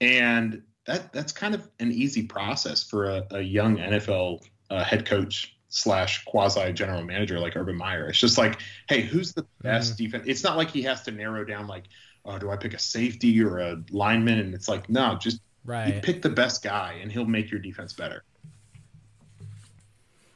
and 0.00 0.62
that 0.86 1.12
that's 1.12 1.32
kind 1.32 1.54
of 1.54 1.68
an 1.78 1.92
easy 1.92 2.24
process 2.24 2.82
for 2.82 3.06
a, 3.06 3.26
a 3.30 3.40
young 3.40 3.76
NFL 3.76 4.46
uh, 4.68 4.84
head 4.84 5.06
coach 5.06 5.56
slash 5.70 6.24
quasi 6.24 6.72
general 6.72 7.02
manager 7.02 7.38
like 7.38 7.56
Urban 7.56 7.76
Meyer. 7.76 8.08
It's 8.08 8.18
just 8.18 8.36
like, 8.36 8.60
hey, 8.88 9.00
who's 9.00 9.32
the 9.32 9.46
best 9.62 9.94
mm-hmm. 9.94 10.04
defense? 10.04 10.24
It's 10.26 10.44
not 10.44 10.56
like 10.56 10.70
he 10.70 10.82
has 10.82 11.02
to 11.02 11.12
narrow 11.12 11.44
down 11.44 11.66
like, 11.66 11.84
oh, 12.24 12.38
do 12.38 12.50
I 12.50 12.56
pick 12.56 12.74
a 12.74 12.78
safety 12.78 13.42
or 13.42 13.58
a 13.58 13.82
lineman? 13.90 14.38
And 14.38 14.54
it's 14.54 14.68
like, 14.68 14.88
no, 14.88 15.16
just 15.16 15.40
right. 15.64 16.02
pick 16.02 16.22
the 16.22 16.30
best 16.30 16.62
guy 16.62 16.98
and 17.02 17.10
he'll 17.10 17.24
make 17.24 17.50
your 17.50 17.60
defense 17.60 17.92
better. 17.92 18.24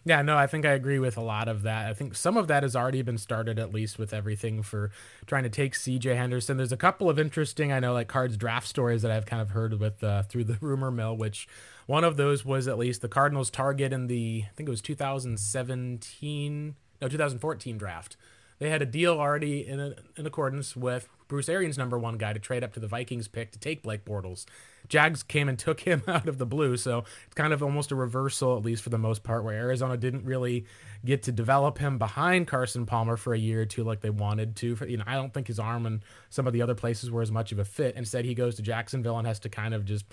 Yeah, 0.07 0.21
no, 0.21 0.37
I 0.37 0.47
think 0.47 0.67
I 0.67 0.73
agree 0.73 0.99
with 0.99 1.17
a 1.17 1.23
lot 1.23 1.49
of 1.49 1.63
that. 1.63 1.89
I 1.89 1.95
think 1.95 2.15
some 2.15 2.37
of 2.37 2.47
that 2.49 2.63
has 2.63 2.77
already 2.77 3.01
been 3.01 3.17
started, 3.17 3.59
at 3.59 3.73
least 3.73 3.99
with 3.99 4.13
everything 4.13 4.63
for 4.63 4.91
trying 5.27 5.45
to 5.45 5.49
take 5.49 5.73
CJ 5.73 6.15
Henderson. 6.15 6.59
There's 6.59 6.73
a 6.73 6.77
couple 6.77 7.09
of 7.09 7.19
interesting, 7.19 7.73
I 7.73 7.81
know, 7.81 7.95
like 7.95 8.07
cards 8.07 8.37
draft 8.37 8.69
stories 8.69 9.01
that 9.01 9.11
I've 9.11 9.25
kind 9.25 9.41
of 9.41 9.51
heard 9.51 9.81
with 9.81 10.05
uh, 10.05 10.25
through 10.25 10.45
the 10.45 10.59
rumor 10.61 10.91
mill, 10.91 11.17
which 11.17 11.49
one 11.87 12.05
of 12.05 12.19
those 12.19 12.45
was 12.45 12.69
at 12.69 12.77
least 12.77 13.01
the 13.01 13.09
Cardinals 13.09 13.49
target 13.51 13.95
in 13.95 14.07
the, 14.09 14.45
I 14.45 14.51
think 14.55 14.69
it 14.69 14.71
was 14.71 14.83
2017, 14.83 16.75
no, 17.01 17.09
2014 17.09 17.79
draft. 17.79 18.19
They 18.59 18.69
had 18.69 18.83
a 18.83 18.87
deal 18.87 19.19
already 19.19 19.67
in, 19.67 19.81
a, 19.81 19.95
in 20.17 20.27
accordance 20.27 20.77
with 20.77 21.09
Bruce 21.29 21.49
Arians' 21.49 21.79
number 21.79 21.99
one 21.99 22.19
guy 22.19 22.33
to 22.33 22.39
trade 22.39 22.63
up 22.63 22.73
to 22.75 22.81
the 22.81 22.87
Vikings 22.87 23.29
pick 23.29 23.53
to 23.53 23.59
take 23.59 23.83
Blake 23.83 24.05
Bortles. 24.05 24.45
Jags 24.89 25.23
came 25.23 25.49
and 25.49 25.59
took 25.59 25.81
him 25.81 26.03
out 26.07 26.29
of 26.29 26.39
the 26.39 26.47
blue. 26.47 26.77
So 26.77 27.05
it's 27.27 27.35
kind 27.35 27.53
of 27.53 27.63
almost 27.63 27.93
a 27.93 27.95
reversal, 27.95 28.57
at 28.57 28.65
least 28.65 28.83
for 28.83 28.91
the 28.91 28.99
most 28.99 29.23
part, 29.23 29.45
where 29.45 29.55
Arizona 29.55 29.97
didn't 29.97 30.25
really 30.25 30.67
get 31.05 31.23
to 31.25 31.33
develop 31.33 31.79
him 31.79 31.99
behind 31.99 32.47
Carson 32.47 32.87
Palmer 32.87 33.17
for 33.17 33.35
a 33.35 33.39
year 33.39 33.63
or 33.63 33.67
two 33.67 33.85
like 33.85 34.01
they 34.01 34.11
wanted 34.11 34.57
to. 34.57 34.77
You 34.87 34.99
know, 34.99 35.05
I 35.07 35.15
don't 35.15 35.33
think 35.33 35.47
his 35.47 35.59
arm 35.59 35.87
and 35.87 36.03
some 36.31 36.47
of 36.47 36.53
the 36.53 36.63
other 36.63 36.75
places 36.75 37.11
were 37.11 37.23
as 37.23 37.33
much 37.33 37.53
of 37.53 37.59
a 37.59 37.65
fit. 37.65 37.97
Instead, 37.97 38.25
he 38.25 38.35
goes 38.35 38.57
to 38.57 38.63
Jacksonville 38.63 39.19
and 39.19 39.27
has 39.27 39.41
to 39.41 39.49
kind 39.49 39.75
of 39.75 39.85
just 39.85 40.05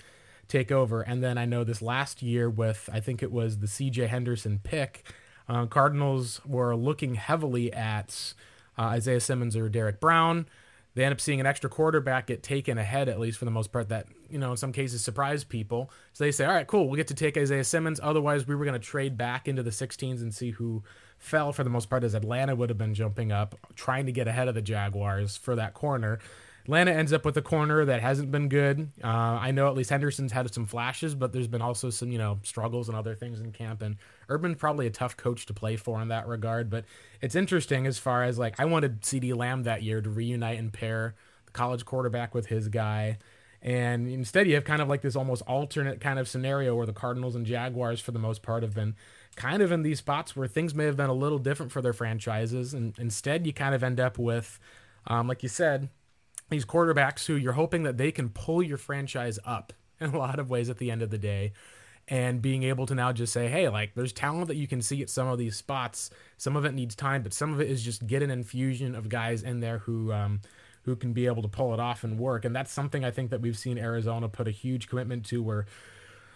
take 0.48 0.72
over. 0.72 1.02
And 1.02 1.22
then 1.22 1.38
I 1.38 1.44
know 1.44 1.64
this 1.64 1.82
last 1.82 2.22
year 2.22 2.48
with, 2.50 2.88
I 2.92 3.00
think 3.00 3.22
it 3.22 3.32
was 3.32 3.58
the 3.58 3.66
CJ 3.66 4.08
Henderson 4.08 4.60
pick, 4.62 5.04
uh, 5.48 5.66
Cardinals 5.66 6.40
were 6.46 6.74
looking 6.76 7.14
heavily 7.16 7.72
at 7.72 8.34
uh, 8.78 8.82
Isaiah 8.82 9.20
Simmons 9.20 9.56
or 9.56 9.68
Derrick 9.68 10.00
Brown 10.00 10.46
they 10.94 11.04
end 11.04 11.12
up 11.12 11.20
seeing 11.20 11.40
an 11.40 11.46
extra 11.46 11.70
quarterback 11.70 12.26
get 12.26 12.42
taken 12.42 12.78
ahead, 12.78 13.08
at 13.08 13.18
least 13.18 13.38
for 13.38 13.44
the 13.44 13.50
most 13.50 13.72
part, 13.72 13.88
that, 13.88 14.06
you 14.28 14.38
know, 14.38 14.50
in 14.50 14.56
some 14.56 14.72
cases 14.72 15.02
surprise 15.02 15.44
people. 15.44 15.90
So 16.12 16.24
they 16.24 16.32
say, 16.32 16.44
all 16.44 16.52
right, 16.52 16.66
cool, 16.66 16.88
we'll 16.88 16.96
get 16.96 17.08
to 17.08 17.14
take 17.14 17.36
Isaiah 17.36 17.64
Simmons. 17.64 18.00
Otherwise, 18.02 18.46
we 18.46 18.54
were 18.54 18.64
going 18.64 18.78
to 18.78 18.86
trade 18.86 19.16
back 19.16 19.48
into 19.48 19.62
the 19.62 19.70
16s 19.70 20.20
and 20.20 20.34
see 20.34 20.50
who 20.50 20.82
fell 21.18 21.52
for 21.52 21.64
the 21.64 21.70
most 21.70 21.88
part, 21.88 22.04
as 22.04 22.14
Atlanta 22.14 22.54
would 22.54 22.68
have 22.68 22.78
been 22.78 22.94
jumping 22.94 23.32
up, 23.32 23.54
trying 23.74 24.06
to 24.06 24.12
get 24.12 24.28
ahead 24.28 24.48
of 24.48 24.54
the 24.54 24.62
Jaguars 24.62 25.36
for 25.36 25.56
that 25.56 25.72
corner. 25.72 26.18
Atlanta 26.64 26.92
ends 26.92 27.12
up 27.12 27.24
with 27.24 27.36
a 27.36 27.42
corner 27.42 27.84
that 27.84 28.00
hasn't 28.00 28.30
been 28.30 28.48
good. 28.48 28.88
Uh, 29.02 29.06
I 29.06 29.50
know 29.50 29.66
at 29.66 29.74
least 29.74 29.90
Henderson's 29.90 30.30
had 30.30 30.52
some 30.54 30.66
flashes, 30.66 31.14
but 31.14 31.32
there's 31.32 31.48
been 31.48 31.62
also 31.62 31.90
some, 31.90 32.12
you 32.12 32.18
know, 32.18 32.38
struggles 32.44 32.88
and 32.88 32.96
other 32.96 33.16
things 33.16 33.40
in 33.40 33.50
camp. 33.50 33.82
And 33.82 33.96
Urban's 34.32 34.58
probably 34.58 34.86
a 34.86 34.90
tough 34.90 35.16
coach 35.16 35.46
to 35.46 35.54
play 35.54 35.76
for 35.76 36.00
in 36.00 36.08
that 36.08 36.26
regard. 36.26 36.70
But 36.70 36.84
it's 37.20 37.34
interesting 37.34 37.86
as 37.86 37.98
far 37.98 38.24
as 38.24 38.38
like 38.38 38.58
I 38.58 38.64
wanted 38.64 39.02
CeeDee 39.02 39.36
Lamb 39.36 39.64
that 39.64 39.82
year 39.82 40.00
to 40.00 40.10
reunite 40.10 40.58
and 40.58 40.72
pair 40.72 41.14
the 41.46 41.52
college 41.52 41.84
quarterback 41.84 42.34
with 42.34 42.46
his 42.46 42.68
guy. 42.68 43.18
And 43.60 44.08
instead, 44.08 44.48
you 44.48 44.54
have 44.54 44.64
kind 44.64 44.82
of 44.82 44.88
like 44.88 45.02
this 45.02 45.14
almost 45.14 45.42
alternate 45.42 46.00
kind 46.00 46.18
of 46.18 46.28
scenario 46.28 46.74
where 46.74 46.86
the 46.86 46.92
Cardinals 46.92 47.36
and 47.36 47.46
Jaguars, 47.46 48.00
for 48.00 48.10
the 48.10 48.18
most 48.18 48.42
part, 48.42 48.64
have 48.64 48.74
been 48.74 48.96
kind 49.36 49.62
of 49.62 49.70
in 49.70 49.82
these 49.82 49.98
spots 49.98 50.34
where 50.34 50.48
things 50.48 50.74
may 50.74 50.84
have 50.84 50.96
been 50.96 51.10
a 51.10 51.14
little 51.14 51.38
different 51.38 51.70
for 51.70 51.80
their 51.80 51.92
franchises. 51.92 52.74
And 52.74 52.98
instead, 52.98 53.46
you 53.46 53.52
kind 53.52 53.74
of 53.74 53.84
end 53.84 54.00
up 54.00 54.18
with, 54.18 54.58
um, 55.06 55.28
like 55.28 55.44
you 55.44 55.48
said, 55.48 55.90
these 56.50 56.64
quarterbacks 56.64 57.26
who 57.26 57.34
you're 57.34 57.52
hoping 57.52 57.84
that 57.84 57.98
they 57.98 58.10
can 58.10 58.30
pull 58.30 58.62
your 58.62 58.78
franchise 58.78 59.38
up 59.44 59.72
in 60.00 60.10
a 60.10 60.18
lot 60.18 60.40
of 60.40 60.50
ways 60.50 60.68
at 60.68 60.78
the 60.78 60.90
end 60.90 61.02
of 61.02 61.10
the 61.10 61.18
day 61.18 61.52
and 62.08 62.42
being 62.42 62.64
able 62.64 62.86
to 62.86 62.94
now 62.94 63.12
just 63.12 63.32
say 63.32 63.48
hey 63.48 63.68
like 63.68 63.94
there's 63.94 64.12
talent 64.12 64.48
that 64.48 64.56
you 64.56 64.66
can 64.66 64.82
see 64.82 65.02
at 65.02 65.10
some 65.10 65.28
of 65.28 65.38
these 65.38 65.56
spots 65.56 66.10
some 66.36 66.56
of 66.56 66.64
it 66.64 66.74
needs 66.74 66.94
time 66.94 67.22
but 67.22 67.32
some 67.32 67.52
of 67.52 67.60
it 67.60 67.70
is 67.70 67.82
just 67.82 68.06
get 68.06 68.22
an 68.22 68.30
infusion 68.30 68.94
of 68.94 69.08
guys 69.08 69.42
in 69.42 69.60
there 69.60 69.78
who 69.78 70.12
um, 70.12 70.40
who 70.82 70.96
can 70.96 71.12
be 71.12 71.26
able 71.26 71.42
to 71.42 71.48
pull 71.48 71.72
it 71.72 71.80
off 71.80 72.02
and 72.02 72.18
work 72.18 72.44
and 72.44 72.54
that's 72.54 72.72
something 72.72 73.04
i 73.04 73.10
think 73.10 73.30
that 73.30 73.40
we've 73.40 73.58
seen 73.58 73.78
arizona 73.78 74.28
put 74.28 74.48
a 74.48 74.50
huge 74.50 74.88
commitment 74.88 75.24
to 75.24 75.42
where 75.42 75.66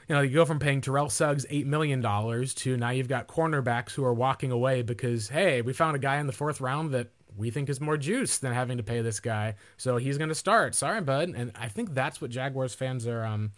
you 0.08 0.14
know, 0.14 0.20
you 0.20 0.34
go 0.34 0.44
from 0.44 0.60
paying 0.60 0.80
Terrell 0.80 1.08
Suggs 1.08 1.44
$8 1.46 1.66
million 1.66 2.00
to 2.00 2.76
now 2.76 2.90
you've 2.90 3.08
got 3.08 3.26
cornerbacks 3.26 3.92
who 3.92 4.04
are 4.04 4.14
walking 4.14 4.52
away 4.52 4.82
because, 4.82 5.28
hey, 5.28 5.62
we 5.62 5.72
found 5.72 5.96
a 5.96 5.98
guy 5.98 6.18
in 6.18 6.28
the 6.28 6.32
fourth 6.32 6.60
round 6.60 6.92
that 6.92 7.08
we 7.36 7.50
think 7.50 7.68
is 7.68 7.80
more 7.80 7.96
juice 7.96 8.38
than 8.38 8.52
having 8.52 8.76
to 8.76 8.82
pay 8.82 9.02
this 9.02 9.20
guy. 9.20 9.56
So 9.76 9.96
he's 9.96 10.16
going 10.16 10.28
to 10.28 10.34
start. 10.34 10.74
Sorry, 10.74 11.00
bud. 11.00 11.34
And 11.36 11.52
I 11.54 11.68
think 11.68 11.92
that's 11.92 12.20
what 12.20 12.30
Jaguars 12.30 12.74
fans 12.74 13.06
are 13.06 13.24
um, 13.24 13.52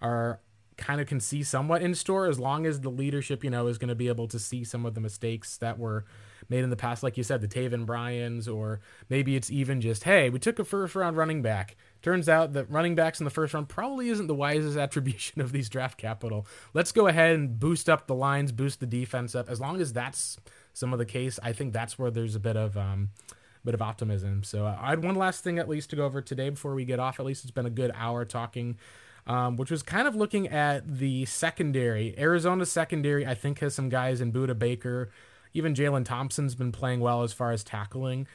are 0.00 0.40
kind 0.76 1.00
of 1.00 1.06
can 1.06 1.20
see 1.20 1.42
somewhat 1.42 1.82
in 1.82 1.94
store 1.94 2.26
as 2.26 2.38
long 2.38 2.66
as 2.66 2.80
the 2.80 2.90
leadership, 2.90 3.44
you 3.44 3.50
know, 3.50 3.66
is 3.66 3.78
going 3.78 3.88
to 3.88 3.94
be 3.94 4.08
able 4.08 4.28
to 4.28 4.38
see 4.38 4.64
some 4.64 4.84
of 4.84 4.94
the 4.94 5.00
mistakes 5.00 5.56
that 5.58 5.78
were 5.78 6.04
made 6.48 6.64
in 6.64 6.70
the 6.70 6.76
past, 6.76 7.02
like 7.02 7.16
you 7.16 7.22
said, 7.22 7.40
the 7.40 7.48
Taven 7.48 7.86
Bryans, 7.86 8.48
or 8.48 8.80
maybe 9.08 9.36
it's 9.36 9.50
even 9.50 9.80
just, 9.80 10.04
hey, 10.04 10.30
we 10.30 10.38
took 10.38 10.58
a 10.58 10.64
first 10.64 10.94
round 10.94 11.16
running 11.16 11.42
back. 11.42 11.76
Turns 12.02 12.28
out 12.28 12.52
that 12.52 12.70
running 12.70 12.94
backs 12.94 13.20
in 13.20 13.24
the 13.24 13.30
first 13.30 13.54
round 13.54 13.68
probably 13.68 14.08
isn't 14.08 14.26
the 14.26 14.34
wisest 14.34 14.76
attribution 14.78 15.40
of 15.40 15.52
these 15.52 15.68
draft 15.68 15.98
capital. 15.98 16.46
Let's 16.72 16.92
go 16.92 17.06
ahead 17.06 17.34
and 17.34 17.58
boost 17.58 17.88
up 17.88 18.06
the 18.06 18.14
lines, 18.14 18.52
boost 18.52 18.80
the 18.80 18.86
defense 18.86 19.34
up. 19.34 19.48
As 19.48 19.60
long 19.60 19.80
as 19.80 19.92
that's 19.92 20.38
some 20.72 20.92
of 20.92 20.98
the 20.98 21.06
case, 21.06 21.38
I 21.42 21.52
think 21.52 21.72
that's 21.72 21.98
where 21.98 22.10
there's 22.10 22.34
a 22.34 22.40
bit 22.40 22.56
of 22.56 22.76
um, 22.76 23.10
bit 23.64 23.74
of 23.74 23.82
optimism. 23.82 24.42
So 24.42 24.66
uh, 24.66 24.76
I 24.80 24.90
had 24.90 25.02
one 25.02 25.14
last 25.14 25.42
thing 25.42 25.58
at 25.58 25.68
least 25.68 25.90
to 25.90 25.96
go 25.96 26.04
over 26.04 26.20
today 26.20 26.50
before 26.50 26.74
we 26.74 26.84
get 26.84 27.00
off. 27.00 27.18
At 27.18 27.26
least 27.26 27.44
it's 27.44 27.50
been 27.50 27.66
a 27.66 27.70
good 27.70 27.90
hour 27.94 28.24
talking. 28.24 28.76
Um, 29.26 29.56
which 29.56 29.70
was 29.70 29.82
kind 29.82 30.06
of 30.06 30.14
looking 30.14 30.48
at 30.48 30.98
the 30.98 31.24
secondary. 31.24 32.14
Arizona 32.18 32.66
secondary, 32.66 33.26
I 33.26 33.34
think, 33.34 33.60
has 33.60 33.74
some 33.74 33.88
guys 33.88 34.20
in 34.20 34.32
Budda 34.32 34.58
Baker. 34.58 35.10
Even 35.54 35.74
Jalen 35.74 36.04
Thompson's 36.04 36.54
been 36.54 36.72
playing 36.72 37.00
well 37.00 37.22
as 37.22 37.32
far 37.32 37.50
as 37.50 37.64
tackling. 37.64 38.26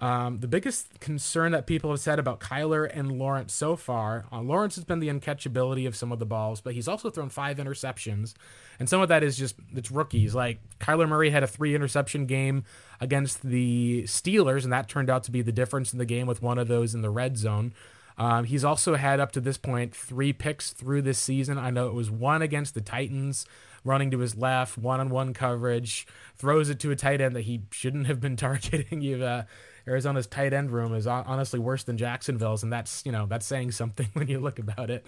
Um, 0.00 0.38
the 0.38 0.46
biggest 0.46 1.00
concern 1.00 1.52
that 1.52 1.66
people 1.66 1.90
have 1.90 1.98
said 1.98 2.20
about 2.20 2.38
Kyler 2.38 2.88
and 2.92 3.18
Lawrence 3.18 3.52
so 3.52 3.74
far, 3.74 4.26
uh, 4.30 4.40
Lawrence 4.40 4.76
has 4.76 4.84
been 4.84 5.00
the 5.00 5.08
uncatchability 5.08 5.88
of 5.88 5.96
some 5.96 6.12
of 6.12 6.20
the 6.20 6.26
balls, 6.26 6.60
but 6.60 6.74
he's 6.74 6.86
also 6.86 7.10
thrown 7.10 7.30
five 7.30 7.56
interceptions, 7.56 8.34
and 8.78 8.88
some 8.88 9.00
of 9.00 9.08
that 9.08 9.24
is 9.24 9.36
just 9.36 9.56
it's 9.74 9.90
rookies. 9.90 10.36
Like 10.36 10.60
Kyler 10.78 11.08
Murray 11.08 11.30
had 11.30 11.42
a 11.42 11.48
three 11.48 11.74
interception 11.74 12.26
game 12.26 12.62
against 13.00 13.42
the 13.42 14.04
Steelers, 14.04 14.62
and 14.62 14.72
that 14.72 14.88
turned 14.88 15.10
out 15.10 15.24
to 15.24 15.32
be 15.32 15.42
the 15.42 15.52
difference 15.52 15.92
in 15.92 15.98
the 15.98 16.04
game 16.06 16.28
with 16.28 16.42
one 16.42 16.58
of 16.58 16.68
those 16.68 16.94
in 16.94 17.02
the 17.02 17.10
red 17.10 17.36
zone. 17.36 17.72
Um, 18.18 18.44
he's 18.44 18.64
also 18.64 18.96
had 18.96 19.20
up 19.20 19.32
to 19.32 19.40
this 19.40 19.56
point 19.56 19.94
three 19.94 20.32
picks 20.32 20.72
through 20.72 21.02
this 21.02 21.18
season. 21.18 21.56
I 21.56 21.70
know 21.70 21.88
it 21.88 21.94
was 21.94 22.10
one 22.10 22.42
against 22.42 22.74
the 22.74 22.80
Titans, 22.80 23.46
running 23.84 24.10
to 24.10 24.18
his 24.18 24.36
left, 24.36 24.76
one 24.76 24.98
on 25.00 25.08
one 25.08 25.32
coverage, 25.32 26.06
throws 26.36 26.68
it 26.68 26.80
to 26.80 26.90
a 26.90 26.96
tight 26.96 27.20
end 27.20 27.36
that 27.36 27.42
he 27.42 27.62
shouldn't 27.70 28.06
have 28.08 28.20
been 28.20 28.36
targeting. 28.36 29.00
You've 29.00 29.22
uh, 29.22 29.44
Arizona's 29.86 30.26
tight 30.26 30.52
end 30.52 30.70
room 30.70 30.94
is 30.94 31.06
honestly 31.06 31.60
worse 31.60 31.84
than 31.84 31.96
Jacksonville's, 31.96 32.62
and 32.62 32.72
that's 32.72 33.02
you 33.06 33.12
know 33.12 33.26
that's 33.26 33.46
saying 33.46 33.70
something 33.70 34.08
when 34.14 34.28
you 34.28 34.40
look 34.40 34.58
about 34.58 34.90
it. 34.90 35.06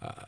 Uh, 0.00 0.24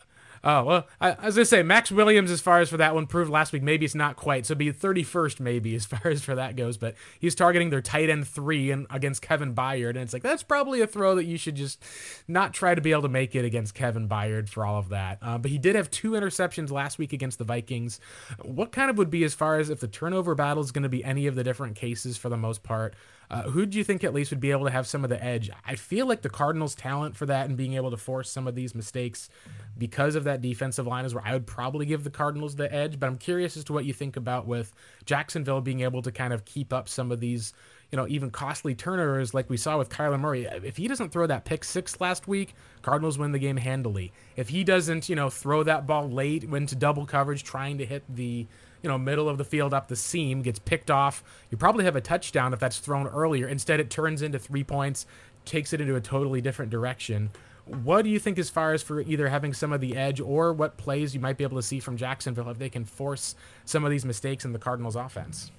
Oh 0.47 0.63
well, 0.63 0.87
I, 1.01 1.13
as 1.13 1.39
I 1.39 1.43
say, 1.43 1.63
Maxx 1.63 1.91
Williams, 1.91 2.31
as 2.31 2.43
far 2.43 2.61
as 2.61 2.69
for 2.69 2.77
that 2.77 2.95
one, 2.95 3.07
proved 3.07 3.31
last 3.31 3.53
week. 3.55 3.63
Maybe 3.63 3.87
it's 3.87 3.95
not 3.95 4.17
quite, 4.17 4.45
so 4.45 4.55
be 4.55 4.71
31st 4.71 5.41
maybe 5.41 5.75
as 5.75 5.87
far 5.87 6.03
as 6.05 6.23
for 6.23 6.35
that 6.35 6.55
goes. 6.55 6.77
But 6.77 6.95
he's 7.19 7.35
targeting 7.35 7.71
their 7.71 7.81
tight 7.81 8.11
end 8.11 8.29
three 8.29 8.71
and 8.71 8.87
against 8.91 9.23
Kevin 9.23 9.55
Byard, 9.55 9.91
and 9.91 10.01
it's 10.01 10.13
like 10.13 10.23
that's 10.23 10.43
probably 10.43 10.83
a 10.83 10.87
throw 10.87 11.15
that 11.15 11.25
you 11.25 11.39
should 11.39 11.55
just 11.55 11.83
not 12.29 12.53
try 12.53 12.75
to 12.75 12.83
be 12.83 12.93
able 12.93 13.03
to 13.03 13.09
make 13.09 13.35
it 13.35 13.47
against 13.47 13.75
Kevin 13.75 14.07
Byard 14.07 14.51
for 14.51 14.67
all 14.67 14.79
of 14.79 14.91
that. 14.91 15.19
Uh, 15.23 15.39
but 15.39 15.51
he 15.51 15.57
did 15.57 15.77
have 15.77 15.91
two 15.91 16.11
interceptions 16.11 16.71
last 16.71 16.99
week 16.99 17.15
against 17.15 17.39
the 17.39 17.45
Vikings. 17.45 17.99
What 18.43 18.71
kind 18.71 18.91
of 18.91 18.99
would 18.99 19.11
be 19.11 19.25
as 19.25 19.33
far 19.33 19.59
as 19.59 19.71
if 19.71 19.81
the 19.81 19.89
turnover 19.89 20.35
battle 20.35 20.63
is 20.63 20.73
going 20.73 20.83
to 20.83 20.91
be 20.91 21.03
any 21.03 21.27
of 21.27 21.37
the 21.37 21.45
different 21.45 21.75
cases 21.75 22.19
for 22.19 22.29
the 22.29 22.37
most 22.37 22.63
part? 22.63 22.95
Uh, 23.31 23.43
who 23.43 23.67
do 23.67 23.79
you 23.79 23.85
think 23.85 24.05
at 24.05 24.15
least 24.15 24.31
would 24.31 24.41
be 24.41 24.51
able 24.51 24.65
to 24.65 24.71
have 24.71 24.87
some 24.87 25.05
of 25.05 25.11
the 25.11 25.23
edge? 25.23 25.51
I 25.67 25.75
feel 25.75 26.07
like 26.07 26.23
the 26.23 26.31
Cardinals' 26.31 26.75
talent 26.75 27.17
for 27.17 27.27
that 27.27 27.49
and 27.49 27.57
being 27.57 27.75
able 27.75 27.91
to 27.91 27.97
force 27.97 28.31
some 28.31 28.47
of 28.47 28.55
these 28.55 28.75
mistakes 28.75 29.29
because 29.77 30.15
of 30.15 30.25
that 30.25 30.43
defensive 30.43 30.87
line 30.87 31.05
is 31.05 31.15
where 31.15 31.27
I 31.27 31.33
would 31.33 31.47
probably 31.47 31.87
give 31.87 32.05
the 32.05 32.11
Cardinals 32.11 32.57
the 32.57 32.73
edge. 32.73 33.01
But 33.01 33.07
I'm 33.07 33.19
curious 33.19 33.57
as 33.57 33.65
to 33.65 33.73
what 33.73 33.85
you 33.85 33.93
think 33.93 34.17
about 34.17 34.47
with 34.47 34.73
Jacksonville 35.05 35.61
being 35.61 35.81
able 35.81 36.03
to 36.03 36.13
kind 36.13 36.33
of 36.33 36.45
keep 36.45 36.73
up 36.73 36.89
some 36.89 37.11
of 37.11 37.21
these, 37.21 37.55
you 37.91 37.97
know, 37.97 38.07
even 38.09 38.31
costly 38.31 38.75
turnovers 38.75 39.35
like 39.35 39.49
we 39.51 39.57
saw 39.57 39.79
with 39.79 39.89
Kyler 39.89 40.21
Murray. 40.21 40.45
If 40.45 40.77
he 40.77 40.87
doesn't 40.87 41.11
throw 41.11 41.27
that 41.27 41.45
pick 41.45 41.65
six 41.65 42.01
last 42.01 42.29
week, 42.29 42.55
Cardinals 42.83 43.19
win 43.19 43.33
the 43.33 43.39
game 43.39 43.57
handily. 43.57 44.13
If 44.37 44.49
he 44.51 44.65
doesn't, 44.65 45.09
you 45.09 45.17
know, 45.17 45.31
throw 45.31 45.63
that 45.65 45.87
ball 45.87 46.09
late 46.09 46.49
went 46.49 46.69
to 46.69 46.77
double 46.77 47.07
coverage, 47.07 47.43
trying 47.43 47.79
to 47.79 47.87
hit 47.87 48.05
the, 48.09 48.47
you 48.85 48.89
know, 48.89 48.99
middle 48.99 49.31
of 49.31 49.39
the 49.39 49.45
field 49.45 49.73
up 49.73 49.89
the 49.89 49.97
seam, 49.97 50.43
gets 50.43 50.59
picked 50.59 50.91
off, 50.91 51.25
you 51.51 51.57
probably 51.57 51.87
have 51.87 51.97
a 51.97 52.03
touchdown 52.03 52.53
if 52.53 52.61
that's 52.61 52.79
thrown 52.79 53.07
earlier. 53.07 53.49
Instead, 53.49 53.81
it 53.81 53.89
turns 53.89 54.21
into 54.21 54.39
three 54.39 54.63
points, 54.63 55.07
takes 55.47 55.73
it 55.73 55.81
into 55.81 55.97
a 55.97 56.03
totally 56.03 56.43
different 56.43 56.71
direction. 56.71 57.31
What 57.65 58.03
do 58.03 58.11
you 58.11 58.19
think 58.19 58.39
as 58.39 58.51
far 58.51 58.75
as 58.75 58.83
for 58.83 59.01
either 59.01 59.27
having 59.31 59.55
some 59.55 59.73
of 59.73 59.81
the 59.81 59.97
edge 59.97 60.21
or 60.21 60.53
what 60.53 60.77
plays 60.77 61.15
you 61.15 61.21
might 61.21 61.39
be 61.39 61.45
able 61.45 61.57
to 61.57 61.63
see 61.63 61.81
from 61.81 61.97
Jacksonville 61.97 62.51
if 62.51 62.59
they 62.59 62.69
can 62.69 62.85
force 62.85 63.35
some 63.65 63.87
of 63.87 63.91
these 63.91 64.05
mistakes 64.05 64.45
in 64.45 64.53
the 64.53 64.59
Cardinals 64.59 64.97
offense? 64.97 65.51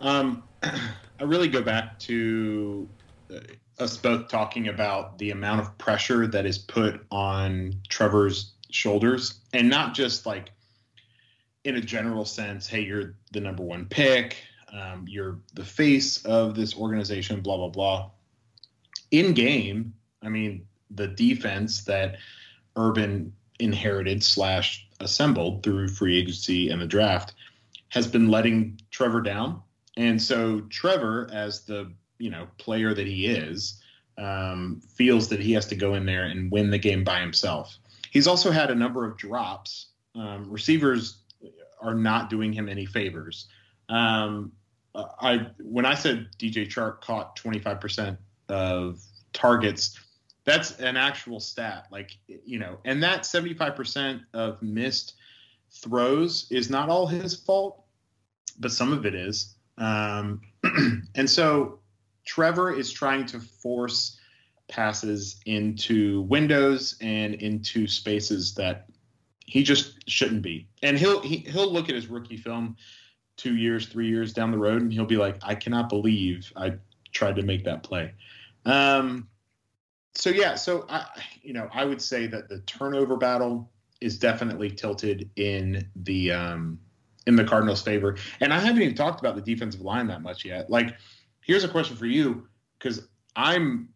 Um, 0.00 0.44
I 0.62 1.24
really 1.24 1.48
go 1.48 1.62
back 1.62 1.98
to 2.00 2.88
uh, 3.34 3.40
us 3.80 3.96
both 3.96 4.28
talking 4.28 4.68
about 4.68 5.18
the 5.18 5.32
amount 5.32 5.62
of 5.62 5.76
pressure 5.78 6.28
that 6.28 6.46
is 6.46 6.58
put 6.58 7.04
on 7.10 7.74
Trevor's 7.88 8.52
shoulders, 8.70 9.40
and 9.52 9.68
not 9.68 9.94
just 9.94 10.26
like 10.26 10.52
in 11.64 11.76
a 11.76 11.80
general 11.80 12.24
sense, 12.24 12.66
hey, 12.66 12.80
you're 12.80 13.14
the 13.32 13.40
number 13.40 13.62
one 13.62 13.86
pick, 13.86 14.36
um, 14.72 15.04
you're 15.08 15.38
the 15.54 15.64
face 15.64 16.24
of 16.24 16.54
this 16.54 16.76
organization, 16.76 17.40
blah, 17.40 17.56
blah, 17.56 17.68
blah. 17.68 18.10
In 19.10 19.32
game, 19.34 19.94
I 20.22 20.28
mean, 20.28 20.66
the 20.90 21.08
defense 21.08 21.84
that 21.84 22.16
Urban 22.76 23.32
inherited 23.58 24.22
slash 24.22 24.88
assembled 25.00 25.62
through 25.62 25.88
free 25.88 26.18
agency 26.18 26.70
and 26.70 26.80
the 26.80 26.86
draft 26.86 27.34
has 27.90 28.06
been 28.06 28.28
letting 28.28 28.80
Trevor 28.90 29.20
down 29.20 29.62
and 29.96 30.20
so 30.20 30.60
Trevor, 30.70 31.28
as 31.32 31.64
the 31.64 31.92
you 32.18 32.30
know 32.30 32.48
player 32.58 32.94
that 32.94 33.06
he 33.06 33.26
is, 33.26 33.80
um, 34.18 34.80
feels 34.94 35.28
that 35.28 35.40
he 35.40 35.52
has 35.52 35.66
to 35.66 35.74
go 35.74 35.94
in 35.94 36.06
there 36.06 36.24
and 36.24 36.50
win 36.50 36.70
the 36.70 36.78
game 36.78 37.04
by 37.04 37.20
himself. 37.20 37.76
He's 38.10 38.26
also 38.26 38.50
had 38.50 38.70
a 38.70 38.74
number 38.74 39.06
of 39.06 39.16
drops. 39.16 39.86
Um, 40.14 40.50
receivers 40.50 41.21
are 41.82 41.94
not 41.94 42.30
doing 42.30 42.52
him 42.52 42.68
any 42.68 42.86
favors. 42.86 43.46
Um, 43.88 44.52
I 44.94 45.46
when 45.58 45.86
I 45.86 45.94
said 45.94 46.28
DJ 46.38 46.66
Chark 46.66 47.00
caught 47.00 47.36
25% 47.36 48.16
of 48.48 49.00
targets, 49.32 49.98
that's 50.44 50.78
an 50.80 50.96
actual 50.96 51.40
stat. 51.40 51.86
Like 51.90 52.10
you 52.26 52.58
know, 52.58 52.78
and 52.84 53.02
that 53.02 53.22
75% 53.22 54.20
of 54.34 54.60
missed 54.62 55.14
throws 55.70 56.46
is 56.50 56.68
not 56.68 56.88
all 56.88 57.06
his 57.06 57.34
fault, 57.34 57.84
but 58.60 58.72
some 58.72 58.92
of 58.92 59.06
it 59.06 59.14
is. 59.14 59.54
Um, 59.78 60.42
and 61.14 61.28
so 61.28 61.80
Trevor 62.26 62.72
is 62.72 62.92
trying 62.92 63.26
to 63.26 63.40
force 63.40 64.18
passes 64.68 65.40
into 65.46 66.22
windows 66.22 66.96
and 67.00 67.34
into 67.34 67.86
spaces 67.86 68.54
that 68.54 68.86
he 69.52 69.62
just 69.62 70.08
shouldn't 70.08 70.40
be. 70.40 70.66
And 70.82 70.98
he'll 70.98 71.20
he, 71.20 71.36
he'll 71.36 71.70
look 71.70 71.90
at 71.90 71.94
his 71.94 72.06
rookie 72.06 72.38
film 72.38 72.74
two 73.36 73.54
years, 73.54 73.86
three 73.86 74.08
years 74.08 74.32
down 74.32 74.50
the 74.50 74.56
road, 74.56 74.80
and 74.80 74.90
he'll 74.90 75.04
be 75.04 75.18
like, 75.18 75.36
I 75.42 75.54
cannot 75.54 75.90
believe 75.90 76.50
I 76.56 76.76
tried 77.12 77.36
to 77.36 77.42
make 77.42 77.64
that 77.64 77.82
play. 77.82 78.14
Um, 78.64 79.28
so 80.14 80.30
yeah, 80.30 80.54
so 80.54 80.86
I 80.88 81.04
you 81.42 81.52
know 81.52 81.68
I 81.70 81.84
would 81.84 82.00
say 82.00 82.26
that 82.28 82.48
the 82.48 82.60
turnover 82.60 83.18
battle 83.18 83.70
is 84.00 84.18
definitely 84.18 84.70
tilted 84.70 85.28
in 85.36 85.86
the 85.96 86.32
um, 86.32 86.78
in 87.26 87.36
the 87.36 87.44
Cardinals' 87.44 87.82
favor. 87.82 88.16
And 88.40 88.54
I 88.54 88.58
haven't 88.58 88.80
even 88.80 88.94
talked 88.94 89.20
about 89.20 89.36
the 89.36 89.42
defensive 89.42 89.82
line 89.82 90.06
that 90.06 90.22
much 90.22 90.46
yet. 90.46 90.70
Like, 90.70 90.96
here's 91.42 91.62
a 91.62 91.68
question 91.68 91.94
for 91.94 92.06
you 92.06 92.48
because 92.78 93.06
I'm 93.36 93.90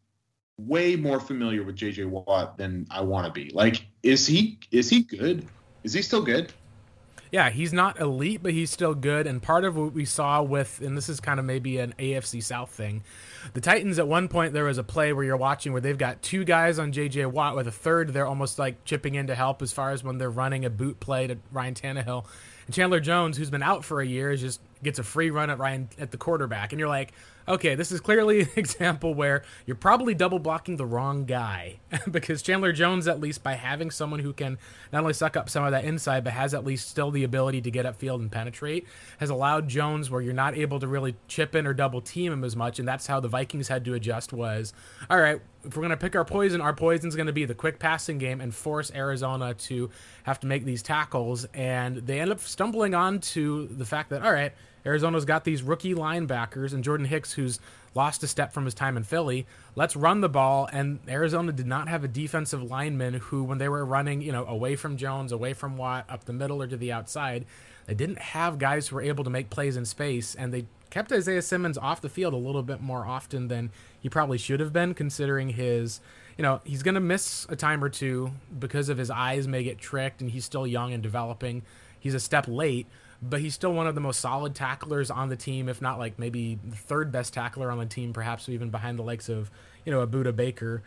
way 0.58 0.96
more 0.96 1.20
familiar 1.20 1.62
with 1.62 1.76
JJ 1.76 2.06
Watt 2.06 2.56
than 2.56 2.86
I 2.90 3.02
want 3.02 3.26
to 3.26 3.32
be. 3.32 3.50
Like, 3.50 3.86
is 4.02 4.26
he 4.26 4.58
is 4.70 4.88
he 4.88 5.02
good? 5.02 5.46
Is 5.84 5.92
he 5.92 6.02
still 6.02 6.22
good? 6.22 6.52
Yeah, 7.32 7.50
he's 7.50 7.72
not 7.72 7.98
elite, 8.00 8.42
but 8.42 8.52
he's 8.52 8.70
still 8.70 8.94
good. 8.94 9.26
And 9.26 9.42
part 9.42 9.64
of 9.64 9.76
what 9.76 9.92
we 9.92 10.04
saw 10.04 10.42
with, 10.42 10.80
and 10.80 10.96
this 10.96 11.08
is 11.08 11.20
kind 11.20 11.40
of 11.40 11.44
maybe 11.44 11.78
an 11.78 11.92
AFC 11.98 12.42
South 12.42 12.70
thing, 12.70 13.02
the 13.52 13.60
Titans 13.60 13.98
at 13.98 14.06
one 14.06 14.28
point 14.28 14.52
there 14.52 14.64
was 14.64 14.78
a 14.78 14.84
play 14.84 15.12
where 15.12 15.24
you're 15.24 15.36
watching 15.36 15.72
where 15.72 15.80
they've 15.80 15.98
got 15.98 16.22
two 16.22 16.44
guys 16.44 16.78
on 16.78 16.92
JJ 16.92 17.30
Watt 17.32 17.56
with 17.56 17.66
a 17.66 17.72
third. 17.72 18.12
They're 18.12 18.26
almost 18.26 18.58
like 18.58 18.84
chipping 18.84 19.16
in 19.16 19.26
to 19.26 19.34
help 19.34 19.60
as 19.60 19.72
far 19.72 19.90
as 19.90 20.04
when 20.04 20.18
they're 20.18 20.30
running 20.30 20.64
a 20.64 20.70
boot 20.70 21.00
play 21.00 21.26
to 21.26 21.36
Ryan 21.50 21.74
Tannehill. 21.74 22.24
And 22.66 22.74
Chandler 22.74 23.00
Jones, 23.00 23.36
who's 23.36 23.50
been 23.50 23.62
out 23.62 23.84
for 23.84 24.00
a 24.00 24.06
year, 24.06 24.30
is 24.30 24.40
just 24.40 24.60
gets 24.82 24.98
a 24.98 25.02
free 25.02 25.30
run 25.30 25.50
at 25.50 25.58
Ryan 25.58 25.88
at 25.98 26.12
the 26.12 26.16
quarterback, 26.16 26.72
and 26.72 26.78
you're 26.80 26.88
like, 26.88 27.12
okay, 27.48 27.74
this 27.74 27.92
is 27.92 28.00
clearly 28.00 28.42
an 28.42 28.48
example 28.56 29.14
where 29.14 29.42
you're 29.66 29.76
probably 29.76 30.14
double 30.14 30.38
blocking 30.38 30.76
the 30.76 30.86
wrong 30.86 31.24
guy 31.24 31.76
because 32.10 32.42
Chandler 32.42 32.72
Jones, 32.72 33.06
at 33.08 33.20
least 33.20 33.42
by 33.42 33.54
having 33.54 33.90
someone 33.90 34.20
who 34.20 34.32
can 34.32 34.58
not 34.92 35.00
only 35.00 35.12
suck 35.12 35.36
up 35.36 35.48
some 35.48 35.64
of 35.64 35.72
that 35.72 35.84
inside, 35.84 36.24
but 36.24 36.32
has 36.32 36.54
at 36.54 36.64
least 36.64 36.88
still 36.88 37.10
the 37.10 37.24
ability 37.24 37.60
to 37.62 37.70
get 37.70 37.86
upfield 37.86 38.20
and 38.20 38.30
penetrate, 38.30 38.86
has 39.18 39.30
allowed 39.30 39.68
Jones 39.68 40.10
where 40.10 40.20
you're 40.20 40.32
not 40.32 40.56
able 40.56 40.80
to 40.80 40.86
really 40.86 41.16
chip 41.28 41.54
in 41.54 41.66
or 41.66 41.74
double 41.74 42.00
team 42.00 42.32
him 42.32 42.44
as 42.44 42.56
much. 42.56 42.78
And 42.78 42.86
that's 42.86 43.06
how 43.06 43.20
the 43.20 43.28
Vikings 43.28 43.68
had 43.68 43.84
to 43.84 43.94
adjust 43.94 44.32
was, 44.32 44.72
all 45.08 45.18
right, 45.18 45.40
if 45.66 45.76
we're 45.76 45.82
going 45.82 45.90
to 45.90 45.96
pick 45.96 46.14
our 46.14 46.24
poison, 46.24 46.60
our 46.60 46.72
poison's 46.72 47.16
going 47.16 47.26
to 47.26 47.32
be 47.32 47.44
the 47.44 47.54
quick 47.54 47.78
passing 47.78 48.18
game 48.18 48.40
and 48.40 48.54
force 48.54 48.90
Arizona 48.94 49.54
to 49.54 49.90
have 50.22 50.40
to 50.40 50.46
make 50.46 50.64
these 50.64 50.82
tackles. 50.82 51.44
And 51.52 51.96
they 51.98 52.20
end 52.20 52.30
up 52.30 52.40
stumbling 52.40 52.94
onto 52.94 53.68
the 53.68 53.84
fact 53.84 54.10
that, 54.10 54.22
all 54.22 54.32
right, 54.32 54.52
Arizona's 54.84 55.24
got 55.24 55.44
these 55.44 55.62
rookie 55.62 55.94
linebackers 55.94 56.72
and 56.72 56.84
Jordan 56.84 57.06
Hicks, 57.06 57.32
who's 57.32 57.58
lost 57.94 58.22
a 58.22 58.28
step 58.28 58.52
from 58.52 58.64
his 58.64 58.74
time 58.74 58.96
in 58.96 59.02
Philly. 59.02 59.46
Let's 59.74 59.96
run 59.96 60.20
the 60.20 60.28
ball. 60.28 60.68
And 60.72 61.00
Arizona 61.08 61.50
did 61.50 61.66
not 61.66 61.88
have 61.88 62.04
a 62.04 62.08
defensive 62.08 62.62
lineman 62.62 63.14
who, 63.14 63.42
when 63.42 63.58
they 63.58 63.68
were 63.68 63.84
running, 63.84 64.22
you 64.22 64.30
know, 64.30 64.46
away 64.46 64.76
from 64.76 64.96
Jones, 64.96 65.32
away 65.32 65.54
from 65.54 65.76
Watt, 65.76 66.06
up 66.08 66.24
the 66.24 66.32
middle 66.32 66.62
or 66.62 66.68
to 66.68 66.76
the 66.76 66.92
outside, 66.92 67.46
they 67.86 67.94
didn't 67.94 68.18
have 68.18 68.58
guys 68.58 68.88
who 68.88 68.96
were 68.96 69.02
able 69.02 69.24
to 69.24 69.30
make 69.30 69.50
plays 69.50 69.76
in 69.76 69.84
space, 69.84 70.34
and 70.34 70.52
they 70.52 70.66
kept 70.90 71.12
Isaiah 71.12 71.42
Simmons 71.42 71.78
off 71.78 72.00
the 72.00 72.08
field 72.08 72.34
a 72.34 72.38
little 72.38 72.62
bit 72.62 72.80
more 72.80 73.06
often 73.06 73.48
than 73.48 73.70
he 74.00 74.08
probably 74.08 74.38
should 74.38 74.60
have 74.60 74.72
been, 74.72 74.94
considering 74.94 75.50
his, 75.50 76.00
you 76.36 76.42
know, 76.42 76.60
he's 76.64 76.82
going 76.82 76.94
to 76.94 77.00
miss 77.00 77.46
a 77.48 77.56
time 77.56 77.82
or 77.82 77.88
two 77.88 78.32
because 78.58 78.88
of 78.88 78.98
his 78.98 79.10
eyes 79.10 79.46
may 79.48 79.62
get 79.62 79.78
tricked, 79.78 80.20
and 80.20 80.30
he's 80.30 80.44
still 80.44 80.66
young 80.66 80.92
and 80.92 81.02
developing. 81.02 81.62
He's 81.98 82.14
a 82.14 82.20
step 82.20 82.46
late, 82.48 82.86
but 83.22 83.40
he's 83.40 83.54
still 83.54 83.72
one 83.72 83.86
of 83.86 83.94
the 83.94 84.00
most 84.00 84.20
solid 84.20 84.54
tacklers 84.54 85.10
on 85.10 85.28
the 85.28 85.36
team, 85.36 85.68
if 85.68 85.80
not 85.80 85.98
like 85.98 86.18
maybe 86.18 86.58
the 86.64 86.76
third 86.76 87.10
best 87.10 87.32
tackler 87.34 87.70
on 87.70 87.78
the 87.78 87.86
team, 87.86 88.12
perhaps 88.12 88.48
even 88.48 88.70
behind 88.70 88.98
the 88.98 89.02
likes 89.02 89.28
of, 89.28 89.50
you 89.84 89.92
know, 89.92 90.00
a 90.00 90.06
Budda 90.06 90.34
Baker. 90.34 90.82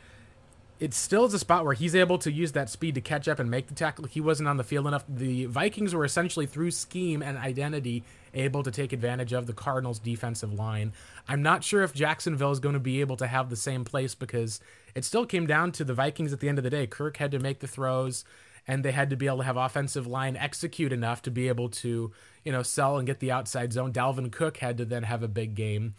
It 0.79 0.93
still 0.93 1.25
is 1.25 1.33
a 1.33 1.39
spot 1.39 1.65
where 1.65 1.73
he's 1.73 1.93
able 1.93 2.17
to 2.19 2.31
use 2.31 2.53
that 2.53 2.69
speed 2.69 2.95
to 2.95 3.01
catch 3.01 3.27
up 3.27 3.37
and 3.37 3.51
make 3.51 3.67
the 3.67 3.73
tackle. 3.73 4.05
He 4.05 4.21
wasn't 4.21 4.47
on 4.47 4.55
the 4.55 4.63
field 4.63 4.87
enough. 4.87 5.03
The 5.09 5.45
Vikings 5.45 5.93
were 5.93 6.05
essentially 6.05 6.45
through 6.45 6.71
scheme 6.71 7.21
and 7.21 7.37
identity 7.37 8.03
able 8.33 8.63
to 8.63 8.71
take 8.71 8.93
advantage 8.93 9.33
of 9.33 9.45
the 9.45 9.53
Cardinals' 9.53 9.99
defensive 9.99 10.53
line. 10.53 10.93
I'm 11.27 11.41
not 11.41 11.65
sure 11.65 11.83
if 11.83 11.93
Jacksonville 11.93 12.51
is 12.51 12.59
going 12.59 12.73
to 12.73 12.79
be 12.79 13.01
able 13.01 13.17
to 13.17 13.27
have 13.27 13.49
the 13.49 13.57
same 13.57 13.83
place 13.83 14.15
because 14.15 14.61
it 14.95 15.03
still 15.03 15.25
came 15.25 15.45
down 15.45 15.73
to 15.73 15.83
the 15.83 15.93
Vikings 15.93 16.31
at 16.31 16.39
the 16.39 16.47
end 16.47 16.57
of 16.57 16.63
the 16.63 16.69
day. 16.69 16.87
Kirk 16.87 17.17
had 17.17 17.31
to 17.31 17.39
make 17.39 17.59
the 17.59 17.67
throws 17.67 18.23
and 18.65 18.85
they 18.85 18.91
had 18.91 19.09
to 19.09 19.17
be 19.17 19.25
able 19.25 19.39
to 19.39 19.43
have 19.43 19.57
offensive 19.57 20.07
line 20.07 20.37
execute 20.37 20.93
enough 20.93 21.21
to 21.23 21.31
be 21.31 21.47
able 21.47 21.69
to, 21.69 22.11
you 22.45 22.51
know, 22.51 22.63
sell 22.63 22.97
and 22.97 23.07
get 23.07 23.19
the 23.19 23.31
outside 23.31 23.73
zone. 23.73 23.91
Dalvin 23.91 24.31
Cook 24.31 24.57
had 24.57 24.77
to 24.77 24.85
then 24.85 25.03
have 25.03 25.23
a 25.23 25.27
big 25.27 25.55
game. 25.55 25.95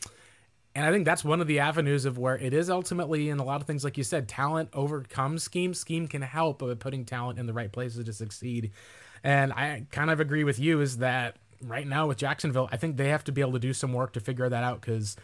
And 0.74 0.86
I 0.86 0.92
think 0.92 1.04
that's 1.04 1.24
one 1.24 1.40
of 1.40 1.48
the 1.48 1.58
avenues 1.58 2.04
of 2.04 2.16
where 2.16 2.38
it 2.38 2.54
is 2.54 2.70
ultimately 2.70 3.28
in 3.28 3.38
a 3.38 3.44
lot 3.44 3.60
of 3.60 3.66
things, 3.66 3.82
like 3.82 3.98
you 3.98 4.04
said, 4.04 4.28
talent 4.28 4.68
overcomes 4.72 5.42
scheme. 5.42 5.74
Scheme 5.74 6.06
can 6.06 6.22
help 6.22 6.60
by 6.60 6.74
putting 6.74 7.04
talent 7.04 7.38
in 7.38 7.46
the 7.46 7.52
right 7.52 7.72
places 7.72 8.04
to 8.04 8.12
succeed. 8.12 8.70
And 9.24 9.52
I 9.52 9.86
kind 9.90 10.10
of 10.10 10.20
agree 10.20 10.44
with 10.44 10.58
you 10.58 10.80
is 10.80 10.98
that 10.98 11.36
right 11.62 11.86
now 11.86 12.06
with 12.06 12.18
Jacksonville, 12.18 12.68
I 12.70 12.76
think 12.76 12.96
they 12.96 13.08
have 13.08 13.24
to 13.24 13.32
be 13.32 13.40
able 13.40 13.52
to 13.52 13.58
do 13.58 13.72
some 13.72 13.92
work 13.92 14.12
to 14.12 14.20
figure 14.20 14.48
that 14.48 14.62
out 14.62 14.80
because 14.80 15.16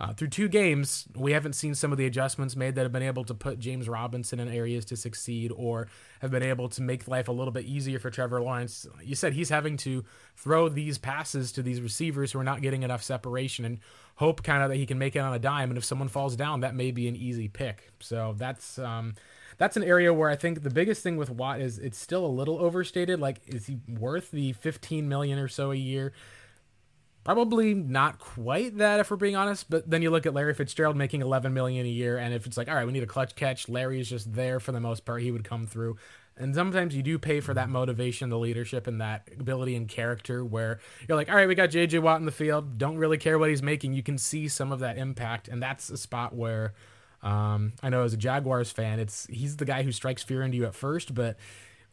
uh, 0.00 0.12
through 0.12 0.28
two 0.28 0.48
games, 0.48 1.06
we 1.14 1.32
haven't 1.32 1.52
seen 1.52 1.74
some 1.74 1.92
of 1.92 1.98
the 1.98 2.06
adjustments 2.06 2.56
made 2.56 2.74
that 2.74 2.82
have 2.82 2.92
been 2.92 3.02
able 3.02 3.24
to 3.24 3.34
put 3.34 3.60
James 3.60 3.88
Robinson 3.88 4.40
in 4.40 4.48
areas 4.48 4.84
to 4.86 4.96
succeed 4.96 5.52
or 5.54 5.86
have 6.20 6.32
been 6.32 6.42
able 6.42 6.68
to 6.70 6.82
make 6.82 7.06
life 7.06 7.28
a 7.28 7.32
little 7.32 7.52
bit 7.52 7.64
easier 7.64 8.00
for 8.00 8.10
Trevor 8.10 8.40
Lawrence. 8.40 8.86
You 9.02 9.14
said 9.14 9.34
he's 9.34 9.50
having 9.50 9.76
to 9.78 10.04
throw 10.36 10.68
these 10.68 10.98
passes 10.98 11.52
to 11.52 11.62
these 11.62 11.80
receivers 11.80 12.32
who 12.32 12.40
are 12.40 12.44
not 12.44 12.60
getting 12.60 12.82
enough 12.82 13.04
separation 13.04 13.64
and 13.64 13.78
hope 14.16 14.42
kind 14.42 14.64
of 14.64 14.70
that 14.70 14.76
he 14.76 14.86
can 14.86 14.98
make 14.98 15.14
it 15.14 15.20
on 15.20 15.32
a 15.32 15.38
dime. 15.38 15.70
And 15.70 15.78
if 15.78 15.84
someone 15.84 16.08
falls 16.08 16.34
down, 16.34 16.60
that 16.60 16.74
may 16.74 16.90
be 16.90 17.06
an 17.06 17.14
easy 17.16 17.48
pick. 17.48 17.92
So 18.00 18.34
that's. 18.36 18.78
Um, 18.78 19.14
that's 19.56 19.76
an 19.76 19.84
area 19.84 20.12
where 20.12 20.28
I 20.28 20.34
think 20.34 20.64
the 20.64 20.70
biggest 20.70 21.04
thing 21.04 21.16
with 21.16 21.30
Watt 21.30 21.60
is 21.60 21.78
it's 21.78 21.96
still 21.96 22.26
a 22.26 22.28
little 22.28 22.58
overstated. 22.58 23.20
Like, 23.20 23.40
is 23.46 23.66
he 23.66 23.78
worth 23.88 24.32
the 24.32 24.52
15 24.52 25.08
million 25.08 25.38
or 25.38 25.46
so 25.46 25.70
a 25.70 25.76
year? 25.76 26.12
Probably 27.24 27.72
not 27.72 28.18
quite 28.18 28.76
that, 28.76 29.00
if 29.00 29.10
we're 29.10 29.16
being 29.16 29.34
honest. 29.34 29.70
But 29.70 29.88
then 29.90 30.02
you 30.02 30.10
look 30.10 30.26
at 30.26 30.34
Larry 30.34 30.54
Fitzgerald 30.54 30.96
making 30.96 31.22
11 31.22 31.54
million 31.54 31.86
a 31.86 31.88
year, 31.88 32.18
and 32.18 32.34
if 32.34 32.46
it's 32.46 32.56
like, 32.56 32.68
all 32.68 32.74
right, 32.74 32.86
we 32.86 32.92
need 32.92 33.02
a 33.02 33.06
clutch 33.06 33.34
catch, 33.34 33.68
Larry 33.68 33.98
is 34.00 34.10
just 34.10 34.34
there 34.34 34.60
for 34.60 34.72
the 34.72 34.80
most 34.80 35.04
part. 35.04 35.22
He 35.22 35.30
would 35.30 35.44
come 35.44 35.66
through. 35.66 35.96
And 36.36 36.54
sometimes 36.54 36.96
you 36.96 37.02
do 37.02 37.18
pay 37.18 37.40
for 37.40 37.54
that 37.54 37.68
motivation, 37.68 38.28
the 38.28 38.38
leadership, 38.38 38.86
and 38.86 39.00
that 39.00 39.28
ability 39.38 39.76
and 39.76 39.88
character 39.88 40.44
where 40.44 40.80
you're 41.08 41.16
like, 41.16 41.28
all 41.28 41.36
right, 41.36 41.46
we 41.46 41.54
got 41.54 41.70
JJ 41.70 42.02
Watt 42.02 42.18
in 42.18 42.26
the 42.26 42.32
field. 42.32 42.76
Don't 42.76 42.96
really 42.96 43.18
care 43.18 43.38
what 43.38 43.50
he's 43.50 43.62
making. 43.62 43.94
You 43.94 44.02
can 44.02 44.18
see 44.18 44.48
some 44.48 44.72
of 44.72 44.80
that 44.80 44.98
impact. 44.98 45.48
And 45.48 45.62
that's 45.62 45.90
a 45.90 45.96
spot 45.96 46.34
where 46.34 46.74
um, 47.22 47.72
I 47.82 47.88
know 47.88 48.02
as 48.02 48.12
a 48.12 48.18
Jaguars 48.18 48.70
fan, 48.70 48.98
it's 48.98 49.26
he's 49.28 49.56
the 49.56 49.64
guy 49.64 49.82
who 49.82 49.92
strikes 49.92 50.22
fear 50.22 50.42
into 50.42 50.56
you 50.56 50.66
at 50.66 50.74
first, 50.74 51.14
but 51.14 51.36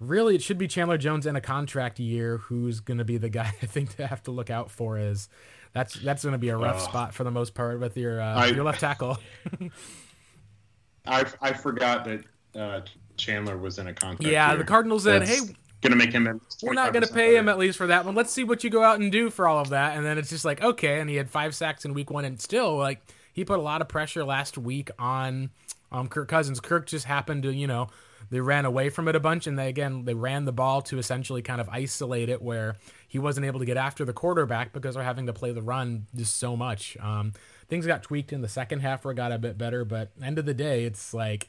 really 0.02 0.36
it 0.36 0.42
should 0.42 0.58
be 0.58 0.68
Chandler 0.68 0.98
Jones 0.98 1.26
in 1.26 1.36
a 1.36 1.42
contract 1.42 2.00
year 2.00 2.38
who's 2.38 2.80
going 2.80 2.98
to 2.98 3.06
be 3.06 3.18
the 3.18 3.30
guy 3.30 3.54
I 3.62 3.66
think 3.66 3.96
to 3.98 4.08
have 4.08 4.24
to 4.24 4.32
look 4.32 4.50
out 4.50 4.72
for 4.72 4.98
is 4.98 5.30
that's 5.74 5.94
that's 5.94 6.24
going 6.24 6.34
to 6.34 6.40
be 6.40 6.50
a 6.50 6.58
rough 6.58 6.78
uh, 6.78 6.80
spot 6.80 7.14
for 7.14 7.24
the 7.24 7.32
most 7.32 7.54
part 7.54 7.80
with 7.80 7.96
your 7.96 8.20
uh, 8.20 8.36
I, 8.36 8.46
your 8.48 8.66
left 8.66 8.82
tackle. 8.82 9.18
I 11.06 11.26
I 11.42 11.54
forgot 11.54 12.06
that 12.06 12.24
uh, 12.60 12.82
Chandler 13.16 13.58
was 13.58 13.80
in 13.80 13.88
a 13.88 13.94
contract. 13.94 14.24
Yeah, 14.30 14.50
year. 14.50 14.58
the 14.58 14.64
Cardinals 14.66 15.04
said, 15.04 15.24
"Hey, 15.24 15.40
gonna 15.82 15.96
make 15.96 16.12
him. 16.12 16.42
We're 16.62 16.74
not 16.74 16.94
gonna 16.94 17.08
pay 17.08 17.38
him 17.38 17.48
at 17.48 17.58
least 17.58 17.78
for 17.78 17.88
that 17.88 18.06
one. 18.06 18.16
Let's 18.16 18.32
see 18.32 18.44
what 18.44 18.64
you 18.64 18.70
go 18.70 18.84
out 18.84 19.00
and 19.00 19.12
do 19.12 19.30
for 19.30 19.48
all 19.48 19.60
of 19.60 19.70
that." 19.70 19.96
And 19.96 20.06
then 20.06 20.18
it's 20.18 20.30
just 20.30 20.44
like, 20.44 20.62
okay, 20.62 21.00
and 21.00 21.10
he 21.10 21.16
had 21.16 21.30
five 21.30 21.56
sacks 21.56 21.86
in 21.86 21.94
week 21.94 22.12
one, 22.12 22.26
and 22.26 22.40
still 22.40 22.76
like 22.76 23.02
he 23.34 23.46
put 23.46 23.60
a 23.60 23.62
lot 23.62 23.82
of 23.82 23.88
pressure 23.88 24.24
last 24.24 24.58
week 24.58 24.90
on 25.00 25.52
um, 25.92 26.08
Kirk 26.08 26.28
Cousins. 26.28 26.60
Kirk 26.60 26.86
just 26.86 27.06
happened 27.06 27.44
to, 27.44 27.54
you 27.54 27.68
know, 27.68 27.88
they 28.32 28.40
ran 28.42 28.66
away 28.66 28.90
from 28.90 29.08
it 29.08 29.16
a 29.16 29.20
bunch, 29.20 29.46
and 29.46 29.60
they 29.60 29.68
again 29.68 30.06
they 30.06 30.14
ran 30.14 30.46
the 30.46 30.52
ball 30.52 30.82
to 30.84 30.98
essentially 30.98 31.42
kind 31.42 31.62
of 31.62 31.70
isolate 31.70 32.30
it 32.30 32.42
where 32.42 32.78
he 33.08 33.20
wasn't 33.20 33.46
able 33.46 33.60
to 33.60 33.66
get 33.66 33.78
after 33.78 34.04
the 34.04 34.14
quarterback 34.14 34.74
because 34.74 34.96
they're 34.96 35.04
having 35.04 35.28
to 35.28 35.34
play 35.34 35.52
the 35.52 35.62
run 35.62 36.08
just 36.16 36.38
so 36.38 36.58
much. 36.58 36.98
Um, 37.00 37.34
things 37.68 37.86
got 37.86 38.02
tweaked 38.02 38.34
in 38.34 38.42
the 38.42 38.50
second 38.50 38.80
half 38.80 39.06
where 39.06 39.12
it 39.12 39.16
got 39.16 39.32
a 39.32 39.38
bit 39.38 39.58
better, 39.58 39.86
but 39.86 40.12
end 40.24 40.40
of 40.40 40.46
the 40.46 40.54
day, 40.54 40.86
it's 40.86 41.14
like 41.14 41.48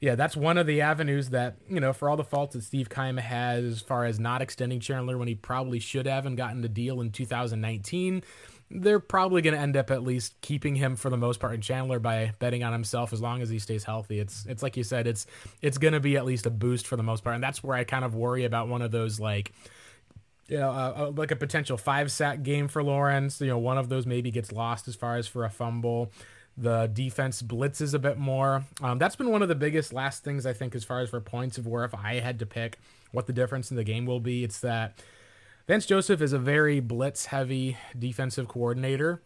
yeah, 0.00 0.14
that's 0.14 0.36
one 0.36 0.58
of 0.58 0.66
the 0.66 0.82
avenues 0.82 1.30
that, 1.30 1.56
you 1.68 1.80
know, 1.80 1.92
for 1.92 2.10
all 2.10 2.16
the 2.16 2.24
faults 2.24 2.54
that 2.54 2.62
Steve 2.62 2.88
Keim 2.88 3.16
has 3.16 3.64
as 3.64 3.80
far 3.80 4.04
as 4.04 4.20
not 4.20 4.42
extending 4.42 4.80
Chandler 4.80 5.16
when 5.16 5.28
he 5.28 5.34
probably 5.34 5.78
should 5.78 6.06
have 6.06 6.26
and 6.26 6.36
gotten 6.36 6.60
the 6.60 6.68
deal 6.68 7.00
in 7.00 7.10
2019, 7.10 8.22
they're 8.70 9.00
probably 9.00 9.42
going 9.42 9.54
to 9.54 9.60
end 9.60 9.76
up 9.76 9.90
at 9.90 10.02
least 10.02 10.40
keeping 10.40 10.74
him 10.74 10.96
for 10.96 11.08
the 11.08 11.16
most 11.16 11.38
part 11.38 11.54
in 11.54 11.60
Chandler 11.60 11.98
by 11.98 12.32
betting 12.38 12.64
on 12.64 12.72
himself 12.72 13.12
as 13.12 13.20
long 13.20 13.40
as 13.40 13.48
he 13.48 13.58
stays 13.58 13.84
healthy. 13.84 14.18
It's 14.18 14.44
it's 14.46 14.62
like 14.62 14.76
you 14.76 14.84
said, 14.84 15.06
it's 15.06 15.26
it's 15.62 15.78
going 15.78 15.94
to 15.94 16.00
be 16.00 16.16
at 16.16 16.24
least 16.24 16.46
a 16.46 16.50
boost 16.50 16.86
for 16.86 16.96
the 16.96 17.02
most 17.02 17.22
part, 17.22 17.34
and 17.34 17.44
that's 17.44 17.62
where 17.62 17.76
I 17.76 17.84
kind 17.84 18.04
of 18.04 18.14
worry 18.14 18.44
about 18.44 18.68
one 18.68 18.82
of 18.82 18.90
those 18.90 19.20
like. 19.20 19.52
You 20.48 20.58
know, 20.58 20.70
uh, 20.70 20.94
uh 20.96 21.12
like 21.16 21.32
a 21.32 21.36
potential 21.36 21.76
five 21.76 22.12
sack 22.12 22.44
game 22.44 22.68
for 22.68 22.80
Lawrence. 22.80 23.40
You 23.40 23.48
know, 23.48 23.58
one 23.58 23.78
of 23.78 23.88
those 23.88 24.06
maybe 24.06 24.30
gets 24.30 24.52
lost 24.52 24.86
as 24.86 24.94
far 24.94 25.16
as 25.16 25.26
for 25.26 25.44
a 25.44 25.50
fumble. 25.50 26.12
The 26.56 26.86
defense 26.86 27.42
blitzes 27.42 27.94
a 27.94 27.98
bit 27.98 28.16
more. 28.16 28.64
Um, 28.80 28.98
that's 28.98 29.16
been 29.16 29.30
one 29.30 29.42
of 29.42 29.48
the 29.48 29.56
biggest 29.56 29.92
last 29.92 30.22
things 30.22 30.46
I 30.46 30.52
think 30.52 30.76
as 30.76 30.84
far 30.84 31.00
as 31.00 31.10
for 31.10 31.20
points 31.20 31.58
of 31.58 31.66
where 31.66 31.84
if 31.84 31.94
I 31.94 32.20
had 32.20 32.38
to 32.38 32.46
pick 32.46 32.78
what 33.10 33.26
the 33.26 33.32
difference 33.32 33.72
in 33.72 33.76
the 33.76 33.82
game 33.82 34.06
will 34.06 34.20
be, 34.20 34.44
it's 34.44 34.60
that 34.60 35.02
Vance 35.66 35.84
Joseph 35.84 36.22
is 36.22 36.32
a 36.32 36.38
very 36.38 36.78
blitz 36.78 37.26
heavy 37.26 37.76
defensive 37.98 38.46
coordinator. 38.46 39.20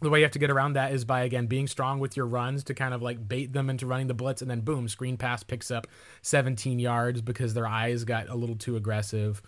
The 0.00 0.10
way 0.10 0.18
you 0.18 0.24
have 0.24 0.32
to 0.32 0.38
get 0.40 0.50
around 0.50 0.72
that 0.72 0.92
is 0.92 1.04
by 1.04 1.22
again 1.22 1.46
being 1.46 1.68
strong 1.68 2.00
with 2.00 2.16
your 2.16 2.26
runs 2.26 2.64
to 2.64 2.74
kind 2.74 2.92
of 2.92 3.00
like 3.00 3.28
bait 3.28 3.52
them 3.52 3.70
into 3.70 3.86
running 3.86 4.08
the 4.08 4.14
blitz 4.14 4.42
and 4.42 4.50
then 4.50 4.62
boom, 4.62 4.88
screen 4.88 5.16
pass 5.16 5.44
picks 5.44 5.70
up 5.70 5.86
17 6.22 6.80
yards 6.80 7.20
because 7.20 7.54
their 7.54 7.66
eyes 7.66 8.02
got 8.02 8.28
a 8.28 8.34
little 8.34 8.56
too 8.56 8.76
aggressive. 8.76 9.40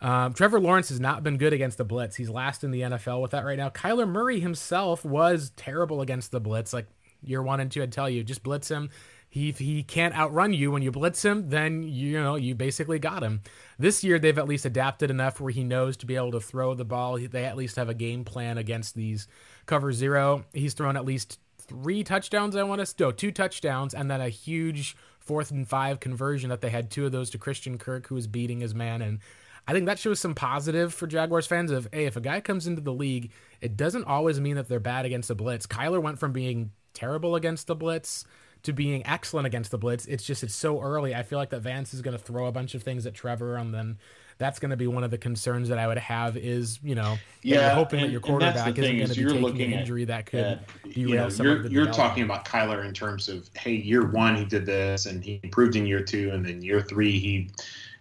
Um, 0.00 0.32
Trevor 0.32 0.58
Lawrence 0.58 0.88
has 0.88 0.98
not 0.98 1.22
been 1.22 1.36
good 1.36 1.52
against 1.52 1.78
the 1.78 1.84
blitz. 1.84 2.16
He's 2.16 2.30
last 2.30 2.64
in 2.64 2.72
the 2.72 2.80
NFL 2.80 3.22
with 3.22 3.30
that 3.30 3.44
right 3.44 3.58
now. 3.58 3.70
Kyler 3.70 4.08
Murray 4.08 4.40
himself 4.40 5.04
was 5.04 5.50
terrible 5.54 6.00
against 6.00 6.32
the 6.32 6.40
blitz. 6.40 6.72
Like 6.72 6.86
year 7.22 7.42
one 7.42 7.60
and 7.60 7.70
two, 7.70 7.82
I'd 7.82 7.92
tell 7.92 8.10
you, 8.10 8.24
just 8.24 8.42
blitz 8.42 8.68
him 8.68 8.90
he 9.32 9.52
he 9.52 9.84
can't 9.84 10.18
outrun 10.18 10.52
you 10.52 10.72
when 10.72 10.82
you 10.82 10.90
blitz 10.90 11.24
him, 11.24 11.50
then 11.50 11.84
you 11.84 12.20
know 12.20 12.34
you 12.34 12.56
basically 12.56 12.98
got 12.98 13.22
him. 13.22 13.42
This 13.78 14.02
year 14.02 14.18
they've 14.18 14.36
at 14.36 14.48
least 14.48 14.66
adapted 14.66 15.08
enough 15.08 15.40
where 15.40 15.52
he 15.52 15.62
knows 15.62 15.96
to 15.98 16.06
be 16.06 16.16
able 16.16 16.32
to 16.32 16.40
throw 16.40 16.74
the 16.74 16.84
ball. 16.84 17.16
They 17.16 17.44
at 17.44 17.56
least 17.56 17.76
have 17.76 17.88
a 17.88 17.94
game 17.94 18.24
plan 18.24 18.58
against 18.58 18.96
these 18.96 19.28
cover 19.66 19.92
zero. 19.92 20.44
He's 20.52 20.74
thrown 20.74 20.96
at 20.96 21.04
least 21.04 21.38
three 21.58 22.02
touchdowns. 22.02 22.56
I 22.56 22.64
want 22.64 22.84
to 22.84 22.94
no 22.98 23.12
two 23.12 23.30
touchdowns, 23.30 23.94
and 23.94 24.10
then 24.10 24.20
a 24.20 24.28
huge 24.28 24.96
fourth 25.20 25.52
and 25.52 25.66
five 25.66 26.00
conversion 26.00 26.50
that 26.50 26.60
they 26.60 26.70
had 26.70 26.90
two 26.90 27.06
of 27.06 27.12
those 27.12 27.30
to 27.30 27.38
Christian 27.38 27.78
Kirk, 27.78 28.08
who 28.08 28.16
was 28.16 28.26
beating 28.26 28.60
his 28.60 28.74
man 28.74 29.00
and. 29.00 29.20
I 29.68 29.72
think 29.72 29.86
that 29.86 29.98
shows 29.98 30.18
some 30.18 30.34
positive 30.34 30.92
for 30.92 31.06
Jaguars 31.06 31.46
fans 31.46 31.70
of 31.70 31.86
hey, 31.92 32.06
if 32.06 32.16
a 32.16 32.20
guy 32.20 32.40
comes 32.40 32.66
into 32.66 32.80
the 32.80 32.94
league, 32.94 33.30
it 33.60 33.76
doesn't 33.76 34.04
always 34.04 34.40
mean 34.40 34.56
that 34.56 34.68
they're 34.68 34.80
bad 34.80 35.04
against 35.04 35.28
the 35.28 35.34
blitz. 35.34 35.66
Kyler 35.66 36.02
went 36.02 36.18
from 36.18 36.32
being 36.32 36.72
terrible 36.94 37.36
against 37.36 37.66
the 37.66 37.76
blitz 37.76 38.24
to 38.62 38.72
being 38.72 39.06
excellent 39.06 39.46
against 39.46 39.70
the 39.70 39.78
blitz. 39.78 40.06
It's 40.06 40.24
just 40.24 40.42
it's 40.42 40.54
so 40.54 40.80
early. 40.80 41.14
I 41.14 41.22
feel 41.22 41.38
like 41.38 41.50
that 41.50 41.60
Vance 41.60 41.94
is 41.94 42.02
going 42.02 42.16
to 42.16 42.22
throw 42.22 42.46
a 42.46 42.52
bunch 42.52 42.74
of 42.74 42.82
things 42.82 43.06
at 43.06 43.14
Trevor, 43.14 43.56
and 43.56 43.72
then 43.72 43.98
that's 44.38 44.58
going 44.58 44.70
to 44.70 44.76
be 44.76 44.86
one 44.86 45.04
of 45.04 45.10
the 45.10 45.18
concerns 45.18 45.68
that 45.68 45.78
I 45.78 45.86
would 45.86 45.98
have. 45.98 46.36
Is 46.36 46.78
you 46.82 46.94
know, 46.94 47.16
yeah, 47.42 47.60
you're 47.60 47.70
hoping 47.70 48.00
and, 48.00 48.08
that 48.08 48.12
your 48.12 48.20
quarterback 48.20 48.78
isn't 48.78 48.96
going 48.96 49.08
to 49.08 49.14
be 49.14 49.42
taking 49.42 49.72
an 49.72 49.78
injury 49.80 50.04
that 50.06 50.26
could 50.26 50.40
at, 50.40 50.62
you 50.84 51.14
know, 51.14 51.28
you're, 51.28 51.66
you're 51.66 51.92
talking 51.92 52.24
about 52.24 52.44
Kyler 52.44 52.84
in 52.84 52.92
terms 52.92 53.28
of 53.28 53.48
hey, 53.56 53.72
year 53.72 54.06
one 54.06 54.36
he 54.36 54.44
did 54.44 54.66
this, 54.66 55.06
and 55.06 55.24
he 55.24 55.40
improved 55.42 55.76
in 55.76 55.86
year 55.86 56.02
two, 56.02 56.30
and 56.32 56.44
then 56.44 56.62
year 56.62 56.80
three 56.80 57.18
he, 57.18 57.50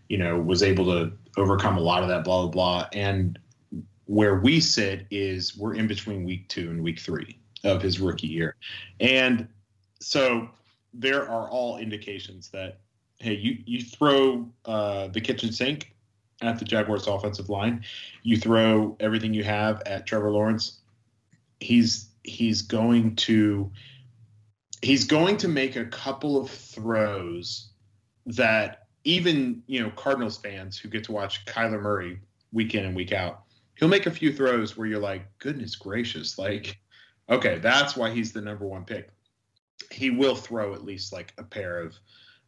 you 0.08 0.18
know, 0.18 0.40
was 0.40 0.64
able 0.64 0.86
to 0.86 1.12
overcome 1.38 1.78
a 1.78 1.82
lot 1.82 2.04
of 2.04 2.10
that 2.10 2.24
blah 2.24 2.42
blah 2.42 2.52
blah, 2.52 2.88
and 2.94 3.40
where 4.06 4.36
we 4.36 4.60
sit 4.60 5.06
is 5.12 5.56
we're 5.58 5.76
in 5.76 5.88
between 5.88 6.26
week 6.26 6.48
two 6.50 6.72
and 6.72 6.82
week 6.84 7.00
three 7.00 7.38
of 7.64 7.82
his 7.82 8.00
rookie 8.00 8.28
year, 8.28 8.56
and 9.00 9.48
so 10.00 10.50
there 10.94 11.30
are 11.30 11.50
all 11.50 11.78
indications 11.78 12.50
that 12.50 12.80
hey, 13.20 13.36
you 13.36 13.58
you 13.66 13.82
throw 13.82 14.50
uh, 14.66 15.08
the 15.10 15.22
kitchen 15.22 15.52
sink 15.52 15.94
at 16.42 16.58
the 16.58 16.66
Jaguars' 16.66 17.08
offensive 17.08 17.50
line, 17.50 17.84
you 18.24 18.38
throw 18.38 18.96
everything 19.00 19.34
you 19.34 19.44
have 19.44 19.82
at 19.86 20.06
Trevor 20.06 20.32
Lawrence. 20.32 20.80
He's 21.60 22.10
he's 22.24 22.62
going 22.62 23.16
to 23.18 23.72
he's 24.82 25.06
going 25.06 25.38
to 25.38 25.48
make 25.48 25.76
a 25.76 25.86
couple 25.86 26.38
of 26.38 26.50
throws 26.50 27.70
that 28.26 28.88
even 29.04 29.64
you 29.68 29.82
know 29.82 29.90
Cardinals 29.92 30.38
fans 30.38 30.78
who 30.78 30.90
get 30.90 31.04
to 31.06 31.12
watch 31.12 31.46
Kyler 31.46 31.82
Murray 31.82 32.20
week 32.52 32.74
in 32.74 32.86
and 32.86 32.96
week 32.96 33.12
out, 33.12 33.44
he'll 33.76 33.90
make 33.90 34.06
a 34.06 34.12
few 34.12 34.32
throws 34.32 34.78
where 34.78 34.88
you're 34.88 35.00
like, 35.00 35.26
goodness 35.40 35.76
gracious, 35.76 36.40
like, 36.40 36.80
okay, 37.30 37.60
that's 37.60 37.96
why 37.96 38.10
he's 38.10 38.32
the 38.32 38.42
number 38.42 38.66
one 38.66 38.86
pick 38.86 39.12
he 39.92 40.10
will 40.10 40.36
throw 40.36 40.74
at 40.74 40.84
least 40.84 41.14
like 41.14 41.34
a 41.38 41.44
pair 41.44 41.80
of 41.80 41.96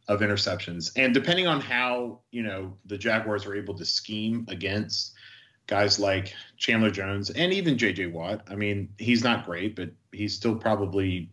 of 0.08 0.20
interceptions. 0.20 0.90
And 0.96 1.14
depending 1.14 1.46
on 1.46 1.60
how, 1.60 2.20
you 2.32 2.42
know, 2.42 2.76
the 2.86 2.98
Jaguars 2.98 3.46
are 3.46 3.54
able 3.54 3.74
to 3.74 3.84
scheme 3.84 4.44
against 4.48 5.14
guys 5.66 5.98
like 5.98 6.34
Chandler 6.56 6.90
Jones 6.90 7.30
and 7.30 7.52
even 7.52 7.76
JJ 7.76 8.12
Watt. 8.12 8.42
I 8.48 8.56
mean, 8.56 8.88
he's 8.98 9.22
not 9.22 9.46
great, 9.46 9.76
but 9.76 9.90
he's 10.10 10.34
still 10.34 10.56
probably 10.56 11.30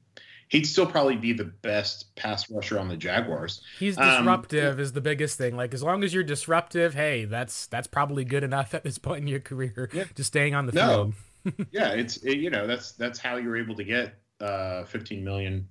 he'd 0.49 0.65
still 0.65 0.85
probably 0.85 1.15
be 1.15 1.33
the 1.33 1.45
best 1.45 2.15
pass 2.15 2.49
rusher 2.49 2.79
on 2.79 2.87
the 2.87 2.97
Jaguars. 2.97 3.61
He's 3.79 3.97
um, 3.97 4.23
disruptive 4.23 4.75
um, 4.75 4.79
is 4.79 4.93
the 4.93 5.01
biggest 5.01 5.37
thing. 5.37 5.55
Like 5.55 5.73
as 5.73 5.81
long 5.81 6.03
as 6.03 6.13
you're 6.13 6.23
disruptive, 6.23 6.93
hey, 6.93 7.25
that's 7.25 7.67
that's 7.67 7.87
probably 7.87 8.25
good 8.25 8.43
enough 8.43 8.73
at 8.73 8.83
this 8.83 8.97
point 8.97 9.21
in 9.21 9.27
your 9.27 9.39
career. 9.39 9.89
Yeah. 9.99 10.05
Just 10.15 10.27
staying 10.27 10.55
on 10.55 10.65
the 10.65 10.71
no. 10.73 11.13
field. 11.43 11.67
yeah, 11.71 11.89
it's 11.93 12.17
it, 12.17 12.37
you 12.37 12.49
know 12.49 12.67
that's 12.67 12.91
that's 12.93 13.17
how 13.17 13.37
you're 13.37 13.57
able 13.57 13.75
to 13.75 13.83
get 13.83 14.15
uh, 14.41 14.83
15 14.85 15.23
million 15.23 15.67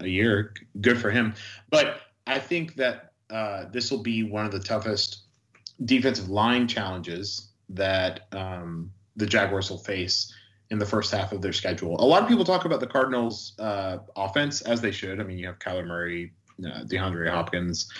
a 0.00 0.06
year. 0.06 0.54
Good 0.80 0.98
for 0.98 1.10
him. 1.10 1.34
But 1.70 2.00
I 2.26 2.38
think 2.38 2.76
that 2.76 3.12
uh, 3.30 3.66
this 3.72 3.90
will 3.90 4.02
be 4.02 4.22
one 4.22 4.46
of 4.46 4.52
the 4.52 4.60
toughest 4.60 5.22
defensive 5.84 6.28
line 6.28 6.68
challenges 6.68 7.48
that 7.70 8.26
um, 8.32 8.90
the 9.16 9.26
Jaguars 9.26 9.70
will 9.70 9.78
face 9.78 10.32
in 10.70 10.78
the 10.78 10.86
first 10.86 11.12
half 11.12 11.32
of 11.32 11.42
their 11.42 11.52
schedule. 11.52 11.96
A 12.00 12.04
lot 12.04 12.22
of 12.22 12.28
people 12.28 12.44
talk 12.44 12.64
about 12.64 12.80
the 12.80 12.86
Cardinals' 12.86 13.52
uh, 13.58 13.98
offense, 14.16 14.60
as 14.62 14.80
they 14.80 14.90
should. 14.90 15.20
I 15.20 15.24
mean, 15.24 15.38
you 15.38 15.46
have 15.46 15.58
Kyler 15.58 15.86
Murray, 15.86 16.32
uh, 16.60 16.84
DeAndre 16.84 17.30
Hopkins, 17.30 17.90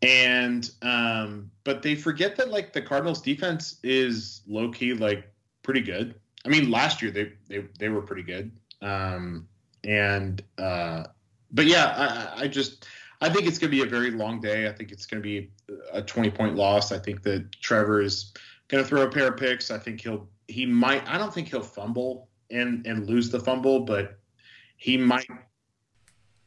and 0.00 0.70
um, 0.82 1.50
but 1.64 1.82
they 1.82 1.94
forget 1.94 2.36
that 2.36 2.50
like 2.50 2.72
the 2.72 2.82
Cardinals' 2.82 3.20
defense 3.20 3.78
is 3.82 4.42
low 4.46 4.70
key 4.70 4.94
like 4.94 5.30
pretty 5.62 5.80
good. 5.80 6.14
I 6.44 6.48
mean, 6.48 6.70
last 6.70 7.02
year 7.02 7.10
they 7.10 7.32
they 7.48 7.64
they 7.78 7.88
were 7.88 8.02
pretty 8.02 8.22
good. 8.22 8.50
Um, 8.80 9.46
and 9.84 10.42
uh, 10.58 11.04
but 11.50 11.66
yeah, 11.66 12.32
I, 12.36 12.42
I 12.42 12.48
just 12.48 12.86
I 13.20 13.28
think 13.28 13.46
it's 13.46 13.58
going 13.58 13.70
to 13.70 13.76
be 13.76 13.82
a 13.82 13.90
very 13.90 14.10
long 14.10 14.40
day. 14.40 14.68
I 14.68 14.72
think 14.72 14.90
it's 14.90 15.06
going 15.06 15.22
to 15.22 15.26
be 15.26 15.50
a 15.92 16.02
20 16.02 16.30
point 16.30 16.56
loss. 16.56 16.92
I 16.92 16.98
think 16.98 17.22
that 17.22 17.52
Trevor 17.60 18.00
is 18.00 18.32
going 18.68 18.82
to 18.82 18.88
throw 18.88 19.02
a 19.02 19.10
pair 19.10 19.28
of 19.28 19.36
picks. 19.36 19.70
I 19.70 19.78
think 19.78 20.00
he'll 20.00 20.28
he 20.48 20.66
might. 20.66 21.06
I 21.08 21.18
don't 21.18 21.32
think 21.32 21.48
he'll 21.48 21.62
fumble 21.62 22.28
and 22.50 22.86
and 22.86 23.06
lose 23.06 23.30
the 23.30 23.40
fumble, 23.40 23.80
but 23.80 24.18
he 24.76 24.96
might. 24.96 25.26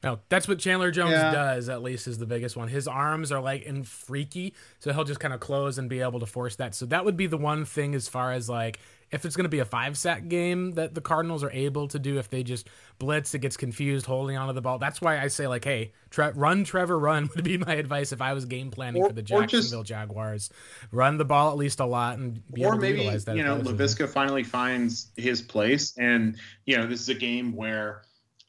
No, 0.03 0.19
that's 0.29 0.47
what 0.47 0.59
Chandler 0.59 0.91
Jones 0.91 1.13
Yeah. 1.13 1.31
does. 1.31 1.67
At 1.67 1.81
least 1.81 2.05
is 2.05 2.19
the 2.19 2.27
biggest 2.27 2.55
one. 2.55 2.67
His 2.67 2.87
arms 2.87 3.31
are 3.31 3.41
like 3.41 3.63
in 3.63 3.83
freaky, 3.83 4.53
so 4.79 4.93
he'll 4.93 5.03
just 5.03 5.19
kind 5.19 5.33
of 5.33 5.39
close 5.39 5.79
and 5.79 5.89
be 5.89 6.01
able 6.01 6.19
to 6.19 6.27
force 6.27 6.55
that. 6.57 6.75
So 6.75 6.85
that 6.87 7.05
would 7.05 7.17
be 7.17 7.25
the 7.25 7.37
one 7.37 7.65
thing 7.65 7.95
as 7.95 8.07
far 8.07 8.31
as 8.31 8.47
like 8.47 8.79
if 9.11 9.23
it's 9.23 9.35
going 9.35 9.43
to 9.45 9.49
be 9.49 9.59
a 9.59 9.65
five 9.65 9.97
sack 9.97 10.27
game 10.27 10.71
that 10.71 10.95
the 10.95 11.01
Cardinals 11.01 11.43
are 11.43 11.51
able 11.51 11.87
to 11.89 11.99
do 11.99 12.17
if 12.17 12.29
they 12.29 12.43
just 12.43 12.67
blitz, 12.99 13.33
it 13.33 13.39
gets 13.39 13.55
confused 13.55 14.05
holding 14.05 14.35
onto 14.35 14.53
the 14.53 14.61
ball. 14.61 14.79
That's 14.79 14.99
why 15.01 15.19
I 15.19 15.27
say 15.27 15.47
like, 15.47 15.63
hey, 15.63 15.93
tre- 16.09 16.31
run, 16.35 16.63
Trevor, 16.63 16.97
run 16.97 17.29
would 17.35 17.43
be 17.43 17.57
my 17.57 17.75
advice 17.75 18.11
if 18.11 18.21
I 18.21 18.33
was 18.33 18.45
game 18.45 18.71
planning 18.71 19.03
Or- 19.03 19.09
for 19.09 19.13
the 19.13 19.21
or 19.21 19.41
just- 19.45 19.51
Jacksonville 19.51 19.83
Jaguars. 19.83 20.49
Run 20.91 21.17
the 21.17 21.25
ball 21.25 21.51
at 21.51 21.57
least 21.57 21.79
a 21.79 21.85
lot 21.85 22.17
and 22.17 22.41
be 22.53 22.63
or 22.63 22.69
able 22.69 22.77
to 22.77 22.81
maybe 22.81 22.97
utilize 22.99 23.25
that. 23.25 23.37
you 23.37 23.43
know. 23.43 23.57
Laviska 23.59 24.09
finally 24.09 24.43
finds 24.43 25.11
his 25.15 25.41
place, 25.41 25.95
and 25.97 26.37
you 26.65 26.75
know 26.77 26.87
this 26.87 26.99
is 26.99 27.09
a 27.09 27.13
game 27.15 27.55
where 27.55 28.01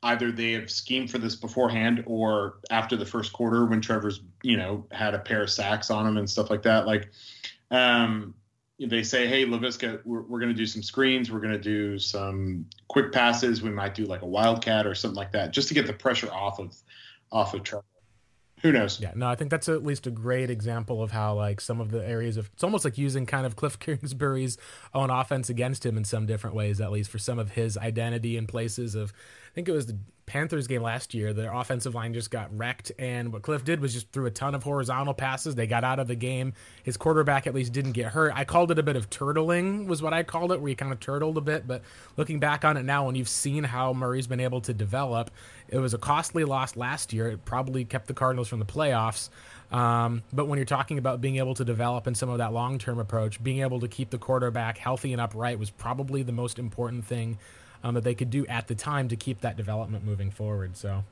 either 0.02 0.30
they 0.30 0.52
have 0.52 0.70
schemed 0.70 1.10
for 1.10 1.18
this 1.18 1.34
beforehand 1.36 2.02
or 2.06 2.58
after 2.70 2.96
the 2.96 3.06
first 3.06 3.32
quarter 3.32 3.64
when 3.66 3.80
Trevor's 3.80 4.20
you 4.42 4.56
know 4.56 4.86
had 4.92 5.14
a 5.14 5.18
pair 5.18 5.42
of 5.42 5.50
sacks 5.50 5.90
on 5.90 6.06
him 6.06 6.16
and 6.16 6.28
stuff 6.28 6.48
like 6.50 6.62
that. 6.62 6.86
Like, 6.86 7.10
um, 7.70 8.34
they 8.78 9.02
say, 9.02 9.26
hey, 9.26 9.44
Laviska, 9.44 10.00
we're, 10.04 10.22
we're 10.22 10.38
going 10.38 10.52
to 10.52 10.56
do 10.56 10.66
some 10.66 10.82
screens, 10.82 11.30
we're 11.30 11.40
going 11.40 11.52
to 11.52 11.58
do 11.58 11.98
some 11.98 12.66
quick 12.88 13.10
passes, 13.10 13.62
we 13.62 13.70
might 13.70 13.94
do 13.94 14.04
like 14.04 14.22
a 14.22 14.26
wildcat 14.26 14.86
or 14.86 14.94
something 14.94 15.16
like 15.16 15.32
that, 15.32 15.52
just 15.52 15.68
to 15.68 15.74
get 15.74 15.86
the 15.86 15.92
pressure 15.92 16.30
off 16.32 16.58
of 16.58 16.76
off 17.32 17.54
of 17.54 17.62
Trevor. 17.62 17.84
Who 18.62 18.72
knows? 18.72 19.00
Yeah, 19.00 19.12
no, 19.14 19.28
I 19.28 19.34
think 19.34 19.50
that's 19.50 19.68
at 19.68 19.84
least 19.84 20.06
a 20.06 20.10
great 20.10 20.50
example 20.50 21.02
of 21.02 21.10
how 21.10 21.34
like 21.34 21.60
some 21.60 21.80
of 21.80 21.90
the 21.90 22.06
areas 22.06 22.36
of 22.36 22.50
it's 22.52 22.64
almost 22.64 22.84
like 22.84 22.96
using 22.96 23.26
kind 23.26 23.46
of 23.46 23.56
Cliff 23.56 23.78
Kingsbury's 23.80 24.56
own 24.94 25.10
offense 25.10 25.50
against 25.50 25.84
him 25.84 25.96
in 25.96 26.04
some 26.04 26.26
different 26.26 26.56
ways, 26.56 26.80
at 26.80 26.90
least 26.90 27.10
for 27.10 27.18
some 27.18 27.38
of 27.38 27.52
his 27.52 27.76
identity 27.76 28.36
in 28.36 28.46
places 28.46 28.94
of 28.94 29.12
I 29.50 29.54
think 29.54 29.68
it 29.68 29.72
was 29.72 29.86
the 29.86 29.98
Panthers 30.26 30.66
game 30.66 30.82
last 30.82 31.14
year. 31.14 31.32
Their 31.32 31.52
offensive 31.52 31.94
line 31.94 32.12
just 32.12 32.32
got 32.32 32.56
wrecked, 32.56 32.90
and 32.98 33.32
what 33.32 33.42
Cliff 33.42 33.64
did 33.64 33.80
was 33.80 33.94
just 33.94 34.10
threw 34.10 34.26
a 34.26 34.30
ton 34.30 34.56
of 34.56 34.64
horizontal 34.64 35.14
passes. 35.14 35.54
They 35.54 35.68
got 35.68 35.84
out 35.84 36.00
of 36.00 36.08
the 36.08 36.16
game. 36.16 36.52
His 36.82 36.96
quarterback 36.96 37.46
at 37.46 37.54
least 37.54 37.72
didn't 37.72 37.92
get 37.92 38.06
hurt. 38.06 38.32
I 38.34 38.44
called 38.44 38.72
it 38.72 38.78
a 38.78 38.82
bit 38.82 38.96
of 38.96 39.08
turtling, 39.08 39.86
was 39.86 40.02
what 40.02 40.12
I 40.12 40.24
called 40.24 40.50
it, 40.50 40.60
where 40.60 40.68
he 40.68 40.74
kind 40.74 40.92
of 40.92 40.98
turtled 40.98 41.38
a 41.38 41.40
bit. 41.40 41.68
But 41.68 41.82
looking 42.16 42.40
back 42.40 42.64
on 42.64 42.76
it 42.76 42.82
now, 42.82 43.06
when 43.06 43.14
you've 43.14 43.28
seen 43.28 43.62
how 43.62 43.92
Murray's 43.92 44.26
been 44.26 44.40
able 44.40 44.60
to 44.62 44.74
develop, 44.74 45.30
it 45.68 45.78
was 45.78 45.94
a 45.94 45.98
costly 45.98 46.44
loss 46.44 46.76
last 46.76 47.12
year. 47.12 47.28
It 47.28 47.44
probably 47.44 47.84
kept 47.84 48.08
the 48.08 48.14
Cardinals 48.14 48.48
from 48.48 48.58
the 48.58 48.66
playoffs. 48.66 49.30
Um, 49.70 50.22
but 50.32 50.46
when 50.46 50.58
you're 50.58 50.66
talking 50.66 50.98
about 50.98 51.20
being 51.20 51.36
able 51.36 51.54
to 51.54 51.64
develop 51.64 52.06
in 52.06 52.14
some 52.14 52.28
of 52.28 52.38
that 52.38 52.52
long 52.52 52.78
term 52.78 52.98
approach, 52.98 53.42
being 53.42 53.60
able 53.60 53.80
to 53.80 53.88
keep 53.88 54.10
the 54.10 54.18
quarterback 54.18 54.78
healthy 54.78 55.12
and 55.12 55.20
upright 55.20 55.58
was 55.58 55.70
probably 55.70 56.22
the 56.22 56.32
most 56.32 56.58
important 56.58 57.04
thing 57.04 57.38
um, 57.82 57.94
that 57.94 58.04
they 58.04 58.14
could 58.14 58.30
do 58.30 58.46
at 58.46 58.68
the 58.68 58.74
time 58.74 59.08
to 59.08 59.16
keep 59.16 59.40
that 59.40 59.56
development 59.56 60.04
moving 60.04 60.30
forward. 60.30 60.76
So. 60.76 61.04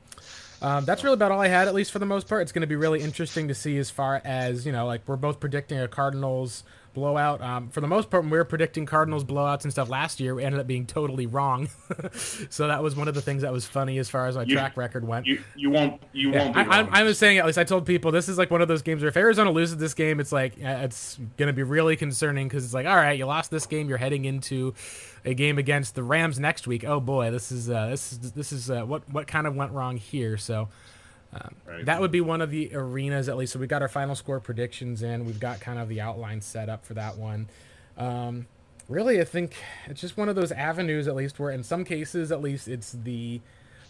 Um, 0.62 0.86
that's 0.86 1.04
really 1.04 1.14
about 1.14 1.30
all 1.30 1.42
I 1.42 1.48
had, 1.48 1.68
at 1.68 1.74
least 1.74 1.92
for 1.92 1.98
the 1.98 2.06
most 2.06 2.26
part. 2.26 2.40
It's 2.40 2.52
going 2.52 2.62
to 2.62 2.66
be 2.66 2.76
really 2.76 3.02
interesting 3.02 3.48
to 3.48 3.54
see 3.54 3.76
as 3.76 3.90
far 3.90 4.22
as, 4.24 4.64
you 4.64 4.72
know, 4.72 4.86
like 4.86 5.02
we're 5.06 5.16
both 5.16 5.38
predicting 5.38 5.78
a 5.78 5.88
Cardinals 5.88 6.64
blowout. 6.94 7.40
Um, 7.42 7.68
for 7.68 7.80
the 7.80 7.86
most 7.88 8.08
part, 8.08 8.22
when 8.22 8.30
we 8.30 8.38
were 8.38 8.44
predicting 8.44 8.86
Cardinals 8.86 9.24
blowouts 9.24 9.64
and 9.64 9.72
stuff 9.72 9.88
last 9.90 10.20
year, 10.20 10.34
we 10.34 10.44
ended 10.44 10.60
up 10.60 10.66
being 10.66 10.86
totally 10.86 11.26
wrong. 11.26 11.68
so 12.50 12.68
that 12.68 12.82
was 12.82 12.96
one 12.96 13.08
of 13.08 13.14
the 13.14 13.20
things 13.20 13.42
that 13.42 13.52
was 13.52 13.66
funny 13.66 13.98
as 13.98 14.08
far 14.08 14.26
as 14.26 14.36
my 14.36 14.42
You- 14.44 14.54
track 14.54 14.76
record 14.76 15.06
went. 15.06 15.26
You 15.26 15.42
you 15.56 15.70
won't 15.70 16.00
you 16.12 16.32
Yeah, 16.32 16.44
won't. 16.44 16.54
Be 16.54 16.60
I, 16.62 16.80
I. 16.82 16.88
I 17.00 17.02
was 17.02 17.18
saying 17.18 17.38
at 17.38 17.46
least 17.46 17.58
I 17.58 17.64
told 17.64 17.84
people 17.84 18.10
this 18.12 18.28
is 18.28 18.38
like 18.38 18.50
one 18.50 18.62
of 18.62 18.68
those 18.68 18.82
games 18.82 19.02
where 19.02 19.08
if 19.08 19.16
Arizona 19.16 19.50
loses 19.50 19.76
this 19.76 19.94
game, 19.94 20.20
it's 20.20 20.32
like 20.32 20.54
uh, 20.64 20.80
it's 20.84 21.18
going 21.36 21.48
to 21.48 21.52
be 21.52 21.62
really 21.62 21.96
concerning 21.96 22.48
because 22.48 22.64
it's 22.64 22.74
like 22.74 22.86
all 22.86 22.96
right, 22.96 23.18
you 23.18 23.26
lost 23.26 23.50
this 23.50 23.66
game, 23.66 23.88
you're 23.88 23.98
heading 23.98 24.24
into 24.24 24.72
a 25.24 25.34
game 25.34 25.58
against 25.58 25.94
the 25.94 26.02
Rams 26.02 26.38
next 26.38 26.66
week. 26.66 26.84
Oh 26.84 27.00
boy, 27.00 27.30
this 27.30 27.50
is 27.50 27.68
uh, 27.70 27.88
this 27.88 28.12
is 28.12 28.32
this 28.32 28.52
is 28.52 28.70
uh, 28.70 28.82
what 28.84 29.02
what 29.12 29.26
kind 29.26 29.46
of 29.46 29.54
went 29.56 29.72
wrong 29.72 29.96
here. 29.96 30.36
So 30.36 30.68
Right. 31.66 31.84
that 31.86 32.00
would 32.00 32.12
be 32.12 32.20
one 32.20 32.40
of 32.40 32.50
the 32.50 32.70
arenas 32.74 33.28
at 33.28 33.36
least. 33.36 33.52
So 33.52 33.58
we've 33.58 33.68
got 33.68 33.82
our 33.82 33.88
final 33.88 34.14
score 34.14 34.40
predictions 34.40 35.02
in. 35.02 35.24
We've 35.24 35.40
got 35.40 35.60
kind 35.60 35.78
of 35.78 35.88
the 35.88 36.00
outline 36.00 36.40
set 36.40 36.68
up 36.68 36.84
for 36.84 36.94
that 36.94 37.16
one. 37.16 37.48
Um, 37.96 38.46
really, 38.88 39.20
I 39.20 39.24
think 39.24 39.56
it's 39.86 40.00
just 40.00 40.16
one 40.16 40.28
of 40.28 40.36
those 40.36 40.52
avenues 40.52 41.08
at 41.08 41.14
least 41.14 41.38
where 41.38 41.50
in 41.50 41.62
some 41.62 41.84
cases 41.84 42.30
at 42.32 42.42
least 42.42 42.68
it's 42.68 42.92
the 42.92 43.40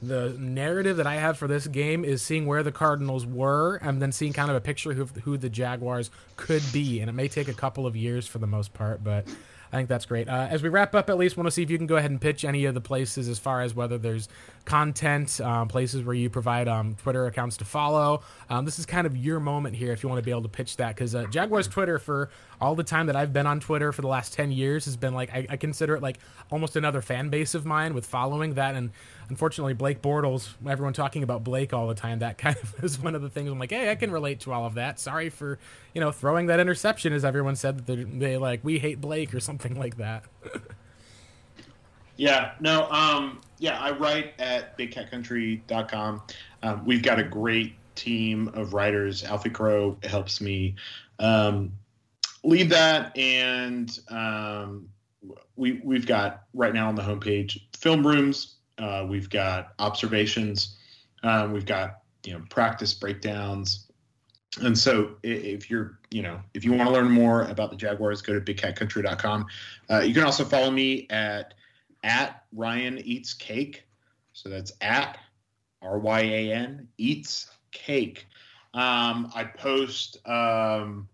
the 0.02 0.36
narrative 0.38 0.98
that 0.98 1.06
I 1.06 1.14
have 1.14 1.38
for 1.38 1.48
this 1.48 1.66
game 1.66 2.04
is 2.04 2.20
seeing 2.20 2.46
where 2.46 2.62
the 2.62 2.72
Cardinals 2.72 3.24
were 3.24 3.76
and 3.76 4.02
then 4.02 4.12
seeing 4.12 4.32
kind 4.32 4.50
of 4.50 4.56
a 4.56 4.60
picture 4.60 4.90
of 5.00 5.10
who 5.24 5.38
the 5.38 5.48
Jaguars 5.48 6.10
could 6.36 6.62
be. 6.72 7.00
And 7.00 7.08
it 7.08 7.14
may 7.14 7.28
take 7.28 7.48
a 7.48 7.54
couple 7.54 7.86
of 7.86 7.96
years 7.96 8.26
for 8.26 8.38
the 8.38 8.46
most 8.46 8.74
part, 8.74 9.02
but 9.02 9.26
I 9.74 9.78
think 9.78 9.88
that's 9.88 10.06
great. 10.06 10.28
Uh, 10.28 10.46
as 10.48 10.62
we 10.62 10.68
wrap 10.68 10.94
up, 10.94 11.10
at 11.10 11.18
least 11.18 11.36
want 11.36 11.48
to 11.48 11.50
see 11.50 11.62
if 11.64 11.68
you 11.68 11.76
can 11.76 11.88
go 11.88 11.96
ahead 11.96 12.12
and 12.12 12.20
pitch 12.20 12.44
any 12.44 12.64
of 12.66 12.74
the 12.74 12.80
places 12.80 13.28
as 13.28 13.40
far 13.40 13.60
as 13.60 13.74
whether 13.74 13.98
there's 13.98 14.28
content, 14.64 15.40
um, 15.40 15.66
places 15.66 16.04
where 16.04 16.14
you 16.14 16.30
provide 16.30 16.68
um, 16.68 16.94
Twitter 17.02 17.26
accounts 17.26 17.56
to 17.56 17.64
follow. 17.64 18.22
Um, 18.48 18.64
this 18.64 18.78
is 18.78 18.86
kind 18.86 19.04
of 19.04 19.16
your 19.16 19.40
moment 19.40 19.74
here 19.74 19.92
if 19.92 20.04
you 20.04 20.08
want 20.08 20.20
to 20.20 20.24
be 20.24 20.30
able 20.30 20.42
to 20.42 20.48
pitch 20.48 20.76
that 20.76 20.94
because 20.94 21.16
uh, 21.16 21.26
Jaguars 21.26 21.66
Twitter 21.66 21.98
for 21.98 22.30
all 22.64 22.74
the 22.74 22.82
time 22.84 23.06
that 23.06 23.16
I've 23.16 23.32
been 23.32 23.46
on 23.46 23.60
Twitter 23.60 23.92
for 23.92 24.02
the 24.02 24.08
last 24.08 24.32
10 24.32 24.50
years 24.50 24.86
has 24.86 24.96
been 24.96 25.14
like, 25.14 25.32
I, 25.32 25.46
I 25.50 25.56
consider 25.56 25.94
it 25.94 26.02
like 26.02 26.18
almost 26.50 26.76
another 26.76 27.00
fan 27.00 27.28
base 27.28 27.54
of 27.54 27.64
mine 27.64 27.94
with 27.94 28.06
following 28.06 28.54
that. 28.54 28.74
And 28.74 28.90
unfortunately, 29.28 29.74
Blake 29.74 30.02
Bortles, 30.02 30.48
everyone 30.66 30.94
talking 30.94 31.22
about 31.22 31.44
Blake 31.44 31.72
all 31.72 31.86
the 31.86 31.94
time, 31.94 32.20
that 32.20 32.38
kind 32.38 32.56
of 32.56 32.82
is 32.82 32.98
one 32.98 33.14
of 33.14 33.22
the 33.22 33.30
things 33.30 33.50
I'm 33.50 33.58
like, 33.58 33.70
hey, 33.70 33.90
I 33.90 33.94
can 33.94 34.10
relate 34.10 34.40
to 34.40 34.52
all 34.52 34.66
of 34.66 34.74
that. 34.74 34.98
Sorry 34.98 35.28
for, 35.28 35.58
you 35.94 36.00
know, 36.00 36.10
throwing 36.10 36.46
that 36.46 36.58
interception, 36.58 37.12
as 37.12 37.24
everyone 37.24 37.56
said 37.56 37.86
that 37.86 38.18
they 38.18 38.36
like, 38.36 38.60
we 38.64 38.78
hate 38.78 39.00
Blake 39.00 39.34
or 39.34 39.40
something 39.40 39.78
like 39.78 39.98
that. 39.98 40.24
Yeah, 42.16 42.52
no, 42.60 42.88
um, 42.90 43.40
yeah, 43.58 43.78
I 43.78 43.90
write 43.90 44.34
at 44.38 44.78
bigcatcountry.com. 44.78 46.22
Um, 46.62 46.84
we've 46.84 47.02
got 47.02 47.18
a 47.18 47.24
great 47.24 47.74
team 47.94 48.48
of 48.54 48.72
writers. 48.72 49.24
Alfie 49.24 49.50
Crow 49.50 49.96
helps 50.02 50.40
me 50.40 50.76
um, 51.18 51.72
lead 52.44 52.70
that, 52.70 53.16
and 53.16 53.98
um, 54.08 54.88
we 55.56 55.80
we've 55.82 56.06
got 56.06 56.44
right 56.52 56.72
now 56.72 56.88
on 56.88 56.94
the 56.94 57.02
homepage 57.02 57.58
film 57.76 58.06
rooms. 58.06 58.56
Uh, 58.78 59.06
we've 59.08 59.30
got 59.30 59.72
observations. 59.78 60.76
Um, 61.22 61.52
we've 61.52 61.66
got 61.66 62.00
you 62.24 62.34
know 62.34 62.42
practice 62.50 62.94
breakdowns. 62.94 63.86
And 64.62 64.78
so, 64.78 65.16
if 65.24 65.68
you're, 65.68 65.98
you 66.12 66.22
know, 66.22 66.40
if 66.54 66.64
you 66.64 66.72
want 66.72 66.88
to 66.88 66.92
learn 66.92 67.10
more 67.10 67.42
about 67.42 67.70
the 67.70 67.76
Jaguars, 67.76 68.22
go 68.22 68.38
to 68.38 68.40
bigcatcountry.com. 68.40 69.46
Uh, 69.90 69.98
you 69.98 70.14
can 70.14 70.22
also 70.22 70.44
follow 70.44 70.70
me 70.70 71.08
at 71.10 71.54
at 72.04 72.44
Ryan 72.52 72.98
Eats 72.98 73.34
Cake. 73.34 73.84
So 74.32 74.48
that's 74.48 74.72
at 74.80 75.18
R 75.82 75.98
Y 75.98 76.20
A 76.20 76.52
N 76.52 76.86
Eats 76.98 77.50
Cake. 77.72 78.26
Um, 78.74 79.32
I 79.34 79.44
post. 79.44 80.18
Um, 80.28 81.08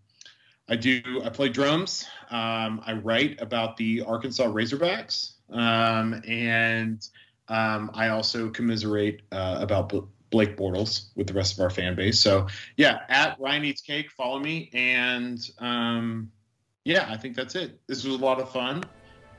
I 0.70 0.76
do. 0.76 1.02
I 1.24 1.28
play 1.30 1.48
drums. 1.48 2.06
Um, 2.30 2.80
I 2.86 2.92
write 3.02 3.40
about 3.42 3.76
the 3.76 4.02
Arkansas 4.02 4.46
Razorbacks, 4.46 5.32
um, 5.50 6.22
and 6.26 7.06
um, 7.48 7.90
I 7.92 8.08
also 8.08 8.48
commiserate 8.50 9.22
uh, 9.32 9.58
about 9.60 9.88
B- 9.88 10.02
Blake 10.30 10.56
Bortles 10.56 11.08
with 11.16 11.26
the 11.26 11.32
rest 11.32 11.54
of 11.54 11.60
our 11.60 11.70
fan 11.70 11.96
base. 11.96 12.20
So 12.20 12.46
yeah, 12.76 13.00
at 13.08 13.38
Ryan 13.40 13.64
Eats 13.64 13.82
Cake, 13.82 14.10
follow 14.12 14.38
me, 14.38 14.70
and 14.72 15.40
um, 15.58 16.30
yeah, 16.84 17.06
I 17.10 17.16
think 17.16 17.34
that's 17.34 17.56
it. 17.56 17.80
This 17.88 18.04
was 18.04 18.14
a 18.14 18.18
lot 18.24 18.40
of 18.40 18.50
fun. 18.52 18.84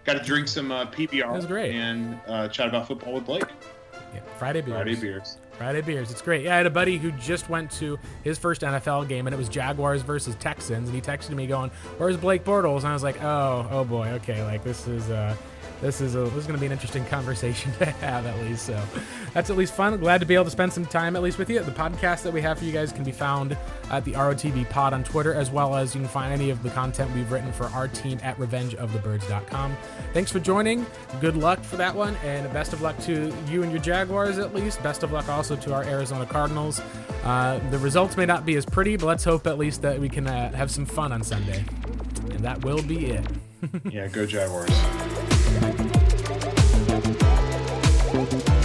Got 0.04 0.14
to 0.16 0.24
drink 0.24 0.48
some 0.50 0.72
uh, 0.72 0.86
PBR 0.88 1.22
That 1.22 1.32
was 1.32 1.46
great. 1.46 1.76
and 1.76 2.20
uh, 2.28 2.50
chat 2.50 2.68
about 2.68 2.88
football 2.88 3.14
with 3.14 3.26
Blake. 3.26 3.46
Yeah, 4.14 4.20
Friday 4.38 4.60
beers. 4.62 4.76
Friday 4.76 4.96
beers. 4.96 5.38
Friday 5.58 5.82
beers. 5.82 6.12
It's 6.12 6.22
great. 6.22 6.44
Yeah, 6.44 6.54
I 6.54 6.58
had 6.58 6.66
a 6.66 6.72
buddy 6.72 6.98
who 6.98 7.12
just 7.12 7.50
went 7.50 7.72
to 7.74 8.00
his 8.24 8.38
first 8.38 8.62
NFL 8.62 9.08
game, 9.08 9.28
and 9.28 9.34
it 9.34 9.38
was 9.38 9.50
Jaguars 9.50 10.02
versus 10.02 10.36
Texans, 10.36 10.90
and 10.90 10.96
he 10.96 11.02
texted 11.02 11.36
me 11.36 11.48
going, 11.48 11.70
"Where's 11.98 12.18
Blake 12.18 12.44
Bortles?" 12.44 12.80
And 12.80 12.88
I 12.88 12.94
was 12.94 13.04
like, 13.04 13.22
"Oh, 13.22 13.68
oh 13.70 13.84
boy, 13.84 14.08
okay, 14.16 14.44
like 14.44 14.64
this 14.64 14.88
is 14.88 15.10
uh, 15.10 15.36
this 15.82 16.02
is 16.02 16.16
a, 16.16 16.20
this 16.20 16.36
is 16.36 16.44
going 16.48 16.56
to 16.56 16.60
be 16.60 16.66
an 16.66 16.72
interesting 16.72 17.04
conversation 17.06 17.72
to 17.80 17.86
have 17.86 18.26
at 18.26 18.38
least." 18.40 18.66
So 18.66 18.82
that's 19.34 19.50
at 19.50 19.58
least 19.58 19.74
fun. 19.74 19.98
Glad 19.98 20.20
to 20.20 20.26
be 20.26 20.36
able 20.36 20.46
to 20.46 20.52
spend 20.52 20.72
some 20.72 20.86
time 20.86 21.16
at 21.16 21.22
least 21.22 21.38
with 21.38 21.50
you. 21.50 21.60
The 21.62 21.72
podcast 21.72 22.24
that 22.24 22.34
we 22.34 22.42
have 22.42 22.60
for 22.60 22.66
you 22.66 22.72
guys 22.72 22.92
can 22.92 23.04
be 23.04 23.12
found 23.12 23.58
at 23.90 24.06
the 24.06 24.14
ROTB 24.14 24.70
Pod 24.70 24.94
on 24.94 25.04
Twitter, 25.04 25.34
as 25.34 25.50
well 25.52 25.76
as 25.76 25.94
you 25.96 26.02
can 26.02 26.10
find 26.10 26.32
any 26.34 26.50
of 26.50 26.62
the 26.64 26.70
content 26.70 27.12
we've 27.14 27.32
written 27.32 27.52
for 27.52 27.66
our 27.68 27.88
team 27.88 28.20
at 28.24 28.38
RevengeOfTheBirds.com. 28.38 29.76
Thanks 30.14 30.32
for 30.32 30.40
joining. 30.40 30.86
Good 31.20 31.36
luck 31.36 31.64
for 31.64 31.78
that 31.78 31.96
one, 31.96 32.16
and 32.24 32.52
best 32.54 32.74
of 32.74 32.82
luck 32.82 32.98
to 33.02 33.34
you 33.50 33.64
and 33.64 33.72
your 33.72 33.82
Jaguars 33.82 34.38
at 34.38 34.54
least. 34.54 34.82
Best 34.84 35.04
of 35.04 35.12
luck 35.12 35.28
also 35.30 35.56
to 35.56 35.74
our 35.74 35.84
Arizona 35.84 36.26
Cardinals. 36.26 36.82
Uh, 37.24 37.60
the 37.70 37.78
results 37.78 38.18
may 38.18 38.26
not 38.26 38.46
be 38.46 38.56
as 38.56 38.66
pretty, 38.66 38.98
but 38.98 39.06
let's 39.06 39.24
hope 39.24 39.46
at 39.48 39.58
least 39.58 39.82
that 39.82 40.00
we 40.00 40.10
can 40.10 40.28
uh, 40.28 40.52
have 40.54 40.72
some 40.72 40.86
fun 40.86 41.12
on 41.12 41.24
Sunday. 41.24 41.64
And 42.32 42.40
that 42.40 42.64
will 42.64 42.82
be 42.82 43.08
it. 43.08 43.26
Yeah, 43.92 44.08
go 44.08 44.26
Jaguars. 44.26 45.31
Música 47.04 48.61